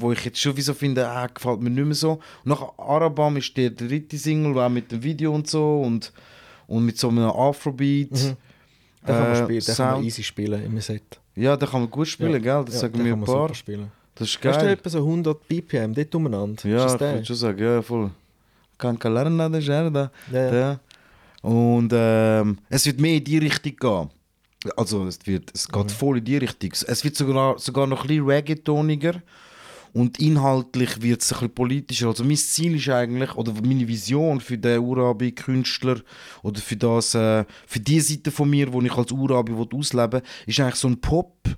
wo 0.00 0.12
ich 0.12 0.24
jetzt 0.24 0.38
schon 0.38 0.56
wie 0.56 0.62
so 0.62 0.74
finde, 0.74 1.08
ah, 1.08 1.26
gefällt 1.26 1.60
mir 1.60 1.70
nicht 1.70 1.84
mehr 1.84 1.94
so. 1.94 2.12
Und 2.12 2.46
nach 2.46 2.62
Arabam 2.78 3.36
ist 3.36 3.56
der 3.56 3.70
dritte 3.70 4.16
Single, 4.16 4.58
auch 4.58 4.68
mit 4.68 4.90
dem 4.92 5.02
Video 5.02 5.34
und 5.34 5.48
so 5.50 5.82
und, 5.82 6.12
und 6.68 6.84
mit 6.86 6.98
so 6.98 7.08
einem 7.08 7.30
Afrobeat. 7.30 8.10
Den 8.12 8.36
kann 9.06 9.18
man, 9.22 9.32
Äh, 9.32 9.36
spielen, 9.44 9.64
den 9.64 9.74
kann 9.74 9.94
man 9.96 10.04
easy 10.04 10.22
spielen 10.22 10.64
im 10.64 10.80
Set. 10.80 11.19
Ja, 11.34 11.56
da 11.56 11.66
kann 11.66 11.82
man 11.82 11.90
gut 11.90 12.08
spielen, 12.08 12.32
Ja. 12.32 12.38
gell? 12.56 12.64
Das 12.66 12.74
Ja, 12.74 12.80
sagen 12.82 12.94
kann 12.98 13.06
ein 13.12 13.24
paar. 13.24 13.54
spielen. 13.54 13.90
Das 14.14 14.28
ist 14.28 14.34
Hast 14.44 14.56
du 14.60 14.64
geil. 14.64 14.68
etwa 14.72 14.90
so 14.90 14.98
100 14.98 15.48
BPM 15.48 15.94
dort 15.94 16.14
umeinander? 16.14 16.68
Ja, 16.68 16.84
ist 16.84 16.84
ich 16.84 16.90
das 16.92 16.98
der? 16.98 17.12
würde 17.14 17.26
schon 17.26 17.36
sagen, 17.36 17.58
ja, 17.62 17.82
voll. 17.82 18.10
Kann 18.76 18.98
Kalerna, 18.98 19.48
das 19.48 19.62
ist 19.62 19.68
er 19.68 19.90
da. 19.90 20.10
Ja, 20.32 20.54
ja. 20.54 20.80
Und 21.42 21.90
ähm, 21.94 22.58
es 22.68 22.84
wird 22.86 23.00
mehr 23.00 23.14
in 23.16 23.24
die 23.24 23.38
Richtung 23.38 23.76
gehen. 23.76 24.10
Also 24.76 25.06
es, 25.06 25.18
wird, 25.26 25.50
es 25.54 25.68
Mhm. 25.68 25.72
geht 25.72 25.92
voll 25.92 26.18
in 26.18 26.24
die 26.24 26.36
Richtung. 26.36 26.70
Es 26.86 27.02
wird 27.02 27.16
sogar, 27.16 27.58
sogar 27.58 27.86
noch 27.86 28.02
ein 28.02 28.08
bisschen 28.08 28.26
reggaetoniger 28.26 29.22
und 29.92 30.18
inhaltlich 30.20 31.02
wird 31.02 31.22
es 31.22 31.32
ein 31.32 31.38
bisschen 31.40 31.54
politischer. 31.54 32.08
Also 32.08 32.24
mein 32.24 32.36
Ziel 32.36 32.76
ist 32.76 32.88
eigentlich, 32.88 33.34
oder 33.36 33.52
meine 33.64 33.86
Vision 33.86 34.40
für 34.40 34.58
den 34.58 34.80
Urabi-Künstler 34.80 36.00
oder 36.42 36.60
für, 36.60 36.76
das, 36.76 37.14
äh, 37.14 37.44
für 37.66 37.80
die 37.80 38.00
Seite 38.00 38.30
von 38.30 38.48
mir, 38.50 38.66
die 38.66 38.86
ich 38.86 38.92
als 38.96 39.12
Urabi 39.12 39.52
ausleben 39.52 40.12
will, 40.20 40.22
ist 40.46 40.60
eigentlich 40.60 40.74
so 40.76 40.88
ein 40.88 41.00
Pop- 41.00 41.56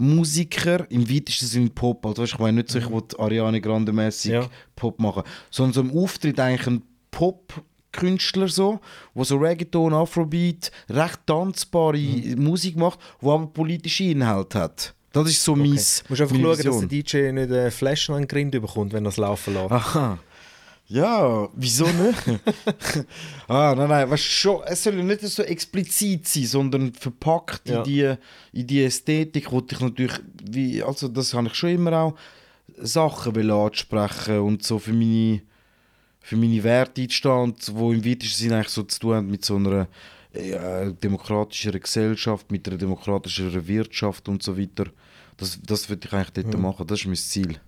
Musiker 0.00 0.88
im 0.92 1.10
weitesten 1.10 1.46
Sinne 1.46 1.70
Pop, 1.70 2.06
also 2.06 2.22
weißt, 2.22 2.34
ich 2.34 2.38
meine 2.38 2.58
nicht 2.58 2.70
so, 2.70 2.78
ich 2.78 2.88
will 2.88 3.02
Ariane 3.18 3.60
Grande 3.60 3.92
mäßig 3.92 4.30
Ja. 4.30 4.46
Pop 4.76 5.00
machen, 5.00 5.24
sondern 5.50 5.72
so 5.72 5.80
im 5.80 5.90
Auftritt 5.90 6.38
eigentlich 6.38 6.68
ein 6.68 6.82
Pop-Künstler 7.10 8.46
so, 8.48 8.80
wo 9.14 9.24
so 9.24 9.36
Reggaeton, 9.38 9.92
Afrobeat, 9.94 10.70
recht 10.88 11.20
tanzbare 11.26 11.98
Mhm. 11.98 12.44
Musik 12.44 12.76
macht, 12.76 13.00
wo 13.20 13.32
aber 13.32 13.46
politische 13.48 14.04
Inhalte 14.04 14.60
hat. 14.60 14.94
Das 15.24 15.32
ist 15.32 15.44
so 15.44 15.52
Okay. 15.52 15.60
mein 15.62 15.70
Du 15.70 15.74
musst 15.76 16.20
einfach 16.20 16.36
schauen, 16.36 16.42
dass 16.44 16.58
Vision. 16.58 16.88
der 16.88 17.02
DJ 17.02 17.32
nicht 17.32 17.50
einen 17.52 17.70
Flash 17.70 18.10
an 18.10 18.16
den 18.22 18.28
Grind 18.28 18.52
bekommt, 18.52 18.92
wenn 18.92 19.04
er 19.04 19.08
es 19.10 19.16
laufen 19.16 19.54
lässt. 19.54 19.70
Aha. 19.72 20.18
Ja, 20.90 21.48
wieso 21.54 21.84
nicht? 21.86 22.40
ah, 23.48 23.74
nein, 23.76 23.88
nein, 23.88 24.10
weißt 24.10 24.24
schon, 24.24 24.62
es 24.66 24.82
soll 24.82 24.96
ja 24.96 25.02
nicht 25.02 25.20
so 25.20 25.42
explizit 25.42 26.26
sein, 26.26 26.46
sondern 26.46 26.94
verpackt 26.94 27.68
Ja. 27.68 27.78
in, 27.78 27.84
die, 27.84 28.14
in 28.58 28.66
die 28.66 28.84
Ästhetik, 28.84 29.52
wo 29.52 29.62
ich 29.70 29.80
natürlich, 29.80 30.18
wie, 30.44 30.82
also 30.82 31.08
das 31.08 31.34
habe 31.34 31.48
ich 31.48 31.54
schon 31.54 31.70
immer 31.70 31.92
auch 31.92 32.14
Sachen 32.78 33.34
will 33.34 33.50
ansprechen 33.50 34.38
und 34.40 34.62
so 34.62 34.78
für 34.78 34.94
meine, 34.94 35.42
für 36.20 36.36
meine 36.36 36.62
Werte 36.64 37.02
einstehen, 37.02 37.54
wo 37.72 37.92
im 37.92 38.02
weitesten 38.04 38.36
Sinne 38.44 38.54
eigentlich 38.56 38.68
so 38.68 38.82
zu 38.84 38.98
tun 39.00 39.14
haben 39.14 39.30
mit 39.30 39.44
so 39.44 39.56
einer 39.56 39.88
äh, 40.32 40.92
demokratischeren 41.02 41.80
Gesellschaft, 41.80 42.50
mit 42.50 42.66
einer 42.66 42.78
demokratischeren 42.78 43.66
Wirtschaft 43.68 44.26
und 44.28 44.42
so 44.42 44.56
weiter. 44.58 44.86
Das, 45.38 45.58
das 45.64 45.88
würde 45.88 46.06
ich 46.06 46.12
eigentlich 46.12 46.44
dort 46.44 46.58
machen, 46.58 46.86
das 46.86 47.00
ist 47.00 47.06
mein 47.06 47.16
Ziel. 47.16 47.58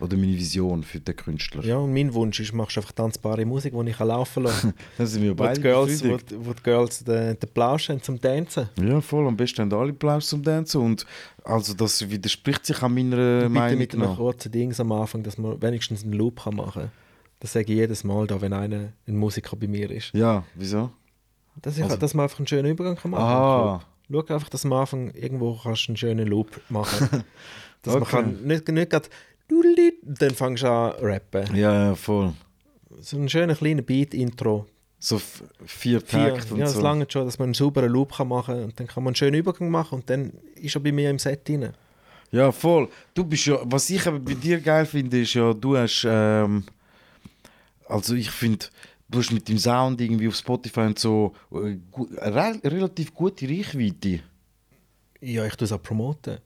Oder 0.00 0.16
meine 0.16 0.32
Vision 0.34 0.82
für 0.82 0.98
den 0.98 1.14
Künstler. 1.14 1.64
Ja, 1.64 1.76
und 1.76 1.94
mein 1.94 2.12
Wunsch 2.12 2.40
ist, 2.40 2.52
machst 2.52 2.76
du 2.76 2.80
einfach 2.80 2.92
tanzbare 2.92 3.44
Musik, 3.46 3.72
die 3.80 3.90
ich 3.90 3.98
laufen 4.00 4.42
lassen 4.42 4.74
kann. 4.96 5.06
Sind 5.06 5.22
wir 5.22 5.30
wo, 5.30 5.34
beide 5.36 5.54
die 5.54 5.62
Girls, 5.62 6.04
wo, 6.04 6.18
wo 6.44 6.52
die 6.52 6.62
Girls 6.64 7.04
den, 7.04 7.38
den 7.38 7.48
Plausch 7.54 7.88
haben 7.88 8.02
zum 8.02 8.20
Tanzen. 8.20 8.68
Ja, 8.82 9.00
voll. 9.00 9.26
Am 9.28 9.36
besten 9.36 9.62
haben 9.62 9.72
alle 9.72 9.92
Applaus 9.92 10.26
zum 10.28 10.42
Tanzen. 10.42 10.80
Und 10.80 11.06
also 11.44 11.74
das 11.74 12.10
widerspricht 12.10 12.66
sich 12.66 12.82
an 12.82 12.92
meiner 12.92 13.42
Bitte 13.42 13.48
Meinung 13.50 13.78
mit 13.78 13.94
einem 13.94 14.16
kurzen 14.16 14.50
Dings 14.50 14.80
am 14.80 14.90
Anfang, 14.90 15.22
dass 15.22 15.38
man 15.38 15.62
wenigstens 15.62 16.02
einen 16.02 16.14
Loop 16.14 16.42
kann 16.42 16.56
machen 16.56 16.82
kann. 16.82 16.90
Das 17.38 17.52
sage 17.52 17.72
ich 17.72 17.78
jedes 17.78 18.02
Mal, 18.02 18.26
da, 18.26 18.40
wenn 18.40 18.52
einer 18.52 18.92
ein 19.06 19.16
Musiker 19.16 19.54
bei 19.56 19.68
mir 19.68 19.90
ist. 19.92 20.12
Ja, 20.12 20.42
wieso? 20.56 20.90
Dass, 21.62 21.76
ich, 21.76 21.84
Also- 21.84 21.96
dass 21.98 22.14
man 22.14 22.24
einfach 22.24 22.38
einen 22.40 22.48
schönen 22.48 22.70
Übergang 22.72 22.96
kann 22.96 23.12
machen 23.12 23.22
Ah. 23.22 23.80
Schau 24.10 24.20
einfach, 24.20 24.48
dass 24.48 24.62
du 24.62 24.68
am 24.68 24.72
Anfang 24.74 25.10
irgendwo 25.14 25.58
kannst 25.62 25.88
einen 25.88 25.96
schönen 25.96 26.26
Loop 26.28 26.60
machen 26.68 27.08
Dass 27.82 27.94
man 27.94 28.02
Okay. 28.02 28.10
kann 28.10 28.42
nicht, 28.44 28.68
nicht 28.68 28.90
gerade 28.90 29.08
dann 30.02 30.30
fängst 30.30 30.62
du 30.62 30.68
an 30.68 30.92
rappen. 31.02 31.54
Ja, 31.54 31.88
ja, 31.88 31.94
voll. 31.94 32.32
So 33.00 33.18
einen 33.18 33.28
schönen 33.28 33.54
kleinen 33.56 33.84
Beat-Intro. 33.84 34.66
So 34.98 35.20
vier. 35.66 36.04
Takte 36.04 36.54
und 36.54 36.60
Ja, 36.60 36.66
es 36.66 36.72
so. 36.72 36.80
lange 36.80 37.06
schon, 37.08 37.26
dass 37.26 37.38
man 37.38 37.46
einen 37.48 37.54
sauberen 37.54 37.90
Loop 37.90 38.16
kann 38.16 38.28
machen 38.28 38.54
kann. 38.54 38.64
Und 38.64 38.80
dann 38.80 38.86
kann 38.86 39.02
man 39.04 39.10
einen 39.10 39.16
schönen 39.16 39.34
Übergang 39.34 39.70
machen 39.70 39.96
und 39.96 40.08
dann 40.08 40.32
ist 40.54 40.74
er 40.76 40.80
bei 40.80 40.92
mir 40.92 41.10
im 41.10 41.18
Set 41.18 41.46
drin. 41.46 41.70
Ja, 42.30 42.50
voll. 42.52 42.88
Du 43.12 43.22
bist 43.24 43.44
ja, 43.46 43.58
was 43.64 43.90
ich 43.90 44.06
aber 44.06 44.18
bei 44.18 44.32
dir 44.34 44.58
geil 44.60 44.86
finde, 44.86 45.20
ist 45.20 45.34
ja, 45.34 45.52
du 45.52 45.76
hast, 45.76 46.06
ähm, 46.08 46.64
also 47.86 48.14
ich 48.14 48.30
finde, 48.30 48.66
du 49.14 49.20
hast 49.20 49.32
mit 49.32 49.48
dem 49.48 49.58
Sound 49.58 50.00
irgendwie 50.00 50.28
auf 50.28 50.36
Spotify 50.36 50.80
und 50.80 50.98
so 50.98 51.32
äh, 51.52 51.76
re 52.20 52.60
relativ 52.64 53.14
gute 53.14 53.48
Reichweite. 53.48 54.20
Ja, 55.20 55.46
ich 55.46 55.54
tue 55.56 55.64
es 55.64 55.72
auch 55.72 55.82
promoten. 55.82 56.38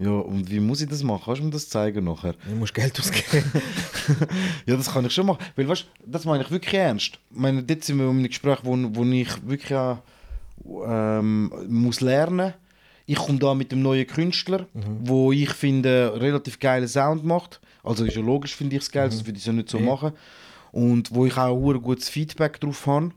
Ja, 0.00 0.10
und 0.10 0.48
wie 0.50 0.60
muss 0.60 0.80
ich 0.80 0.88
das 0.88 1.02
machen? 1.02 1.22
Kannst 1.24 1.40
du 1.40 1.44
mir 1.46 1.50
das 1.50 1.68
zeigen 1.68 2.04
nachher? 2.04 2.34
Du 2.48 2.54
musst 2.54 2.72
Geld 2.74 2.98
ausgeben. 2.98 3.44
Ja, 4.66 4.76
das 4.76 4.92
kann 4.92 5.04
ich 5.04 5.12
schon 5.12 5.26
machen. 5.26 5.44
Weil, 5.56 5.68
weißt 5.68 5.82
du, 5.82 6.10
das 6.10 6.24
meine 6.24 6.42
ich 6.44 6.50
wirklich 6.50 6.72
ernst. 6.74 7.18
Ich 7.30 7.36
meine, 7.36 7.62
dort 7.62 7.84
sind 7.84 7.98
wir 7.98 8.04
in 8.04 8.10
einem 8.10 8.26
Gespräch, 8.28 8.58
wo, 8.62 8.76
wo 8.94 9.04
ich 9.04 9.28
wirklich 9.46 9.74
auch, 9.74 9.98
ähm, 10.86 11.52
muss 11.68 12.00
lernen 12.00 12.54
Ich 13.06 13.16
komme 13.16 13.38
da 13.38 13.54
mit 13.54 13.72
einem 13.72 13.82
neuen 13.82 14.06
Künstler, 14.06 14.66
wo 15.02 15.32
ich 15.32 15.50
finde, 15.50 16.12
relativ 16.20 16.58
geilen 16.58 16.88
Sound 16.88 17.24
macht. 17.24 17.60
Also 17.82 18.04
ist 18.04 18.16
ja 18.16 18.22
logisch, 18.22 18.54
finde 18.54 18.76
ich 18.76 18.82
es 18.82 18.90
geil, 18.90 19.10
sonst 19.10 19.26
würde 19.26 19.36
ich 19.38 19.42
es 19.42 19.46
ja 19.46 19.52
nicht 19.52 19.68
so 19.68 19.78
Ja. 19.78 19.84
machen. 19.84 20.12
Und 20.72 21.14
wo 21.14 21.26
ich 21.26 21.36
auch 21.36 21.70
ein 21.70 21.82
gutes 21.82 22.08
Feedback 22.08 22.60
drauf 22.60 22.86
habe. 22.86 23.10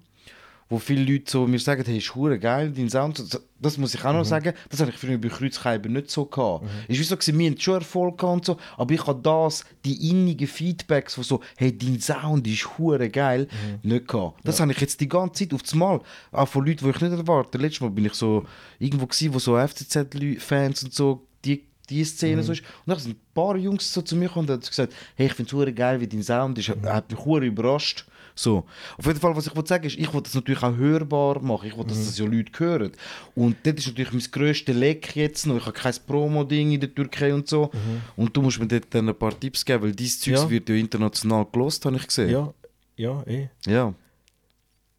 Wo 0.69 0.79
viele 0.79 1.03
Leute 1.03 1.29
so 1.29 1.45
mir 1.47 1.59
sagen, 1.59 1.83
hey, 1.85 1.97
ist 1.97 2.15
hure 2.15 2.39
geil, 2.39 2.71
dein 2.73 2.89
Sound. 2.89 3.17
So- 3.17 3.39
Das 3.59 3.77
muss 3.77 3.93
ich 3.93 4.05
auch 4.05 4.13
noch 4.13 4.23
sagen. 4.23 4.53
Das 4.69 4.79
habe 4.79 4.89
ich 4.89 4.95
früher 4.97 5.17
bei 5.17 5.27
Kreuzkeiber 5.27 5.89
nicht 5.89 6.09
so 6.09 6.23
gehabt. 6.25 6.63
Ist 6.87 6.97
wie 6.97 7.03
so, 7.03 7.17
gewesen, 7.17 7.37
wir 7.37 7.49
haben 7.51 7.59
schon 7.59 7.73
Erfolg 7.73 8.17
gehabt 8.17 8.33
und 8.37 8.45
so, 8.45 8.57
aber 8.77 8.93
ich 8.93 9.05
habe 9.05 9.19
das, 9.21 9.65
die 9.83 10.09
innigen 10.09 10.47
Feedbacks, 10.47 11.17
wo 11.17 11.23
so, 11.23 11.41
hey, 11.57 11.77
dein 11.77 11.99
Sound 11.99 12.47
ist 12.47 12.77
hure 12.77 13.09
geil, 13.09 13.49
nicht 13.83 14.07
gehabt. 14.07 14.39
Das 14.45 14.61
habe 14.61 14.71
ich 14.71 14.79
jetzt 14.79 15.01
die 15.01 15.09
ganze 15.09 15.43
Zeit 15.43 15.53
auf 15.53 15.61
das 15.63 15.75
Mal. 15.75 15.99
Auch 16.31 16.47
von 16.47 16.65
Leuten, 16.65 16.85
die 16.85 16.89
ich 16.91 17.01
nicht 17.01 17.11
erwarte. 17.11 17.57
Letztes 17.57 17.81
Mal 17.81 17.89
bin 17.89 18.05
ich 18.05 18.13
so 18.13 18.45
irgendwo 18.79 19.07
gewesen, 19.07 19.33
wo 19.33 19.39
so 19.39 19.57
FCZ-Fans 19.57 20.83
und 20.85 20.93
so, 20.93 21.27
die 21.43 21.63
die 21.89 22.03
Szene 22.03 22.43
so 22.43 22.51
ist. 22.53 22.61
Und 22.61 22.67
dann 22.91 22.99
sind 22.99 23.17
ein 23.17 23.21
paar 23.33 23.55
Jungs 23.57 23.93
so 23.93 24.01
zu 24.01 24.15
mir 24.15 24.27
gekommen 24.27 24.47
und 24.49 24.53
haben 24.53 24.61
gesagt, 24.61 24.93
hey, 25.15 25.27
ich 25.27 25.33
finde 25.33 25.69
es 25.69 25.75
geil, 25.75 25.99
wie 25.99 26.07
dein 26.07 26.23
Sound 26.23 26.57
ist. 26.57 26.69
Er 26.69 26.93
hat 26.93 27.11
mich 27.11 27.23
hure 27.25 27.45
überrascht. 27.45 28.05
So. 28.33 28.65
Auf 28.97 29.05
jeden 29.05 29.19
Fall, 29.19 29.35
was 29.35 29.45
ich 29.47 29.55
wollte 29.55 29.67
sagen 29.69 29.85
ist, 29.85 29.97
ich 29.97 30.13
wollte 30.13 30.29
das 30.29 30.35
natürlich 30.35 30.63
auch 30.63 30.75
hörbar 30.75 31.41
machen. 31.41 31.67
Ich 31.67 31.75
wollte, 31.75 31.89
dass 31.89 32.05
das 32.05 32.17
ja 32.17 32.25
Leute 32.25 32.51
hören. 32.57 32.91
Und 33.35 33.57
das 33.63 33.73
ist 33.75 33.87
natürlich 33.87 34.13
mein 34.13 34.31
grösstes 34.31 34.75
Leck 34.75 35.15
jetzt 35.15 35.45
noch. 35.45 35.57
Ich 35.57 35.63
habe 35.65 35.73
kein 35.73 35.93
Promo-Ding 36.07 36.71
in 36.71 36.79
der 36.79 36.93
Türkei 36.95 37.33
und 37.33 37.47
so. 37.47 37.69
Und 38.15 38.35
du 38.35 38.41
musst 38.41 38.59
mir 38.59 38.67
dort 38.67 38.85
dann 38.89 39.09
ein 39.09 39.15
paar 39.15 39.37
Tipps 39.37 39.65
geben, 39.65 39.83
weil 39.83 39.91
dieses 39.91 40.21
Zeug 40.21 40.33
Ja. 40.35 40.49
wird 40.49 40.69
ja 40.69 40.75
international 40.75 41.45
gelost, 41.51 41.85
habe 41.85 41.97
ich 41.97 42.07
gesehen. 42.07 42.29
ja, 42.29 42.53
ja, 42.95 43.21
eh. 43.27 43.49
ja. 43.67 43.93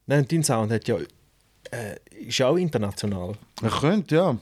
Nein, 0.06 0.26
dein 0.28 0.44
Sound 0.44 0.70
hat 0.72 0.86
ja, 0.88 0.96
äh, 1.70 1.96
ist 2.26 2.38
ja 2.38 2.48
auch 2.48 2.56
international. 2.56 3.34
Er 3.62 3.70
könnte, 3.70 4.14
ja. 4.16 4.36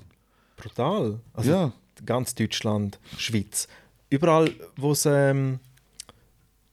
Brutal. 0.56 1.20
Also 1.32 1.50
Ja. 1.50 1.72
Ganz 2.04 2.34
Deutschland, 2.34 2.98
Schweiz. 3.16 3.68
Überall, 4.08 4.52
wo 4.76 4.92
es 4.92 5.06
ähm, 5.06 5.60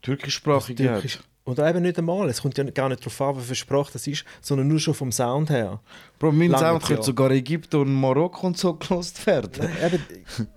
Türkischsprachig. 0.02 0.78
Türkisch... 0.78 1.20
Oder 1.46 1.70
eben 1.70 1.82
nicht 1.82 1.98
einmal. 1.98 2.28
Es 2.28 2.42
kommt 2.42 2.58
ja 2.58 2.66
gar 2.66 2.90
nicht 2.90 3.02
darauf 3.02 3.22
an, 3.22 3.38
wie 3.38 3.46
versprochen 3.46 3.92
das 3.94 4.06
ist, 4.06 4.26
sondern 4.42 4.68
nur 4.68 4.80
schon 4.80 4.94
vom 4.94 5.14
Sound 5.14 5.50
her. 5.50 5.80
Bro, 6.20 6.34
mein 6.34 6.52
Lange 6.52 6.66
Sound 6.66 6.84
könnte 6.84 7.04
sogar 7.04 7.32
Ägypten 7.32 7.78
und 7.78 7.94
Marokko 7.94 8.48
und 8.48 8.58
so 8.58 8.74
gelost 8.74 9.26
werden. 9.26 9.70
Eben, 9.82 9.96
äh, 9.96 10.44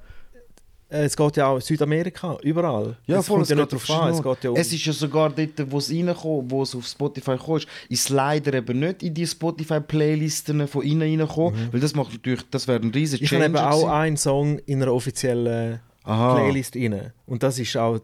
es 0.90 1.16
geht 1.16 1.36
ja 1.36 1.46
auch 1.46 1.56
in 1.56 1.60
Südamerika, 1.60 2.36
überall. 2.42 2.96
es 3.06 3.26
kommt 3.26 3.48
ja 3.48 3.56
nicht 3.56 3.72
darauf 3.72 3.90
an. 3.90 4.12
Es 4.12 4.22
geht 4.22 4.44
ja 4.44 4.50
um... 4.50 4.56
Es 4.56 4.72
ist 4.72 4.84
ja 4.84 4.92
sogar 4.92 5.30
dort, 5.30 5.70
wo 5.70 5.78
es 5.78 5.90
reinkommt, 5.90 6.50
wo 6.50 6.62
es 6.62 6.74
auf 6.74 6.86
Spotify 6.86 7.36
kommt, 7.36 7.66
ist 7.88 8.08
leider 8.08 8.54
eben 8.54 8.80
nicht 8.80 9.02
in 9.02 9.14
die 9.14 9.26
Spotify-Playlisten 9.26 10.66
von 10.66 10.82
innen 10.82 11.20
reingekommen, 11.20 11.68
weil 11.72 11.80
das 11.80 11.94
macht 11.94 12.12
natürlich, 12.12 12.42
das 12.50 12.66
wäre 12.68 12.80
ein 12.80 12.90
riesiger 12.90 13.20
Mhm. 13.20 13.24
ich 13.24 13.32
habe 13.34 13.44
eben 13.44 13.56
auch 13.56 13.88
einen 13.88 14.16
Song 14.16 14.58
in 14.66 14.82
einer 14.82 14.92
offiziellen 14.92 15.80
Aha. 16.04 16.34
Playlist 16.34 16.76
rein. 16.76 17.12
Und 17.26 17.42
das 17.42 17.58
ist 17.58 17.76
auch 17.76 18.00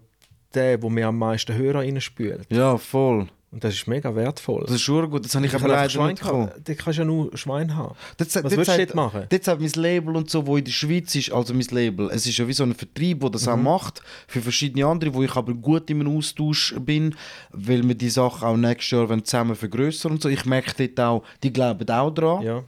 der, 0.55 0.81
wo 0.83 0.89
mir 0.89 1.09
am 1.09 1.19
meisten 1.19 1.55
Hörer 1.55 1.81
reinspült. 1.81 2.47
Ja, 2.51 2.79
voll. 2.79 3.27
Und 3.53 3.63
das 3.63 3.75
ist 3.75 3.87
mega 3.87 4.15
wertvoll. 4.15 4.65
Das 4.67 4.75
ist 4.75 4.83
schon 4.83 5.09
gut, 5.09 5.25
das 5.25 5.35
habe 5.35 5.47
ich, 5.47 5.53
ich 5.55 5.59
aber 5.59 5.69
leider 5.69 5.89
Schwein 5.89 6.09
nicht 6.09 6.23
bekommen. 6.23 6.51
Da 6.65 6.75
kannst 6.75 6.99
du 6.99 7.03
ja 7.03 7.07
nur 7.07 7.37
Schwein 7.37 7.75
haben. 7.77 7.95
Das, 8.17 8.35
Was 8.35 8.57
willst 8.57 8.71
du 8.73 8.77
dort 8.79 8.95
machen? 8.95 9.27
Dort 9.29 9.49
hat 9.49 9.61
mein 9.61 9.71
Label 9.71 10.17
und 10.17 10.29
so, 10.29 10.47
wo 10.47 10.57
in 10.57 10.65
der 10.65 10.73
Schweiz 10.73 11.15
ist, 11.15 11.33
also 11.33 11.55
mein 11.55 11.67
Label, 11.71 12.11
es 12.11 12.27
ist 12.27 12.37
ja 12.37 12.47
wie 12.49 12.53
so 12.53 12.65
ein 12.65 12.75
Vertrieb, 12.75 13.21
der 13.21 13.29
Mhm. 13.29 13.33
das 13.33 13.49
auch 13.49 13.57
macht, 13.57 14.03
für 14.27 14.41
verschiedene 14.43 14.85
andere, 14.87 15.15
wo 15.15 15.23
ich 15.23 15.35
aber 15.37 15.55
gut 15.55 15.89
im 15.91 16.07
Austausch 16.17 16.75
bin, 16.81 17.15
weil 17.51 17.87
wir 17.87 17.95
die 17.95 18.11
Sachen 18.11 18.47
auch 18.47 18.57
nächstes 18.57 18.91
Jahr 18.91 19.25
zusammen 19.25 19.55
vergrößern 19.55 20.13
und 20.13 20.23
so. 20.23 20.29
Ich 20.29 20.45
merke 20.45 20.87
dort 20.87 21.01
auch, 21.07 21.23
die 21.43 21.53
glauben 21.53 21.89
auch 21.89 22.11
dran. 22.11 22.43
Ja. 22.43 22.65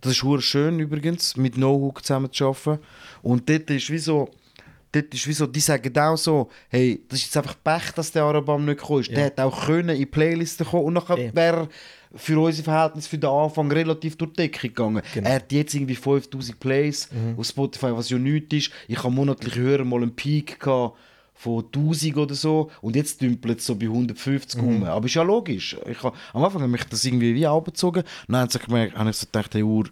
Das 0.00 0.12
ist 0.20 0.44
schön 0.44 0.80
übrigens, 0.80 1.36
mit 1.36 1.56
No-Hook 1.56 2.04
zusammen 2.04 2.32
zu 2.32 2.48
arbeiten. 2.48 2.82
Und 3.22 3.48
dort 3.48 3.70
ist 3.70 3.88
wie 3.90 3.98
so, 3.98 4.28
dort 4.92 5.12
ist 5.14 5.26
wie 5.26 5.32
so, 5.32 5.46
die 5.46 5.60
sagen 5.60 5.96
auch 5.98 6.16
so, 6.16 6.48
hey, 6.68 7.02
das 7.08 7.18
ist 7.20 7.24
jetzt 7.26 7.36
einfach 7.38 7.56
Pech, 7.64 7.92
dass 7.94 8.12
der 8.12 8.24
Arabam 8.24 8.64
nicht 8.64 8.78
gekommen 8.80 9.00
ist. 9.00 9.10
Der 9.10 9.18
Ja. 9.18 9.24
hätte 9.24 9.44
auch 9.44 9.66
können 9.66 9.88
in 9.90 9.96
die 9.98 10.06
Playlisten 10.06 10.66
kommen 10.66 10.84
und 10.84 10.92
nachher 10.94 11.18
Eh. 11.18 11.30
wäre 11.34 11.68
für 12.14 12.38
unsere 12.38 12.64
Verhältnisse 12.64 13.08
für 13.08 13.16
den 13.18 13.30
Anfang 13.30 13.72
relativ 13.72 14.16
durch 14.16 14.32
die 14.32 14.36
Decke 14.42 14.68
gegangen. 14.68 15.02
Genau. 15.14 15.28
Er 15.28 15.36
hat 15.36 15.50
jetzt 15.50 15.72
irgendwie 15.74 15.94
5000 15.94 16.60
Plays 16.60 17.08
Mhm. 17.10 17.38
auf 17.38 17.46
Spotify, 17.46 17.86
was 17.96 18.10
ja 18.10 18.18
nichts 18.18 18.54
ist. 18.54 18.70
Ich 18.86 18.98
habe 19.02 19.10
monatlich 19.14 19.54
hören 19.56 19.88
mal 19.88 20.02
einen 20.02 20.14
Peak 20.14 20.60
gehabt 20.60 20.96
von 21.34 21.64
1000 21.72 22.16
oder 22.18 22.34
so 22.34 22.70
und 22.82 22.94
jetzt 22.94 23.20
dümpelt 23.22 23.60
es 23.60 23.66
so 23.66 23.74
bei 23.74 23.86
150 23.88 24.60
Mhm. 24.60 24.68
rum. 24.68 24.84
Aber 24.84 25.06
ist 25.06 25.14
ja 25.14 25.22
logisch. 25.22 25.74
Ich 25.90 26.02
habe, 26.02 26.14
am 26.34 26.44
Anfang 26.44 26.62
habe 26.62 26.76
ich 26.76 26.84
das 26.84 27.02
irgendwie 27.04 27.34
wie 27.34 27.46
abgezogen. 27.46 28.02
Dann 28.28 28.36
habe 28.36 28.46
ich 28.48 28.52
so 28.52 28.58
gemerkt- 28.58 28.94
habe 28.96 29.08
ich 29.10 29.16
so 29.16 29.24
gedacht, 29.26 29.54
hey 29.54 29.62
Uhr, 29.62 29.86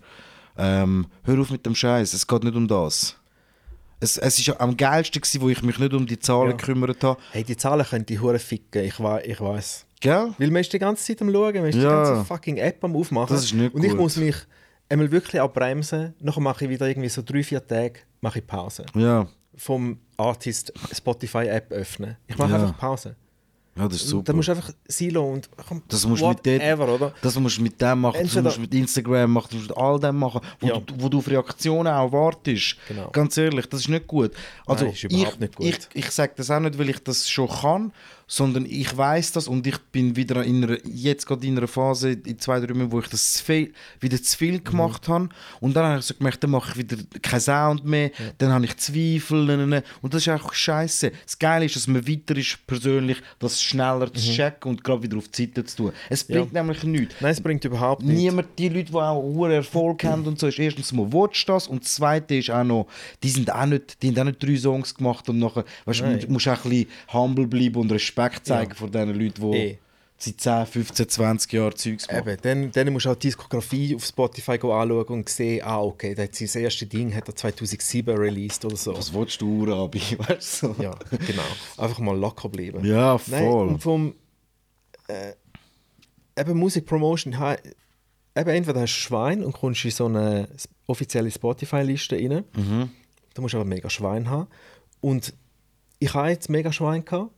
ähm, 0.59 1.06
hör 1.24 1.40
auf 1.40 1.51
mit 1.51 1.64
dem 1.64 1.74
Scheiß. 1.74 2.12
Es 2.12 2.27
geht 2.27 2.44
nicht 2.44 2.55
um 2.55 2.68
das. 2.68 3.16
Es, 4.01 4.16
es 4.16 4.39
ist 4.39 4.48
am 4.60 4.77
geilsten 4.77 5.20
gewesen, 5.20 5.40
wo 5.43 5.48
ich 5.51 5.62
mich 5.62 5.78
nicht 5.78 5.93
um 5.93 6.06
die 6.06 6.18
Zahlen 6.18 6.51
Ja. 6.52 6.56
gekümmert 6.56 7.02
habe. 7.05 7.20
Hey, 7.32 7.44
die 7.44 7.56
Zahlen 7.56 7.85
können 7.85 8.06
die 8.06 8.18
Hure 8.18 8.39
ficken, 8.39 8.82
ich, 8.85 8.98
wei 9.01 9.22
ich 9.24 9.40
weiß. 9.40 9.86
Gell? 10.01 10.32
Weil 10.39 10.51
man 10.51 10.62
ist 10.62 10.72
die 10.72 10.78
ganze 10.78 11.05
Zeit 11.05 11.20
am 11.20 11.31
Schauen, 11.31 11.55
man 11.56 11.66
ist 11.66 11.74
die 11.74 11.82
Ja. 11.82 12.02
ganze 12.02 12.24
fucking 12.24 12.56
App 12.56 12.82
am 12.82 12.97
Aufmachen. 12.97 13.35
Das 13.36 13.44
ist 13.44 13.52
nicht 13.52 13.74
Und 13.74 13.85
ich 13.85 13.90
gut. 13.90 14.01
muss 14.01 14.16
mich 14.16 14.36
einmal 14.89 15.10
wirklich 15.12 15.40
abbremsen, 15.40 16.14
nachher 16.20 16.40
mache 16.40 16.64
ich 16.64 16.70
wieder 16.70 16.89
irgendwie 16.89 17.10
so 17.10 17.20
drei, 17.22 17.43
vier 17.43 17.64
Tage 17.66 18.01
mache 18.22 18.39
ich 18.39 18.47
Pause. 18.47 18.86
Ja. 18.94 19.27
Vom 19.55 19.98
Artist 20.16 20.72
Spotify 20.94 21.47
App 21.48 21.70
öffnen. 21.70 22.16
Ich 22.27 22.39
mache 22.39 22.52
Ja. 22.52 22.56
einfach 22.62 22.78
Pause. 22.78 23.14
Ja, 23.81 23.89
das 23.89 23.97
ist 24.02 24.09
super. 24.09 24.24
Dann 24.24 24.36
musst 24.36 24.48
du 24.48 24.52
einfach 24.52 24.70
Silo 24.86 25.24
und 25.32 25.48
komm, 25.66 25.82
Das 25.89 26.07
musst 26.07 26.20
du 26.23 26.28
mit 26.28 26.39
whatever, 26.44 26.89
oder? 26.94 27.15
Das 27.23 27.39
musst 27.39 27.57
du 27.59 27.62
mit 27.62 27.81
dem 27.81 28.01
machen, 28.01 28.12
das 28.15 28.23
Entweder- 28.24 28.43
musst 28.43 28.57
du 28.59 28.61
mit 28.61 28.74
Instagram 28.74 29.32
machen, 29.32 29.47
das 29.51 29.55
musst 29.59 29.70
du 29.70 29.74
mit 29.74 29.82
all 29.82 29.98
dem 30.01 30.16
machen, 30.19 30.40
wo, 30.61 30.66
Ja. 30.66 30.78
du, 30.81 30.94
wo 30.98 31.09
du 31.09 31.19
auf 31.19 31.28
Reaktionen 31.28 31.93
auch 31.93 32.12
wartest. 32.12 32.77
Genau. 32.89 33.09
Ganz 33.11 33.36
ehrlich, 33.39 33.66
das 33.66 33.81
ist 33.81 33.89
nicht 33.89 34.07
gut. 34.07 34.32
Also 34.66 34.85
Nein, 34.85 34.93
ist 34.94 35.05
überhaupt 35.05 35.32
ich, 35.35 35.40
nicht 35.40 35.57
gut. 35.57 35.66
Ich, 35.66 35.78
ich 36.05 36.11
sage 36.11 36.32
das 36.36 36.51
auch 36.51 36.61
nicht, 36.61 36.78
weil 36.78 36.90
ich 36.90 36.98
das 37.02 37.28
schon 37.31 37.48
kann, 37.48 37.93
sondern 38.32 38.65
ich 38.65 38.97
weiß 38.97 39.32
das 39.32 39.48
und 39.48 39.66
ich 39.66 39.77
bin 39.90 40.15
wieder 40.15 40.44
in 40.44 40.62
einer, 40.62 40.78
jetzt 40.86 41.27
gerade 41.27 41.44
in 41.44 41.59
einer 41.59 41.66
Phase, 41.66 42.12
in 42.12 42.39
zwei, 42.39 42.61
drei 42.61 42.69
Monaten, 42.74 42.93
wo 42.93 43.01
ich 43.01 43.09
das 43.09 43.32
zu 43.35 43.44
viel, 43.44 43.73
wieder 43.98 44.23
zu 44.23 44.39
viel 44.39 44.61
gemacht 44.61 45.09
Mhm. 45.09 45.12
habe. 45.12 45.28
Und 45.59 45.74
dann 45.74 45.85
habe 45.85 45.98
ich 45.98 46.05
so 46.07 46.15
gemerkt, 46.15 46.44
dann 46.44 46.52
mache 46.52 46.70
ich 46.70 46.77
wieder 46.78 46.97
keinen 47.20 47.40
Sound 47.40 47.85
mehr, 47.85 48.12
dann 48.39 48.52
habe 48.52 48.65
ich 48.66 48.77
Zweifel. 48.77 49.44
ne, 49.47 49.57
ne, 49.57 49.66
ne. 49.66 49.82
Und 50.01 50.15
das 50.15 50.23
ist 50.23 50.28
einfach 50.28 50.55
scheiße. 50.55 51.11
Das 51.24 51.36
Geile 51.40 51.65
ist, 51.65 51.74
dass 51.74 51.89
man 51.89 52.07
weiter 52.07 52.36
ist, 52.36 52.57
persönlich, 52.69 53.16
das 53.40 53.61
schneller 53.61 54.12
zu 54.15 54.20
checken 54.32 54.70
und 54.70 54.85
gerade 54.85 55.02
wieder 55.02 55.16
auf 55.19 55.27
die 55.27 55.47
Seite 55.47 55.65
zu 55.65 55.77
tun. 55.77 55.93
Es 56.09 56.28
Mhm. 56.28 56.35
Ja. 56.35 56.40
bringt 56.43 56.52
nämlich 56.52 56.82
nichts. 56.85 57.15
Nein, 57.20 57.32
es 57.32 57.40
bringt 57.40 57.65
überhaupt 57.65 58.02
nichts. 58.05 58.23
Niemand, 58.23 58.47
die 58.59 58.69
Leute, 58.69 58.93
die 58.93 58.94
auch 58.94 59.20
hohen 59.20 59.51
Erfolg 59.51 60.05
haben 60.05 60.24
und 60.24 60.39
so, 60.39 60.47
ist 60.47 60.59
erstens 60.61 60.93
mal 60.93 61.12
watch 61.12 61.47
das 61.47 61.66
und 61.66 61.82
das 61.82 61.94
zweite 61.94 62.36
ist 62.36 62.51
auch 62.51 62.62
noch, 62.62 62.86
die 63.24 63.31
sind 63.31 63.52
auch 63.52 63.66
nicht, 63.66 64.01
die 64.05 64.11
haben 64.11 64.19
auch 64.20 64.24
nicht 64.27 64.40
drei 64.40 64.57
Songs 64.57 64.94
gemacht 64.94 65.28
und 65.28 65.40
nachher, 65.40 65.65
weißt 65.86 66.01
du 66.02 66.28
musst 66.28 66.47
auch 66.47 66.65
ein 66.65 66.70
bisschen 66.70 66.86
humble 67.12 67.47
bleiben 67.48 67.81
und 67.81 67.90
Respekt 67.90 68.19
zeigen 68.42 68.70
Ja. 68.72 68.76
vor 68.76 68.88
den 68.90 69.09
Leuten, 69.18 69.51
die 69.52 69.56
Eh. 69.59 69.78
seit 70.18 70.40
10, 70.40 70.66
15, 70.66 71.09
20 71.09 71.52
Jahren 71.52 71.76
Zeugs 71.76 72.06
machen. 72.09 72.28
Eben, 72.28 72.42
dann, 72.42 72.70
dann 72.72 72.92
musst 72.92 73.06
du 73.06 73.10
auch 73.10 73.14
die 73.14 73.28
Diskografie 73.28 73.94
auf 73.97 74.05
Spotify 74.05 74.52
anschauen 74.52 75.05
und 75.06 75.28
sehen, 75.28 75.62
ah, 75.64 75.80
okay, 75.80 76.14
der 76.14 76.24
hat 76.24 76.34
sein 76.34 76.62
erstes 76.62 76.88
Ding 76.88 77.14
hat 77.14 77.26
er 77.28 77.34
2007 77.36 78.14
released 78.16 78.64
oder 78.64 78.76
so. 78.76 78.97
Was 78.97 79.12
willst 79.14 79.40
du, 79.40 79.62
Urabi? 79.62 80.01
Weißt 80.18 80.62
du? 80.62 80.74
Ja, 80.78 80.94
genau. 81.26 81.42
Einfach 81.78 81.98
mal 82.01 82.16
locker 82.18 82.48
bleiben. 82.48 82.84
Ja, 82.84 83.18
Nein, 83.28 83.44
voll. 83.44 83.68
und 83.68 83.78
vom 83.82 84.14
äh, 85.09 85.32
eben 86.38 86.56
Musikpromotion, 86.59 87.32
eben 87.34 88.51
entweder 88.51 88.80
hast 88.82 88.94
du 88.94 89.01
Schwein 89.01 89.42
und 89.42 89.52
kommst 89.52 89.84
in 89.84 89.90
so 89.90 90.06
eine 90.06 90.48
offizielle 90.86 91.30
Spotify-Liste 91.30 92.16
rein. 92.16 92.44
Mhm. 92.56 92.90
Da 93.34 93.42
musst 93.42 93.55
du 93.55 93.59
aber 93.59 93.68
mega 93.68 93.88
Schwein 93.90 94.28
haben. 94.28 94.48
Und 95.01 95.32
ich 95.98 96.12
habe 96.14 96.28
jetzt 96.30 96.48
mega 96.48 96.72
Schwein 96.72 97.05
gehabt, 97.05 97.30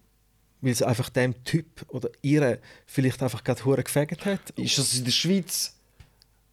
weil 0.62 0.72
es 0.72 0.82
einfach 0.82 1.10
dem 1.10 1.44
Typ 1.44 1.84
oder 1.88 2.08
ihre 2.22 2.58
vielleicht 2.86 3.22
einfach 3.22 3.44
gerade 3.44 3.62
hure 3.64 3.82
gefegt 3.82 4.24
hat. 4.24 4.50
Ist 4.56 4.78
das 4.78 4.94
in 4.96 5.04
der 5.04 5.12
Schweiz 5.12 5.76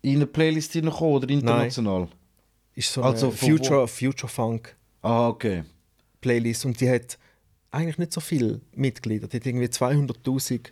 in 0.01 0.17
eine 0.17 0.25
Playlist 0.25 0.73
hineingekommen 0.73 1.15
oder 1.15 1.29
international? 1.29 2.07
Ist 2.75 2.91
so 2.91 3.01
Also 3.03 3.27
wo? 3.27 3.31
Future, 3.31 3.87
Future 3.87 4.27
Funk 4.29 4.75
Ah, 5.01 5.29
okay. 5.29 5.63
Playlist 6.19 6.65
und 6.65 6.81
die 6.81 6.89
hat 6.89 7.17
eigentlich 7.71 7.97
nicht 7.97 8.11
so 8.11 8.19
viele 8.19 8.59
Mitglieder. 8.75 9.27
Die 9.27 9.37
hat 9.37 9.45
irgendwie 9.45 9.67
200'000 9.67 10.71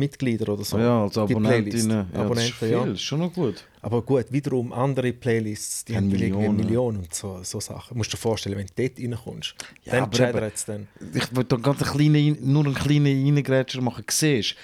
Mitglieder 0.00 0.52
oder 0.52 0.64
so. 0.64 0.78
ja, 0.78 1.02
als 1.04 1.12
die 1.14 1.20
Playlist. 1.34 1.36
Abonnentinnen. 1.36 1.90
Ja, 1.90 2.02
das 2.02 2.12
ist 2.12 2.18
Abonnenten, 2.18 2.52
viel, 2.58 2.70
ja. 2.70 2.84
ist 2.86 3.02
schon 3.02 3.18
noch 3.20 3.32
gut. 3.32 3.64
Aber 3.82 4.02
gut, 4.02 4.26
wiederum 4.30 4.72
andere 4.72 5.12
Playlists, 5.12 5.84
die 5.86 5.96
Haben 5.96 6.10
eine 6.10 6.18
Millionen. 6.18 6.56
Million 6.56 6.96
und 6.98 7.14
so, 7.14 7.40
so 7.42 7.60
Sachen. 7.60 7.96
Musst 7.96 8.12
du 8.12 8.16
dir 8.16 8.20
vorstellen, 8.20 8.58
wenn 8.58 8.66
du 8.66 8.72
dort 8.76 8.98
reinkommst, 8.98 9.54
Ja, 9.84 9.92
dann 9.92 10.02
aber 10.02 10.16
chattert 10.18 10.54
es 10.54 10.64
dann. 10.66 10.88
ich 11.14 11.34
will 11.34 11.44
da 11.44 11.56
ganz 11.56 11.82
einen 11.82 11.92
kleinen, 11.92 12.52
nur 12.52 12.64
einen 12.66 12.74
kleinen 12.74 13.24
Reingrätscher 13.24 13.80
machen. 13.80 14.04
Siehst 14.10 14.54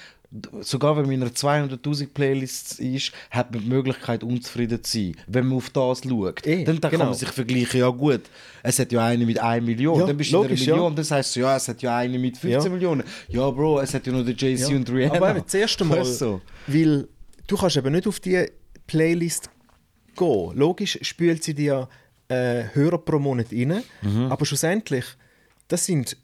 sogar 0.61 0.97
wenn 0.97 1.05
man 1.05 1.13
in 1.15 1.23
einer 1.23 1.31
200'000 1.31 2.09
Playlist 2.13 2.81
ist, 2.81 3.13
hat 3.31 3.53
man 3.53 3.63
die 3.63 3.69
Möglichkeit, 3.69 4.23
unzufrieden 4.25 4.83
zu 4.83 4.99
sein, 4.99 5.17
wenn 5.27 5.47
man 5.47 5.59
auf 5.59 5.71
das 5.71 6.03
schaut. 6.03 6.45
Eh, 6.47 6.65
dann 6.65 6.81
dann 6.81 6.91
genau. 6.91 7.01
kann 7.05 7.11
man 7.11 7.15
sich 7.19 7.29
vergleichen, 7.31 7.81
ja 7.81 7.89
gut, 7.89 8.23
es 8.63 8.79
hat 8.79 8.91
ja 8.93 9.05
eine 9.07 9.25
mit 9.25 9.39
1 9.39 9.65
Million, 9.65 10.01
Ja, 10.01 10.07
dann 10.07 10.17
bist 10.17 10.33
du 10.33 10.37
logisch, 10.37 10.63
in 10.63 10.67
ja. 10.69 10.73
einer 10.75 10.83
Million, 10.83 10.97
dann 10.97 11.05
sagst 11.05 11.37
du, 11.37 11.41
ja, 11.41 11.57
es 11.57 11.69
hat 11.69 11.81
ja 11.83 11.97
eine 11.97 12.19
mit 12.19 12.37
15 12.37 12.63
Ja. 12.63 12.69
Millionen. 12.69 13.05
Ja 13.29 13.51
Bro, 13.51 13.81
es 13.81 13.95
hat 13.95 14.07
ja 14.07 14.13
noch 14.13 14.25
der 14.25 14.35
Jay-Z 14.35 14.71
Ja. 14.71 14.77
und 14.77 14.91
Rihanna. 14.91 15.15
Aber 15.17 15.31
eben, 15.31 15.43
das 15.45 15.55
erste 15.55 15.85
Mal, 15.85 16.03
du? 16.19 16.41
weil 16.67 17.09
du 17.47 17.57
kannst 17.57 17.77
eben 17.77 17.93
nicht 17.93 18.07
auf 18.07 18.21
die 18.21 18.47
Playlist 18.87 19.49
gehen. 20.17 20.51
Logisch 20.55 20.99
spült 21.03 21.45
sie 21.45 21.55
dir 21.55 21.89
äh, 22.29 22.65
Hörer 22.73 22.99
pro 22.99 23.19
Monat 23.19 23.53
rein, 23.53 23.83
Mhm. 24.03 24.27
aber 24.33 24.45
schlussendlich, 24.45 25.05
das 25.69 25.87
sind 25.87 26.17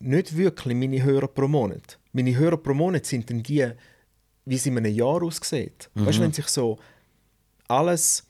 nicht 0.00 0.36
wirklich 0.36 0.74
meine 0.76 1.02
Hörer 1.02 1.28
pro 1.28 1.46
Monat. 1.48 1.97
Meine 2.12 2.36
Hörer 2.36 2.56
pro 2.56 2.74
Monat 2.74 3.06
sind 3.06 3.28
dann 3.30 3.42
die, 3.42 3.66
wie 4.44 4.54
es 4.54 4.66
in 4.66 4.76
einem 4.78 4.92
Jahr 4.94 5.22
aussieht. 5.22 5.90
Mhm. 5.94 6.06
Weißt 6.06 6.18
du, 6.18 6.22
wenn 6.22 6.32
sich 6.32 6.46
so 6.48 6.78
alles 7.68 8.24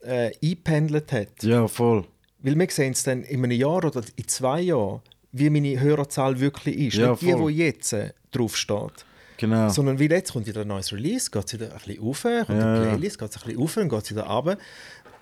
äh, 0.00 0.32
eingependelt 0.42 1.12
hat, 1.12 1.42
Ja, 1.42 1.66
voll. 1.68 2.04
weil 2.40 2.58
wir 2.58 2.70
sehen 2.70 2.92
es 2.92 3.02
dann 3.02 3.22
in 3.24 3.44
einem 3.44 3.50
Jahr 3.58 3.84
oder 3.84 4.02
in 4.16 4.28
zwei 4.28 4.60
Jahren, 4.62 5.00
wie 5.32 5.50
meine 5.50 5.78
Hörerzahl 5.78 6.38
wirklich 6.40 6.76
ist. 6.78 6.96
Ja, 6.96 7.10
nicht 7.10 7.22
die, 7.22 7.32
voll. 7.32 7.52
die 7.52 7.58
jetzt 7.58 7.92
äh, 7.92 8.12
draufsteht. 8.30 9.04
Genau. 9.36 9.68
Sondern 9.68 10.00
weil 10.00 10.10
jetzt 10.10 10.32
kommt 10.32 10.46
wieder 10.46 10.62
ein 10.62 10.68
neues 10.68 10.92
Release, 10.92 11.30
geht 11.30 11.44
es 11.46 11.52
wieder 11.52 11.70
ein 11.72 11.78
bisschen 11.78 12.02
rauf, 12.02 12.22
kommt 12.22 12.48
Ja, 12.48 12.54
eine 12.74 12.84
ja. 12.84 12.90
Playlist, 12.94 13.18
geht 13.18 13.30
es 13.30 13.36
ein 13.36 13.42
bisschen 13.44 13.60
rauf, 13.60 13.74
dann 13.74 13.88
geht 13.88 14.02
es 14.02 14.10
wieder 14.10 14.22
runter. 14.24 14.58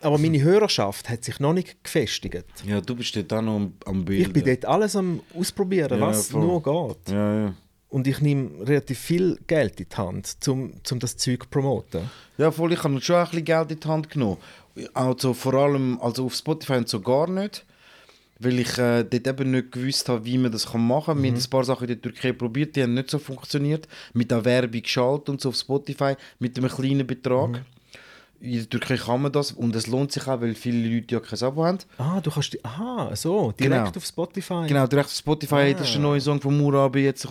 Aber 0.01 0.19
meine 0.19 0.41
Hörerschaft 0.43 1.09
hat 1.09 1.25
sich 1.25 1.41
noch 1.41 1.53
nicht 1.53 1.83
gefestigt. 1.83 2.45
ja, 2.67 2.81
du 2.81 2.95
bist 2.95 3.17
dort 3.17 3.33
auch 3.33 3.43
noch 3.43 3.57
am, 3.57 3.75
am 3.85 4.01
Ich 4.01 4.05
Bilden. 4.07 4.33
bin 4.33 4.45
dort 4.45 4.65
alles 4.67 4.95
am 4.95 5.21
Ausprobieren, 5.35 5.99
Ja, 5.99 6.07
was 6.07 6.29
voll. 6.29 6.43
nur 6.43 6.63
geht. 6.63 7.13
Ja, 7.13 7.35
ja. 7.47 7.55
Und 7.89 8.07
ich 8.07 8.21
nehme 8.21 8.67
relativ 8.67 8.99
viel 8.99 9.39
Geld 9.47 9.81
in 9.81 9.87
die 9.89 9.97
Hand, 9.97 10.37
um 10.49 10.73
zum 10.83 10.99
das 10.99 11.17
Zeug 11.17 11.45
zu 11.45 11.49
promoten. 11.49 12.11
Ja, 12.37 12.51
voll, 12.51 12.73
ich 12.73 12.83
habe 12.83 13.01
schon 13.01 13.17
ein 13.17 13.25
bisschen 13.25 13.45
Geld 13.45 13.71
in 13.71 13.81
die 13.81 13.89
Hand 13.89 14.11
genommen. 14.11 14.39
Also 14.93 15.33
vor 15.33 15.55
allem 15.55 15.99
also 16.01 16.27
auf 16.27 16.35
Spotify 16.35 16.75
und 16.75 16.89
so 16.89 17.01
gar 17.01 17.29
nicht. 17.29 17.65
Weil 18.39 18.59
ich 18.59 18.77
äh, 18.77 19.03
dort 19.03 19.27
eben 19.27 19.51
nicht 19.51 19.73
gewusst 19.73 20.11
habe, 20.11 20.25
wie 20.27 20.37
man 20.37 20.53
das 20.53 20.67
kann 20.67 20.87
machen 20.87 21.15
kann. 21.15 21.23
Wir 21.23 21.31
haben 21.31 21.39
ein 21.39 21.51
paar 21.51 21.65
Sachen 21.65 21.85
in 21.85 21.95
der 21.95 22.03
Türkei 22.03 22.33
probiert, 22.33 22.77
die 22.77 22.83
haben 22.83 22.93
nicht 22.93 23.09
so 23.09 23.19
funktioniert. 23.19 23.89
Mit 24.13 24.31
der 24.31 24.45
Werbung 24.45 24.83
geschaltet 24.83 25.31
und 25.31 25.41
so 25.41 25.49
auf 25.49 25.57
Spotify 25.57 26.17
mit 26.39 26.59
einem 26.59 26.69
kleinen 26.69 27.07
Betrag. 27.07 27.63
In 28.39 28.53
der 28.59 28.69
Türkei 28.69 28.97
kann 28.99 29.23
man 29.23 29.33
das 29.33 29.53
und 29.53 29.75
es 29.75 29.87
lohnt 29.87 30.13
sich 30.13 30.27
auch, 30.29 30.41
weil 30.43 30.55
viele 30.55 30.87
Leute 30.95 31.15
ja 31.15 31.21
kein 31.21 31.43
Abo 31.43 31.65
haben. 31.65 31.79
Ah, 31.97 32.21
du 32.21 32.31
kannst 32.31 32.53
die. 32.53 32.63
Aha, 32.65 33.17
so, 33.17 33.53
direkt 33.53 33.75
Genau. 33.87 33.97
auf 33.97 34.05
Spotify. 34.05 34.65
Genau, 34.69 34.87
direkt 34.87 35.07
auf 35.07 35.15
Spotify, 35.15 35.73
das 35.73 35.87
ist 35.89 35.95
der 35.95 36.03
neue 36.03 36.21
Song 36.21 36.41
von 36.41 36.57
Murabi, 36.57 37.01
jetzt 37.05 37.27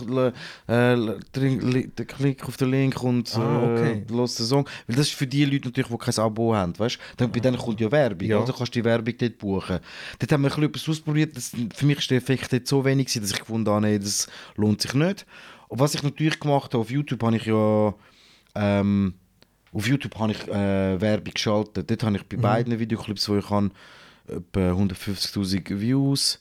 äh, 0.68 0.96
äh, 0.96 1.88
Klick 2.06 2.44
auf 2.48 2.56
den 2.56 2.70
Link 2.70 3.02
und 3.02 3.32
äh, 3.34 3.38
Ah, 3.38 3.62
okay. 3.62 4.04
los 4.10 4.34
den 4.34 4.46
Song. 4.46 4.68
Weil 4.86 4.96
das 4.96 5.06
ist 5.06 5.14
für 5.14 5.26
die 5.26 5.44
Leute 5.44 5.68
natürlich, 5.68 5.90
die 5.90 5.96
kein 5.98 6.18
Abo 6.24 6.54
haben, 6.54 6.78
weißt 6.78 6.98
du? 7.18 7.28
Bei 7.28 7.40
denen 7.40 7.56
kommt 7.56 7.80
ja 7.80 7.90
Werbung, 7.92 8.26
Ja. 8.28 8.40
also 8.40 8.52
kannst 8.52 8.74
du 8.74 8.80
die 8.80 8.84
Werbung 8.84 9.14
dort 9.16 9.38
buchen. 9.38 9.78
Dort 10.18 10.32
haben 10.32 10.42
wir 10.42 10.48
ein 10.48 10.54
bisschen 10.54 10.64
etwas 10.64 10.88
ausprobiert, 10.88 11.36
das, 11.36 11.52
für 11.74 11.86
mich 11.86 11.98
ist 11.98 12.10
der 12.10 12.18
Effekt 12.18 12.52
dort 12.52 12.66
so 12.66 12.84
wenig 12.84 13.12
dass 13.12 13.30
ich 13.30 13.38
gefunden 13.38 13.70
habe, 13.70 13.86
nee, 13.86 13.98
das 13.98 14.26
lohnt 14.56 14.82
sich 14.82 14.92
nicht. 14.94 15.24
Und 15.68 15.78
was 15.78 15.94
ich 15.94 16.02
natürlich 16.02 16.40
gemacht 16.40 16.72
habe, 16.74 16.80
auf 16.82 16.90
YouTube 16.90 17.22
habe 17.22 17.36
ich 17.36 17.46
ja... 17.46 17.94
Ähm, 18.54 19.14
auf 19.76 19.86
YouTube 19.86 20.14
habe 20.18 20.32
ich 20.32 20.48
äh, 20.48 21.00
Werbung 21.00 21.34
geschaltet. 21.34 21.90
Dort 21.90 22.02
habe 22.02 22.16
ich 22.16 22.22
Mhm. 22.22 22.26
bei 22.30 22.36
beiden 22.36 22.78
Videoclips, 22.78 23.28
wo 23.28 23.36
ich 23.36 23.50
habe, 23.50 23.70
etwa 24.26 24.72
150'000 24.72 25.78
Views. 25.80 26.40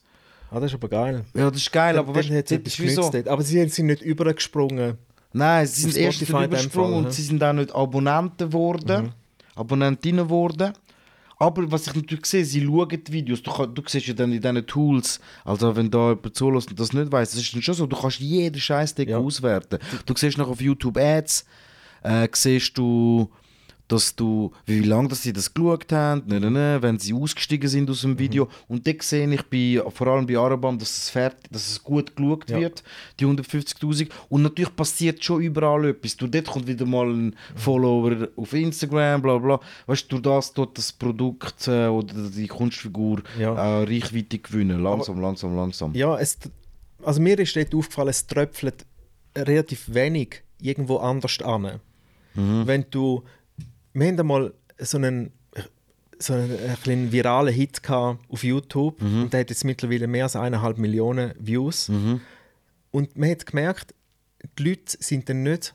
Ah, 0.52 0.60
das 0.60 0.72
ist 0.72 0.76
aber 0.76 0.88
geil. 0.90 1.26
Ja, 1.34 1.50
das 1.52 1.62
ist 1.62 1.72
geil, 1.72 1.98
aber 1.98 2.16
weißt, 2.16 2.30
hat 2.30 2.52
etwas 2.52 2.80
ist 2.80 2.96
so. 2.96 3.12
Aber 3.30 3.42
sie 3.44 3.68
sind 3.68 3.88
nicht 3.88 4.02
übergesprungen. 4.02 4.98
Nein, 5.34 5.68
sie 5.68 5.82
sind 5.92 5.98
erst 5.98 6.24
Fall, 6.24 6.48
und 6.94 7.12
sie 7.12 7.22
sind 7.24 7.44
auch 7.44 7.52
nicht 7.54 7.76
Abonnenten 7.76 8.48
geworden, 8.50 9.12
Abonnentinnen 9.56 10.26
geworden. 10.26 10.74
Aber 11.38 11.70
was 11.70 11.88
ich 11.88 11.96
natürlich 11.96 12.26
sehe, 12.26 12.46
sie 12.46 12.64
schauen 12.66 12.88
die 12.90 13.12
Videos. 13.12 13.44
Du, 13.44 13.52
du 13.66 13.82
siehst 13.86 14.08
ja 14.08 14.14
dann 14.14 14.32
in 14.32 14.40
diesen 14.42 14.66
Tools, 14.66 15.20
also 15.44 15.76
wenn 15.76 15.92
da 15.92 16.12
jemand 16.12 16.34
zulässt 16.34 16.70
und 16.70 16.80
das 16.80 16.94
nicht 16.94 17.12
weiß, 17.12 17.32
das 17.32 17.42
ist 17.42 17.54
dann 17.54 17.62
schon 17.62 17.76
so, 17.76 17.86
du 17.86 17.98
kannst 17.98 18.20
jeden 18.22 18.60
Scheiß 18.62 18.96
Ja. 19.00 19.18
auswerten. 19.18 19.80
Du 20.06 20.14
siehst 20.16 20.38
noch 20.38 20.48
auf 20.48 20.62
YouTube 20.62 20.96
Ads, 20.98 21.46
äh, 22.06 22.28
siehst 22.34 22.78
du 22.78 23.30
dass 23.88 24.16
du, 24.16 24.52
wie 24.66 24.80
lange 24.80 25.10
dass 25.10 25.22
sie 25.22 25.32
das 25.32 25.54
geschaut 25.54 25.92
haben, 25.92 26.24
ne, 26.26 26.40
ne, 26.40 26.50
ne, 26.50 26.78
wenn 26.82 26.98
sie 26.98 27.14
ausgestiegen 27.14 27.70
sind 27.70 27.88
aus 27.88 28.02
dem 28.02 28.18
Video. 28.18 28.48
Und 28.68 28.88
dann 28.88 28.96
sehe 29.00 29.32
ich 29.32 29.44
bei, 29.44 29.80
vor 29.92 30.08
allem 30.08 30.26
bei 30.26 30.38
Arabam, 30.38 30.80
dass 30.80 30.90
es, 30.98 31.10
fertig, 31.12 31.52
dass 31.52 31.70
es 31.70 31.84
gut 31.84 32.16
geschaut 32.16 32.50
Ja. 32.50 32.60
wird, 32.60 32.84
die 33.20 33.26
150'000. 33.28 34.10
Und 34.30 34.42
natürlich 34.42 34.76
passiert 34.76 35.24
schon 35.24 35.42
überall 35.44 35.86
etwas. 35.90 36.18
Du, 36.18 36.26
dort 36.26 36.48
kommt 36.48 36.66
wieder 36.68 36.86
mal 36.86 37.08
ein 37.08 37.36
Follower 37.56 38.28
auf 38.36 38.54
Instagram, 38.54 39.22
bla 39.22 39.38
bla. 39.38 39.60
Weißt 39.86 40.12
du, 40.12 40.18
das 40.18 40.52
dort 40.54 40.76
das 40.80 40.92
Produkt 40.92 41.68
äh, 41.68 41.86
oder 41.86 42.14
die 42.36 42.48
Kunstfigur 42.48 43.22
Ja. 43.40 43.54
äh, 43.54 43.84
Reichweite 43.84 44.40
gewinnen. 44.40 44.82
Langsam, 44.82 45.22
langsam, 45.22 45.56
langsam. 45.56 45.94
Ja, 45.94 46.18
es, 46.18 46.40
also 47.04 47.22
mir 47.22 47.38
ist 47.38 47.56
dort 47.56 47.76
aufgefallen, 47.76 48.10
es 48.10 48.26
tröpfelt 48.26 48.84
relativ 49.38 49.94
wenig 49.94 50.42
irgendwo 50.60 50.98
anders 50.98 51.40
an. 51.44 51.80
Wenn 52.36 52.86
du, 52.92 53.24
wir 53.94 54.08
haben 54.08 54.20
einmal 54.20 54.54
so 54.80 54.98
einen, 54.98 55.32
so 56.20 56.34
einen, 56.34 56.52
einen 56.60 56.76
kleinen 56.84 57.12
viralen 57.12 57.54
Hit 57.54 57.82
auf 57.90 58.44
YouTube 58.44 59.02
und 59.02 59.32
der 59.32 59.42
hat 59.42 59.50
jetzt 59.50 59.64
mittlerweile 59.64 60.08
mehr 60.08 60.24
als 60.26 60.36
eineinhalb 60.36 60.78
Millionen 60.78 61.34
Views. 61.40 61.90
Und 62.92 63.18
man 63.18 63.30
hat 63.30 63.46
gemerkt, 63.46 63.94
die 64.60 64.64
Leute 64.70 64.98
sind 65.00 65.28
dann 65.30 65.44
nicht 65.44 65.74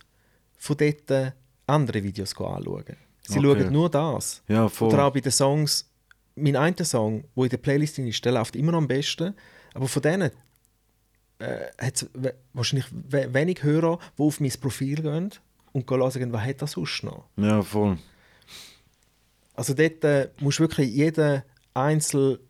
von 0.57 0.77
dort 0.77 1.11
äh, 1.11 1.33
andere 1.67 2.03
Videos 2.03 2.31
anschauen. 2.37 2.85
Sie 3.23 3.39
Okay. 3.39 3.43
schauen 3.43 3.73
nur 3.73 3.91
das. 3.91 4.43
Ja. 4.49 4.67
Oder 4.81 5.05
auch 5.05 5.13
bei 5.13 5.21
den 5.21 5.33
Songs, 5.33 5.89
mein 6.35 6.57
einer 6.57 6.85
Song, 6.85 7.25
der 7.37 7.45
in 7.45 7.51
der 7.51 7.57
Playlist 7.59 7.99
ist, 7.99 8.25
der 8.25 8.33
läuft 8.33 8.57
immer 8.57 8.73
noch 8.73 8.79
am 8.79 8.89
besten. 8.89 9.35
Aber 9.75 9.87
von 9.89 10.03
denen 10.03 10.31
äh, 11.39 11.67
hat 11.79 11.97
es 11.97 12.11
wahrscheinlich 12.53 12.87
we 12.93 13.33
wenig 13.33 13.63
Hörer, 13.63 13.99
die 14.19 14.23
auf 14.23 14.41
mein 14.41 14.53
Profil 14.61 15.03
gehen 15.03 15.31
und 15.73 15.91
hören, 15.91 16.33
was 16.33 16.43
hat 16.43 16.63
er 16.63 16.67
sonst 16.67 17.03
noch. 17.05 17.25
Ja, 17.37 17.63
voll. 17.63 17.99
Also 19.55 19.75
dort 19.75 20.05
äh, 20.05 20.29
musst 20.41 20.59
du 20.59 20.63
wirklich 20.63 20.91
jeden 20.91 21.43
Einzel... 21.75 22.41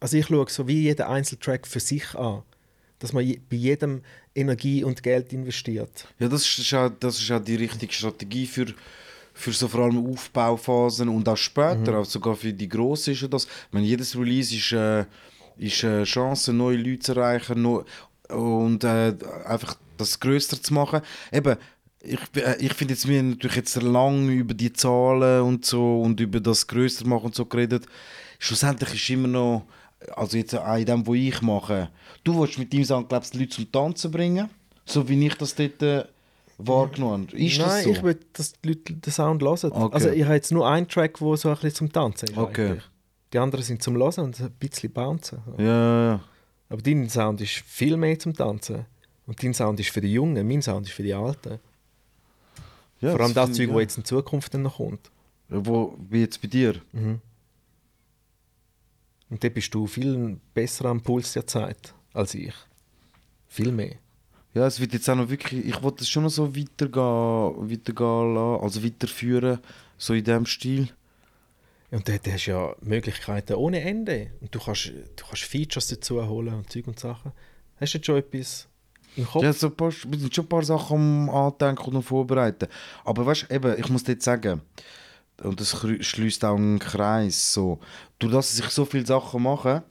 Also 0.00 0.16
ich 0.16 0.26
schaue 0.26 0.46
so 0.48 0.66
wie 0.68 0.82
jeden 0.82 1.02
Einzeltrack 1.02 1.66
für 1.66 1.80
sich 1.80 2.14
an. 2.14 2.42
Dass 3.00 3.12
man 3.12 3.24
je, 3.24 3.40
bei 3.48 3.56
jedem 3.56 4.02
Energie 4.34 4.82
und 4.82 5.02
Geld 5.02 5.32
investiert. 5.32 6.06
Ja, 6.18 6.28
das 6.28 6.58
ist 6.58 6.74
auch, 6.74 6.90
das 7.00 7.20
ist 7.20 7.30
auch 7.30 7.42
die 7.42 7.56
richtige 7.56 7.92
Strategie 7.92 8.46
für, 8.46 8.66
für 9.34 9.52
so 9.52 9.68
vor 9.68 9.84
allem 9.84 10.04
Aufbauphasen 10.10 11.08
und 11.08 11.28
auch 11.28 11.36
später, 11.36 11.98
auch 11.98 12.04
sogar 12.04 12.34
für 12.34 12.52
die 12.52 12.68
Grossen 12.68 13.14
ist 13.14 13.22
ja 13.22 13.28
das. 13.28 13.46
Meine, 13.70 13.86
jedes 13.86 14.16
Release 14.16 14.54
ist, 14.54 14.72
äh, 14.72 15.04
ist 15.58 15.84
eine 15.84 16.04
Chance, 16.04 16.52
neue 16.52 16.76
Leute 16.76 17.00
zu 17.00 17.12
erreichen 17.12 17.62
neu, 17.62 17.82
und 18.28 18.84
äh, 18.84 19.14
einfach 19.44 19.76
das 19.96 20.18
grösser 20.18 20.60
zu 20.62 20.74
machen. 20.74 21.00
Eben, 21.32 21.56
ich, 22.00 22.20
äh, 22.36 22.56
ich 22.60 22.74
finde 22.74 22.94
jetzt, 22.94 23.08
wir 23.08 23.18
haben 23.18 23.30
natürlich 23.30 23.56
jetzt 23.56 23.82
lange 23.82 24.32
über 24.32 24.54
die 24.54 24.72
Zahlen 24.72 25.42
und 25.42 25.64
so 25.64 26.00
und 26.02 26.20
über 26.20 26.40
das 26.40 26.66
grösser 26.66 27.06
machen 27.06 27.26
und 27.26 27.34
so 27.34 27.44
geredet. 27.46 27.86
Schlussendlich 28.38 28.94
ist 28.94 29.10
immer 29.10 29.28
noch, 29.28 29.64
also 30.14 30.36
jetzt 30.36 30.54
auch 30.54 30.76
in 30.76 30.86
dem, 30.86 31.06
was 31.06 31.16
ich 31.16 31.42
mache, 31.42 31.90
du 32.24 32.38
willst 32.40 32.58
mit 32.58 32.72
deinem 32.72 32.84
Song, 32.84 33.08
glaubst 33.08 33.34
die 33.34 33.38
Leute 33.38 33.50
zum 33.50 33.72
Tanzen 33.72 34.10
bringen, 34.10 34.48
so 34.84 35.08
wie 35.08 35.26
ich 35.26 35.34
das 35.34 35.54
dort 35.54 35.82
äh, 35.82 36.04
wahrgenommen 36.58 37.26
habe. 37.28 37.36
Ist 37.36 37.58
Nein, 37.58 37.68
das 37.68 37.84
so? 37.84 37.90
ich 37.90 38.02
will, 38.02 38.18
dass 38.32 38.52
die 38.52 38.68
Leute 38.68 38.94
den 38.94 39.12
Sound 39.12 39.42
hören. 39.42 39.72
Okay. 39.72 39.94
Also 39.94 40.10
ich 40.10 40.24
habe 40.24 40.34
jetzt 40.34 40.52
nur 40.52 40.68
einen 40.68 40.86
Track, 40.88 41.18
der 41.18 41.36
so 41.36 41.48
ein 41.48 41.54
bisschen 41.54 41.74
zum 41.74 41.92
Tanzen 41.92 42.28
ist. 42.28 42.36
Okay. 42.36 42.66
eigentlich. 42.66 42.84
Die 43.32 43.38
anderen 43.38 43.64
sind 43.64 43.82
zum 43.82 43.96
Hören 43.96 44.24
und 44.24 44.40
ein 44.40 44.50
bisschen 44.52 44.90
bouncen. 44.90 45.40
Ja, 45.58 45.64
ja, 45.64 46.04
ja. 46.04 46.20
Aber 46.70 46.80
dein 46.80 47.08
Sound 47.10 47.40
ist 47.40 47.62
viel 47.66 47.96
mehr 47.96 48.18
zum 48.18 48.34
Tanzen. 48.34 48.86
Und 49.26 49.42
dein 49.42 49.52
Sound 49.52 49.78
ist 49.80 49.90
für 49.90 50.00
die 50.00 50.12
Jungen, 50.12 50.46
mein 50.46 50.62
Sound 50.62 50.86
ist 50.86 50.92
für 50.92 51.02
die 51.02 51.12
Alten. 51.12 51.58
Ja 53.00 53.10
Vor 53.12 53.20
allem 53.20 53.34
das 53.34 53.44
finde 53.50 53.56
Zeug, 53.58 53.68
ich, 53.68 53.72
das 53.72 53.80
jetzt 53.82 53.98
in 53.98 54.04
Zukunft 54.04 54.54
dann 54.54 54.62
noch 54.62 54.76
kommt. 54.76 55.10
ja. 55.50 55.64
Wo, 55.66 55.96
wie 56.08 56.20
jetzt 56.20 56.40
bei 56.42 56.48
dir? 56.48 56.80
Und 59.30 59.44
da 59.44 59.48
bist 59.48 59.74
du 59.74 59.86
viel 59.86 60.40
besser 60.54 60.86
am 60.86 61.00
Puls 61.02 61.32
der 61.34 61.46
Zeit 61.46 61.94
als 62.12 62.34
ich. 62.34 62.54
Viel 63.46 63.72
mehr. 63.72 63.96
Ja, 64.54 64.66
es 64.66 64.80
wird 64.80 64.92
jetzt 64.94 65.08
auch 65.08 65.14
noch 65.16 65.28
wirklich, 65.28 65.66
ich 65.66 65.82
wollte 65.82 66.02
es 66.02 66.08
schon 66.08 66.22
noch 66.24 66.30
so 66.30 66.56
weitergehen, 66.56 67.70
weitergehen 67.70 68.34
lassen, 68.34 68.62
also 68.62 68.84
weiterführen, 68.84 69.58
so 69.96 70.14
in 70.14 70.24
dem 70.24 70.46
Stil. 70.46 70.88
Und 71.90 72.08
dort 72.08 72.26
hast 72.26 72.46
du 72.46 72.50
ja 72.50 72.74
Möglichkeiten 72.80 73.54
ohne 73.54 73.80
Ende. 73.80 74.32
Und 74.40 74.54
du 74.54 74.58
kannst, 74.58 74.86
du 74.86 75.24
kannst 75.26 75.44
Features 75.44 75.88
dazu 75.88 76.26
holen 76.26 76.54
und 76.54 76.70
Zeug 76.70 76.86
und 76.86 76.98
Sachen. 76.98 77.32
Hast 77.80 77.94
du 77.94 77.98
jetzt 77.98 78.06
schon 78.06 78.16
etwas 78.16 78.68
im 79.16 79.26
Kopf? 79.26 79.42
Ja, 79.42 79.52
so 79.52 79.68
ein 79.68 79.76
paar, 79.76 79.90
wir 79.90 80.18
sind 80.18 80.34
schon 80.34 80.44
ein 80.44 80.48
paar 80.48 80.64
Sachen 80.64 81.28
am 81.28 81.30
Andenken 81.30 81.96
und 81.96 82.02
Vorbereiten. 82.02 82.68
Aber 83.04 83.26
weißt 83.26 83.46
du, 83.48 83.54
eben, 83.54 83.78
ich 83.78 83.88
muss 83.88 84.04
dir 84.04 84.12
jetzt 84.12 84.24
sagen, 84.24 84.62
und 85.42 85.60
das 85.60 85.76
schließt 86.00 86.44
auch 86.44 86.56
einen 86.56 86.78
Kreis, 86.78 87.52
so, 87.52 87.78
durch 88.18 88.32
das, 88.32 88.56
dass 88.56 88.66
ich 88.66 88.70
so 88.70 88.84
viele 88.84 89.06
Sachen 89.06 89.42
mache, 89.42 89.84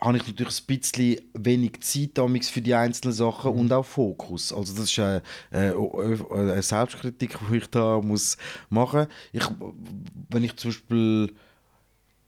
habe 0.00 0.18
ich 0.18 0.26
natürlich 0.26 0.60
ein 0.60 0.78
bisschen 0.78 1.20
wenig 1.32 1.80
Zeit 1.80 2.18
für 2.44 2.60
die 2.60 2.74
einzelnen 2.74 3.14
Sachen 3.14 3.52
und 3.52 3.72
auch 3.72 3.84
Fokus. 3.84 4.52
Also 4.52 4.74
das 4.74 4.90
ist 4.90 4.98
eine, 4.98 5.22
eine, 5.50 6.26
eine 6.30 6.62
Selbstkritik, 6.62 7.38
die 7.50 7.56
ich 7.56 7.66
da 7.68 8.00
muss 8.00 8.36
machen 8.68 9.06
muss. 9.32 9.50
Wenn 10.30 10.44
ich 10.44 10.56
zum 10.56 10.70
Beispiel 10.70 11.34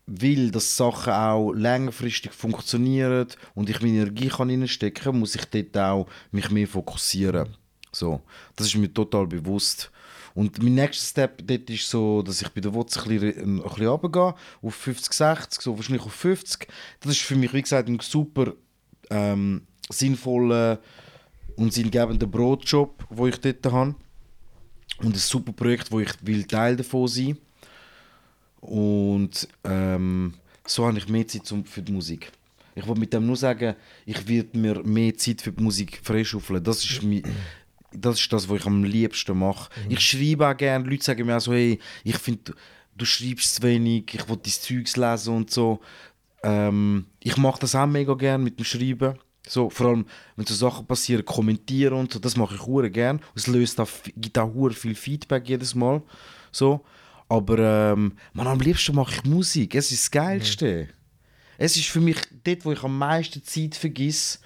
will, 0.06 0.50
dass 0.50 0.76
Sachen 0.76 1.12
auch 1.12 1.52
längerfristig 1.52 2.32
funktionieren 2.32 3.26
und 3.54 3.68
ich 3.68 3.80
meine 3.80 3.98
Energie 3.98 4.28
kann 4.28 4.50
reinstecken 4.50 5.18
muss 5.18 5.34
ich 5.34 5.44
dort 5.46 5.76
auch 5.76 6.06
mich 6.30 6.50
mehr 6.50 6.68
fokussieren. 6.68 7.56
So, 7.92 8.20
das 8.54 8.68
ist 8.68 8.76
mir 8.76 8.92
total 8.92 9.26
bewusst. 9.26 9.90
Und 10.34 10.62
mein 10.62 10.74
nächster 10.74 11.06
Step 11.06 11.42
dort 11.46 11.70
ist 11.70 11.88
so, 11.88 12.22
dass 12.22 12.42
ich 12.42 12.48
bei 12.50 12.60
der 12.60 12.74
WOTS 12.74 12.98
ein 12.98 13.08
bisschen, 13.08 13.58
ein 13.58 13.62
bisschen 13.62 13.86
runtergehe, 13.86 14.34
auf 14.62 14.74
50, 14.74 15.12
60, 15.12 15.62
so 15.62 15.76
wahrscheinlich 15.76 16.04
auf 16.04 16.12
50. 16.12 16.68
Das 17.00 17.12
ist 17.12 17.22
für 17.22 17.36
mich, 17.36 17.54
wie 17.54 17.62
gesagt, 17.62 17.88
ein 17.88 17.98
super 18.00 18.52
ähm, 19.08 19.62
sinnvoller 19.88 20.78
und 21.56 21.72
sinngebender 21.72 22.26
Brotjob, 22.26 23.06
wo 23.08 23.26
ich 23.26 23.40
dort 23.40 23.66
habe. 23.72 23.94
Und 24.98 25.14
ein 25.14 25.18
super 25.18 25.52
Projekt, 25.52 25.90
wo 25.90 26.00
ich 26.00 26.12
will 26.20 26.44
Teil 26.44 26.76
davon 26.76 27.08
sein 27.08 27.38
Und 28.66 29.48
ähm, 29.64 30.34
so 30.66 30.86
habe 30.86 30.98
ich 30.98 31.08
mehr 31.08 31.26
Zeit 31.26 31.46
zum, 31.46 31.64
für 31.64 31.82
die 31.82 31.92
Musik. 31.92 32.32
Ich 32.74 32.86
wollte 32.86 33.00
mit 33.00 33.12
dem 33.12 33.24
nur 33.24 33.36
sagen, 33.36 33.74
ich 34.04 34.26
werde 34.28 34.58
mir 34.58 34.82
mehr 34.82 35.16
Zeit 35.16 35.40
für 35.40 35.52
die 35.52 35.62
Musik 35.62 36.00
freischaufeln. 36.02 36.62
Das 36.62 36.84
ist, 36.84 37.02
mi, 37.02 37.22
das, 37.92 38.20
ist 38.20 38.32
das, 38.32 38.48
was 38.48 38.60
ich 38.60 38.66
am 38.66 38.84
liebsten 38.84 39.38
mache. 39.38 39.70
Ich 39.88 40.00
schreibe 40.00 40.48
auch 40.48 40.56
gerne. 40.56 40.88
Leute 40.88 41.04
sagen 41.04 41.26
mir 41.26 41.36
auch 41.36 41.40
so, 41.40 41.52
hey, 41.52 41.78
ich 42.04 42.18
finde, 42.18 42.42
du, 42.44 42.52
du 42.96 43.04
schreibst 43.04 43.54
zu 43.54 43.62
wenig, 43.62 44.12
ich 44.12 44.28
will 44.28 44.36
dein 44.36 44.52
Zeugs 44.52 44.96
lesen 44.96 45.36
und 45.36 45.50
so. 45.50 45.80
Ähm, 46.42 47.06
ich 47.20 47.36
mache 47.36 47.60
das 47.60 47.74
auch 47.74 47.86
mega 47.86 48.14
gerne 48.14 48.42
mit 48.42 48.58
dem 48.58 48.64
Schreiben. 48.64 49.16
So, 49.48 49.70
vor 49.70 49.86
allem, 49.86 50.06
wenn 50.34 50.44
so 50.44 50.54
Sachen 50.54 50.86
passieren, 50.86 51.24
kommentieren 51.24 51.94
und 51.94 52.12
so, 52.12 52.18
das 52.18 52.36
mache 52.36 52.56
ich 52.56 52.66
hure 52.66 52.90
gern. 52.90 53.20
Es 53.36 53.46
löst 53.46 53.80
auch, 53.80 53.88
gibt 54.16 54.36
auch 54.38 54.52
hure 54.52 54.74
viel 54.74 54.96
Feedback 54.96 55.48
jedes 55.48 55.74
Mal. 55.74 56.02
So. 56.50 56.84
Aber 57.28 57.58
ähm, 57.58 58.12
man, 58.32 58.46
am 58.46 58.60
liebsten 58.60 58.94
mache 58.94 59.14
ich 59.14 59.24
Musik. 59.24 59.74
Es 59.74 59.90
ist 59.90 60.04
das 60.04 60.10
Geilste. 60.10 60.88
Es 61.58 61.76
ist 61.76 61.86
für 61.86 62.00
mich 62.00 62.18
dort, 62.44 62.64
wo 62.64 62.72
ich 62.72 62.82
am 62.82 62.96
meisten 62.98 63.42
Zeit 63.42 63.74
vergiss 63.74 64.40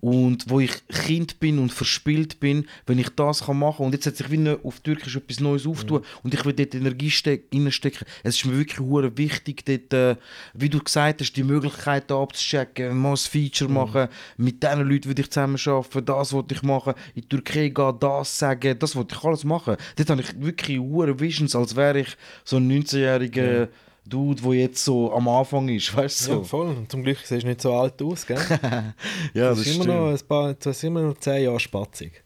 und 0.00 0.44
wo 0.48 0.60
ich 0.60 0.72
Kind 0.88 1.40
bin 1.40 1.58
und 1.58 1.72
verspielt 1.72 2.40
bin, 2.40 2.66
wenn 2.86 2.98
ich 2.98 3.08
das 3.10 3.44
kann 3.44 3.58
machen 3.58 3.86
und 3.86 3.92
jetzt 3.92 4.06
hat 4.06 4.16
sich 4.16 4.30
wie 4.30 4.36
eine- 4.36 4.58
auf 4.62 4.80
Türkisch 4.80 5.16
etwas 5.16 5.40
Neues 5.40 5.66
auftun 5.66 6.02
und 6.22 6.34
ich 6.34 6.44
will 6.44 6.52
dort 6.52 6.74
Energie 6.74 7.10
steck, 7.10 7.44
reinstecken. 7.52 8.06
Es 8.22 8.36
ist 8.36 8.44
mir 8.46 8.56
wirklich 8.56 8.78
hure 8.80 9.16
wichtig, 9.16 9.64
dort, 9.64 9.92
äh, 9.92 10.16
wie 10.54 10.68
du 10.68 10.78
gesagt 10.78 11.20
hast, 11.20 11.32
die 11.32 11.42
Möglichkeiten 11.42 12.12
abzuchecken, 12.12 12.96
mal 12.96 13.10
ein 13.12 13.16
Feature 13.16 13.70
machen, 13.70 14.08
mit 14.36 14.62
diesen 14.62 14.88
Leuten 14.88 15.06
würde 15.06 15.22
ich 15.22 15.30
zusammen 15.30 15.58
arbeiten, 15.66 16.04
das 16.04 16.32
wollte 16.32 16.54
ich 16.54 16.62
machen, 16.62 16.94
in 17.14 17.22
die 17.22 17.28
Türkei 17.28 17.68
gehen, 17.68 17.94
das 18.00 18.38
sagen, 18.38 18.78
das 18.78 18.94
wollte 18.96 19.14
ich 19.16 19.24
alles 19.24 19.44
machen. 19.44 19.76
Dort 19.96 20.10
habe 20.10 20.20
ich 20.22 20.40
wirklich 20.40 20.78
hure 20.78 21.18
Visions, 21.18 21.54
als 21.56 21.74
wäre 21.76 22.00
ich 22.00 22.16
so 22.44 22.56
ein 22.56 22.68
19-jähriger 22.70 23.68
Dude, 24.08 24.42
der 24.42 24.52
jetzt 24.54 24.84
so 24.84 25.12
am 25.12 25.28
Anfang 25.28 25.68
ist, 25.68 25.94
weißt 25.94 26.26
du? 26.26 26.30
Ja, 26.30 26.36
So. 26.38 26.44
voll. 26.44 26.68
Und 26.68 26.90
zum 26.90 27.02
Glück 27.02 27.18
siehst 27.24 27.42
du 27.42 27.46
nicht 27.48 27.60
so 27.60 27.72
alt 27.74 28.00
aus, 28.02 28.26
gell? 28.26 28.38
Ja, 29.34 29.50
das, 29.50 29.60
ist 29.60 29.74
immer 29.74 29.84
noch 29.84 30.10
ein 30.10 30.18
paar, 30.26 30.54
das 30.54 30.76
ist 30.76 30.84
immer 30.84 31.02
noch 31.02 31.18
zehn 31.18 31.44
Jahre 31.44 31.60
spatzig. 31.60 32.22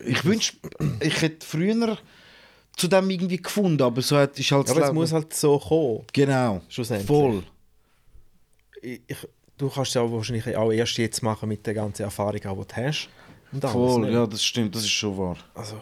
Ich 0.00 0.24
wünschte, 0.24 0.56
ich 1.00 1.20
hätte 1.20 1.46
früher 1.46 1.98
zu 2.76 2.88
dem 2.88 3.10
irgendwie 3.10 3.36
gefunden, 3.36 3.82
aber 3.82 4.00
so 4.00 4.16
hat, 4.16 4.38
ist 4.38 4.50
halt 4.52 4.68
das 4.68 4.76
Aber 4.76 4.86
es 4.86 4.92
muss 4.92 5.12
halt 5.12 5.34
so 5.34 5.58
kommen. 5.58 6.04
Genau, 6.12 6.62
Schlussendlich. 6.68 7.06
voll. 7.06 7.42
Ich, 8.80 9.00
ich, 9.06 9.16
du 9.58 9.68
kannst 9.68 9.90
es 9.90 9.94
ja 9.94 10.10
wahrscheinlich 10.10 10.56
auch 10.56 10.72
erst 10.72 10.96
jetzt 10.96 11.22
machen 11.22 11.48
mit 11.48 11.66
der 11.66 11.74
ganzen 11.74 12.02
Erfahrung, 12.04 12.32
die 12.40 12.40
du 12.40 12.64
hast. 12.76 13.08
Voll, 13.60 14.00
nicht. 14.02 14.12
ja, 14.12 14.26
das 14.26 14.42
stimmt, 14.42 14.74
das 14.74 14.82
ist 14.82 14.90
schon 14.90 15.18
wahr. 15.18 15.36
Also, 15.54 15.76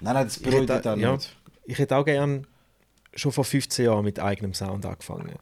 Nein, 0.00 0.14
nein, 0.14 0.26
das 0.26 0.36
ich 0.36 0.42
bereut 0.42 0.68
hätte, 0.68 0.80
ich 0.80 0.86
auch 0.88 0.96
ja, 0.96 1.12
nicht. 1.12 1.36
ich 1.64 1.78
hätte 1.78 1.96
auch 1.96 2.04
gerne 2.04 2.42
schon 3.16 3.32
vor 3.32 3.44
15 3.44 3.84
Jahren 3.86 4.04
mit 4.04 4.20
eigenem 4.20 4.54
Sound 4.54 4.86
angefangen. 4.86 5.34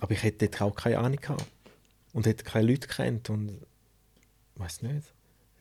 Aber 0.00 0.12
ich 0.12 0.22
hätte 0.22 0.48
dort 0.48 0.62
auch 0.62 0.74
keine 0.74 0.98
Ahnung 0.98 1.20
gehabt. 1.20 1.46
Und 2.12 2.26
hätte 2.26 2.42
keine 2.44 2.66
Leute 2.70 2.88
kennt 2.88 3.30
und 3.30 3.60
weiß 4.56 4.82
nicht. 4.82 5.12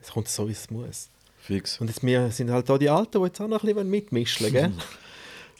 Es 0.01 0.11
kommt 0.11 0.27
so, 0.27 0.47
wie 0.47 0.53
es 0.53 0.69
muss. 0.71 1.09
Fix. 1.37 1.79
Und 1.79 1.87
jetzt 1.87 2.03
wir 2.03 2.31
sind 2.31 2.49
halt 2.49 2.69
da 2.69 2.77
die 2.77 2.89
Alten, 2.89 3.19
die 3.19 3.25
jetzt 3.25 3.39
auch 3.39 3.47
noch 3.47 3.63
ein 3.63 3.73
bisschen 3.73 3.89
mitmischen 3.89 4.51
gell? 4.51 4.71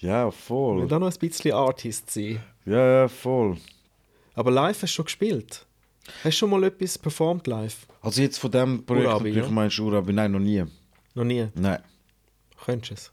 Ja, 0.02 0.32
voll. 0.32 0.82
müssen 0.82 0.94
auch 0.94 1.00
noch 1.00 1.12
ein 1.12 1.20
bisschen 1.20 1.52
Artist 1.52 2.10
sein. 2.10 2.42
Ja, 2.66 3.02
ja, 3.02 3.08
voll. 3.10 3.58
Aber 4.34 4.50
live 4.50 4.82
hast 4.82 4.84
du 4.84 4.96
schon 4.96 5.06
gespielt? 5.06 5.66
Hast 6.24 6.24
du 6.24 6.32
schon 6.32 6.50
mal 6.52 6.64
etwas 6.64 6.98
performt 6.98 7.48
live? 7.48 7.86
Also 8.02 8.22
jetzt 8.22 8.38
von 8.38 8.50
dem 8.50 8.86
Projekt, 8.86 9.08
Urabi, 9.08 9.24
natürlich 9.30 9.46
ja? 9.50 9.52
meinst 9.52 9.80
Urabi? 9.80 10.14
Nein, 10.14 10.32
noch 10.32 10.40
nie. 10.40 10.64
Noch 11.16 11.26
nie? 11.26 11.48
Nein. 11.54 11.84
Könntest 12.64 12.92
du 12.92 12.94
es? 12.96 13.12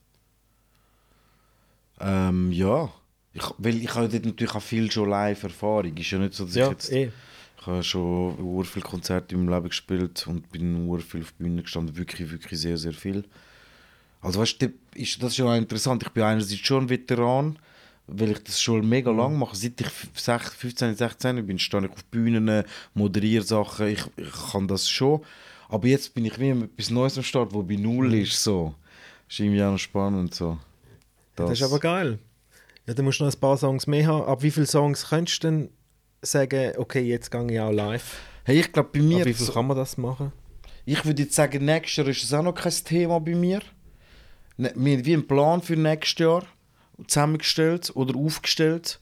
Ähm, 2.01 2.53
ja. 2.53 2.91
Ich, 3.33 3.45
weil 3.59 3.77
ich 3.77 3.95
habe 3.95 4.09
dort 4.09 4.25
natürlich 4.25 4.55
auch 4.55 4.63
viel 4.63 4.91
schon 4.91 5.11
Live-Erfahrung. 5.11 5.97
Ist 5.97 6.11
ja 6.11 6.19
nicht 6.19 6.35
so, 6.35 6.45
dass 6.45 6.55
Ja, 6.55 6.67
ich 6.67 6.71
jetzt... 6.73 6.93
eh. 6.93 7.11
Ich 7.61 7.67
habe 7.67 7.83
schon 7.83 8.39
ur 8.39 8.65
viele 8.65 8.85
Konzerte 8.85 9.35
in 9.35 9.45
meinem 9.45 9.55
Leben 9.55 9.69
gespielt 9.69 10.25
und 10.29 10.51
bin 10.53 10.87
ur 10.89 11.01
viel 11.01 11.23
auf 11.23 11.33
der 11.39 11.45
Bühne 11.45 11.63
gestanden. 11.63 11.97
Wirklich, 11.97 12.31
wirklich 12.31 12.61
sehr, 12.61 12.79
sehr 12.79 12.93
viel. 12.93 13.25
Also 14.21 14.41
weißt 14.41 14.63
du, 14.63 14.69
das 14.95 15.33
ist 15.33 15.37
ja 15.39 15.47
auch 15.47 15.55
interessant. 15.57 16.03
Ich 16.03 16.11
bin 16.11 16.23
einerseits 16.23 16.61
schon 16.61 16.85
ein 16.85 16.89
Veteran, 16.89 17.59
weil 18.07 18.31
ich 18.33 18.39
das 18.45 18.61
schon 18.63 18.89
mega 18.89 19.11
Mhm. 19.13 19.19
lang 19.19 19.39
mache. 19.39 19.57
Seit 19.57 19.81
ich 19.81 19.87
f- 19.89 20.09
sech- 20.17 20.51
15, 20.55 20.95
16 20.95 21.45
bin, 21.47 21.59
stehe 21.59 21.85
ich 21.87 21.91
auf 21.91 22.05
Bühnen, 22.05 22.63
moderiere 22.95 23.43
Sachen. 23.45 23.89
Ich, 23.89 24.05
ich 24.17 24.33
kann 24.53 24.69
das 24.69 24.89
schon. 24.89 25.23
Aber 25.69 25.89
jetzt 25.89 26.15
bin 26.15 26.25
ich 26.25 26.39
wie 26.39 26.55
mit 26.55 26.71
etwas 26.73 26.91
Neues 26.91 27.17
am 27.19 27.25
Start, 27.25 27.53
wo 27.53 27.63
bei 27.65 27.75
Null 27.77 28.09
Mhm. 28.09 28.15
ist. 28.23 28.43
So. 28.43 28.75
ist 29.29 29.41
irgendwie 29.41 29.63
auch 29.63 29.73
noch 29.73 29.79
spannend. 29.79 30.35
So. 30.35 30.57
Das 31.37 31.51
ist 31.53 31.63
aber 31.63 31.79
geil. 31.79 32.19
Ja, 32.87 32.95
dann 32.95 33.05
musst 33.05 33.21
du 33.21 33.25
noch 33.25 33.33
ein 33.33 33.41
paar 33.41 33.57
Songs 33.57 33.87
mehr 33.87 34.07
haben. 34.07 34.25
Ab 34.27 34.43
wie 34.43 34.51
viele 34.51 34.67
Songs 34.67 35.09
könntest 35.09 35.43
du 35.43 35.49
denn 35.49 35.71
sagen, 36.23 36.73
okay, 36.79 37.01
jetzt 37.03 37.31
gehe 37.31 37.53
ich 37.53 37.61
auch 37.61 37.73
live? 37.73 38.19
Hey, 38.45 38.61
ich 38.61 38.73
glaube, 38.73 38.91
bei 38.93 39.01
mir... 39.01 39.21
Ab 39.21 39.27
wie 39.27 39.35
viel 39.35 39.47
kann 39.49 39.67
man 39.67 39.77
das 39.77 39.97
machen? 39.97 40.33
Ich 40.85 41.05
würde 41.05 41.23
jetzt 41.23 41.35
sagen, 41.35 41.65
nächstes 41.65 41.97
Jahr 41.97 42.09
ist 42.09 42.23
es 42.23 42.33
auch 42.33 42.43
noch 42.43 42.55
kein 42.55 42.73
Thema 42.85 43.19
bei 43.19 43.35
mir. 43.35 43.61
Ne- 44.57 44.73
Wir 44.77 44.97
haben 44.97 45.05
wie 45.05 45.15
einen 45.15 45.27
Plan 45.27 45.61
für 45.63 45.77
nächstes 45.77 46.19
Jahr 46.21 46.45
zusammengestellt 47.09 47.91
oder 47.95 48.17
aufgestellt, 48.17 49.01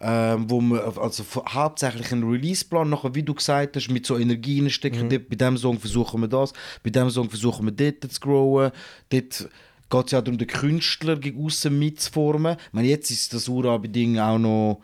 ähm, 0.00 0.48
wo 0.48 0.60
wir 0.60 0.96
also 0.96 1.24
hauptsächlich 1.48 2.12
einen 2.12 2.28
Releaseplan 2.30 2.88
nachher, 2.88 3.14
wie 3.14 3.22
du 3.22 3.34
gesagt 3.34 3.76
hast, 3.76 3.90
mit 3.90 4.06
so 4.06 4.16
Energien 4.16 4.70
stecken. 4.70 5.10
Dort, 5.10 5.28
bei 5.28 5.36
diesem 5.36 5.56
Song 5.58 5.78
versuchen 5.78 6.20
wir 6.20 6.28
das, 6.28 6.52
bei 6.82 6.90
diesem 6.90 7.10
Song 7.10 7.28
versuchen 7.28 7.66
wir 7.66 7.72
dort 7.72 8.12
zu 8.12 8.20
growen. 8.20 8.70
Dort 9.10 9.48
geht 9.92 10.06
es 10.06 10.12
ja 10.12 10.22
darum, 10.22 10.38
den 10.38 10.48
Künstler 10.48 11.16
gegen 11.16 11.44
außen 11.44 11.78
mitzuformen. 11.78 12.56
Ich 12.58 12.72
meine, 12.72 12.88
jetzt 12.88 13.10
ist 13.10 13.34
das 13.34 13.48
Urabi-Ding 13.48 14.18
auch 14.18 14.38
noch 14.38 14.80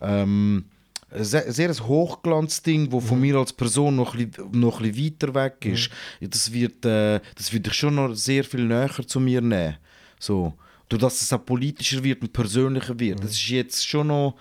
ähm, 0.00 0.66
ein 1.10 1.24
sehr, 1.24 1.50
sehr 1.52 1.70
ein 1.70 1.88
Hochglanzding, 1.88 2.92
wo 2.92 3.00
von 3.00 3.20
mir 3.20 3.36
als 3.36 3.52
Person 3.52 3.96
noch 3.96 4.14
ein 4.14 4.30
bisschen, 4.30 4.60
noch 4.60 4.80
ein 4.80 4.92
bisschen 4.92 5.14
weiter 5.20 5.34
weg 5.34 5.56
ist. 5.64 5.90
Ja, 6.20 6.28
Das 6.28 6.52
wird, 6.52 6.84
äh, 6.84 7.20
das 7.34 7.52
wird 7.52 7.66
ich 7.66 7.72
schon 7.74 7.94
noch 7.94 8.14
sehr 8.14 8.44
viel 8.44 8.66
näher 8.66 8.90
zu 9.06 9.18
mir 9.18 9.40
nehmen. 9.40 9.76
So. 10.18 10.52
Durch 10.88 11.00
dass 11.00 11.22
es 11.22 11.32
auch 11.32 11.44
politischer 11.44 12.04
wird 12.04 12.20
und 12.22 12.32
persönlicher 12.32 12.98
wird. 12.98 13.22
Das 13.24 13.30
ist 13.32 13.48
jetzt 13.48 13.88
schon 13.88 14.08
noch 14.08 14.36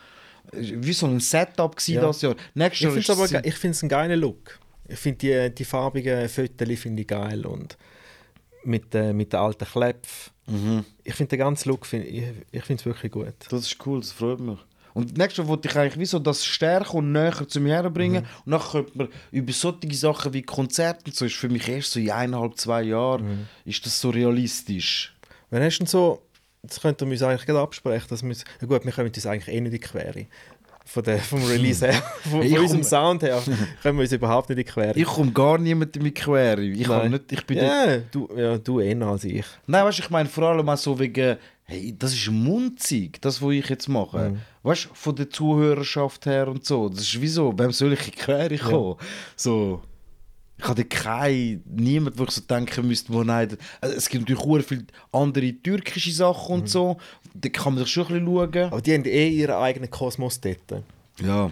äh, 0.51 0.73
wie 0.75 0.93
so 0.93 1.07
ein 1.07 1.19
Setup 1.19 1.75
gewesen 1.75 1.95
Ja. 1.95 2.01
das 2.01 2.21
Jahr. 2.21 2.35
Nächstes 2.53 2.95
Ich 3.45 3.55
finde 3.55 3.75
es 3.75 3.83
einen 3.83 3.89
geilen 3.89 4.19
Look. 4.19 4.59
Ich 4.87 4.99
finde 4.99 5.17
die, 5.49 5.55
die 5.55 5.65
farbigen 5.65 6.27
Fotos 6.27 6.79
finde 6.79 7.01
ich 7.03 7.07
geil 7.07 7.45
und 7.45 7.77
mit, 8.63 8.93
äh, 8.95 9.13
mit 9.13 9.33
den 9.33 9.39
alten 9.39 9.65
Klepf. 9.65 10.31
Mhm. 10.47 10.85
Ich 11.03 11.13
finde 11.15 11.31
den 11.31 11.39
ganzen 11.39 11.69
Look, 11.69 11.85
find, 11.85 12.05
ich, 12.05 12.23
ich 12.51 12.63
finde 12.63 12.81
es 12.81 12.85
wirklich 12.85 13.11
gut. 13.11 13.33
Das 13.49 13.61
ist 13.61 13.77
cool, 13.85 13.99
das 13.99 14.11
freut 14.11 14.39
mich. 14.39 14.59
Und 14.93 15.17
nächstes 15.17 15.45
Mal 15.45 15.49
wollte 15.49 15.67
ich 15.67 15.75
eigentlich 15.77 15.99
wie 15.99 16.05
so 16.05 16.19
das 16.19 16.43
stärker 16.43 16.95
und 16.95 17.11
näher 17.11 17.47
zu 17.47 17.61
mir 17.61 17.75
herbringen. 17.75 18.25
Und 18.45 18.51
dann 18.51 18.61
könnte 18.61 18.91
man 18.95 19.07
über 19.31 19.53
solche 19.53 19.93
Sachen 19.93 20.33
wie 20.33 20.41
Konzerte 20.41 21.05
und 21.05 21.15
so, 21.15 21.25
ist 21.25 21.35
für 21.35 21.49
mich 21.49 21.67
erst 21.67 21.91
so 21.91 21.99
in 21.99 22.11
eineinhalb, 22.11 22.57
zwei 22.57 22.83
Jahren, 22.83 23.47
ist 23.65 23.85
das 23.85 24.01
so 24.01 24.09
realistisch. 24.09 25.15
Wenn 25.49 25.63
hast 25.63 25.77
du 25.77 25.83
denn 25.83 25.87
so, 25.87 26.21
das 26.63 26.81
könnten 26.81 27.05
wir 27.05 27.13
uns 27.13 27.21
eigentlich 27.21 27.45
gerade 27.45 27.61
absprechen, 27.61 28.07
dass 28.09 28.23
wir, 28.23 28.35
ja 28.61 28.67
gut, 28.67 28.83
wir 28.83 28.91
kommen 28.91 29.07
uns 29.07 29.25
eigentlich 29.25 29.55
eh 29.55 29.61
nicht 29.61 29.73
in 29.73 29.79
die 29.79 29.87
Quere. 29.87 30.25
Von 30.91 31.03
der, 31.03 31.19
vom 31.19 31.43
Release 31.45 31.85
her, 31.85 31.93
von, 32.23 32.41
von 32.41 32.41
unserem 32.41 32.67
komm- 32.67 32.83
Sound 32.83 33.21
her, 33.21 33.39
kommen 33.83 33.99
wir 33.99 34.01
uns 34.01 34.11
überhaupt 34.11 34.49
nicht 34.49 34.57
in 34.57 34.65
Quere. 34.65 34.97
Ich 34.97 35.05
komme 35.05 35.31
gar 35.31 35.59
niemandem 35.59 36.03
in 36.03 36.13
Quere. 36.15 36.61
Ich, 36.63 36.87
nicht, 36.87 37.31
ich 37.31 37.45
bin 37.45 37.57
ja, 37.59 37.97
du, 38.11 38.27
ja, 38.35 38.57
du 38.57 38.79
eher 38.79 38.99
als 39.05 39.23
ich. 39.23 39.45
Nein, 39.67 39.85
weißt 39.85 39.99
du, 39.99 40.03
ich 40.03 40.09
meine 40.09 40.27
vor 40.27 40.45
allem 40.45 40.67
auch 40.67 40.77
so 40.77 40.97
wegen, 40.97 41.37
hey, 41.65 41.95
das 41.97 42.13
ist 42.13 42.31
munzig, 42.31 43.21
das, 43.21 43.39
was 43.39 43.51
ich 43.51 43.69
jetzt 43.69 43.87
mache. 43.87 44.35
Weißt 44.63 44.85
du, 44.85 44.89
von 44.93 45.15
der 45.15 45.29
Zuhörerschaft 45.29 46.25
her 46.25 46.47
und 46.47 46.65
so. 46.65 46.89
Das 46.89 47.01
ist 47.01 47.21
wie 47.21 47.27
so, 47.27 47.53
wem 47.55 47.71
soll 47.71 47.93
ich 47.93 48.07
in 48.07 48.15
Quere 48.15 48.57
kommen? 48.57 48.95
So. 49.35 49.81
Ich 50.61 50.67
habe 50.67 50.83
keinen, 50.83 51.63
niemand, 51.65 52.19
wo 52.19 52.23
ich 52.25 52.31
so 52.31 52.41
denken 52.41 52.85
müsste, 52.87 53.13
wo 53.13 53.23
nein, 53.23 53.57
also 53.79 53.95
es 53.95 54.09
gibt 54.09 54.27
natürlich 54.29 54.43
sehr 54.43 54.63
viele 54.63 54.85
andere 55.13 55.53
türkische 55.53 56.11
Sachen 56.11 56.53
und 56.55 56.69
so, 56.69 56.97
da 57.33 57.47
kann 57.47 57.75
man 57.75 57.83
sich 57.83 57.93
schon 57.93 58.07
ein 58.07 58.25
bisschen 58.25 58.25
schauen. 58.35 58.63
Aber 58.73 58.81
die 58.81 58.93
haben 58.93 59.05
eh 59.05 59.29
ihren 59.29 59.55
eigenen 59.55 59.89
Kosmos 59.89 60.39
dort. 60.41 60.83
Ja. 61.21 61.49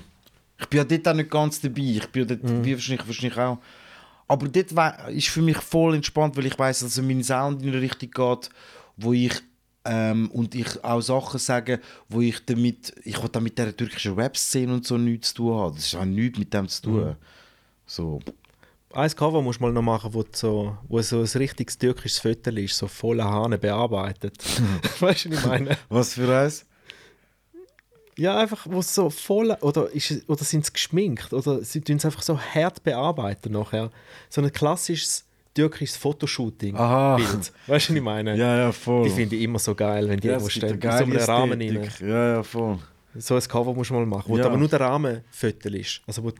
Ich 0.59 0.65
bin 0.67 0.77
ja 0.79 0.83
dort 0.83 1.07
auch 1.07 1.13
nicht 1.13 1.29
ganz 1.31 1.61
dabei. 1.61 1.81
Ich 1.83 2.07
bin 2.07 2.23
ja 2.27 2.35
dort, 2.35 2.43
Mhm. 2.43 2.65
wie 2.65 2.73
wahrscheinlich, 2.73 3.07
wahrscheinlich 3.07 3.37
auch. 3.37 3.59
Aber 4.27 4.47
dort 4.49 4.71
ist 5.11 5.27
für 5.29 5.41
mich 5.41 5.57
voll 5.57 5.95
entspannt, 5.95 6.35
weil 6.35 6.47
ich 6.47 6.59
weiß, 6.59 6.79
dass 6.81 7.01
mein 7.01 7.23
Sound 7.23 7.61
in 7.61 7.69
eine 7.69 7.81
Richtung 7.81 8.11
geht, 8.11 8.49
wo 8.97 9.13
ich 9.13 9.33
ähm, 9.85 10.29
und 10.31 10.53
ich 10.53 10.83
auch 10.83 10.99
Sachen 10.99 11.39
sage, 11.39 11.79
wo 12.09 12.19
ich 12.19 12.43
damit, 12.45 12.93
ich 13.05 13.23
will 13.23 13.41
mit 13.41 13.57
der 13.57 13.73
türkischen 13.75 14.17
Webszene 14.17 14.73
und 14.73 14.85
so 14.85 14.97
nichts 14.97 15.29
zu 15.29 15.35
tun 15.35 15.55
haben. 15.55 15.75
Das 15.75 15.93
hat 15.93 16.07
nichts 16.07 16.37
mit 16.37 16.53
dem 16.53 16.67
zu 16.67 16.81
tun. 16.81 17.05
Mhm. 17.05 17.15
So. 17.85 18.19
Ein 18.93 19.11
Cover 19.15 19.41
musst 19.41 19.59
du 19.59 19.63
mal 19.63 19.71
noch 19.73 19.81
machen, 19.81 20.13
wo, 20.13 20.23
so, 20.31 20.77
wo 20.87 21.01
so 21.01 21.19
ein 21.19 21.25
richtiges 21.25 21.77
türkisches 21.77 22.19
Foto 22.19 22.51
ist, 22.51 22.77
so 22.77 22.87
voller 22.87 23.25
Hahn 23.25 23.59
bearbeitet. 23.59 24.37
weißt 24.99 25.25
du, 25.25 25.31
was 25.31 25.39
ich 25.39 25.45
meine? 25.45 25.77
Was 25.89 26.13
für 26.13 26.35
eins? 26.35 26.65
Ja, 28.17 28.39
einfach, 28.39 28.65
wo 28.67 28.79
es 28.79 28.93
so 28.95 29.09
voll. 29.09 29.55
Oder, 29.61 29.91
ist 29.91 30.27
oder 30.27 30.43
sind 30.43 30.65
sie 30.65 30.73
geschminkt? 30.73 31.33
Oder 31.33 31.63
sie 31.63 31.81
tun 31.81 31.97
es 31.97 32.05
einfach 32.05 32.23
so 32.23 32.39
hart 32.39 32.83
bearbeiten 32.83 33.51
nachher. 33.53 33.91
So 34.29 34.41
ein 34.41 34.51
klassisches 34.51 35.23
türkisches 35.53 35.97
Fotoshooting. 35.97 36.75
Aha. 36.75 37.17
Bild. 37.17 37.29
Weißt 37.29 37.51
du, 37.67 37.73
was 37.73 37.89
ich 37.89 38.01
meine? 38.01 38.35
Ja, 38.35 38.57
ja, 38.57 38.71
voll. 38.71 39.03
Die 39.03 39.11
finde 39.11 39.35
ich 39.35 39.43
immer 39.43 39.59
so 39.59 39.75
geil, 39.75 40.09
wenn 40.09 40.19
die 40.19 40.27
ja, 40.27 40.33
irgendwo 40.33 40.49
stehen. 40.49 40.79
In 40.79 40.81
so 40.81 40.87
einem 40.89 41.17
Rahmen 41.17 41.61
rein. 41.61 41.89
Ja, 42.01 42.33
ja, 42.35 42.43
voll. 42.43 42.79
So 43.15 43.35
ein 43.35 43.41
Cover 43.41 43.73
musst 43.73 43.89
du 43.91 43.95
mal 43.95 44.05
machen, 44.05 44.25
wo 44.27 44.37
Ja. 44.37 44.45
aber 44.45 44.57
nur 44.57 44.67
der 44.67 44.79
Rahmen 44.79 45.23
Foto 45.29 45.69
ist. 45.69 46.01
Also 46.07 46.23
wo 46.23 46.31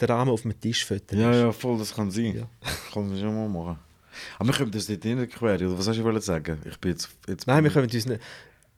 der 0.00 0.08
Rahmen 0.10 0.30
auf 0.30 0.42
dem 0.42 0.58
Tisch 0.60 0.84
Foto 0.84 1.14
Ja, 1.16 1.32
ja, 1.32 1.52
voll, 1.52 1.78
das 1.78 1.94
kann 1.94 2.10
sein. 2.10 2.36
Ja. 2.36 2.48
Kann 2.92 3.08
man 3.08 3.18
schon 3.18 3.34
mal 3.34 3.48
machen. 3.48 3.78
Aber 4.38 4.48
wir 4.48 4.54
können 4.54 4.70
das 4.70 4.88
nicht 4.88 5.04
in 5.04 5.16
der 5.18 5.26
Quere, 5.26 5.54
oder 5.68 5.78
was 5.78 5.86
hast 5.88 5.98
du 5.98 6.20
sagen? 6.20 6.58
Ich 6.68 6.78
bin 6.78 6.92
jetzt... 6.92 7.08
jetzt 7.28 7.46
Nein, 7.46 7.62
wir 7.64 7.70
können 7.70 7.88
uns 7.90 8.06
nicht. 8.06 8.20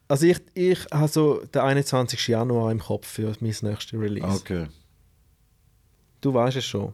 Also 0.09 0.27
ich, 0.27 0.41
ich 0.55 0.87
habe 0.93 1.09
so 1.09 1.43
den 1.45 1.63
21. 1.63 2.27
Januar 2.29 2.73
im 2.73 2.81
Kopf 2.81 3.07
für 3.07 3.29
mein 3.41 3.55
nächstes 3.63 3.93
Release. 3.93 4.27
Okay. 4.27 4.67
Du 6.21 6.35
weißt 6.35 6.57
es 6.57 6.65
schon. 6.67 6.93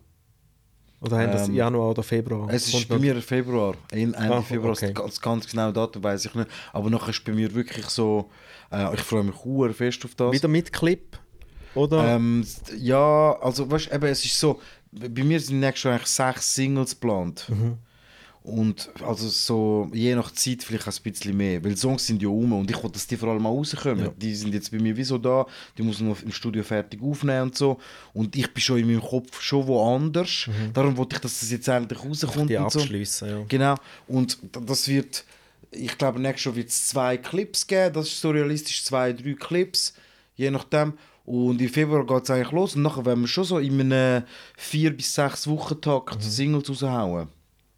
Oder 1.00 1.18
haben 1.18 1.32
das 1.32 1.48
Ähm, 1.48 1.54
Januar 1.54 1.90
oder 1.90 2.02
Februar? 2.02 2.48
Es 2.50 2.72
ist 2.72 2.88
bei 2.88 2.98
mir 2.98 3.20
Februar. 3.20 3.74
Ein- 3.92 4.14
Ende 4.14 4.34
Ah, 4.34 4.42
Februar. 4.42 4.72
okay. 4.72 4.92
Ganz, 4.92 5.20
ganz 5.20 5.46
genau 5.46 5.70
Datum 5.72 6.02
weiß 6.02 6.24
ich 6.24 6.34
nicht. 6.34 6.48
Aber 6.72 6.88
nachher 6.90 7.10
ist 7.10 7.24
bei 7.24 7.32
mir 7.32 7.52
wirklich 7.54 7.86
so. 7.86 8.30
Äh, 8.70 8.94
ich 8.94 9.00
freue 9.00 9.24
mich 9.24 9.34
sehr 9.44 9.74
fest 9.74 10.04
auf 10.04 10.14
das. 10.14 10.32
Wieder 10.32 10.48
mit 10.48 10.72
Clip? 10.72 11.18
Oder? 11.76 12.16
Ähm, 12.16 12.44
ja, 12.78 13.36
also 13.40 13.70
weißt, 13.70 13.92
eben, 13.92 14.06
es 14.06 14.24
ist 14.24 14.38
so. 14.38 14.60
Bei 14.92 15.22
mir 15.22 15.38
sind 15.40 15.60
nächstes 15.60 15.84
Jahr 15.84 15.94
eigentlich 15.94 16.08
sechs 16.08 16.54
Singles 16.54 16.98
geplant. 16.98 17.46
Mhm. 17.48 17.78
Und 18.46 18.90
also 19.04 19.28
so, 19.28 19.90
je 19.92 20.14
nach 20.14 20.30
Zeit 20.30 20.62
vielleicht 20.62 20.86
ein 20.86 21.02
bisschen 21.02 21.36
mehr. 21.36 21.64
Weil 21.64 21.76
Songs 21.76 22.06
sind 22.06 22.22
ja 22.22 22.28
um 22.28 22.52
und 22.52 22.70
ich 22.70 22.80
will, 22.80 22.90
dass 22.90 23.04
die 23.04 23.16
vor 23.16 23.30
allem 23.30 23.44
auch 23.44 23.56
rauskommen. 23.56 24.04
Ja. 24.04 24.12
Die 24.16 24.36
sind 24.36 24.54
jetzt 24.54 24.70
bei 24.70 24.78
mir 24.78 24.96
wie 24.96 25.02
so 25.02 25.18
da, 25.18 25.46
die 25.76 25.82
muss 25.82 25.98
man 25.98 26.10
noch 26.10 26.22
im 26.22 26.30
Studio 26.30 26.62
fertig 26.62 27.02
aufnehmen 27.02 27.42
und 27.42 27.56
so. 27.56 27.78
Und 28.12 28.36
ich 28.36 28.48
bin 28.54 28.60
schon 28.60 28.78
in 28.78 28.86
meinem 28.86 29.02
Kopf 29.02 29.42
schon 29.42 29.66
woanders. 29.66 30.48
Darum 30.72 30.96
wollte 30.96 31.16
ich, 31.16 31.22
dass 31.22 31.40
das 31.40 31.50
jetzt 31.50 31.66
endlich 31.66 31.98
rauskommt. 31.98 32.44
Mhm. 32.44 32.46
die 32.46 32.56
und 32.56 32.70
so. 32.70 33.26
ja. 33.26 33.44
Genau. 33.48 33.74
Und 34.06 34.38
das 34.64 34.86
wird, 34.86 35.24
ich 35.72 35.98
glaube, 35.98 36.20
nächstes 36.20 36.44
Jahr 36.44 36.54
wird 36.54 36.68
es 36.68 36.86
zwei 36.86 37.16
Clips 37.16 37.66
geben. 37.66 37.94
Das 37.94 38.06
ist 38.06 38.20
so 38.20 38.30
realistisch, 38.30 38.84
zwei, 38.84 39.12
drei 39.12 39.32
Clips, 39.32 39.92
je 40.36 40.52
nachdem. 40.52 40.92
Und 41.26 41.60
im 41.60 41.68
Februar 41.68 42.06
geht 42.06 42.22
es 42.22 42.30
eigentlich 42.30 42.52
los. 42.52 42.76
Und 42.76 42.82
nachher 42.82 43.04
werden 43.04 43.22
wir 43.22 43.28
schon 43.28 43.44
so 43.44 43.58
in 43.58 43.80
einem 43.80 44.24
vier 44.56 44.96
bis 44.96 45.12
sechs 45.12 45.46
Wochen 45.48 45.80
Takt 45.80 46.22
Singles 46.22 46.70
raushauen. 46.70 47.28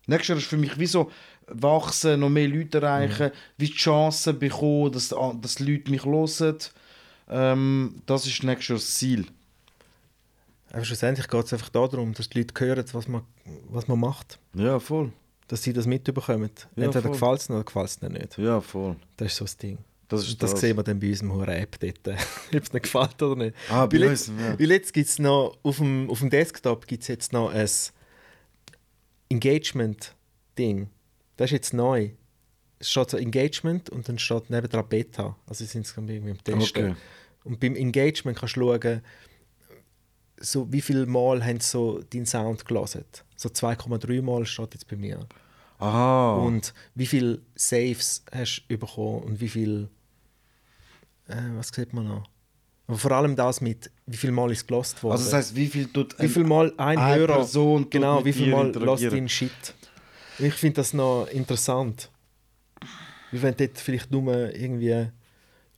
Nächstes 0.06 0.28
Jahr 0.28 0.38
ist 0.38 0.46
für 0.46 0.58
mich 0.58 0.78
wie 0.78 0.86
so 0.86 1.10
wachsen, 1.46 2.20
noch 2.20 2.28
mehr 2.28 2.46
Leute 2.46 2.78
erreichen, 2.78 3.30
wie 3.56 3.66
die 3.66 3.72
Chance 3.72 4.34
bekommen, 4.34 4.92
dass, 4.92 5.14
dass 5.40 5.54
die 5.54 5.64
Leute 5.64 5.90
mich 5.90 6.04
hören. 6.04 6.58
Ähm, 7.30 8.02
das 8.04 8.26
ist 8.26 8.42
nächstes 8.42 8.68
Jahr 8.68 8.78
das 8.78 8.94
Ziel. 8.96 9.26
Aber 10.70 10.84
schlussendlich 10.84 11.26
geht 11.28 11.44
es 11.46 11.52
einfach 11.54 11.70
darum, 11.70 12.12
dass 12.12 12.28
die 12.28 12.38
Leute 12.38 12.54
hören, 12.66 12.84
was 12.92 13.08
man, 13.08 13.22
was 13.70 13.88
man 13.88 13.98
macht. 13.98 14.38
Ja, 14.54 14.78
voll. 14.78 15.10
Dass 15.46 15.62
sie 15.62 15.72
das 15.72 15.86
mitbekommen. 15.86 16.50
Ja, 16.76 16.84
Entweder 16.84 17.08
gefällt 17.08 17.40
es 17.40 17.48
ihnen 17.48 17.56
oder 17.56 17.64
gefällt 17.64 17.86
es 17.88 18.02
ihnen 18.02 18.12
nicht. 18.12 18.36
Ja, 18.36 18.60
voll. 18.60 18.96
Das 19.16 19.28
ist 19.28 19.36
so 19.36 19.46
das 19.46 19.56
Ding. 19.56 19.78
Das 20.08 20.26
ist 20.26 20.42
das 20.42 20.52
das. 20.52 20.60
sehen 20.60 20.76
wir 20.76 20.82
dann 20.82 20.98
bei 20.98 21.08
unserem 21.08 21.32
hohen 21.32 21.48
App 21.48 21.78
dort, 21.78 22.18
ob 22.54 22.62
es 22.62 22.70
gefällt 22.70 23.22
oder 23.22 23.36
nicht. 23.36 23.56
Ah, 23.68 23.86
bei 23.86 24.00
weil 24.00 24.08
uns, 24.08 24.28
jetzt, 24.28 24.38
ja. 24.40 24.58
weil 24.58 24.70
jetzt 24.70 24.92
gibt 24.94 25.08
es 25.08 25.18
noch, 25.18 25.58
auf 25.62 25.76
dem, 25.76 26.08
auf 26.08 26.20
dem 26.20 26.30
Desktop 26.30 26.86
gibt 26.86 27.02
es 27.02 27.08
jetzt 27.08 27.32
noch 27.32 27.50
ein 27.50 27.68
Engagement-Ding. 29.28 30.88
Das 31.36 31.46
ist 31.46 31.52
jetzt 31.52 31.74
neu. 31.74 32.10
es 32.78 32.90
steht 32.90 33.10
so 33.10 33.16
Engagement 33.18 33.90
und 33.90 34.08
dann 34.08 34.18
steht 34.18 34.48
nebendran 34.50 34.88
Beta. 34.88 35.36
Also 35.46 35.64
sind 35.64 35.84
es 35.84 35.92
irgendwie 35.92 36.16
im 36.16 36.42
Testen. 36.42 36.92
Okay. 36.92 36.94
Und 37.44 37.60
beim 37.60 37.76
Engagement 37.76 38.38
kannst 38.38 38.56
du 38.56 38.60
schauen, 38.60 39.02
so 40.40 40.72
wie 40.72 40.80
viel 40.80 41.06
Mal 41.06 41.44
haben 41.44 41.60
so 41.60 42.02
deinen 42.02 42.26
Sound 42.26 42.64
gelesen. 42.64 43.04
So 43.36 43.48
2,3 43.48 44.22
Mal 44.22 44.46
steht 44.46 44.74
jetzt 44.74 44.88
bei 44.88 44.96
mir. 44.96 45.26
Aha. 45.78 46.36
Und 46.36 46.74
wie 46.94 47.06
viele 47.06 47.40
Saves 47.54 48.24
hast 48.32 48.64
du 48.68 48.78
bekommen 48.78 49.22
und 49.22 49.40
wie 49.40 49.48
viel. 49.48 49.88
Äh, 51.28 51.56
was 51.56 51.68
sieht 51.68 51.92
man 51.92 52.08
noch? 52.08 52.28
Aber 52.86 52.96
vor 52.96 53.12
allem 53.12 53.36
das 53.36 53.60
mit, 53.60 53.90
wie 54.06 54.16
viel 54.16 54.30
Mal 54.30 54.50
ist 54.50 54.66
gelost 54.66 55.02
worden. 55.02 55.12
also 55.12 55.24
das 55.24 55.34
heißt, 55.34 55.56
wie 55.56 55.66
viel 55.66 55.88
tut 55.92 56.18
wie 56.18 56.28
viel 56.28 56.44
Mal 56.44 56.72
ein 56.78 56.98
eine 56.98 57.16
Hörer. 57.16 57.34
Person 57.36 57.88
genau, 57.90 58.24
wie 58.24 58.32
viel 58.32 58.50
Mal 58.50 58.66
interagieren? 58.68 59.16
ihn 59.18 59.28
Shit. 59.28 59.74
Ich 60.38 60.54
finde 60.54 60.76
das 60.76 60.94
noch 60.94 61.26
interessant. 61.26 62.10
Wie 63.30 63.42
wenn 63.42 63.54
du 63.54 63.66
dort 63.66 63.78
vielleicht 63.78 64.10
nur 64.10 64.54
irgendwie 64.54 65.08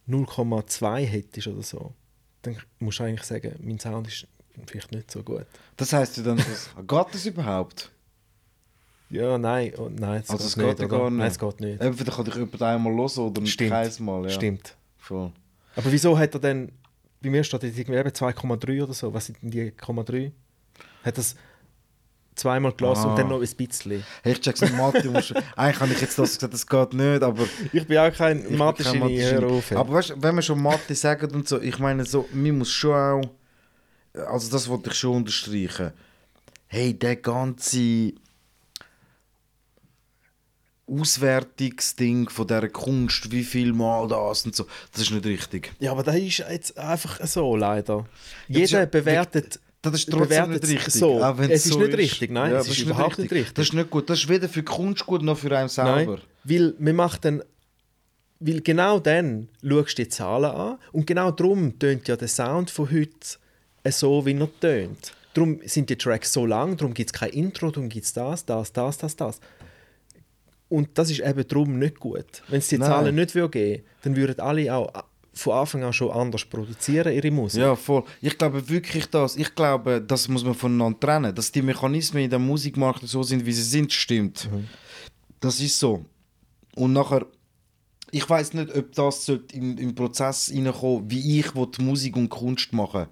0,2 0.09 1.05
hättest 1.05 1.49
oder 1.49 1.63
so. 1.63 1.95
Dann 2.43 2.57
musst 2.79 3.01
du 3.01 3.05
eigentlich 3.05 3.25
sagen, 3.25 3.57
mein 3.61 3.81
Sound 3.81 4.07
ist 4.07 4.27
vielleicht 4.67 4.93
nicht 4.93 5.11
so 5.11 5.23
gut. 5.23 5.47
Das 5.77 5.93
heißt 5.93 6.19
ja 6.19 6.23
dann, 6.23 6.37
das, 6.37 6.71
geht 6.87 7.07
das 7.15 7.27
überhaupt? 7.27 7.91
Ja, 9.09 9.37
nein, 9.37 9.73
oh, 9.77 9.89
nein, 9.89 10.23
Also 10.29 10.47
es 10.47 10.55
geht 10.55 10.65
geht 10.65 10.79
ja 10.79 10.87
oder? 10.87 10.99
gar 10.99 11.11
nicht. 11.11 11.19
Nein, 11.19 11.29
es 11.29 11.39
geht 11.39 11.61
nicht. 11.61 11.81
Entweder 11.81 12.13
kann 12.13 12.25
dich 12.25 12.35
jemand 12.37 12.63
einmal 12.63 12.93
hören 12.93 13.19
oder 13.19 13.47
Stimmt. 13.47 13.71
kein 13.71 14.05
Mal. 14.05 14.23
Ja. 14.25 14.31
Stimmt. 14.31 14.77
Voll. 14.99 15.33
Aber 15.77 15.91
wieso 15.93 16.19
hat 16.19 16.35
er 16.35 16.41
denn, 16.41 16.73
bei 17.23 17.31
mir 17.31 17.45
steht 17.45 17.63
irgendwie 17.65 17.95
eben 17.95 18.09
2,3 18.11 18.83
oder 18.83 18.93
so, 18.95 19.13
was 19.15 19.27
sind 19.27 19.43
denn 19.43 19.51
die 19.51 19.71
0,3? 19.73 20.33
Hat 21.05 21.17
das 21.19 21.37
zweimal 22.35 22.73
gelassen 22.73 23.07
Ah. 23.07 23.11
und 23.11 23.19
dann 23.19 23.29
noch 23.29 23.41
ein 23.43 23.57
bisschen. 23.57 24.03
Hey, 24.23 24.33
ich 24.33 24.41
check's 24.41 24.61
nicht, 24.63 24.75
Mathe. 24.77 25.11
musst- 25.11 25.35
Eigentlich 25.57 25.81
habe 25.81 25.93
ich 25.93 26.01
jetzt 26.01 26.19
das 26.19 26.35
gesagt, 26.37 26.55
das 26.55 26.67
geht 26.67 26.95
nicht, 26.95 27.23
aber... 27.23 27.45
Ich 27.73 27.87
bin 27.87 27.99
auch 27.99 28.13
kein 28.13 28.57
Mathe-Genie, 28.57 29.21
hör 29.23 29.47
auf. 29.51 29.71
ey. 29.71 29.77
Aber 29.77 29.93
weißt, 29.95 30.11
du, 30.11 30.23
wenn 30.23 30.35
wir 30.37 30.43
schon 30.43 30.63
Mathe 30.63 30.95
sagen 30.95 31.35
und 31.35 31.47
so, 31.49 31.61
ich 31.61 31.79
meine 31.79 32.05
so, 32.05 32.27
man 32.33 32.59
muss 32.59 32.71
schon 32.71 32.95
auch, 32.95 33.23
also 34.27 34.51
das 34.51 34.69
wollte 34.69 34.91
ich 34.91 34.97
schon 34.97 35.17
unterstreichen. 35.17 35.93
Hey, 36.69 36.95
der 36.99 37.17
ganze 37.17 38.13
Auswertungsding 40.91 42.29
von 42.29 42.47
dieser 42.47 42.69
Kunst, 42.69 43.31
wie 43.31 43.45
viel 43.45 43.73
mal 43.73 44.09
das 44.09 44.45
und 44.45 44.55
so, 44.55 44.67
das 44.93 45.03
ist 45.03 45.11
nicht 45.11 45.27
richtig. 45.27 45.73
Ja, 45.81 45.93
aber 45.93 46.03
das 46.03 46.17
ist 46.17 46.39
jetzt 46.39 46.77
einfach 46.79 47.25
so, 47.27 47.57
leider. 47.57 48.07
ist 48.49 48.57
Jeder 48.57 48.81
ja- 48.81 48.87
bewertet 48.87 49.61
Das 49.83 49.95
ist 49.95 50.11
trotzdem 50.11 50.29
bewertet 50.29 50.63
nicht 50.65 50.87
richtig. 50.87 50.95
so. 50.95 51.21
Es 51.39 51.65
ist 51.67 51.73
so 51.73 51.81
nicht 51.81 51.97
richtig, 51.97 52.31
nein, 52.31 52.53
es 52.53 52.67
das 52.67 52.77
ist 52.77 52.83
überhaupt 52.83 53.19
nicht 53.19 53.33
richtig. 53.33 53.55
Das 53.55 53.67
ist 53.67 53.73
nicht 53.75 53.91
gut. 53.91 54.11
Das 54.11 54.19
ist 54.19 54.29
weder 54.29 54.49
für 54.49 54.61
die 54.61 54.65
Kunst 54.67 55.07
gut 55.07 55.23
noch 55.23 55.39
für 55.39 55.57
einen 55.57 55.69
selber. 55.69 55.95
Nein, 56.13 56.21
weil 56.45 56.75
wir 56.79 56.93
machen 56.95 57.19
dann, 57.23 57.43
weil 58.41 58.61
genau 58.61 58.99
dann 59.01 59.49
schaust 59.63 59.99
du 59.99 60.03
die 60.03 60.09
Zahlen 60.09 60.51
an 60.51 60.79
und 60.93 61.07
genau 61.07 61.31
darum 61.31 61.79
tönt 61.79 62.09
ja 62.09 62.17
der 62.17 62.29
Sound 62.29 62.71
von 62.71 62.91
heute 62.91 63.11
so, 63.91 64.25
wie 64.27 64.35
er 64.35 64.49
tönt. 64.61 65.13
Darum 65.33 65.61
sind 65.65 65.89
die 65.89 65.97
Tracks 65.97 66.33
so 66.33 66.45
lang, 66.45 66.77
darum 66.77 66.93
gibt 66.93 67.11
es 67.11 67.13
kein 67.19 67.31
Intro, 67.31 67.71
darum 67.71 67.89
gibt 67.89 68.05
es 68.05 68.13
das, 68.13 68.45
das, 68.45 68.73
das, 68.73 68.99
das, 68.99 69.15
das. 69.17 69.41
Und 70.71 70.89
das 70.95 71.11
ist 71.11 71.21
eben 71.21 71.47
darum 71.47 71.79
nicht 71.79 72.01
gut. 72.01 72.43
Wenn 72.49 72.59
es 72.59 72.69
die 72.69 72.79
Nein. 72.79 72.89
Zahlen 72.89 73.15
nicht 73.15 73.33
geben 73.33 73.53
würde, 73.53 73.83
dann 74.03 74.17
würden 74.17 74.41
alle 74.41 74.75
auch 74.75 75.05
von 75.33 75.53
Anfang 75.55 75.85
an 75.85 75.93
schon 75.93 76.11
anders 76.11 76.45
produzieren, 76.45 77.13
ihre 77.13 77.31
Musik. 77.31 77.61
Ja, 77.61 77.77
voll. 77.77 78.05
Ich 78.21 78.39
glaube 78.39 78.69
wirklich 78.69 79.07
das. 79.07 79.37
Ich 79.37 79.55
glaube, 79.55 80.01
das 80.01 80.29
muss 80.29 80.45
man 80.45 80.55
voneinander 80.55 80.99
trennen. 80.99 81.35
Dass 81.35 81.53
die 81.53 81.63
Mechanismen 81.63 82.25
in 82.25 82.31
der 82.31 82.39
Musikmarkt 82.39 83.07
so 83.07 83.23
sind, 83.23 83.45
wie 83.45 83.53
sie 83.53 83.63
sind, 83.63 83.93
stimmt. 83.93 84.49
Das 85.41 85.61
ist 85.61 85.79
so. 85.79 86.05
Und 86.77 86.93
nachher, 86.93 87.27
ich 88.13 88.29
weiß 88.29 88.55
nicht, 88.55 88.75
ob 88.75 88.93
das 88.95 89.29
in, 89.29 89.77
im 89.79 89.95
Prozess 89.95 90.53
reinkommen, 90.55 91.11
wie 91.11 91.41
ich 91.41 91.55
will 91.55 91.69
Musik 91.79 92.17
und 92.17 92.29
Kunst 92.29 92.73
machen 92.73 93.07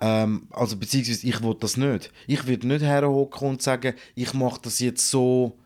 ähm, 0.00 0.48
Also 0.50 0.76
beziehungsweise 0.76 1.26
ich 1.26 1.42
will 1.42 1.56
das 1.58 1.76
nicht. 1.76 2.12
Ich 2.26 2.46
würde 2.46 2.66
nicht 2.66 2.82
herhocken 2.82 3.48
und 3.48 3.62
sagen, 3.62 3.94
ich 4.14 4.34
mache 4.34 4.60
das 4.62 4.80
jetzt 4.80 5.10
so, 5.10 5.58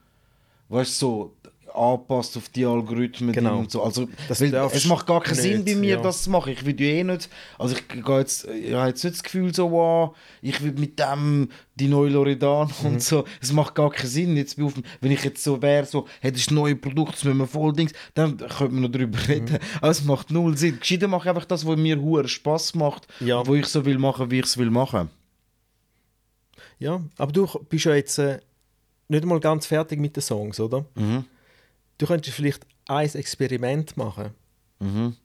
weißt 0.73 1.01
du, 1.03 1.07
so 1.07 1.36
anpasst 1.74 2.36
auf 2.36 2.51
die 2.51 2.66
Algorithmen 2.66 3.32
Genau. 3.32 3.59
und 3.61 3.70
so. 3.70 3.82
Also, 3.82 4.07
es 4.28 4.85
macht 4.85 5.07
gar 5.07 5.23
keinen 5.23 5.36
nicht, 5.36 5.43
Sinn 5.43 5.65
bei 5.65 5.74
mir, 5.74 5.94
ja. 5.97 6.03
das 6.03 6.23
zu 6.24 6.28
machen. 6.31 6.53
Ich 6.53 6.66
will 6.66 6.78
ja 6.78 6.86
eh 6.86 7.03
nicht, 7.03 7.31
also 7.59 7.74
ich, 7.74 7.89
gehe 7.89 8.19
jetzt, 8.19 8.47
ich 8.47 8.74
habe 8.74 8.89
jetzt 8.89 9.03
nicht 9.03 9.16
das 9.16 9.23
Gefühl 9.23 9.55
so, 9.55 9.70
wow, 9.70 10.15
ich 10.43 10.62
will 10.62 10.73
mit 10.73 10.99
dem 10.99 11.49
die 11.77 11.89
neue 11.89 12.11
Loredan 12.11 12.70
Mhm. 12.82 12.86
und 12.86 13.03
so. 13.03 13.24
Es 13.40 13.53
macht 13.55 13.74
gar 13.74 13.89
keinen 13.90 14.07
Sinn. 14.07 14.36
Jetzt 14.36 14.61
auf, 14.61 14.74
wenn 15.01 15.12
ich 15.12 15.24
jetzt 15.24 15.43
so 15.43 15.62
wäre, 15.62 15.86
so, 15.86 16.07
hey, 16.20 16.31
das 16.31 16.43
ist 16.43 16.51
ein 16.51 16.57
neues 16.57 16.78
Produkt, 16.78 17.15
das 17.15 17.24
müssen 17.24 17.39
wir 17.39 17.47
voll 17.47 17.73
Dings, 17.73 17.93
dann 18.12 18.36
könnte 18.36 18.74
man 18.74 18.82
noch 18.82 18.90
drüber 18.90 19.16
Mhm. 19.20 19.24
reden. 19.24 19.59
Aber 19.81 19.90
es 19.90 20.05
macht 20.05 20.31
null 20.31 20.59
Sinn. 20.59 20.78
Gescheiter 20.78 21.09
mache 21.09 21.23
ich 21.28 21.31
einfach 21.31 21.47
das, 21.47 21.66
was 21.66 21.78
mir 21.78 21.99
hure 21.99 22.28
Spaß 22.28 22.74
macht, 22.74 23.07
Ja. 23.20 23.47
wo 23.47 23.55
ich 23.55 23.65
so 23.65 23.82
will 23.86 23.97
machen, 23.99 24.31
wie 24.31 24.40
ich 24.40 24.44
es 24.44 24.59
will 24.59 24.70
machen. 24.70 25.09
Ja, 26.78 27.01
aber 27.16 27.32
du 27.32 27.47
bist 27.70 27.86
ja 27.86 27.94
jetzt 27.94 28.19
äh, 28.19 28.40
nicht 29.12 29.24
mal 29.24 29.40
ganz 29.40 29.66
fertig 29.66 30.01
mit 30.01 30.16
den 30.16 30.22
Songs, 30.22 30.59
oder? 30.59 30.84
Mhm. 30.94 31.24
Du 31.98 32.06
könntest 32.06 32.34
vielleicht 32.34 32.66
ein 32.89 33.09
Experiment 33.14 33.97
machen. 33.97 34.30
Mhm. 34.80 35.16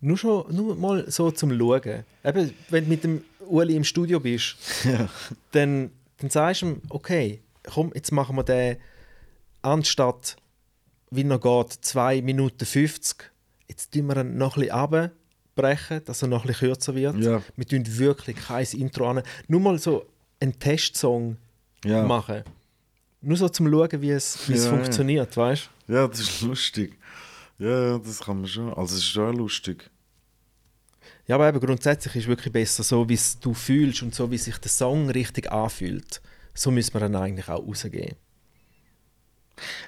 Nur 0.00 0.16
schon 0.16 0.54
nur 0.54 0.76
mal 0.76 1.10
so 1.10 1.30
zum 1.30 1.56
Schauen. 1.58 2.04
Eben, 2.24 2.50
wenn 2.70 2.84
du 2.84 2.90
mit 2.90 3.04
dem 3.04 3.24
Uli 3.46 3.76
im 3.76 3.84
Studio 3.84 4.20
bist, 4.20 4.56
dann, 5.52 5.90
dann 6.18 6.30
sagst 6.30 6.62
du 6.62 6.66
ihm, 6.66 6.82
okay, 6.88 7.40
komm, 7.64 7.92
jetzt 7.94 8.12
machen 8.12 8.36
wir 8.36 8.44
den 8.44 8.76
anstatt, 9.62 10.36
wie 11.10 11.24
er 11.24 11.38
geht, 11.38 11.72
2 11.72 12.22
Minuten 12.22 12.64
50, 12.64 13.30
jetzt 13.68 13.92
tun 13.92 14.06
wir 14.06 14.16
ihn 14.18 14.36
noch 14.38 14.56
ein 14.56 14.62
bisschen 14.68 15.10
abbrechen, 15.56 16.04
dass 16.04 16.22
er 16.22 16.28
noch 16.28 16.44
ein 16.44 16.48
bisschen 16.48 16.68
kürzer 16.68 16.94
wird. 16.94 17.16
Ja. 17.16 17.42
Wir 17.56 17.66
tun 17.66 17.82
wirklich 17.98 18.36
kein 18.36 18.66
Intro 18.66 19.10
an. 19.10 19.22
Nur 19.48 19.60
mal 19.60 19.78
so 19.78 20.06
einen 20.40 20.58
Testsong 20.58 21.36
Ja. 21.84 22.04
machen. 22.04 22.42
Nur 23.28 23.36
so 23.36 23.46
zum 23.50 23.70
Schauen, 23.70 24.00
wie 24.00 24.10
es, 24.10 24.48
wie 24.48 24.54
es 24.54 24.64
Ja, 24.64 24.70
funktioniert, 24.70 25.36
weißt 25.36 25.68
Ja, 25.86 26.08
das 26.08 26.20
ist 26.20 26.40
lustig. 26.40 26.98
Ja, 27.58 27.90
ja, 27.90 27.98
das 27.98 28.20
kann 28.20 28.38
man 28.38 28.48
schon. 28.48 28.72
Also 28.72 28.94
es 28.94 29.00
ist 29.02 29.08
schon 29.08 29.36
lustig. 29.36 29.90
Ja, 31.26 31.34
aber 31.34 31.46
eben 31.50 31.60
grundsätzlich 31.60 32.16
ist 32.16 32.22
es 32.22 32.28
wirklich 32.28 32.50
besser, 32.50 32.82
so 32.82 33.06
wie 33.06 33.12
es 33.12 33.38
du 33.38 33.52
fühlst 33.52 34.02
und 34.02 34.14
so 34.14 34.30
wie 34.30 34.38
sich 34.38 34.56
der 34.56 34.70
Song 34.70 35.10
richtig 35.10 35.52
anfühlt. 35.52 36.22
So 36.54 36.70
müssen 36.70 36.94
wir 36.94 37.00
dann 37.00 37.16
eigentlich 37.16 37.50
auch 37.50 37.62
rausgehen. 37.68 38.16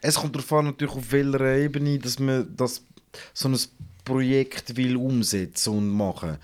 Es 0.02 0.16
kommt 0.16 0.36
darauf 0.36 0.52
an, 0.52 0.66
natürlich 0.66 0.94
auf 0.94 1.10
welcher 1.10 1.56
Ebene, 1.56 1.98
dass 1.98 2.18
man 2.18 2.54
das, 2.54 2.84
so 3.32 3.48
ein 3.48 3.58
Projekt 4.04 4.76
will 4.76 4.96
umsetzen 4.96 5.78
und 5.78 5.88
machen. 5.88 6.36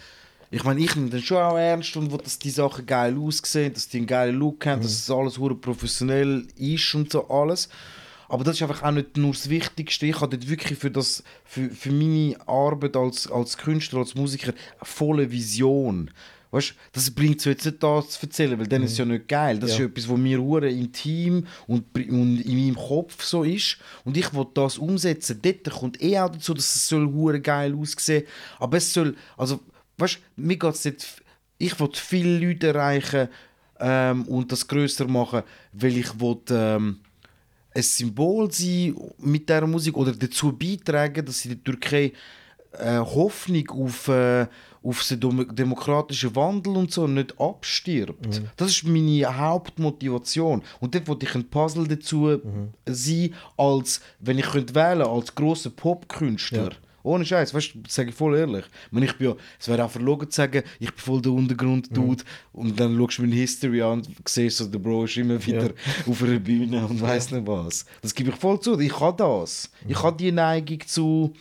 Ich 0.51 0.63
meine, 0.65 0.81
ich 0.81 0.95
nehme 0.95 1.11
das 1.11 1.23
schon 1.23 1.39
auch 1.39 1.57
ernst 1.57 1.97
und 1.97 2.11
will, 2.13 2.19
dass 2.19 2.39
die 2.39 2.51
Sachen 2.51 2.87
geil 2.87 3.17
aussehen, 3.19 3.73
dass 3.75 3.89
die 3.89 3.99
einen 3.99 4.07
geilen 4.07 4.37
Look 4.37 4.65
haben, 4.67 4.83
dass 4.83 4.93
es 4.93 5.11
alles 5.11 5.35
professionell 5.61 6.47
ist 6.57 6.95
und 6.95 7.11
so 7.13 7.29
alles. 7.29 7.69
Aber 8.29 8.43
das 8.45 8.57
ist 8.57 8.63
einfach 8.63 8.83
auch 8.83 8.91
nicht 8.91 9.17
nur 9.17 9.33
das 9.33 9.49
Wichtigste. 9.49 10.07
Ich 10.07 10.21
habe 10.21 10.37
dort 10.37 10.49
wirklich 10.49 10.79
für, 10.79 10.91
das, 10.91 11.23
für, 11.45 11.71
für 11.71 11.93
meine 11.93 12.37
Arbeit 12.49 12.97
als, 12.97 13.31
als 13.31 13.57
Künstler, 13.57 14.01
als 14.01 14.15
Musiker 14.15 14.53
eine 14.53 14.85
volle 14.85 15.31
Vision. 15.31 16.11
Weißt, 16.51 16.75
das 16.93 17.11
bringt 17.11 17.41
so 17.41 17.51
jetzt 17.51 17.65
nicht 17.67 17.83
das 17.83 18.11
zu 18.11 18.27
erzählen, 18.27 18.59
weil 18.59 18.67
dann 18.69 18.83
ist 18.83 18.93
es 18.93 18.99
ja 18.99 19.05
nicht 19.05 19.29
geil. 19.29 19.59
Das 19.59 19.71
Ja. 19.71 19.75
ist 19.77 19.81
ja 19.81 19.87
etwas, 19.87 20.09
was 20.09 20.19
mir 20.19 20.41
hure 20.41 20.71
intim 20.71 21.47
und, 21.67 21.85
und 21.95 22.41
in 22.41 22.57
meinem 22.67 22.77
Kopf 22.77 23.23
so 23.23 23.43
ist. 23.43 23.79
Und 24.05 24.17
ich 24.17 24.33
will 24.33 24.47
das 24.55 24.79
umsetzen. 24.79 25.41
Dort 25.43 25.71
kommt 25.71 26.01
eh 26.03 26.19
auch 26.19 26.31
dazu, 26.31 26.55
dass 26.55 26.75
es 26.75 26.89
soll 26.89 27.07
hure 27.13 27.41
geil 27.41 27.75
aussehen. 27.77 28.25
Aber 28.59 28.77
es 28.79 28.93
soll, 28.93 29.17
also, 29.37 29.61
weißt, 29.99 30.19
mir 30.37 30.57
geht 30.57 30.75
es 30.75 30.85
nicht, 30.85 31.23
ich 31.59 31.79
will 31.81 31.89
viele 31.95 32.39
Leute 32.39 32.69
erreichen 32.69 33.29
ähm, 33.81 34.23
und 34.25 34.53
das 34.53 34.67
grösser 34.67 35.07
machen, 35.09 35.43
weil 35.73 35.97
ich 35.97 36.21
will, 36.21 36.39
ähm, 36.51 37.01
ein 37.75 37.83
Symbol 37.83 38.51
sein 38.51 38.95
mit 39.19 39.49
dieser 39.49 39.67
Musik 39.67 39.97
oder 39.97 40.13
dazu 40.13 40.53
beitragen, 40.53 41.25
dass 41.25 41.45
in 41.45 41.51
der 41.53 41.65
Türkei 41.65 42.13
äh, 42.73 42.99
Hoffnung 42.99 43.69
auf, 43.71 44.09
äh, 44.09 44.47
auf 44.83 45.07
den 45.09 45.21
dem- 45.21 45.55
demokratischen 45.55 46.35
Wandel 46.37 46.77
und 46.77 46.93
so 46.93 47.07
nicht 47.07 47.39
abstirbt. 47.41 48.41
Das 48.57 48.71
ist 48.71 48.85
meine 48.85 49.25
Hauptmotivation. 49.39 50.63
Und 50.81 50.95
dort 50.95 51.09
wollte 51.09 51.27
ich 51.27 51.35
ein 51.35 51.49
Puzzle 51.49 51.87
dazu 51.89 52.41
sein, 52.87 53.35
als, 53.57 54.01
wenn 54.21 54.39
ich 54.39 54.47
könnte 54.47 54.75
wählen 54.75 55.03
als 55.03 55.35
grosser 55.35 55.71
Popkünstler. 55.71 56.71
Ohne 57.07 57.25
Scheiß, 57.25 57.55
weißt 57.55 57.75
du, 57.75 57.83
sage 57.87 58.11
ich 58.11 58.17
voll 58.17 58.37
ehrlich. 58.37 58.65
Ich, 58.87 58.93
meine, 58.93 59.07
ich 59.07 59.17
bin 59.17 59.29
ja, 59.29 59.37
es 59.61 59.69
wäre 59.69 59.85
auch 59.85 59.91
verlogen 59.91 60.29
zu 60.29 60.37
sagen, 60.37 60.65
ich 60.81 60.93
bin 60.93 60.99
voll 60.99 61.23
der 61.23 61.31
Untergrund-Dude 61.31 62.25
und 62.53 62.81
dann 62.81 62.99
schaust 62.99 63.19
du 63.19 63.23
meine 63.23 63.37
History 63.37 63.81
an 63.81 64.01
und 64.01 64.29
siehst 64.29 64.57
so, 64.57 64.67
der 64.67 64.81
Bro 64.81 65.05
ist 65.05 65.17
immer 65.17 65.45
wieder 65.47 65.71
auf 66.07 66.23
einer 66.25 66.41
Bühne 66.41 66.85
und 66.85 67.01
weiß 67.01 67.31
nicht 67.31 67.47
was. 67.47 67.87
Das 68.03 68.13
gebe 68.13 68.31
ich 68.31 68.37
voll 68.37 68.59
zu. 68.59 68.77
Ich 68.81 68.99
habe 68.99 69.17
das. 69.17 69.71
Ich 69.87 70.03
habe 70.03 70.17
die 70.17 70.33
Neigung 70.33 70.81
zu, 70.85 71.33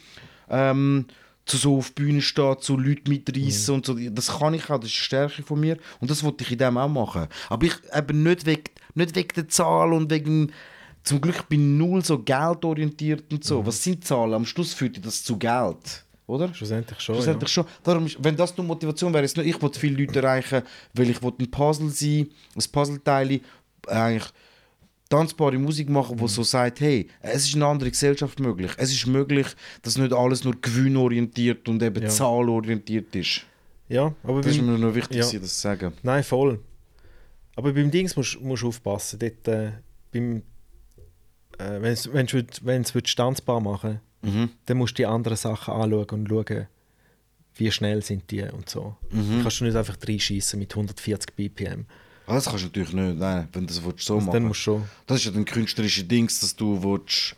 ähm, 0.51 1.05
zu 1.47 1.57
so 1.57 1.77
auf 1.77 1.93
Bühne 1.93 2.21
stehen, 2.21 2.57
zu 2.59 2.77
Leuten 2.77 3.09
mitreißen 3.09 3.73
und 3.73 3.87
so. 3.87 3.95
Das 3.95 4.37
kann 4.37 4.53
ich 4.53 4.69
auch, 4.69 4.79
das 4.79 4.91
ist 4.91 4.97
eine 4.97 5.29
Stärke 5.29 5.41
von 5.41 5.59
mir 5.59 5.79
und 5.99 6.11
das 6.11 6.23
wollte 6.23 6.43
ich 6.43 6.51
in 6.51 6.59
dem 6.59 6.77
auch 6.77 6.87
machen. 6.87 7.25
Aber 7.49 7.65
ich 7.65 7.73
eben 7.91 8.21
nicht 8.21 8.45
wegen, 8.45 8.69
nicht 8.93 9.15
wegen 9.15 9.33
der 9.35 9.47
Zahl 9.47 9.93
und 9.93 10.11
wegen 10.11 10.51
zum 11.05 11.21
Glück 11.21 11.47
bin 11.47 11.61
ich 11.73 11.79
null 11.79 12.03
so 12.03 12.19
geldorientiert 12.19 13.31
und 13.31 13.43
so. 13.43 13.65
Was 13.65 13.81
sind 13.83 14.03
Zahlen? 14.03 14.33
Am 14.33 14.45
Schluss 14.45 14.73
führt 14.73 15.03
das 15.05 15.23
zu 15.23 15.37
Geld, 15.37 16.03
oder? 16.27 16.53
Schlussendlich 16.53 16.99
schon. 16.99 17.15
Schlussendlich 17.15 17.51
schon. 17.51 17.65
Darum 17.83 18.05
ist, 18.07 18.17
wenn 18.23 18.35
das 18.35 18.57
nur 18.57 18.65
Motivation 18.65 19.13
wäre, 19.13 19.23
ist 19.23 19.37
nur, 19.37 19.45
ich 19.45 19.61
will 19.61 19.71
viele 19.73 20.03
Leute 20.03 20.19
erreichen, 20.19 20.63
weil 20.93 21.09
ich 21.09 21.21
ein 21.21 21.51
Puzzle 21.51 21.89
sein, 21.89 22.27
ein 22.55 22.63
Puzzleteil, 22.71 23.39
eigentlich 23.87 24.25
tanzbare 25.07 25.57
Musik 25.59 25.87
machen, 25.89 26.19
wo 26.19 26.27
so 26.27 26.41
sagt, 26.41 26.79
hey, 26.81 27.07
es 27.21 27.45
ist 27.47 27.55
eine 27.55 27.67
andere 27.67 27.91
Gesellschaft 27.91 28.39
möglich. 28.39 28.71
Es 28.77 28.91
ist 28.91 29.05
möglich, 29.05 29.45
dass 29.83 29.97
nicht 29.97 30.11
alles 30.13 30.43
nur 30.43 30.55
gewinnorientiert 30.59 31.69
und 31.69 31.81
eben 31.83 32.01
Ja. 32.03 32.09
zahlorientiert 32.09 33.15
ist. 33.15 33.41
Ja, 33.87 34.11
aber 34.23 34.41
Das 34.41 34.53
ist 34.55 34.61
mir 34.63 34.77
noch 34.79 34.95
wichtig, 34.95 35.17
Ja. 35.17 35.23
das 35.39 35.53
zu 35.55 35.61
sagen. 35.61 35.93
Nein, 36.01 36.23
voll. 36.23 36.59
Aber 37.55 37.71
beim 37.71 37.91
Dings 37.91 38.15
musst 38.15 38.41
musst 38.41 38.63
du 38.63 38.69
aufpassen. 38.69 39.19
Dort, 39.19 39.47
äh, 39.47 39.71
beim, 40.11 40.41
äh, 41.59 41.81
wenn 41.81 42.25
du 42.27 42.43
wenn 42.63 42.83
tanzbar 42.83 43.59
machen 43.59 43.99
Mhm. 44.21 44.49
dann 44.65 44.77
musst 44.77 44.93
du 44.97 45.03
die 45.03 45.05
anderen 45.05 45.37
Sachen 45.37 45.73
anschauen 45.75 46.05
und 46.09 46.27
schauen, 46.29 46.67
wie 47.57 47.71
schnell 47.71 48.01
sind 48.01 48.29
die 48.31 48.41
und 48.41 48.67
so. 48.67 48.95
Mhm. 49.11 49.41
Kannst 49.43 49.59
du 49.59 49.65
nicht 49.65 49.75
einfach 49.75 49.97
reinschießen 50.05 50.57
mit 50.59 50.73
140 50.75 51.35
BPM. 51.35 51.85
Ah, 52.25 52.33
das 52.33 52.45
kannst 52.45 52.63
du 52.63 52.67
natürlich 52.69 52.91
nicht, 52.93 53.17
nein, 53.19 53.47
wenn 53.53 53.61
du 53.61 53.67
das 53.67 53.83
willst, 53.85 54.03
so 54.05 54.15
Also 54.15 54.25
machen 54.25 54.33
dann 54.33 54.43
musst 54.47 54.61
schon. 54.61 54.83
Das 55.05 55.17
ist 55.19 55.25
ja 55.25 55.31
dann 55.31 55.45
künstlerische 55.45 56.03
Dings, 56.03 56.39
dass 56.39 56.55
du 56.55 56.81
willst. 56.83 57.35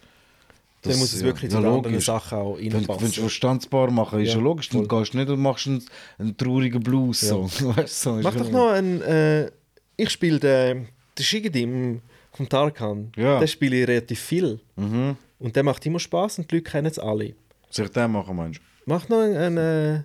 Dann 0.83 0.91
das- 0.93 0.99
muss 1.01 1.11
es 1.13 1.19
ja, 1.19 1.25
wirklich 1.25 1.51
ja, 1.51 1.59
zu 1.59 1.67
anderen. 1.67 1.99
Sachen 1.99 2.37
auch 2.37 2.57
Wenn, 2.57 2.71
wenn 2.71 2.85
reinpassen. 2.85 3.11
du 3.27 3.27
tanzbar 3.39 3.91
machen 3.91 4.21
ist 4.21 4.29
Ja, 4.29 4.35
ja 4.35 4.41
logisch. 4.41 4.69
Dann 4.69 4.85
voll. 4.87 4.99
gehst 5.01 5.13
du 5.13 5.17
nicht 5.17 5.29
und 5.29 5.41
machst 5.41 5.67
einen, 5.67 5.83
einen 6.19 6.37
traurigen 6.37 6.81
Blues-Song. 6.81 7.45
Weißt 7.75 8.05
du, 8.05 8.09
so, 8.11 8.15
Mach 8.21 8.33
ja- 8.33 8.39
doch 8.43 8.49
noch 8.49 8.69
einen. 8.69 9.01
Äh, 9.01 9.51
ich 9.97 10.09
spiele 10.09 10.39
den, 10.39 10.87
den 11.17 11.23
Shigedim 11.25 12.01
vom 12.37 12.47
Tarkan. 12.49 13.11
Ja. 13.15 13.39
Den 13.39 13.47
spiele 13.47 13.81
ich 13.81 13.87
relativ 13.87 14.19
viel. 14.19 14.59
Mhm. 14.75 15.15
Und 15.39 15.55
der 15.55 15.63
macht 15.63 15.85
immer 15.85 15.99
Spaß 15.99 16.39
und 16.39 16.49
die 16.51 16.55
Leute 16.55 16.69
kennen 16.71 16.87
es 16.87 16.97
alle. 16.99 17.33
Soll 17.69 17.85
ich 17.85 17.91
den 17.91 18.11
machen, 18.11 18.35
meinst 18.35 18.61
Mach 18.85 19.07
noch 19.09 19.19
einen. 19.19 19.57
äh, 19.57 19.95
äh, 19.97 20.01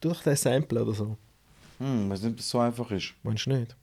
tu 0.00 0.08
doch 0.10 0.22
den 0.22 0.36
Sample 0.36 0.82
oder 0.82 0.92
so. 0.94 1.16
du? 1.78 1.84
Hm, 1.84 2.08
weiß 2.10 2.22
nicht, 2.22 2.30
ob 2.30 2.36
das 2.36 2.48
so 2.48 2.58
einfach 2.60 2.90
ist. 2.92 3.12
Meinst 3.24 3.46
du 3.46 3.50
nicht? 3.50 3.76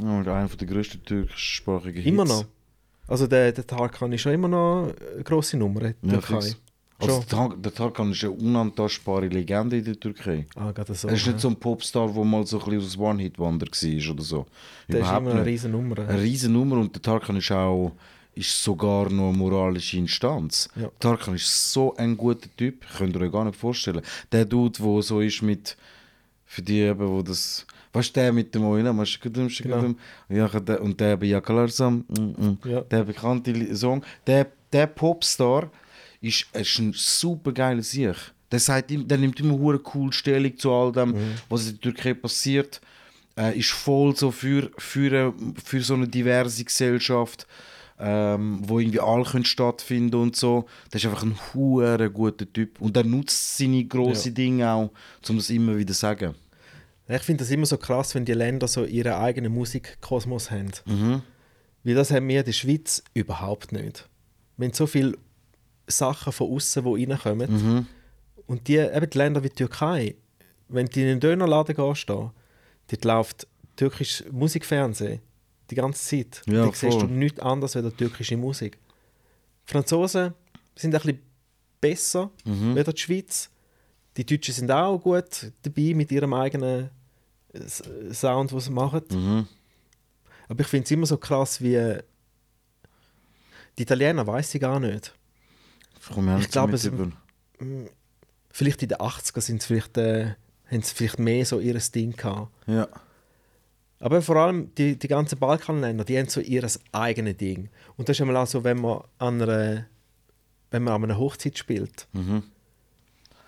Ja, 0.00 0.18
und 0.18 0.28
einer 0.28 0.48
der 0.48 0.66
grössten 0.68 1.02
türkischsprachigen 1.04 2.02
Hits. 2.02 2.06
Immer 2.06 2.24
noch. 2.24 2.44
Also 3.08 3.26
der, 3.26 3.52
der 3.52 3.66
Tarkan 3.66 4.12
ist 4.12 4.20
schon 4.20 4.32
immer 4.34 4.48
noch 4.48 4.92
eine 5.14 5.24
grosse 5.24 5.56
Nummer 5.56 5.80
der 5.80 5.94
Ja, 6.02 6.18
Türkei. 6.18 6.40
fix. 6.42 6.56
Also 7.00 7.20
der, 7.20 7.28
Tar- 7.28 7.56
der 7.56 7.72
Tarkan 7.74 8.10
ist 8.10 8.24
eine 8.24 8.32
unantastbare 8.32 9.28
Legende 9.28 9.78
in 9.78 9.84
der 9.84 9.98
Türkei. 10.00 10.46
Ah, 10.56 10.72
gerade 10.72 10.94
so. 10.94 11.06
er 11.08 11.14
ist 11.14 11.26
nicht 11.26 11.34
ja. 11.34 11.38
so 11.38 11.48
ein 11.48 11.56
Popstar, 11.56 12.08
der 12.12 12.24
mal 12.24 12.44
so 12.44 12.58
ein 12.58 12.64
bisschen 12.70 12.84
aus 12.86 12.98
One-Hit-Wonder 12.98 13.66
war 13.66 14.10
oder 14.14 14.22
so. 14.24 14.46
der 14.88 15.00
ist 15.00 15.06
immer 15.08 15.16
eine 15.30 15.34
nicht. 15.34 15.46
riesen 15.46 15.70
Nummer. 15.72 15.98
Eine 16.00 16.20
riesen 16.20 16.52
Nummer 16.52 16.76
und 16.78 16.94
der 16.94 17.02
Tarkan 17.02 17.36
ist 17.36 17.52
auch 17.52 17.92
ist 18.34 18.62
sogar 18.62 19.10
noch 19.10 19.28
eine 19.30 19.36
moralische 19.36 19.96
Instanz. 19.96 20.68
Ja. 20.76 20.90
Tarkan 21.00 21.34
ist 21.34 21.72
so 21.72 21.96
ein 21.96 22.16
guter 22.16 22.48
Typ, 22.56 22.84
könnt 22.96 23.16
ihr 23.16 23.22
euch 23.22 23.32
gar 23.32 23.44
nicht 23.44 23.56
vorstellen. 23.58 24.00
Der 24.30 24.44
Dude, 24.44 24.78
der 24.80 25.02
so 25.02 25.20
ist 25.20 25.42
mit, 25.42 25.76
für 26.46 26.62
die 26.62 26.80
eben, 26.80 27.08
wo 27.08 27.20
das, 27.22 27.66
weißt 27.92 28.16
du, 28.16 28.20
der 28.20 28.32
mit 28.32 28.54
dem 28.54 28.64
Oina, 28.64 28.92
du, 28.92 29.28
dem, 29.28 29.48
Genau. 29.48 29.94
ja, 30.28 30.46
und 30.78 31.00
der 31.00 31.16
bei 31.16 31.26
Yakalarsam, 31.26 32.04
mm, 32.08 32.22
mm, 32.22 32.58
der 32.90 33.02
bekannte 33.04 33.74
Song, 33.76 34.04
der, 34.24 34.46
der 34.72 34.86
Popstar 34.86 35.68
ist, 36.20 36.46
ist 36.52 36.78
ein 36.78 36.92
super 36.94 37.52
geiler 37.52 37.82
Sieg. 37.82 38.14
Der, 38.50 38.60
sagt, 38.60 38.90
der 38.90 39.18
nimmt 39.18 39.38
immer 39.40 39.58
hure 39.58 39.80
cool 39.94 40.12
Stellung 40.12 40.56
zu 40.58 40.72
all 40.72 40.90
dem, 40.92 41.10
Mhm. 41.10 41.34
was 41.48 41.66
in 41.66 41.72
der 41.72 41.80
Türkei 41.80 42.14
passiert. 42.14 42.80
Äh, 43.36 43.58
ist 43.58 43.70
voll 43.70 44.16
so 44.16 44.30
für, 44.30 44.70
für, 44.78 45.34
für 45.62 45.80
so 45.82 45.94
eine 45.94 46.08
diverse 46.08 46.64
Gesellschaft, 46.64 47.46
ähm, 48.00 48.60
wo 48.62 48.78
irgendwie 48.80 49.00
alle 49.00 49.24
können 49.24 49.44
stattfinden 49.44 50.16
und 50.16 50.34
so. 50.34 50.66
Der 50.92 50.98
ist 50.98 51.06
einfach 51.06 51.22
ein 51.22 51.36
hure 51.54 52.10
guter 52.10 52.50
Typ 52.52 52.80
und 52.80 52.96
er 52.96 53.04
nutzt 53.04 53.58
seine 53.58 53.84
grossen 53.84 54.28
Ja. 54.30 54.34
Dinge 54.34 54.70
auch, 54.72 54.90
um 55.28 55.36
das 55.36 55.50
immer 55.50 55.76
wieder 55.76 55.92
zu 55.94 56.00
sagen. 56.00 56.34
Ich 57.06 57.22
finde 57.22 57.42
das 57.44 57.50
immer 57.50 57.64
so 57.66 57.76
krass, 57.78 58.14
wenn 58.14 58.24
die 58.24 58.32
Länder 58.34 58.66
so 58.68 58.84
ihren 58.84 59.12
eigenen 59.14 59.52
Musikkosmos 59.52 60.50
haben. 60.50 60.72
Mhm. 60.86 61.22
Weil 61.84 61.94
das 61.94 62.10
haben 62.10 62.28
wir 62.28 62.40
in 62.40 62.44
der 62.44 62.52
Schweiz 62.52 63.02
überhaupt 63.14 63.72
nicht. 63.72 64.08
Wir 64.56 64.66
haben 64.68 64.74
so 64.74 64.86
viele 64.86 65.16
Sachen 65.88 66.32
von 66.32 66.50
außen, 66.52 66.84
die 66.84 67.04
reinkommen. 67.04 67.50
Mhm. 67.50 67.86
Und 68.46 68.68
die, 68.68 68.76
eben 68.76 69.10
die 69.10 69.18
Länder 69.18 69.42
wie 69.42 69.48
die 69.48 69.54
Türkei, 69.54 70.14
wenn 70.68 70.86
du 70.86 71.00
in 71.00 71.08
einen 71.08 71.20
Dönerladen 71.20 71.74
gehst, 71.74 72.08
da, 72.08 72.32
dort 72.88 73.04
läuft 73.04 73.46
türkisches 73.76 74.30
Musikfernsehen 74.32 75.20
die 75.70 75.74
ganze 75.74 76.02
Zeit. 76.02 76.42
Ja, 76.46 76.66
da 76.66 76.72
siehst 76.72 77.00
du 77.00 77.06
nichts 77.06 77.40
anderes 77.40 77.76
als 77.76 77.94
türkische 77.96 78.36
Musik. 78.36 78.78
Die 79.66 79.72
Franzosen 79.72 80.34
sind 80.74 80.94
ein 80.94 81.00
bisschen 81.00 81.22
besser 81.80 82.30
Mhm. 82.44 82.76
als 82.76 82.94
die 82.94 83.00
Schweiz. 83.00 83.50
Die 84.16 84.24
Deutschen 84.24 84.54
sind 84.54 84.70
auch 84.70 84.98
gut 84.98 85.52
dabei 85.62 85.94
mit 85.94 86.10
ihrem 86.10 86.32
eigenen 86.34 86.90
Sound, 88.12 88.50
den 88.50 88.60
sie 88.60 88.70
machen. 88.70 89.02
Mhm. 89.10 89.46
Aber 90.48 90.60
ich 90.60 90.66
finde 90.66 90.84
es 90.84 90.90
immer 90.90 91.06
so 91.06 91.18
krass, 91.18 91.60
wie 91.62 91.98
die 93.76 93.82
Italiener 93.82 94.26
weiß 94.26 94.54
ich 94.54 94.60
gar 94.60 94.80
nicht. 94.80 95.14
Ich, 96.40 96.50
glaube, 96.50 96.74
es- 96.74 96.84
über. 96.84 97.10
Vielleicht 98.50 98.82
in 98.82 98.88
den 98.88 98.98
80er 98.98 99.40
sind 99.40 99.62
sie 99.62 99.66
vielleicht, 99.68 99.96
äh, 99.98 100.34
haben 100.70 100.82
sie 100.82 100.94
vielleicht 100.94 101.18
mehr 101.18 101.44
so 101.44 101.60
ihr 101.60 101.78
Ding 101.94 102.16
gehabt. 102.16 102.50
Ja. 102.66 102.88
Aber 104.00 104.22
vor 104.22 104.36
allem 104.36 104.72
die, 104.76 104.96
die 104.98 105.08
ganzen 105.08 105.38
Balkanländer, 105.38 106.04
die 106.04 106.16
haben 106.18 106.28
so 106.28 106.40
ihr 106.40 106.66
eigenes 106.92 107.36
Ding. 107.36 107.68
Und 107.96 108.08
das 108.08 108.16
ist 108.16 108.20
einmal 108.20 108.36
auch 108.36 108.46
so, 108.46 108.62
wenn 108.64 108.80
man 108.80 109.02
an 109.18 109.42
einer, 109.42 109.86
wenn 110.70 110.82
man 110.84 110.94
an 110.94 111.04
einer 111.04 111.18
Hochzeit 111.18 111.58
spielt, 111.58 112.06
Mhm. 112.12 112.44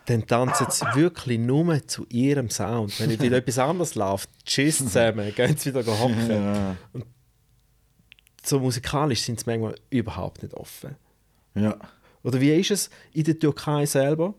dann 0.07 0.27
tanzen 0.27 0.66
sie 0.70 0.87
wirklich 0.97 1.39
nur 1.39 1.87
zu 1.87 2.05
ihrem 2.09 2.51
Sound. 2.51 2.99
Wenn 2.99 3.11
wieder 3.20 3.37
etwas 3.37 3.59
anderes 3.59 3.95
läuft, 3.95 4.28
tschüss 4.45 4.78
zusammen, 4.78 5.32
gehen 5.37 5.57
sie 5.57 5.73
wieder 5.74 5.87
hocken. 6.01 6.31
Ja. 6.31 6.77
So 8.43 8.59
musikalisch 8.59 9.23
sind 9.23 9.39
sie 9.41 9.47
manchmal 9.47 9.74
überhaupt 9.91 10.43
nicht 10.43 10.55
offen. 10.55 10.97
ja. 11.55 11.77
Oder 12.23 12.41
wie 12.41 12.53
ist 12.53 12.71
es 12.71 12.91
in 13.13 13.25
der 13.25 13.39
Türkei 13.39 13.87
selber? 13.87 14.35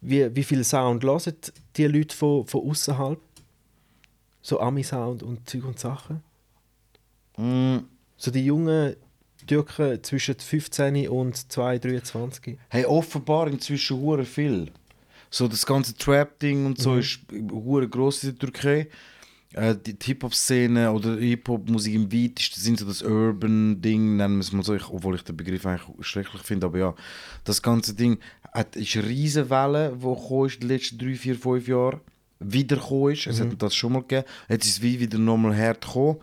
Wie, 0.00 0.34
wie 0.34 0.42
viel 0.44 0.64
Sound 0.64 1.04
hören 1.04 1.34
die 1.76 1.86
Leute 1.86 2.16
von, 2.16 2.46
von 2.46 2.68
außerhalb? 2.70 3.20
So 4.42 4.58
Ami-Sound 4.60 5.22
und 5.22 5.48
Zeug 5.48 5.64
und 5.64 5.78
Sachen? 5.78 6.22
Mm. 7.36 7.78
So 8.16 8.30
die 8.30 8.44
jungen 8.44 8.96
Türken 9.46 10.02
zwischen 10.02 10.38
15 10.38 11.08
und 11.08 11.50
2, 11.52 11.78
23. 11.78 12.58
Hey, 12.68 12.84
offenbar 12.84 13.48
inzwischen 13.48 13.98
hure 13.98 14.24
viel. 14.24 14.70
So 15.30 15.48
das 15.48 15.64
ganze 15.66 15.94
Trap-Ding 15.94 16.66
und 16.66 16.78
Mhm. 16.78 16.82
so 16.82 16.96
ist 16.96 17.20
hure 17.50 17.88
groß 17.88 18.24
in 18.24 18.30
der 18.30 18.38
Türkei. 18.38 18.88
Äh, 19.54 19.74
die 19.76 19.96
Hip-Hop-Szene 20.00 20.92
oder 20.92 21.16
Hip-Hop-Musik 21.16 21.94
im 21.94 22.12
weitesten 22.12 22.60
sind 22.60 22.78
so 22.78 22.86
das 22.86 23.02
Urban-Ding, 23.02 24.16
nennen 24.16 24.36
wir 24.36 24.40
es 24.40 24.52
mal 24.52 24.62
so, 24.62 24.74
ich, 24.74 24.88
obwohl 24.88 25.16
ich 25.16 25.22
den 25.22 25.36
Begriff 25.36 25.66
eigentlich 25.66 26.06
schrecklich 26.06 26.42
finde, 26.42 26.66
aber 26.66 26.78
ja, 26.78 26.94
das 27.44 27.60
ganze 27.60 27.94
Ding 27.94 28.18
hat, 28.52 28.76
ist 28.76 28.96
eine 28.96 29.06
riesen 29.08 29.50
Welle, 29.50 29.96
die 30.00 30.46
ist 30.46 30.54
in 30.54 30.60
den 30.60 30.68
letzten 30.68 30.98
drei, 30.98 31.14
vier, 31.16 31.34
fünf 31.36 31.66
Jahren, 31.66 32.00
wieder 32.38 32.76
gekommen 32.76 33.12
ist. 33.12 33.26
Es 33.26 33.38
Mhm. 33.40 33.50
hat 33.50 33.62
das 33.62 33.74
schon 33.74 33.92
mal 33.92 34.00
gegeben. 34.00 34.24
Jetzt 34.48 34.66
ist 34.66 34.76
es 34.78 34.82
wie 34.82 34.98
wieder 35.00 35.18
nochmal 35.18 35.56
hart 35.56 35.82
gekommen. 35.84 36.18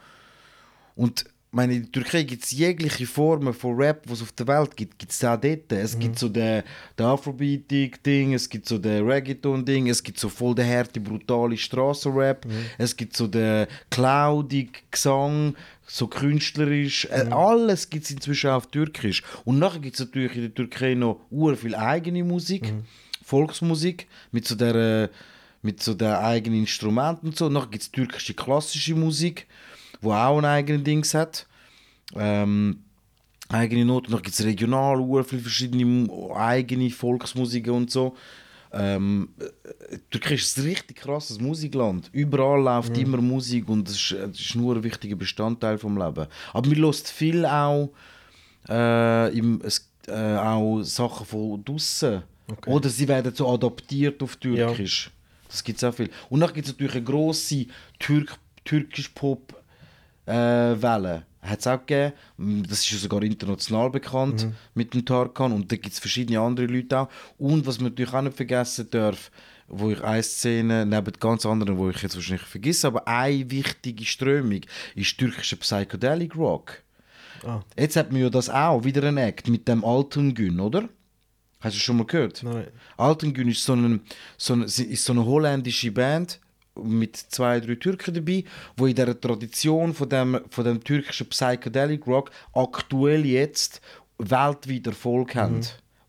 Und 0.96 1.26
meine, 1.58 1.74
in 1.74 1.82
der 1.82 1.92
Türkei 1.92 2.24
gibt 2.24 2.44
es 2.44 2.52
jegliche 2.52 3.08
Formen 3.08 3.54
von 3.54 3.76
Rap, 3.76 4.06
die 4.06 4.14
es 4.14 4.22
auf 4.22 4.32
der 4.32 4.48
Welt 4.48 4.78
gibt, 4.78 5.00
gibt 5.00 5.12
es 5.12 5.24
auch 5.24 5.42
dort. 5.42 5.72
Es 5.72 5.98
gibt 5.98 6.20
so 6.20 6.30
den, 6.30 6.64
den 6.98 7.06
Afrobeating-Ding, 7.06 8.34
es 8.36 8.48
gibt 8.48 8.68
so 8.68 8.78
den 8.78 9.06
Reggaeton-Ding, 9.06 9.90
es 9.90 10.04
gibt 10.04 10.20
so 10.20 10.30
voll 10.30 10.54
den 10.54 10.68
harte, 10.68 11.00
brutale 11.00 11.58
Strassenrap, 11.58 12.46
es 12.78 12.96
gibt 12.96 13.18
so 13.18 13.28
den 13.28 13.66
cloudig 13.90 14.84
Gesang, 14.92 15.56
so 15.88 16.08
künstlerisch. 16.08 17.06
Äh, 17.06 17.28
alles 17.32 17.90
gibt 17.90 18.06
es 18.06 18.12
inzwischen 18.12 18.52
auch 18.52 18.58
auf 18.58 18.68
Türkisch. 18.68 19.24
Und 19.44 19.58
nachher 19.58 19.80
gibt 19.80 19.96
es 19.96 20.00
natürlich 20.00 20.36
in 20.36 20.42
der 20.42 20.54
Türkei 20.54 20.94
noch 20.94 21.22
ur 21.32 21.56
viel 21.58 21.76
eigene 21.76 22.24
Musik, 22.24 22.72
Volksmusik, 23.24 24.08
mit 24.32 24.48
so 24.48 24.56
der 24.56 25.10
mit 25.64 25.82
so 25.82 25.96
den 25.96 26.14
eigenen 26.14 26.60
Instrumenten 26.60 27.30
und 27.30 27.38
so. 27.38 27.50
Nachher 27.50 27.72
gibt 27.72 27.84
es 27.84 27.92
türkische 27.92 28.36
klassische 28.36 28.94
Musik, 28.94 29.48
wo 30.02 30.14
auch 30.14 30.38
ein 30.38 30.46
eigenes 30.46 30.84
Dings 30.84 31.14
hat. 31.14 31.48
Ähm, 32.16 32.84
eigene 33.50 33.86
Noten. 33.86 34.12
Dann 34.12 34.22
gibt 34.22 34.38
es 34.38 34.46
regional 34.46 34.98
viele 35.24 35.42
verschiedene 35.42 36.10
eigene 36.36 36.90
Volksmusiken 36.90 37.74
und 37.74 37.92
so. 37.92 38.16
Ähm, 38.74 39.30
äh, 39.40 39.98
Türkei 40.10 40.36
ist 40.36 40.58
ein 40.58 40.66
richtig 40.66 40.98
krasses 40.98 41.40
Musikland. 41.40 42.10
Überall 42.12 42.62
läuft 42.62 42.98
immer 42.98 43.18
Musik 43.18 43.70
und 43.70 43.88
das 43.88 43.96
ist, 43.96 44.12
das 44.12 44.40
ist 44.40 44.56
nur 44.56 44.76
ein 44.76 44.84
wichtiger 44.84 45.16
Bestandteil 45.16 45.78
vom 45.78 45.98
Leben. 45.98 46.28
Aber 46.54 46.70
mir 46.70 46.76
lässt 46.76 47.10
viel 47.10 47.46
auch, 47.46 47.90
äh, 48.68 49.38
im, 49.38 49.62
äh, 50.08 50.36
auch 50.36 50.82
Sachen 50.84 51.26
von 51.26 51.64
draussen. 51.64 52.24
Oder 52.66 52.90
sie 52.90 53.08
werden 53.08 53.34
so 53.34 53.50
adaptiert 53.50 54.22
auf 54.24 54.36
Türkisch. 54.38 55.12
Das 55.48 55.64
gibt 55.64 55.78
es 55.78 55.84
auch 55.84 55.94
viel. 55.94 56.10
Und 56.30 56.42
dann 56.42 56.54
gibt 56.54 56.68
es 56.68 56.74
natürlich 56.74 56.96
eine 56.96 57.04
grosse 57.04 57.66
Türk 58.00 58.38
türkisch 58.66 59.10
Pop 59.10 59.57
äh, 60.28 60.82
Welle. 60.82 61.26
hat 61.42 61.60
es 61.60 61.68
auch 61.68 61.80
gegeben. 61.80 62.14
Mm, 62.38 62.64
Das 62.64 62.80
ist 62.80 62.92
ja 62.92 62.98
sogar 62.98 63.24
international 63.24 63.90
bekannt 63.90 64.48
mit 64.74 64.94
dem 64.94 65.06
Tarkan. 65.06 65.54
Und 65.54 65.72
da 65.72 65.76
gibt 65.76 65.94
es 65.94 66.00
verschiedene 66.00 66.40
andere 66.40 66.68
Leute 66.68 67.00
auch. 67.00 67.10
Und 67.38 67.66
was 67.66 67.80
man 67.80 67.92
natürlich 67.92 68.14
auch 68.14 68.22
nicht 68.22 68.36
vergessen 68.36 68.88
darf, 68.92 69.32
wo 69.70 69.90
ich 69.92 70.02
eine 70.02 70.24
Szene, 70.24 70.86
neben 70.86 71.14
ganz 71.20 71.46
anderen, 71.46 71.78
wo 71.78 71.90
ich 71.90 72.02
jetzt 72.02 72.16
wahrscheinlich 72.16 72.46
vergesse, 72.48 72.88
aber 72.88 73.08
eine 73.08 73.50
wichtige 73.52 74.06
Strömung 74.06 74.62
ist 74.96 75.18
türkischer 75.18 75.58
Psychedelic 75.58 76.36
Rock. 76.36 76.84
Ah. 77.46 77.62
Jetzt 77.78 77.96
hat 77.96 78.12
man 78.12 78.22
ja 78.22 78.30
das 78.30 78.50
auch 78.50 78.84
wieder 78.84 79.04
ein 79.04 79.18
Act 79.18 79.48
mit 79.50 79.68
dem 79.68 79.84
Altengün, 79.84 80.60
oder? 80.60 80.88
Hast 81.60 81.76
du 81.76 81.80
schon 81.80 81.98
mal 81.98 82.06
gehört? 82.06 82.44
Nein. 82.44 82.68
Altengün 82.98 83.50
ist 83.50 83.64
so, 83.64 83.74
ein, 83.74 84.02
so, 84.38 84.54
eine, 84.54 84.66
ist 84.66 85.04
so 85.04 85.12
eine 85.14 85.26
holländische 85.26 85.92
Band 85.92 86.40
mit 86.84 87.16
zwei, 87.18 87.60
drei 87.60 87.76
Türken 87.76 88.14
dabei, 88.14 88.44
wo 88.76 88.86
in 88.88 88.96
dieser 88.96 89.20
Tradition 89.20 89.94
von 89.94 90.10
dem, 90.10 90.40
von 90.50 90.64
dem 90.66 90.84
türkischen 90.84 91.28
Psychedelic 91.28 92.06
Rock 92.08 92.32
aktuell 92.54 93.26
jetzt 93.26 93.82
weltweit 94.18 94.88
Erfolg 94.88 95.36
haben. 95.36 95.62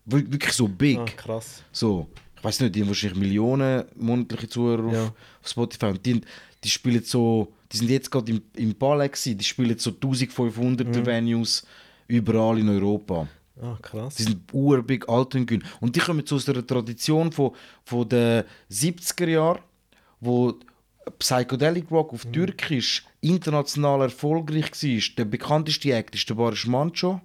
Wir- 0.05 0.31
Wirklich 0.31 0.53
so 0.53 0.67
big. 0.67 0.97
Ah, 0.99 1.05
krass. 1.15 1.63
So, 1.71 2.07
ich 2.37 2.43
weiß 2.43 2.61
nicht, 2.61 2.75
die 2.75 2.81
haben 2.81 2.87
wahrscheinlich 2.87 3.19
Millionen 3.19 3.83
monatliche 3.95 4.47
Zuhörer 4.49 4.85
auf, 4.87 4.93
Ja. 4.93 5.03
auf 5.05 5.47
Spotify 5.47 5.85
und 5.87 6.05
die, 6.05 6.21
die 6.63 6.69
spielen 6.69 7.03
so, 7.03 7.53
die 7.71 7.77
sind 7.77 7.89
jetzt 7.89 8.09
gerade 8.09 8.31
im, 8.31 8.41
im 8.55 8.77
gewesen, 8.77 9.37
die 9.37 9.43
spielen 9.45 9.77
so 9.77 9.91
1500 9.91 10.87
Mhm. 10.87 11.05
Venues 11.05 11.65
überall 12.07 12.57
in 12.59 12.69
Europa. 12.69 13.27
Ah, 13.61 13.77
krass. 13.81 14.15
Die 14.15 14.23
sind 14.23 14.37
urbig 14.53 15.07
Altengün. 15.09 15.61
Und 15.81 15.93
die 15.95 15.99
kommen 15.99 16.25
zu 16.25 16.35
unserer 16.35 16.65
Tradition 16.65 17.31
von, 17.31 17.51
von 17.83 18.07
den 18.07 18.43
70er 18.71 19.27
Jahren, 19.27 19.59
wo 20.19 20.53
Psychedelic 21.17 21.89
Rock 21.91 22.13
auf 22.13 22.25
Türkisch 22.25 23.05
international 23.21 24.01
erfolgreich 24.01 24.71
war. 24.71 25.15
Der 25.17 25.25
bekannteste 25.25 25.91
Act 25.93 26.15
ist 26.15 26.29
der 26.29 26.35
Boris 26.35 26.65
Mancho. 26.65 27.21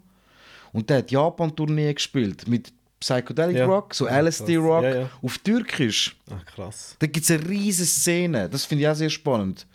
Und 0.72 0.90
der 0.90 0.98
hat 0.98 1.10
Japan-Tournee 1.10 1.92
gespielt 1.94 2.48
mit 2.48 2.72
Psychedelic 2.98 3.56
Ja. 3.58 3.66
Rock, 3.66 3.94
so 3.94 4.06
LSD. 4.08 4.56
Rock 4.56 4.82
Ja, 4.84 4.94
ja. 5.02 5.10
auf 5.22 5.38
Türkisch. 5.38 6.16
Ah, 6.30 6.40
krass. 6.46 6.96
Da 6.98 7.06
gibt 7.06 7.24
es 7.24 7.30
eine 7.30 7.48
riesige 7.48 7.86
Szene. 7.86 8.48
Das 8.48 8.64
finde 8.64 8.82
ich 8.84 8.88
auch 8.88 8.94
sehr 8.94 9.10
spannend, 9.10 9.66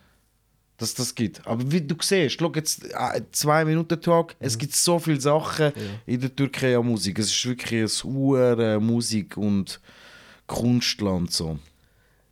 dass 0.77 0.95
das 0.95 1.13
gibt. 1.13 1.45
Aber 1.45 1.71
wie 1.71 1.79
du 1.81 1.95
siehst, 2.01 2.39
schau 2.39 2.51
jetzt 2.55 2.83
äh, 2.85 3.21
zwei 3.31 3.63
Minuten 3.63 4.01
Talk, 4.01 4.35
es 4.39 4.55
Mhm. 4.55 4.59
gibt 4.59 4.75
so 4.75 4.97
viele 4.97 5.21
Sachen 5.21 5.71
in 6.07 6.19
der 6.19 6.35
Türkei 6.35 6.75
an 6.77 6.87
Musik. 6.87 7.19
Es 7.19 7.27
ist 7.31 7.45
wirklich 7.45 7.81
ein 7.83 8.11
hure 8.11 8.79
Musik- 8.81 9.37
und 9.37 9.79
Kunstland 10.47 11.31
so. 11.31 11.59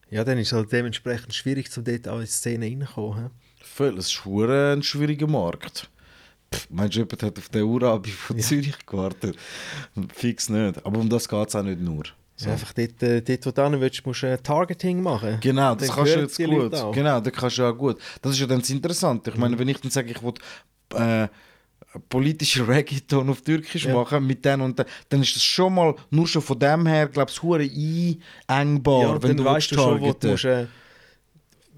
Ja, 0.09 0.23
dann 0.23 0.37
ist 0.37 0.47
es 0.47 0.53
halt 0.53 0.71
dementsprechend 0.71 1.33
schwierig, 1.33 1.71
zum 1.71 1.83
dort 1.83 2.07
auch 2.07 2.15
in 2.15 2.21
die 2.21 2.27
Szene 2.27 2.65
reinzukommen. 2.65 3.31
Voll, 3.61 3.97
es 3.97 4.07
ist 4.07 4.25
ein 4.25 4.83
schwieriger 4.83 5.27
Markt. 5.27 5.89
Pff, 6.53 6.67
meinst 6.69 6.95
du, 6.95 6.99
jemand 6.99 7.23
hat 7.23 7.37
auf 7.37 7.49
den 7.49 7.63
Urabi 7.63 8.09
von 8.09 8.39
Zürich 8.39 8.85
gewartet? 8.85 9.35
Fix 10.13 10.49
nicht. 10.49 10.85
Aber 10.85 10.99
um 10.99 11.09
das 11.09 11.27
geht 11.27 11.47
es 11.49 11.55
auch 11.55 11.63
nicht 11.63 11.81
nur. 11.81 12.03
So. 12.37 12.51
Einfach 12.51 12.71
dort, 12.73 13.01
äh, 13.01 13.21
dort 13.21 13.45
wo 13.47 13.51
du 13.51 13.63
hin 13.63 13.81
willst, 13.81 14.05
musst 14.05 14.21
du 14.21 14.27
äh, 14.27 14.37
Targeting 14.37 15.01
machen. 15.01 15.39
Genau, 15.41 15.73
das 15.75 15.89
kannst 15.89 16.15
du 16.15 16.19
jetzt 16.19 16.37
gut. 16.37 16.73
Auch. 16.75 16.93
Genau, 16.93 17.19
das 17.19 17.33
kannst 17.33 17.57
du 17.57 17.63
ja 17.63 17.71
gut. 17.71 17.97
Das 18.21 18.31
ist 18.33 18.39
ja 18.39 18.45
dann 18.45 18.59
das 18.59 18.69
Interessante. 18.69 19.31
Ich 19.31 19.37
meine, 19.37 19.57
wenn 19.57 19.67
ich 19.67 19.81
dann 19.81 19.89
sage, 19.89 20.11
ich 20.11 20.21
will 20.21 20.33
äh, 20.93 21.27
politischen 22.09 22.65
Reggaeton 22.69 23.29
auf 23.29 23.41
Türkisch 23.41 23.85
Ja. 23.85 23.93
machen 23.95 24.25
mit 24.27 24.43
denen 24.45 24.61
und 24.61 24.83
dann 25.09 25.21
ist 25.21 25.35
das 25.35 25.43
schon 25.43 25.73
mal 25.75 25.95
nur 26.09 26.27
schon 26.27 26.41
von 26.41 26.59
dem 26.59 26.85
her, 26.85 27.07
glaube 27.07 27.31
ich, 27.31 27.41
hure 27.41 27.69
einengbar, 28.47 29.01
ja, 29.01 29.21
wenn 29.23 29.29
dann 29.29 29.37
du 29.37 29.45
weißt 29.45 29.71
du 29.71 29.75
schon, 29.75 30.01
wo 30.01 30.13
du 30.13 30.27
musst, 30.27 30.45
äh, 30.45 30.67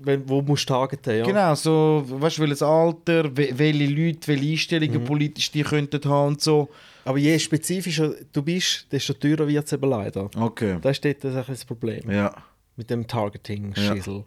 wenn, 0.02 0.28
wo 0.30 0.42
musst 0.42 0.68
targeten. 0.68 1.18
Ja. 1.20 1.26
Genau, 1.26 1.56
so, 1.56 2.04
weißt 2.08 2.38
du, 2.38 2.42
welches 2.44 2.62
Alter, 2.62 3.26
we- 3.36 3.52
welche 3.54 3.86
Leute, 3.86 4.28
welche 4.28 4.46
Mhm. 4.46 4.52
Einstellungen 4.52 5.04
politisch 5.04 5.52
die 5.52 5.64
könnten 5.64 6.04
haben 6.10 6.28
und 6.30 6.42
so. 6.42 6.70
Aber 7.06 7.18
je 7.18 7.38
spezifischer 7.40 8.14
du 8.32 8.42
bist, 8.42 8.88
desto 8.92 9.14
teurer 9.14 9.48
wird 9.48 9.66
es 9.66 9.74
eben 9.74 9.90
leider. 9.90 10.30
Okay. 10.38 10.78
Das 10.82 10.98
ist 10.98 11.06
dort 11.06 11.26
ein 11.26 11.44
das 11.48 11.66
Problem. 11.66 12.10
Ja, 12.10 12.34
Mit 12.76 12.90
dem 12.90 13.06
Targeting-Schissel. 13.08 14.24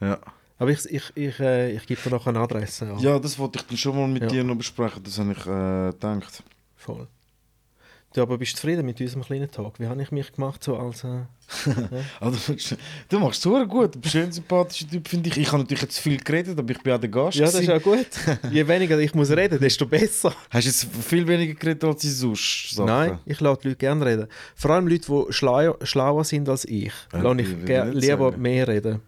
ja. 0.00 0.18
Aber 0.58 0.70
ich, 0.70 0.84
ich, 0.86 1.02
ich, 1.14 1.38
äh, 1.40 1.72
ich 1.72 1.86
gebe 1.86 2.00
dir 2.02 2.10
noch 2.10 2.26
eine 2.26 2.38
Adresse. 2.40 2.86
an. 2.86 2.98
Ja, 2.98 3.18
das 3.18 3.38
wollte 3.38 3.58
ich 3.58 3.66
dann 3.66 3.76
schon 3.76 3.96
mal 3.96 4.08
mit 4.08 4.22
Ja. 4.22 4.28
dir 4.28 4.44
noch 4.44 4.56
besprechen, 4.56 5.02
das 5.02 5.18
habe 5.18 5.32
ich 5.32 5.46
äh, 5.46 5.92
gedacht. 5.92 6.42
Voll. 6.76 7.06
Du 8.14 8.22
aber 8.22 8.38
bist 8.38 8.56
zufrieden 8.56 8.86
mit 8.86 8.98
unserem 8.98 9.22
kleinen 9.24 9.50
Tag? 9.50 9.78
Wie 9.78 9.86
habe 9.86 10.00
ich 10.00 10.10
mich 10.10 10.32
gemacht 10.32 10.64
so 10.64 10.78
als... 10.78 11.04
Äh, 11.04 11.24
Also, 12.20 12.54
du 13.10 13.18
machst 13.18 13.44
es 13.44 13.68
gut, 13.68 13.94
du 13.94 14.00
bist 14.00 14.14
ein 14.16 14.22
schön 14.22 14.32
sympathischer 14.32 14.88
Typ, 14.88 15.06
finde 15.06 15.28
ich. 15.28 15.36
Ich 15.36 15.48
habe 15.48 15.58
natürlich 15.58 15.82
jetzt 15.82 15.98
viel 15.98 16.16
geredet, 16.16 16.58
aber 16.58 16.70
ich 16.70 16.82
bin 16.82 16.94
auch 16.94 16.98
der 16.98 17.10
Gast. 17.10 17.36
ja, 17.36 17.44
das 17.44 17.56
ist 17.56 17.66
gewesen. 17.66 17.78
auch 17.78 17.82
gut. 17.82 18.50
Je 18.52 18.66
weniger 18.66 18.98
ich 18.98 19.14
muss 19.14 19.30
reden, 19.30 19.58
desto 19.60 19.84
besser. 19.86 20.32
Hast 20.48 20.64
du 20.64 20.68
jetzt 20.70 20.86
viel 21.06 21.26
weniger 21.28 21.52
geredet 21.54 21.84
als 21.84 22.00
die 22.00 22.08
sonst 22.08 22.70
Sachen? 22.70 22.86
Nein, 22.86 23.18
ich 23.26 23.38
lasse 23.40 23.60
die 23.62 23.68
Leute 23.68 23.78
gerne 23.78 24.06
reden. 24.06 24.26
Vor 24.54 24.70
allem 24.70 24.88
Leute, 24.88 25.06
die 25.26 25.32
schlauer, 25.34 25.76
schlauer 25.82 26.24
sind 26.24 26.48
als 26.48 26.64
ich. 26.64 26.92
Ja, 27.12 27.20
lasse 27.20 27.42
ich 27.42 27.48
ich 27.50 27.66
lieber 27.94 28.30
sagen. 28.30 28.40
mehr 28.42 28.66
reden. 28.66 29.02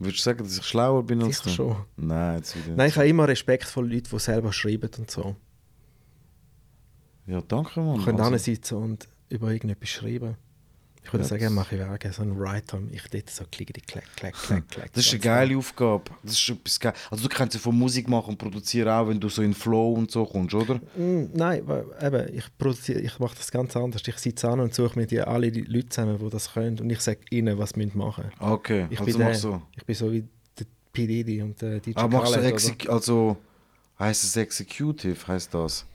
Würdest 0.00 0.20
du 0.20 0.22
sagen, 0.30 0.38
dass 0.44 0.56
ich 0.56 0.64
schlauer 0.64 1.04
bin 1.04 1.22
als 1.22 1.42
du? 1.42 1.50
schon. 1.50 1.76
Nein, 1.96 2.38
jetzt 2.38 2.56
wieder 2.56 2.74
Nein, 2.74 2.88
ich 2.88 2.96
habe 2.96 3.06
immer 3.06 3.28
Respekt 3.28 3.64
vor 3.64 3.84
Leuten, 3.84 4.08
die 4.10 4.18
selber 4.18 4.50
schreiben 4.50 4.90
und 4.98 5.10
so. 5.10 5.36
Ja, 7.26 7.42
danke, 7.42 7.80
Mann. 7.80 7.98
Ich 7.98 8.04
könnte 8.06 8.22
Also, 8.22 8.36
sitzen 8.38 8.76
und 8.76 9.08
über 9.28 9.52
irgendetwas 9.52 9.90
schreiben. 9.90 10.36
Ich 11.02 11.12
würde 11.12 11.24
Ja, 11.24 11.28
sagen, 11.28 11.54
mache 11.54 11.74
ich 11.76 11.80
Werke, 11.80 12.12
so 12.12 12.22
ein 12.22 12.38
Writer, 12.38 12.78
ich 12.92 13.02
dort 13.10 13.30
so 13.30 13.44
klickety 13.50 13.80
klack, 13.80 14.04
klack, 14.16 14.34
klack, 14.34 14.68
klack. 14.68 14.92
Das 14.92 15.06
ist 15.06 15.12
eine 15.12 15.20
geile 15.20 15.56
Aufgabe. 15.56 16.04
Das 16.22 16.32
ist 16.34 16.48
etwas 16.50 16.78
geil. 16.78 16.92
Also 17.10 17.26
du 17.26 17.34
kannst 17.34 17.54
ja 17.54 17.60
von 17.60 17.76
Musik 17.76 18.06
machen 18.08 18.30
und 18.30 18.38
produzieren 18.38 18.88
auch, 18.88 19.08
wenn 19.08 19.18
du 19.18 19.28
so 19.28 19.42
in 19.42 19.54
Flow 19.54 19.94
und 19.94 20.10
so 20.10 20.24
kommst, 20.24 20.54
oder? 20.54 20.74
Mm, 20.96 21.30
Nein, 21.32 21.62
eben, 22.00 22.34
ich, 22.34 22.44
produziere, 22.58 23.00
ich 23.00 23.18
mache 23.18 23.34
das 23.36 23.50
ganz 23.50 23.74
anders. 23.76 24.02
Ich 24.06 24.18
sitze 24.18 24.48
an 24.48 24.60
und 24.60 24.74
suche 24.74 24.98
mir 24.98 25.06
die, 25.06 25.20
alle 25.20 25.50
die 25.50 25.62
Leute 25.62 25.88
zusammen, 25.88 26.18
die 26.18 26.28
das 26.30 26.52
können 26.52 26.78
und 26.78 26.90
ich 26.90 27.00
sage 27.00 27.20
ihnen, 27.30 27.58
was 27.58 27.70
sie 27.70 27.86
machen 27.94 28.24
müssen. 28.26 28.52
Okay, 28.52 28.86
Ich, 28.90 29.00
also 29.00 29.10
bin 29.10 29.18
der, 29.18 29.28
machst 29.28 29.40
so. 29.42 29.62
ich 29.76 29.84
bin 29.84 29.94
so 29.96 30.12
wie 30.12 30.24
der 30.58 30.66
P. 30.92 31.06
Diddy 31.06 31.42
und 31.42 31.60
der 31.62 31.80
DJ 31.80 31.96
Aber 31.96 32.18
machst 32.18 32.32
du 32.32 32.36
Khaled, 32.36 32.46
oder? 32.46 32.54
Exec 32.54 32.88
also 32.88 33.36
heißt 33.98 34.22
es 34.24 34.36
Executive, 34.36 35.26
heißt 35.26 35.54
das? 35.54 35.86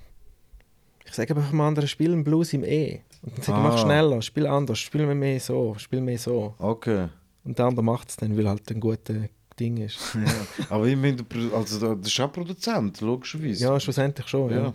Ich 1.05 1.13
sage 1.13 1.35
einfach 1.35 1.51
mal 1.51 1.67
anderen, 1.67 1.87
spiel 1.87 2.11
einen 2.11 2.23
Blues 2.23 2.53
im 2.53 2.63
E. 2.63 3.01
Und 3.21 3.37
dann 3.37 3.43
sage 3.43 3.59
ich, 3.59 3.65
Ah. 3.65 3.69
mach 3.69 3.77
schneller, 3.79 4.21
spiel 4.21 4.47
anders, 4.47 4.79
spiel 4.79 5.05
mir 5.05 5.15
mehr 5.15 5.39
so, 5.39 5.75
spiel 5.77 6.01
mehr 6.01 6.17
so. 6.17 6.53
Okay. 6.59 7.07
Und 7.43 7.57
der 7.57 7.65
andere 7.65 7.83
macht 7.83 8.09
es 8.09 8.17
dann, 8.17 8.35
weil 8.37 8.47
halt 8.49 8.69
ein 8.71 8.79
gutes 8.79 9.29
Ding 9.59 9.77
ist. 9.77 9.99
Ja. 10.15 10.65
Aber 10.69 10.85
ich 10.87 10.97
meine, 10.97 11.23
also 11.53 11.79
du 11.79 11.95
bist 11.95 12.19
auch 12.19 12.31
Produzent, 12.31 13.01
logischerweise. 13.01 13.63
ja, 13.63 13.79
schlussendlich 13.79 14.27
schon, 14.27 14.49
ja. 14.51 14.57
Ja. 14.57 14.73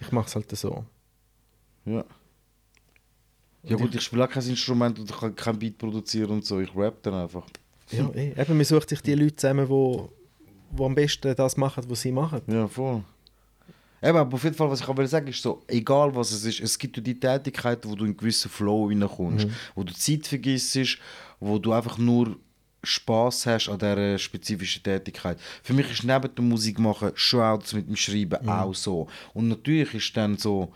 Ich 0.00 0.10
mache 0.12 0.26
es 0.26 0.34
halt 0.34 0.50
so. 0.56 0.84
Ja. 1.84 2.04
Ja 3.66 3.76
gut, 3.76 3.94
ich 3.94 4.02
spiele 4.02 4.24
auch 4.24 4.28
kein 4.28 4.46
Instrument 4.46 4.98
und 4.98 5.10
ich 5.10 5.16
kann 5.16 5.34
kein 5.34 5.58
Beat 5.58 5.78
produzieren 5.78 6.30
und 6.30 6.44
so. 6.44 6.60
Ich 6.60 6.74
rap 6.76 7.02
dann 7.02 7.14
einfach. 7.14 7.46
Ja, 7.90 8.10
eh. 8.14 8.32
Eben, 8.38 8.56
man 8.56 8.64
sucht 8.64 8.90
sich 8.90 9.00
die 9.00 9.14
Leute 9.14 9.36
zusammen, 9.36 9.68
wo, 9.68 10.10
wo 10.70 10.84
am 10.86 10.94
besten 10.94 11.34
das 11.34 11.56
machen, 11.56 11.82
was 11.88 12.00
sie 12.02 12.12
machen. 12.12 12.42
Ja, 12.46 12.66
voll. 12.68 13.02
Eben, 14.04 14.18
aber 14.18 14.34
auf 14.34 14.44
jeden 14.44 14.54
Fall, 14.54 14.70
was 14.70 14.80
ich 14.80 14.88
aber 14.88 15.06
sagen 15.06 15.28
ist 15.28 15.42
so, 15.42 15.62
egal 15.66 16.14
was 16.14 16.30
es 16.30 16.44
ist, 16.44 16.60
es 16.60 16.78
gibt 16.78 17.04
die 17.04 17.18
Tätigkeiten, 17.18 17.90
wo 17.90 17.94
du 17.94 18.04
in 18.04 18.10
einen 18.10 18.16
gewissen 18.16 18.50
Flow 18.50 18.88
reinkommst, 18.88 19.46
wo 19.74 19.82
du 19.82 19.94
Zeit 19.94 20.26
vergisst, 20.26 20.98
wo 21.40 21.58
du 21.58 21.72
einfach 21.72 21.96
nur 21.96 22.36
Spaß 22.82 23.46
hast 23.46 23.70
an 23.70 23.78
dieser 23.78 24.18
spezifischen 24.18 24.82
Tätigkeit. 24.82 25.38
Für 25.62 25.72
mich 25.72 25.90
ist 25.90 26.04
neben 26.04 26.34
der 26.34 26.44
Musik 26.44 26.78
machen 26.78 27.12
schon 27.14 27.40
auch 27.40 27.58
das 27.58 27.72
mit 27.72 27.88
dem 27.88 27.96
Schreiben 27.96 28.46
auch 28.46 28.74
so. 28.74 29.08
Und 29.32 29.48
natürlich 29.48 29.94
ist 29.94 30.14
dann 30.16 30.36
so, 30.36 30.70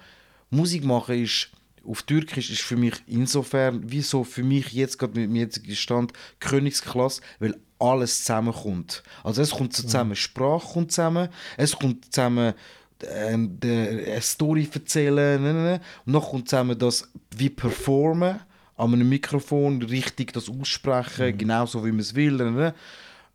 Musik 0.49 0.85
machen 0.85 1.23
ist 1.23 1.51
auf 1.87 2.03
Türkisch 2.03 2.51
ist 2.51 2.63
für 2.63 2.77
mich 2.77 2.95
insofern, 3.07 3.91
wie 3.91 4.03
so 4.03 4.25
für 4.25 4.43
mich 4.43 4.73
jetzt 4.73 4.99
gerade 4.99 5.19
mit 5.19 5.31
dem 5.31 5.37
jetzigen 5.37 5.77
Stand, 5.77 6.13
Königsklasse, 6.39 7.23
weil 7.39 7.57
alles 7.79 8.21
zusammenkommt. 8.21 9.03
Also 9.25 9.41
es 9.43 9.51
kommt 9.51 9.75
so 9.75 9.83
zusammen, 9.83 10.17
Sprache 10.17 10.67
kommt 10.73 10.93
zusammen, 10.93 11.29
es 11.57 11.77
kommt 11.77 12.13
zusammen 12.13 12.55
ähm, 13.07 13.59
eine 13.63 14.21
Story 14.21 14.69
erzählen 14.73 15.43
ne, 15.43 15.53
ne, 15.53 15.63
ne. 15.63 15.81
und 16.07 16.13
noch 16.13 16.31
kommt 16.31 16.49
zusammen 16.49 16.79
das 16.79 17.09
wie 17.37 17.51
performen 17.51 18.41
an 18.77 18.93
einem 18.93 19.09
Mikrofon 19.09 19.83
richtig 19.83 20.33
das 20.33 20.49
aussprechen, 20.49 21.37
genauso 21.37 21.85
wie 21.85 21.91
man 21.91 22.01
es 22.01 22.15
will. 22.15 22.73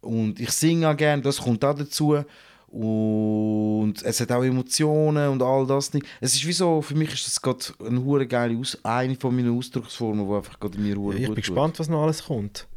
Und 0.02 0.40
ich 0.40 0.52
singe 0.52 0.90
auch 0.90 0.98
gerne, 0.98 1.22
das 1.22 1.38
kommt 1.38 1.64
auch 1.66 1.76
dazu. 1.76 2.24
Und 2.68 3.94
es 4.04 4.20
hat 4.20 4.32
auch 4.32 4.44
Emotionen 4.44 5.30
und 5.30 5.44
all 5.44 5.68
das 5.68 5.94
nicht. 5.94 6.08
Es 6.20 6.34
ist 6.34 6.48
wie 6.48 6.54
so, 6.54 6.82
für 6.82 6.96
mich 6.96 7.14
ist 7.14 7.28
das 7.28 7.42
gerade 7.42 7.66
eine 7.86 8.04
hure 8.04 8.26
geile 8.26 8.58
Aus 8.58 8.80
eine 8.84 9.16
von 9.16 9.36
meinen 9.36 9.56
Ausdrucksformen, 9.56 10.28
die 10.28 10.34
einfach 10.34 10.60
gerade 10.60 10.80
mir 10.80 10.96
hure 10.96 11.14
ich 11.14 11.20
bin 11.20 11.28
tut. 11.28 11.36
gespannt, 11.36 11.78
was 11.80 11.88
noch 11.88 12.02
alles 12.02 12.24
kommt. 12.24 12.68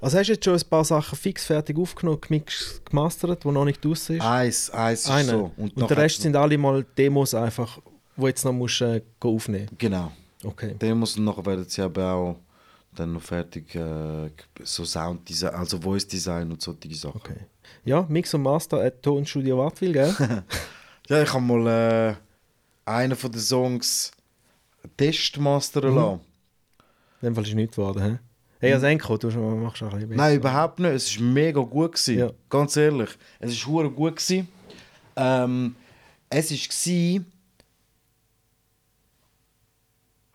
Also 0.00 0.18
hast 0.18 0.26
du 0.28 0.32
jetzt 0.32 0.44
schon 0.44 0.54
ein 0.54 0.68
paar 0.68 0.84
Sachen 0.84 1.16
fix 1.18 1.44
fertig 1.44 1.76
aufgenommen, 1.78 2.20
gemix- 2.20 2.80
gemastert, 2.84 3.42
die 3.44 3.48
noch 3.48 3.64
nicht 3.64 3.84
raus 3.84 4.08
ist? 4.10 4.20
Eins, 4.22 4.70
eins 4.70 5.08
ist 5.08 5.26
so. 5.28 5.50
Und, 5.56 5.76
nachher- 5.76 5.88
der 5.94 5.96
Rest 6.04 6.22
sind 6.22 6.36
alle 6.36 6.56
mal 6.56 6.84
Demos 6.96 7.34
einfach, 7.34 7.78
wo 8.16 8.28
jetzt 8.28 8.44
noch 8.44 8.52
musst, 8.52 8.80
äh, 8.80 9.02
aufnehmen 9.20 9.68
Genau. 9.76 10.12
Okay. 10.44 10.74
Demos 10.74 11.16
und 11.16 11.24
nachher 11.24 11.44
werden 11.46 11.64
sie 11.68 11.82
aber 11.82 12.12
auch 12.12 12.36
Dann 12.94 13.12
noch 13.12 13.22
fertig 13.22 13.74
äh, 13.74 14.30
so 14.64 14.84
Sounddesign, 14.84 15.54
also 15.54 15.80
Voice 15.80 16.06
Design 16.06 16.50
und 16.50 16.60
solche 16.62 16.94
Sachen. 16.94 17.20
Okay. 17.20 17.36
Ja, 17.84 18.04
Mix 18.08 18.32
und 18.34 18.42
Master 18.42 18.78
at 18.82 19.02
Tonstudio 19.02 19.58
Wattwil, 19.58 19.92
gell? 19.92 20.14
Ja, 21.08 21.22
ich 21.22 21.32
habe 21.32 21.42
mal 21.44 21.66
äh, 21.66 22.14
einen 22.84 23.16
von 23.16 23.30
den 23.32 23.40
Songs 23.40 24.10
Testmastern 24.96 25.90
Mhm. 25.90 25.96
lassen. 25.96 26.20
In 27.22 27.26
dem 27.28 27.34
Fall 27.34 27.44
ist 27.46 27.54
nichts 27.54 27.76
geworden, 27.76 28.02
hä? 28.02 28.18
Hey, 28.60 28.72
als 28.72 28.82
Enko, 28.82 29.16
du 29.16 29.28
machst 29.30 29.82
auch 29.82 29.92
ein 29.92 30.00
bisschen 30.00 30.16
Nein, 30.16 30.36
überhaupt 30.36 30.80
nicht. 30.80 30.92
Es 30.92 31.16
war 31.18 31.24
mega 31.26 31.60
gut. 31.60 31.92
Gewesen. 31.92 32.18
Ja. 32.18 32.30
Ganz 32.50 32.76
ehrlich. 32.76 33.10
Es 33.38 33.64
war 33.64 33.72
hure 33.72 33.90
gut. 33.90 34.16
Gewesen. 34.16 34.48
Ähm, 35.16 35.76
es 36.28 36.50
war. 36.50 37.24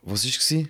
Was 0.03 0.25
war 0.25 0.63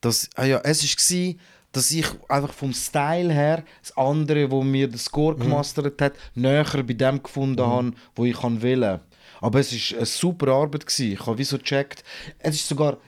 das? 0.00 0.30
Ah 0.34 0.44
ja, 0.44 0.60
es 0.64 0.82
war, 0.84 1.34
dass 1.72 1.90
ich 1.90 2.06
einfach 2.28 2.52
vom 2.52 2.72
Style 2.72 3.32
her 3.32 3.64
das 3.82 3.96
andere, 3.96 4.50
wo 4.50 4.62
mir 4.62 4.88
der 4.88 4.98
Score 4.98 5.36
Mhm. 5.36 5.40
gemastert 5.42 6.00
hat, 6.00 6.14
näher 6.34 6.64
bei 6.82 6.92
dem 6.94 7.22
gefunden 7.22 7.64
habe, 7.64 7.92
wo 8.16 8.24
ich 8.24 8.36
kann 8.36 8.62
wählen. 8.62 9.00
Aber 9.40 9.60
es 9.60 9.72
war 9.72 9.98
eine 9.98 10.06
super 10.06 10.48
Arbeit. 10.52 10.86
Gewesen. 10.86 11.12
Ich 11.12 11.26
habe 11.26 11.38
wie 11.38 11.44
so 11.44 11.56
gecheckt. 11.58 12.02
Es 12.38 12.56
ist 12.56 12.68
sogar. 12.68 12.98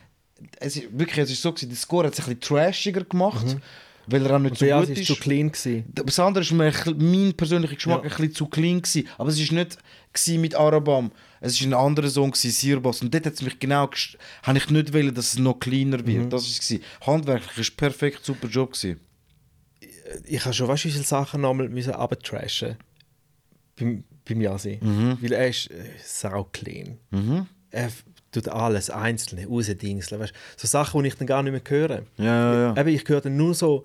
Es 0.58 0.76
ist, 0.76 0.86
wirklich, 0.98 1.18
es 1.18 1.30
ist 1.30 1.42
so 1.42 1.52
gewesen, 1.52 1.68
der 1.70 1.78
Score 1.78 2.06
hat 2.06 2.14
sich 2.14 2.26
ein 2.26 2.36
bisschen 2.36 2.56
trashiger 2.56 3.04
gemacht, 3.04 3.56
weil 4.06 4.26
er 4.26 4.36
auch 4.36 4.38
nicht 4.40 4.60
Mhm. 4.60 4.66
Und 4.66 4.68
ja, 4.68 4.76
so 4.78 4.82
es 4.82 4.88
gut 4.88 4.96
war 4.96 5.02
ist. 5.02 5.06
zu 5.06 5.16
clean. 5.16 5.52
Gewesen. 5.52 5.84
Das 5.94 6.18
andere 6.18 6.50
war 6.50 6.56
mir 6.56 6.72
mein 6.96 7.34
persönlicher 7.34 7.74
Geschmack 7.76 7.98
Ja. 8.04 8.10
ein 8.10 8.16
bisschen 8.16 8.34
zu 8.34 8.46
clean. 8.46 8.82
Gewesen. 8.82 9.08
Aber 9.18 9.28
es 9.30 9.38
war 9.50 9.54
nicht 9.58 9.78
mit 10.40 10.54
Arabam. 10.54 11.10
Es 11.40 11.60
war 11.60 11.68
ein 11.68 11.74
anderer 11.74 12.08
Song, 12.08 12.30
gewesen, 12.30 12.50
Sirbas. 12.50 13.02
Und 13.02 13.12
dort 13.12 13.26
hat 13.26 13.34
es 13.34 13.42
mich 13.42 13.58
genau... 13.58 13.88
Habe 14.44 14.58
ich 14.58 14.70
nicht 14.70 14.92
wollen, 14.92 15.14
dass 15.14 15.32
es 15.34 15.38
noch 15.38 15.58
cleaner 15.58 16.06
wird. 16.06 16.24
Mhm. 16.26 16.30
Das 16.30 16.42
war 16.44 16.76
es. 16.78 17.06
Handwerklich 17.06 17.56
war 17.56 17.60
es 17.62 17.70
perfekt, 17.70 18.24
super 18.24 18.48
Job. 18.48 18.72
Gewesen. 18.72 19.00
Ich 20.26 20.44
habe 20.44 20.52
schon, 20.54 20.68
weißt 20.68 20.84
wie 20.84 20.90
viele 20.90 21.04
Sachen 21.04 21.40
nochmal 21.40 21.68
müssen 21.68 21.92
abtrashen 21.94 22.76
beim, 23.76 24.04
beim 24.28 24.40
Yasi. 24.40 24.78
Weil 24.82 25.32
er 25.32 25.48
ist 25.48 25.70
äh, 25.70 25.84
sau 26.04 26.44
clean. 26.52 26.98
Er 27.70 27.86
f- 27.86 28.04
tut 28.32 28.48
alles 28.48 28.90
einzelne 28.90 29.46
rausdingseln. 29.46 30.20
Weißt? 30.20 30.32
So 30.56 30.66
Sachen, 30.66 31.02
die 31.02 31.08
ich 31.08 31.14
dann 31.16 31.26
gar 31.26 31.42
nicht 31.42 31.52
mehr 31.52 31.62
höre. 31.64 32.02
Ja, 32.16 32.24
ja, 32.24 32.54
ja. 32.74 32.76
Eben, 32.80 32.88
ich 32.90 33.08
höre 33.08 33.20
dann 33.20 33.36
nur 33.36 33.54
so 33.54 33.84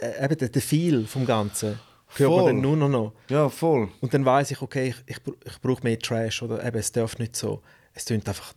äh, 0.00 0.24
eben 0.24 0.36
den, 0.36 0.52
den 0.52 0.62
Feel 0.62 1.06
vom 1.06 1.26
Ganzen. 1.26 1.78
Hört 2.16 2.30
man 2.30 2.46
dann 2.46 2.60
nur 2.60 2.76
noch. 2.76 2.88
noch. 2.88 3.12
Ja, 3.28 3.48
voll. 3.48 3.88
Und 4.00 4.12
dann 4.14 4.24
weiß 4.24 4.50
ich, 4.50 4.60
okay, 4.62 4.88
ich, 4.88 4.96
ich, 5.06 5.18
ich 5.44 5.60
brauche 5.60 5.82
mehr 5.84 5.98
Trash 5.98 6.42
oder 6.42 6.64
eben, 6.64 6.76
es 6.78 6.90
darf 6.92 7.18
nicht 7.18 7.36
so, 7.36 7.62
es 7.94 8.04
klingt 8.04 8.28
einfach 8.28 8.52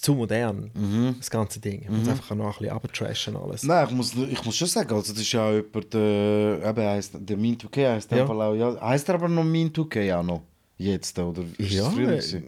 zu 0.00 0.14
modern, 0.14 1.14
das 1.18 1.30
ganze 1.30 1.58
Ding. 1.60 1.82
Ich 1.82 1.88
muss 1.90 2.08
einfach 2.08 2.34
noch 2.34 2.46
ein 2.46 2.52
bisschen 2.58 2.70
abtrashen 2.76 3.36
alles. 3.36 3.62
Nein, 3.64 3.86
ich 3.88 3.94
muss, 3.94 4.14
ich 4.14 4.44
muss 4.44 4.56
schon 4.56 4.68
sagen, 4.68 4.94
also 4.94 5.12
das 5.12 5.22
ist 5.22 5.32
ja 5.32 5.46
auch 5.48 5.52
jemand, 5.52 5.94
äh, 5.94 6.68
eben 6.70 6.82
heisst, 6.86 7.12
der 7.18 7.36
Mean 7.36 7.56
2K 7.56 7.92
heisst 7.94 8.10
Ja. 8.12 8.24
auch, 8.26 8.54
ja. 8.54 8.80
Heisst 8.80 9.08
er 9.08 9.14
aber 9.16 9.28
noch 9.28 9.44
Mean 9.44 9.70
2K 9.70 10.14
auch 10.18 10.22
noch? 10.22 10.42
Jetzt, 10.78 11.18
oder? 11.18 11.42
Ist 11.58 11.70
Ja, 11.72 11.88
es 11.88 11.94
früher 11.94 12.06
gewesen? 12.08 12.44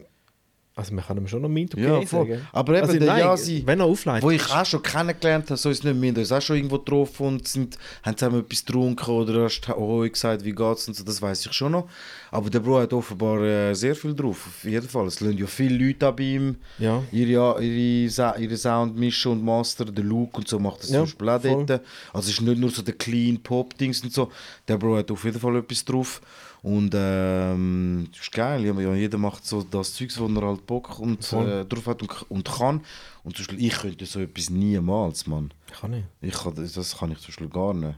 Also 0.79 0.95
man 0.95 1.05
kann 1.05 1.17
ihm 1.17 1.27
schon 1.27 1.43
noch 1.43 1.49
Mint 1.49 1.75
okay 1.75 1.83
Ja, 1.83 2.07
sagen. 2.07 2.47
Aber 2.53 2.75
eben 2.75 2.87
also, 2.87 2.99
der 3.01 3.09
nein, 3.09 3.19
Yasi, 3.19 3.63
wenn 3.67 3.81
er 3.81 3.87
aufleitet. 3.87 4.23
Wo 4.23 4.31
ich 4.31 4.49
auch 4.49 4.65
schon 4.65 4.81
kennengelernt 4.81 5.51
habe, 5.51 5.57
so 5.59 5.71
ist 5.71 5.79
es 5.79 5.85
nicht 5.85 5.97
mehr. 5.99 6.13
Da 6.13 6.21
ist 6.21 6.31
auch 6.31 6.41
schon 6.41 6.55
irgendwo 6.55 6.79
getroffen 6.79 7.27
und 7.27 7.49
sind, 7.49 7.77
haben 8.05 8.17
zusammen 8.17 8.41
etwas 8.41 8.65
getrunken 8.65 9.11
oder 9.11 9.43
hast 9.45 9.69
Ahoi 9.69 10.09
gesagt, 10.09 10.45
wie 10.45 10.53
geht's 10.53 10.87
und 10.87 10.95
so, 10.95 11.03
das 11.03 11.21
weiß 11.21 11.47
ich 11.47 11.53
schon 11.53 11.73
noch. 11.73 11.89
Aber 12.31 12.49
der 12.49 12.61
Bro 12.61 12.79
hat 12.81 12.93
offenbar 12.93 13.43
äh, 13.43 13.75
sehr 13.75 13.97
viel 13.97 14.15
drauf, 14.15 14.47
auf 14.47 14.65
jeden 14.65 14.89
Fall. 14.89 15.07
Es 15.09 15.19
lernen 15.21 15.39
ja 15.39 15.47
viele 15.47 15.85
Leute 15.85 16.07
an 16.07 16.15
bei 16.17 16.23
ihm, 16.23 16.57
Ja. 16.79 17.03
ihre, 17.11 17.61
ihre, 17.61 18.41
ihre 18.41 18.57
Sound 18.57 18.97
mischen 18.97 19.33
und 19.33 19.45
master, 19.45 19.85
der 19.85 20.05
Luke 20.05 20.37
und 20.37 20.47
so 20.47 20.61
macht 20.61 20.85
das 20.85 20.91
Ja, 20.91 20.99
zum 21.05 21.07
Beispiel 21.07 21.29
auch 21.29 21.67
dort. 21.67 21.71
Also 22.13 22.29
es 22.31 22.39
ist 22.39 22.41
nicht 22.43 22.59
nur 22.61 22.71
so 22.71 22.83
der 22.83 22.95
clean 22.95 23.39
Pop-Dings 23.43 24.03
und 24.05 24.13
so, 24.13 24.31
der 24.69 24.77
Bro 24.79 24.99
hat 24.99 25.11
auf 25.11 25.25
jeden 25.25 25.41
Fall 25.41 25.57
etwas 25.57 25.85
drauf. 25.85 26.21
Und 26.63 26.93
ähm, 26.95 28.09
das 28.11 28.21
ist 28.23 28.33
geil, 28.33 28.65
ja, 28.65 28.95
jeder 28.95 29.19
macht 29.19 29.47
so 29.47 29.63
das 29.63 29.95
Zeugs, 29.95 30.19
wo 30.19 30.27
er 30.27 30.47
halt 30.49 30.67
Bock 30.67 30.99
und, 30.99 31.33
äh, 31.33 31.65
drauf 31.65 31.87
hat 31.87 32.03
und, 32.03 32.31
und 32.31 32.49
kann. 32.49 32.81
Und 33.23 33.37
zum 33.37 33.47
Beispiel, 33.47 33.65
ich 33.67 33.79
könnte 33.79 34.07
so 34.07 34.21
etwas 34.21 34.51
niemals, 34.51 35.27
Mann. 35.27 35.53
Kann 35.81 35.93
ich. 35.95 36.05
Ich 36.21 36.35
kann, 36.35 36.55
das 36.57 36.73
das 36.73 36.97
kann 36.99 37.13
ich 37.13 37.19
zum 37.19 37.29
Beispiel 37.29 37.49
gar 37.49 37.75
nicht. 37.75 37.97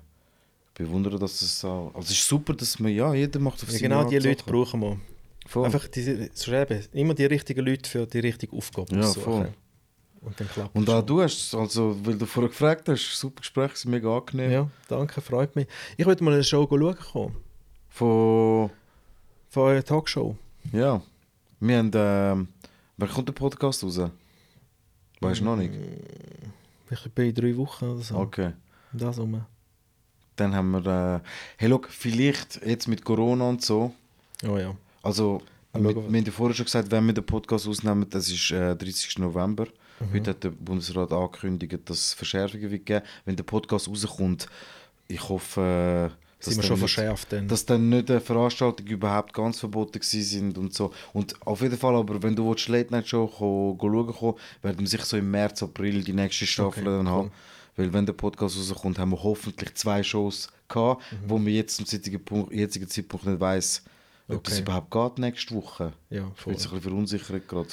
Ich 0.75 0.75
bewundere, 0.87 1.19
dass 1.19 1.41
es 1.41 1.61
so... 1.61 1.91
Also 1.95 2.07
es 2.07 2.11
ist 2.19 2.27
super, 2.27 2.53
dass 2.55 2.79
man, 2.79 2.93
ja, 2.93 3.15
jeder 3.15 3.39
macht 3.41 3.63
auf 3.63 3.71
Ja, 3.73 3.79
genau 3.79 4.05
die 4.05 4.19
Leute 4.19 4.41
Sachen. 4.41 4.53
brauchen 4.53 4.81
wir. 4.81 5.01
Voll. 5.47 5.65
Einfach 5.65 5.89
diese, 5.89 6.31
so 6.35 6.53
eben, 6.53 6.81
immer 6.93 7.15
die 7.15 7.25
richtigen 7.25 7.65
Leute 7.65 7.89
für 7.89 8.07
die 8.07 8.21
richtige 8.21 8.55
Aufgabe 8.57 8.95
Ja, 8.95 9.01
aussuchen. 9.03 9.23
voll. 9.25 9.53
Und 10.23 10.39
dann 10.39 10.49
klappt 10.49 10.77
Und 10.77 10.83
es 10.83 10.89
auch 10.91 10.99
schon. 10.99 11.07
du 11.07 11.23
hast, 11.23 11.55
also, 11.55 11.97
weil 12.05 12.17
du 12.19 12.27
vorher 12.27 12.51
gefragt 12.51 12.89
hast, 12.89 13.19
super 13.19 13.41
Gespräch, 13.41 13.85
mega 13.87 14.15
angenehm. 14.17 14.51
Ja, 14.51 14.71
danke, 14.87 15.21
freut 15.23 15.57
mich. 15.57 15.67
Ich 15.97 16.05
wollte 16.05 16.23
mal 16.23 16.35
eine 16.35 16.45
Show 16.45 16.67
schauen 16.71 16.97
kommen. 17.13 17.37
Von, 17.91 18.71
Von 19.51 19.63
eurer 19.63 19.85
Talkshow. 19.85 20.37
ja, 20.73 21.03
wir 21.63 21.79
haben, 21.79 21.91
ähm, 21.95 22.49
wann 22.97 23.09
kommt 23.11 23.29
der 23.29 23.35
Podcast 23.35 23.85
raus? 23.85 24.01
Weißt 25.21 25.41
du 25.41 25.45
noch 25.45 25.57
nicht? 25.57 25.75
Ich 26.91 27.11
bin 27.13 27.29
in 27.29 27.35
drei 27.35 27.57
Wochen 27.57 27.85
oder 27.85 28.01
so. 28.01 28.17
Okay. 28.17 28.53
Das 28.93 29.19
rum. 29.19 29.45
Dann 30.37 30.55
haben 30.55 30.71
wir, 30.71 31.21
äh, 31.23 31.29
hey, 31.59 31.69
look, 31.69 31.89
vielleicht 31.91 32.65
jetzt 32.65 32.89
mit 32.89 33.05
Corona 33.05 33.49
und 33.49 33.63
so, 33.63 33.93
Oh 34.49 34.57
ja. 34.57 34.75
Also, 35.03 35.43
schauen. 35.75 35.85
wir 35.85 35.95
haben 35.95 36.25
ja 36.25 36.33
vorher 36.33 36.55
schon 36.55 36.65
gesagt, 36.65 36.91
wenn 36.91 37.05
wir 37.07 37.13
den 37.13 37.27
Podcast 37.27 37.69
ausnehmen, 37.69 38.09
das 38.09 38.29
ist 38.31 38.51
äh, 38.53 38.75
30. 38.75 39.19
November. 39.19 39.67
Mhm. 40.01 40.15
Heute 40.15 40.31
hat 40.31 40.43
der 40.45 40.51
Bundesrat 40.51 41.13
angekündigt, 41.13 41.79
dass 41.85 41.99
es 41.99 42.15
Verschärfungen 42.15 42.71
wird 42.71 42.87
geben. 42.87 43.05
Wenn 43.27 43.37
der 43.37 43.45
Podcast 43.45 43.87
rauskommt, 43.87 44.49
ich 45.09 45.29
hoffe, 45.29 46.11
äh, 46.11 46.30
dass, 46.41 46.47
Sind 46.55 46.57
wir 46.57 46.63
dann 46.63 46.69
schon 46.69 46.81
nicht, 46.81 46.95
verschärft 46.95 47.33
dann? 47.33 47.49
dass 47.49 47.67
dann 47.67 47.89
nicht 47.91 48.11
eine 48.11 48.21
Veranstaltung 48.21 48.87
überhaupt 48.87 49.33
ganz 49.35 49.61
verboten 49.61 50.01
sind 50.03 50.57
und 50.59 50.73
so. 50.75 50.91
Und 51.13 51.35
auf 51.47 51.61
jeden 51.61 51.77
Fall, 51.77 51.95
aber 51.95 52.23
wenn 52.23 52.35
du 52.35 52.49
willst, 52.49 52.67
Late 52.69 52.91
Night 52.91 53.07
Show 53.09 53.31
schauen 53.39 53.77
kommst, 53.79 54.39
werden 54.63 54.81
wir 54.81 54.87
sicher 54.87 55.05
so 55.05 55.17
im 55.19 55.31
März, 55.31 55.63
April 55.63 56.03
die 56.03 56.15
nächste 56.15 56.47
Staffel 56.47 56.83
Okay, 56.83 56.97
dann 56.97 57.07
cool. 57.07 57.13
haben. 57.13 57.33
Weil 57.77 57.93
wenn 57.93 58.07
der 58.07 58.15
Podcast 58.15 58.57
rauskommt, 58.59 58.99
haben 58.99 59.11
wir 59.13 59.23
hoffentlich 59.23 59.75
zwei 59.75 60.03
Shows 60.03 60.49
gehabt, 60.69 61.03
Mhm. 61.13 61.17
wo 61.29 61.41
wir 61.45 61.53
jetzt 61.53 61.77
zum 61.77 61.85
jetzigen, 61.87 62.25
Punkt, 62.25 62.53
jetzigen 62.53 62.89
Zeitpunkt 62.89 63.27
nicht 63.27 63.39
weiss, 63.41 63.83
ob 64.29 64.43
das 64.45 64.55
Okay. 64.55 64.63
überhaupt 64.63 64.91
geht 64.91 65.19
nächste 65.19 65.55
Woche. 65.55 65.93
ja, 66.09 66.31
Ich 66.35 66.41
voll. 66.41 66.53
bin 66.53 66.53
jetzt 66.55 66.65
ein 66.67 66.71
bisschen 66.71 66.81
verunsichert 66.83 67.49
gerade. 67.49 67.69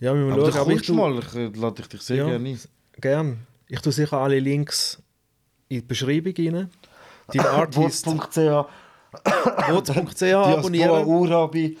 Ja, 0.00 0.14
wir 0.14 0.32
Aber 0.32 0.50
schauen. 0.52 0.60
Aber 0.60 0.72
ich 0.72 0.88
mal, 0.90 1.18
ich 1.20 1.34
äh, 1.34 1.46
lade 1.58 1.76
dich, 1.76 1.86
dich 1.88 2.02
sehr 2.02 2.16
Ja. 2.16 2.26
gerne 2.26 2.48
ein. 2.48 2.58
Gern. 3.00 3.46
Ich 3.68 3.80
tue 3.80 3.92
sicher 3.92 4.18
alle 4.18 4.38
Links 4.40 5.00
in 5.68 5.80
die 5.80 5.86
Beschreibung 5.86 6.34
rein. 6.36 6.70
Dein 7.28 7.46
Artist. 7.46 8.06
Diaspora, 8.06 8.68
abonnieren. 10.54 11.04
Urabi, 11.06 11.78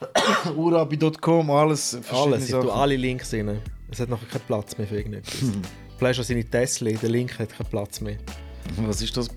urabi.com, 0.56 1.50
alles. 1.50 1.98
Alles. 2.10 2.44
Ich 2.44 2.50
tue 2.50 2.72
alle 2.72 2.96
Links 2.96 3.32
rein. 3.32 3.60
Es 3.90 4.00
hat 4.00 4.08
nachher 4.08 4.26
keinen 4.26 4.42
Platz 4.46 4.76
mehr 4.78 4.86
für 4.86 4.96
irgendetwas. 4.96 5.34
Pleasure 5.98 6.24
seine 6.24 6.44
Tesla, 6.44 6.90
der 6.92 7.08
Link 7.10 7.38
hat 7.38 7.50
keinen 7.56 7.68
Platz 7.68 8.00
mehr. 8.00 8.16
Was 8.86 9.02
ist 9.02 9.16
das? 9.16 9.28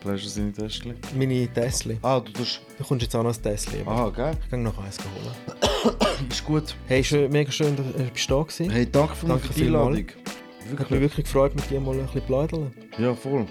Pleasure 0.00 0.28
seine 0.28 0.52
Täschchen? 0.52 0.96
Meine 1.16 1.48
Tesla. 1.48 1.94
Ah, 2.02 2.20
du 2.20 2.32
tust... 2.32 2.60
Du 2.76 2.84
kommst 2.84 3.02
jetzt 3.04 3.14
auch 3.14 3.22
noch 3.22 3.34
ein 3.34 3.42
Tesla. 3.42 3.72
Aha, 3.86 4.10
geil. 4.10 4.36
Ich 4.44 4.50
kann 4.50 4.62
noch 4.62 4.76
eins 4.84 4.98
holen. 4.98 5.96
Ist 6.28 6.44
gut. 6.44 6.74
Hey, 6.86 7.02
schön, 7.02 7.30
mega 7.30 7.50
schön, 7.50 7.76
dass 7.76 7.86
du 7.86 8.10
bist 8.10 8.30
da 8.30 8.42
gewesen. 8.42 8.70
Hey, 8.70 8.86
danke 8.90 9.14
für 9.14 9.26
Danke 9.26 9.48
die 9.48 9.54
vielmals. 9.54 9.86
Einladung. 9.86 10.06
Hat 10.78 10.90
mich 10.90 11.00
Wirklich. 11.00 11.24
gefreut, 11.24 11.54
mit 11.54 11.70
dir 11.70 11.80
mal 11.80 11.94
ein 11.94 12.04
bisschen 12.06 12.22
pläudeln. 12.22 12.72
Ja, 12.98 13.14
voll. 13.14 13.46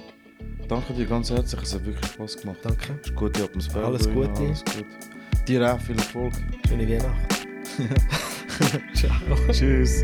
Danke 0.68 0.94
dir 0.94 1.06
ganz 1.06 1.30
herzlich, 1.30 1.62
es 1.64 1.74
hat 1.74 1.86
wirklich 1.86 2.12
Spaß 2.12 2.38
gemacht. 2.38 2.60
Danke. 2.64 3.00
Es 3.02 3.10
ist 3.10 3.16
gute 3.16 3.44
Atmosphäre. 3.44 3.86
Alles 3.86 4.10
Gute. 4.10 4.42
Alles 4.42 4.64
gut. 4.66 4.86
Dir 5.48 5.74
auch 5.74 5.82
viel 5.82 5.98
Erfolg. 5.98 6.34
Schöne 6.68 6.88
Weihnacht. 6.88 7.48
Ciao. 8.94 9.12
Tschüss. 9.52 10.04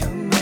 Come 0.00 0.30
on, 0.30 0.37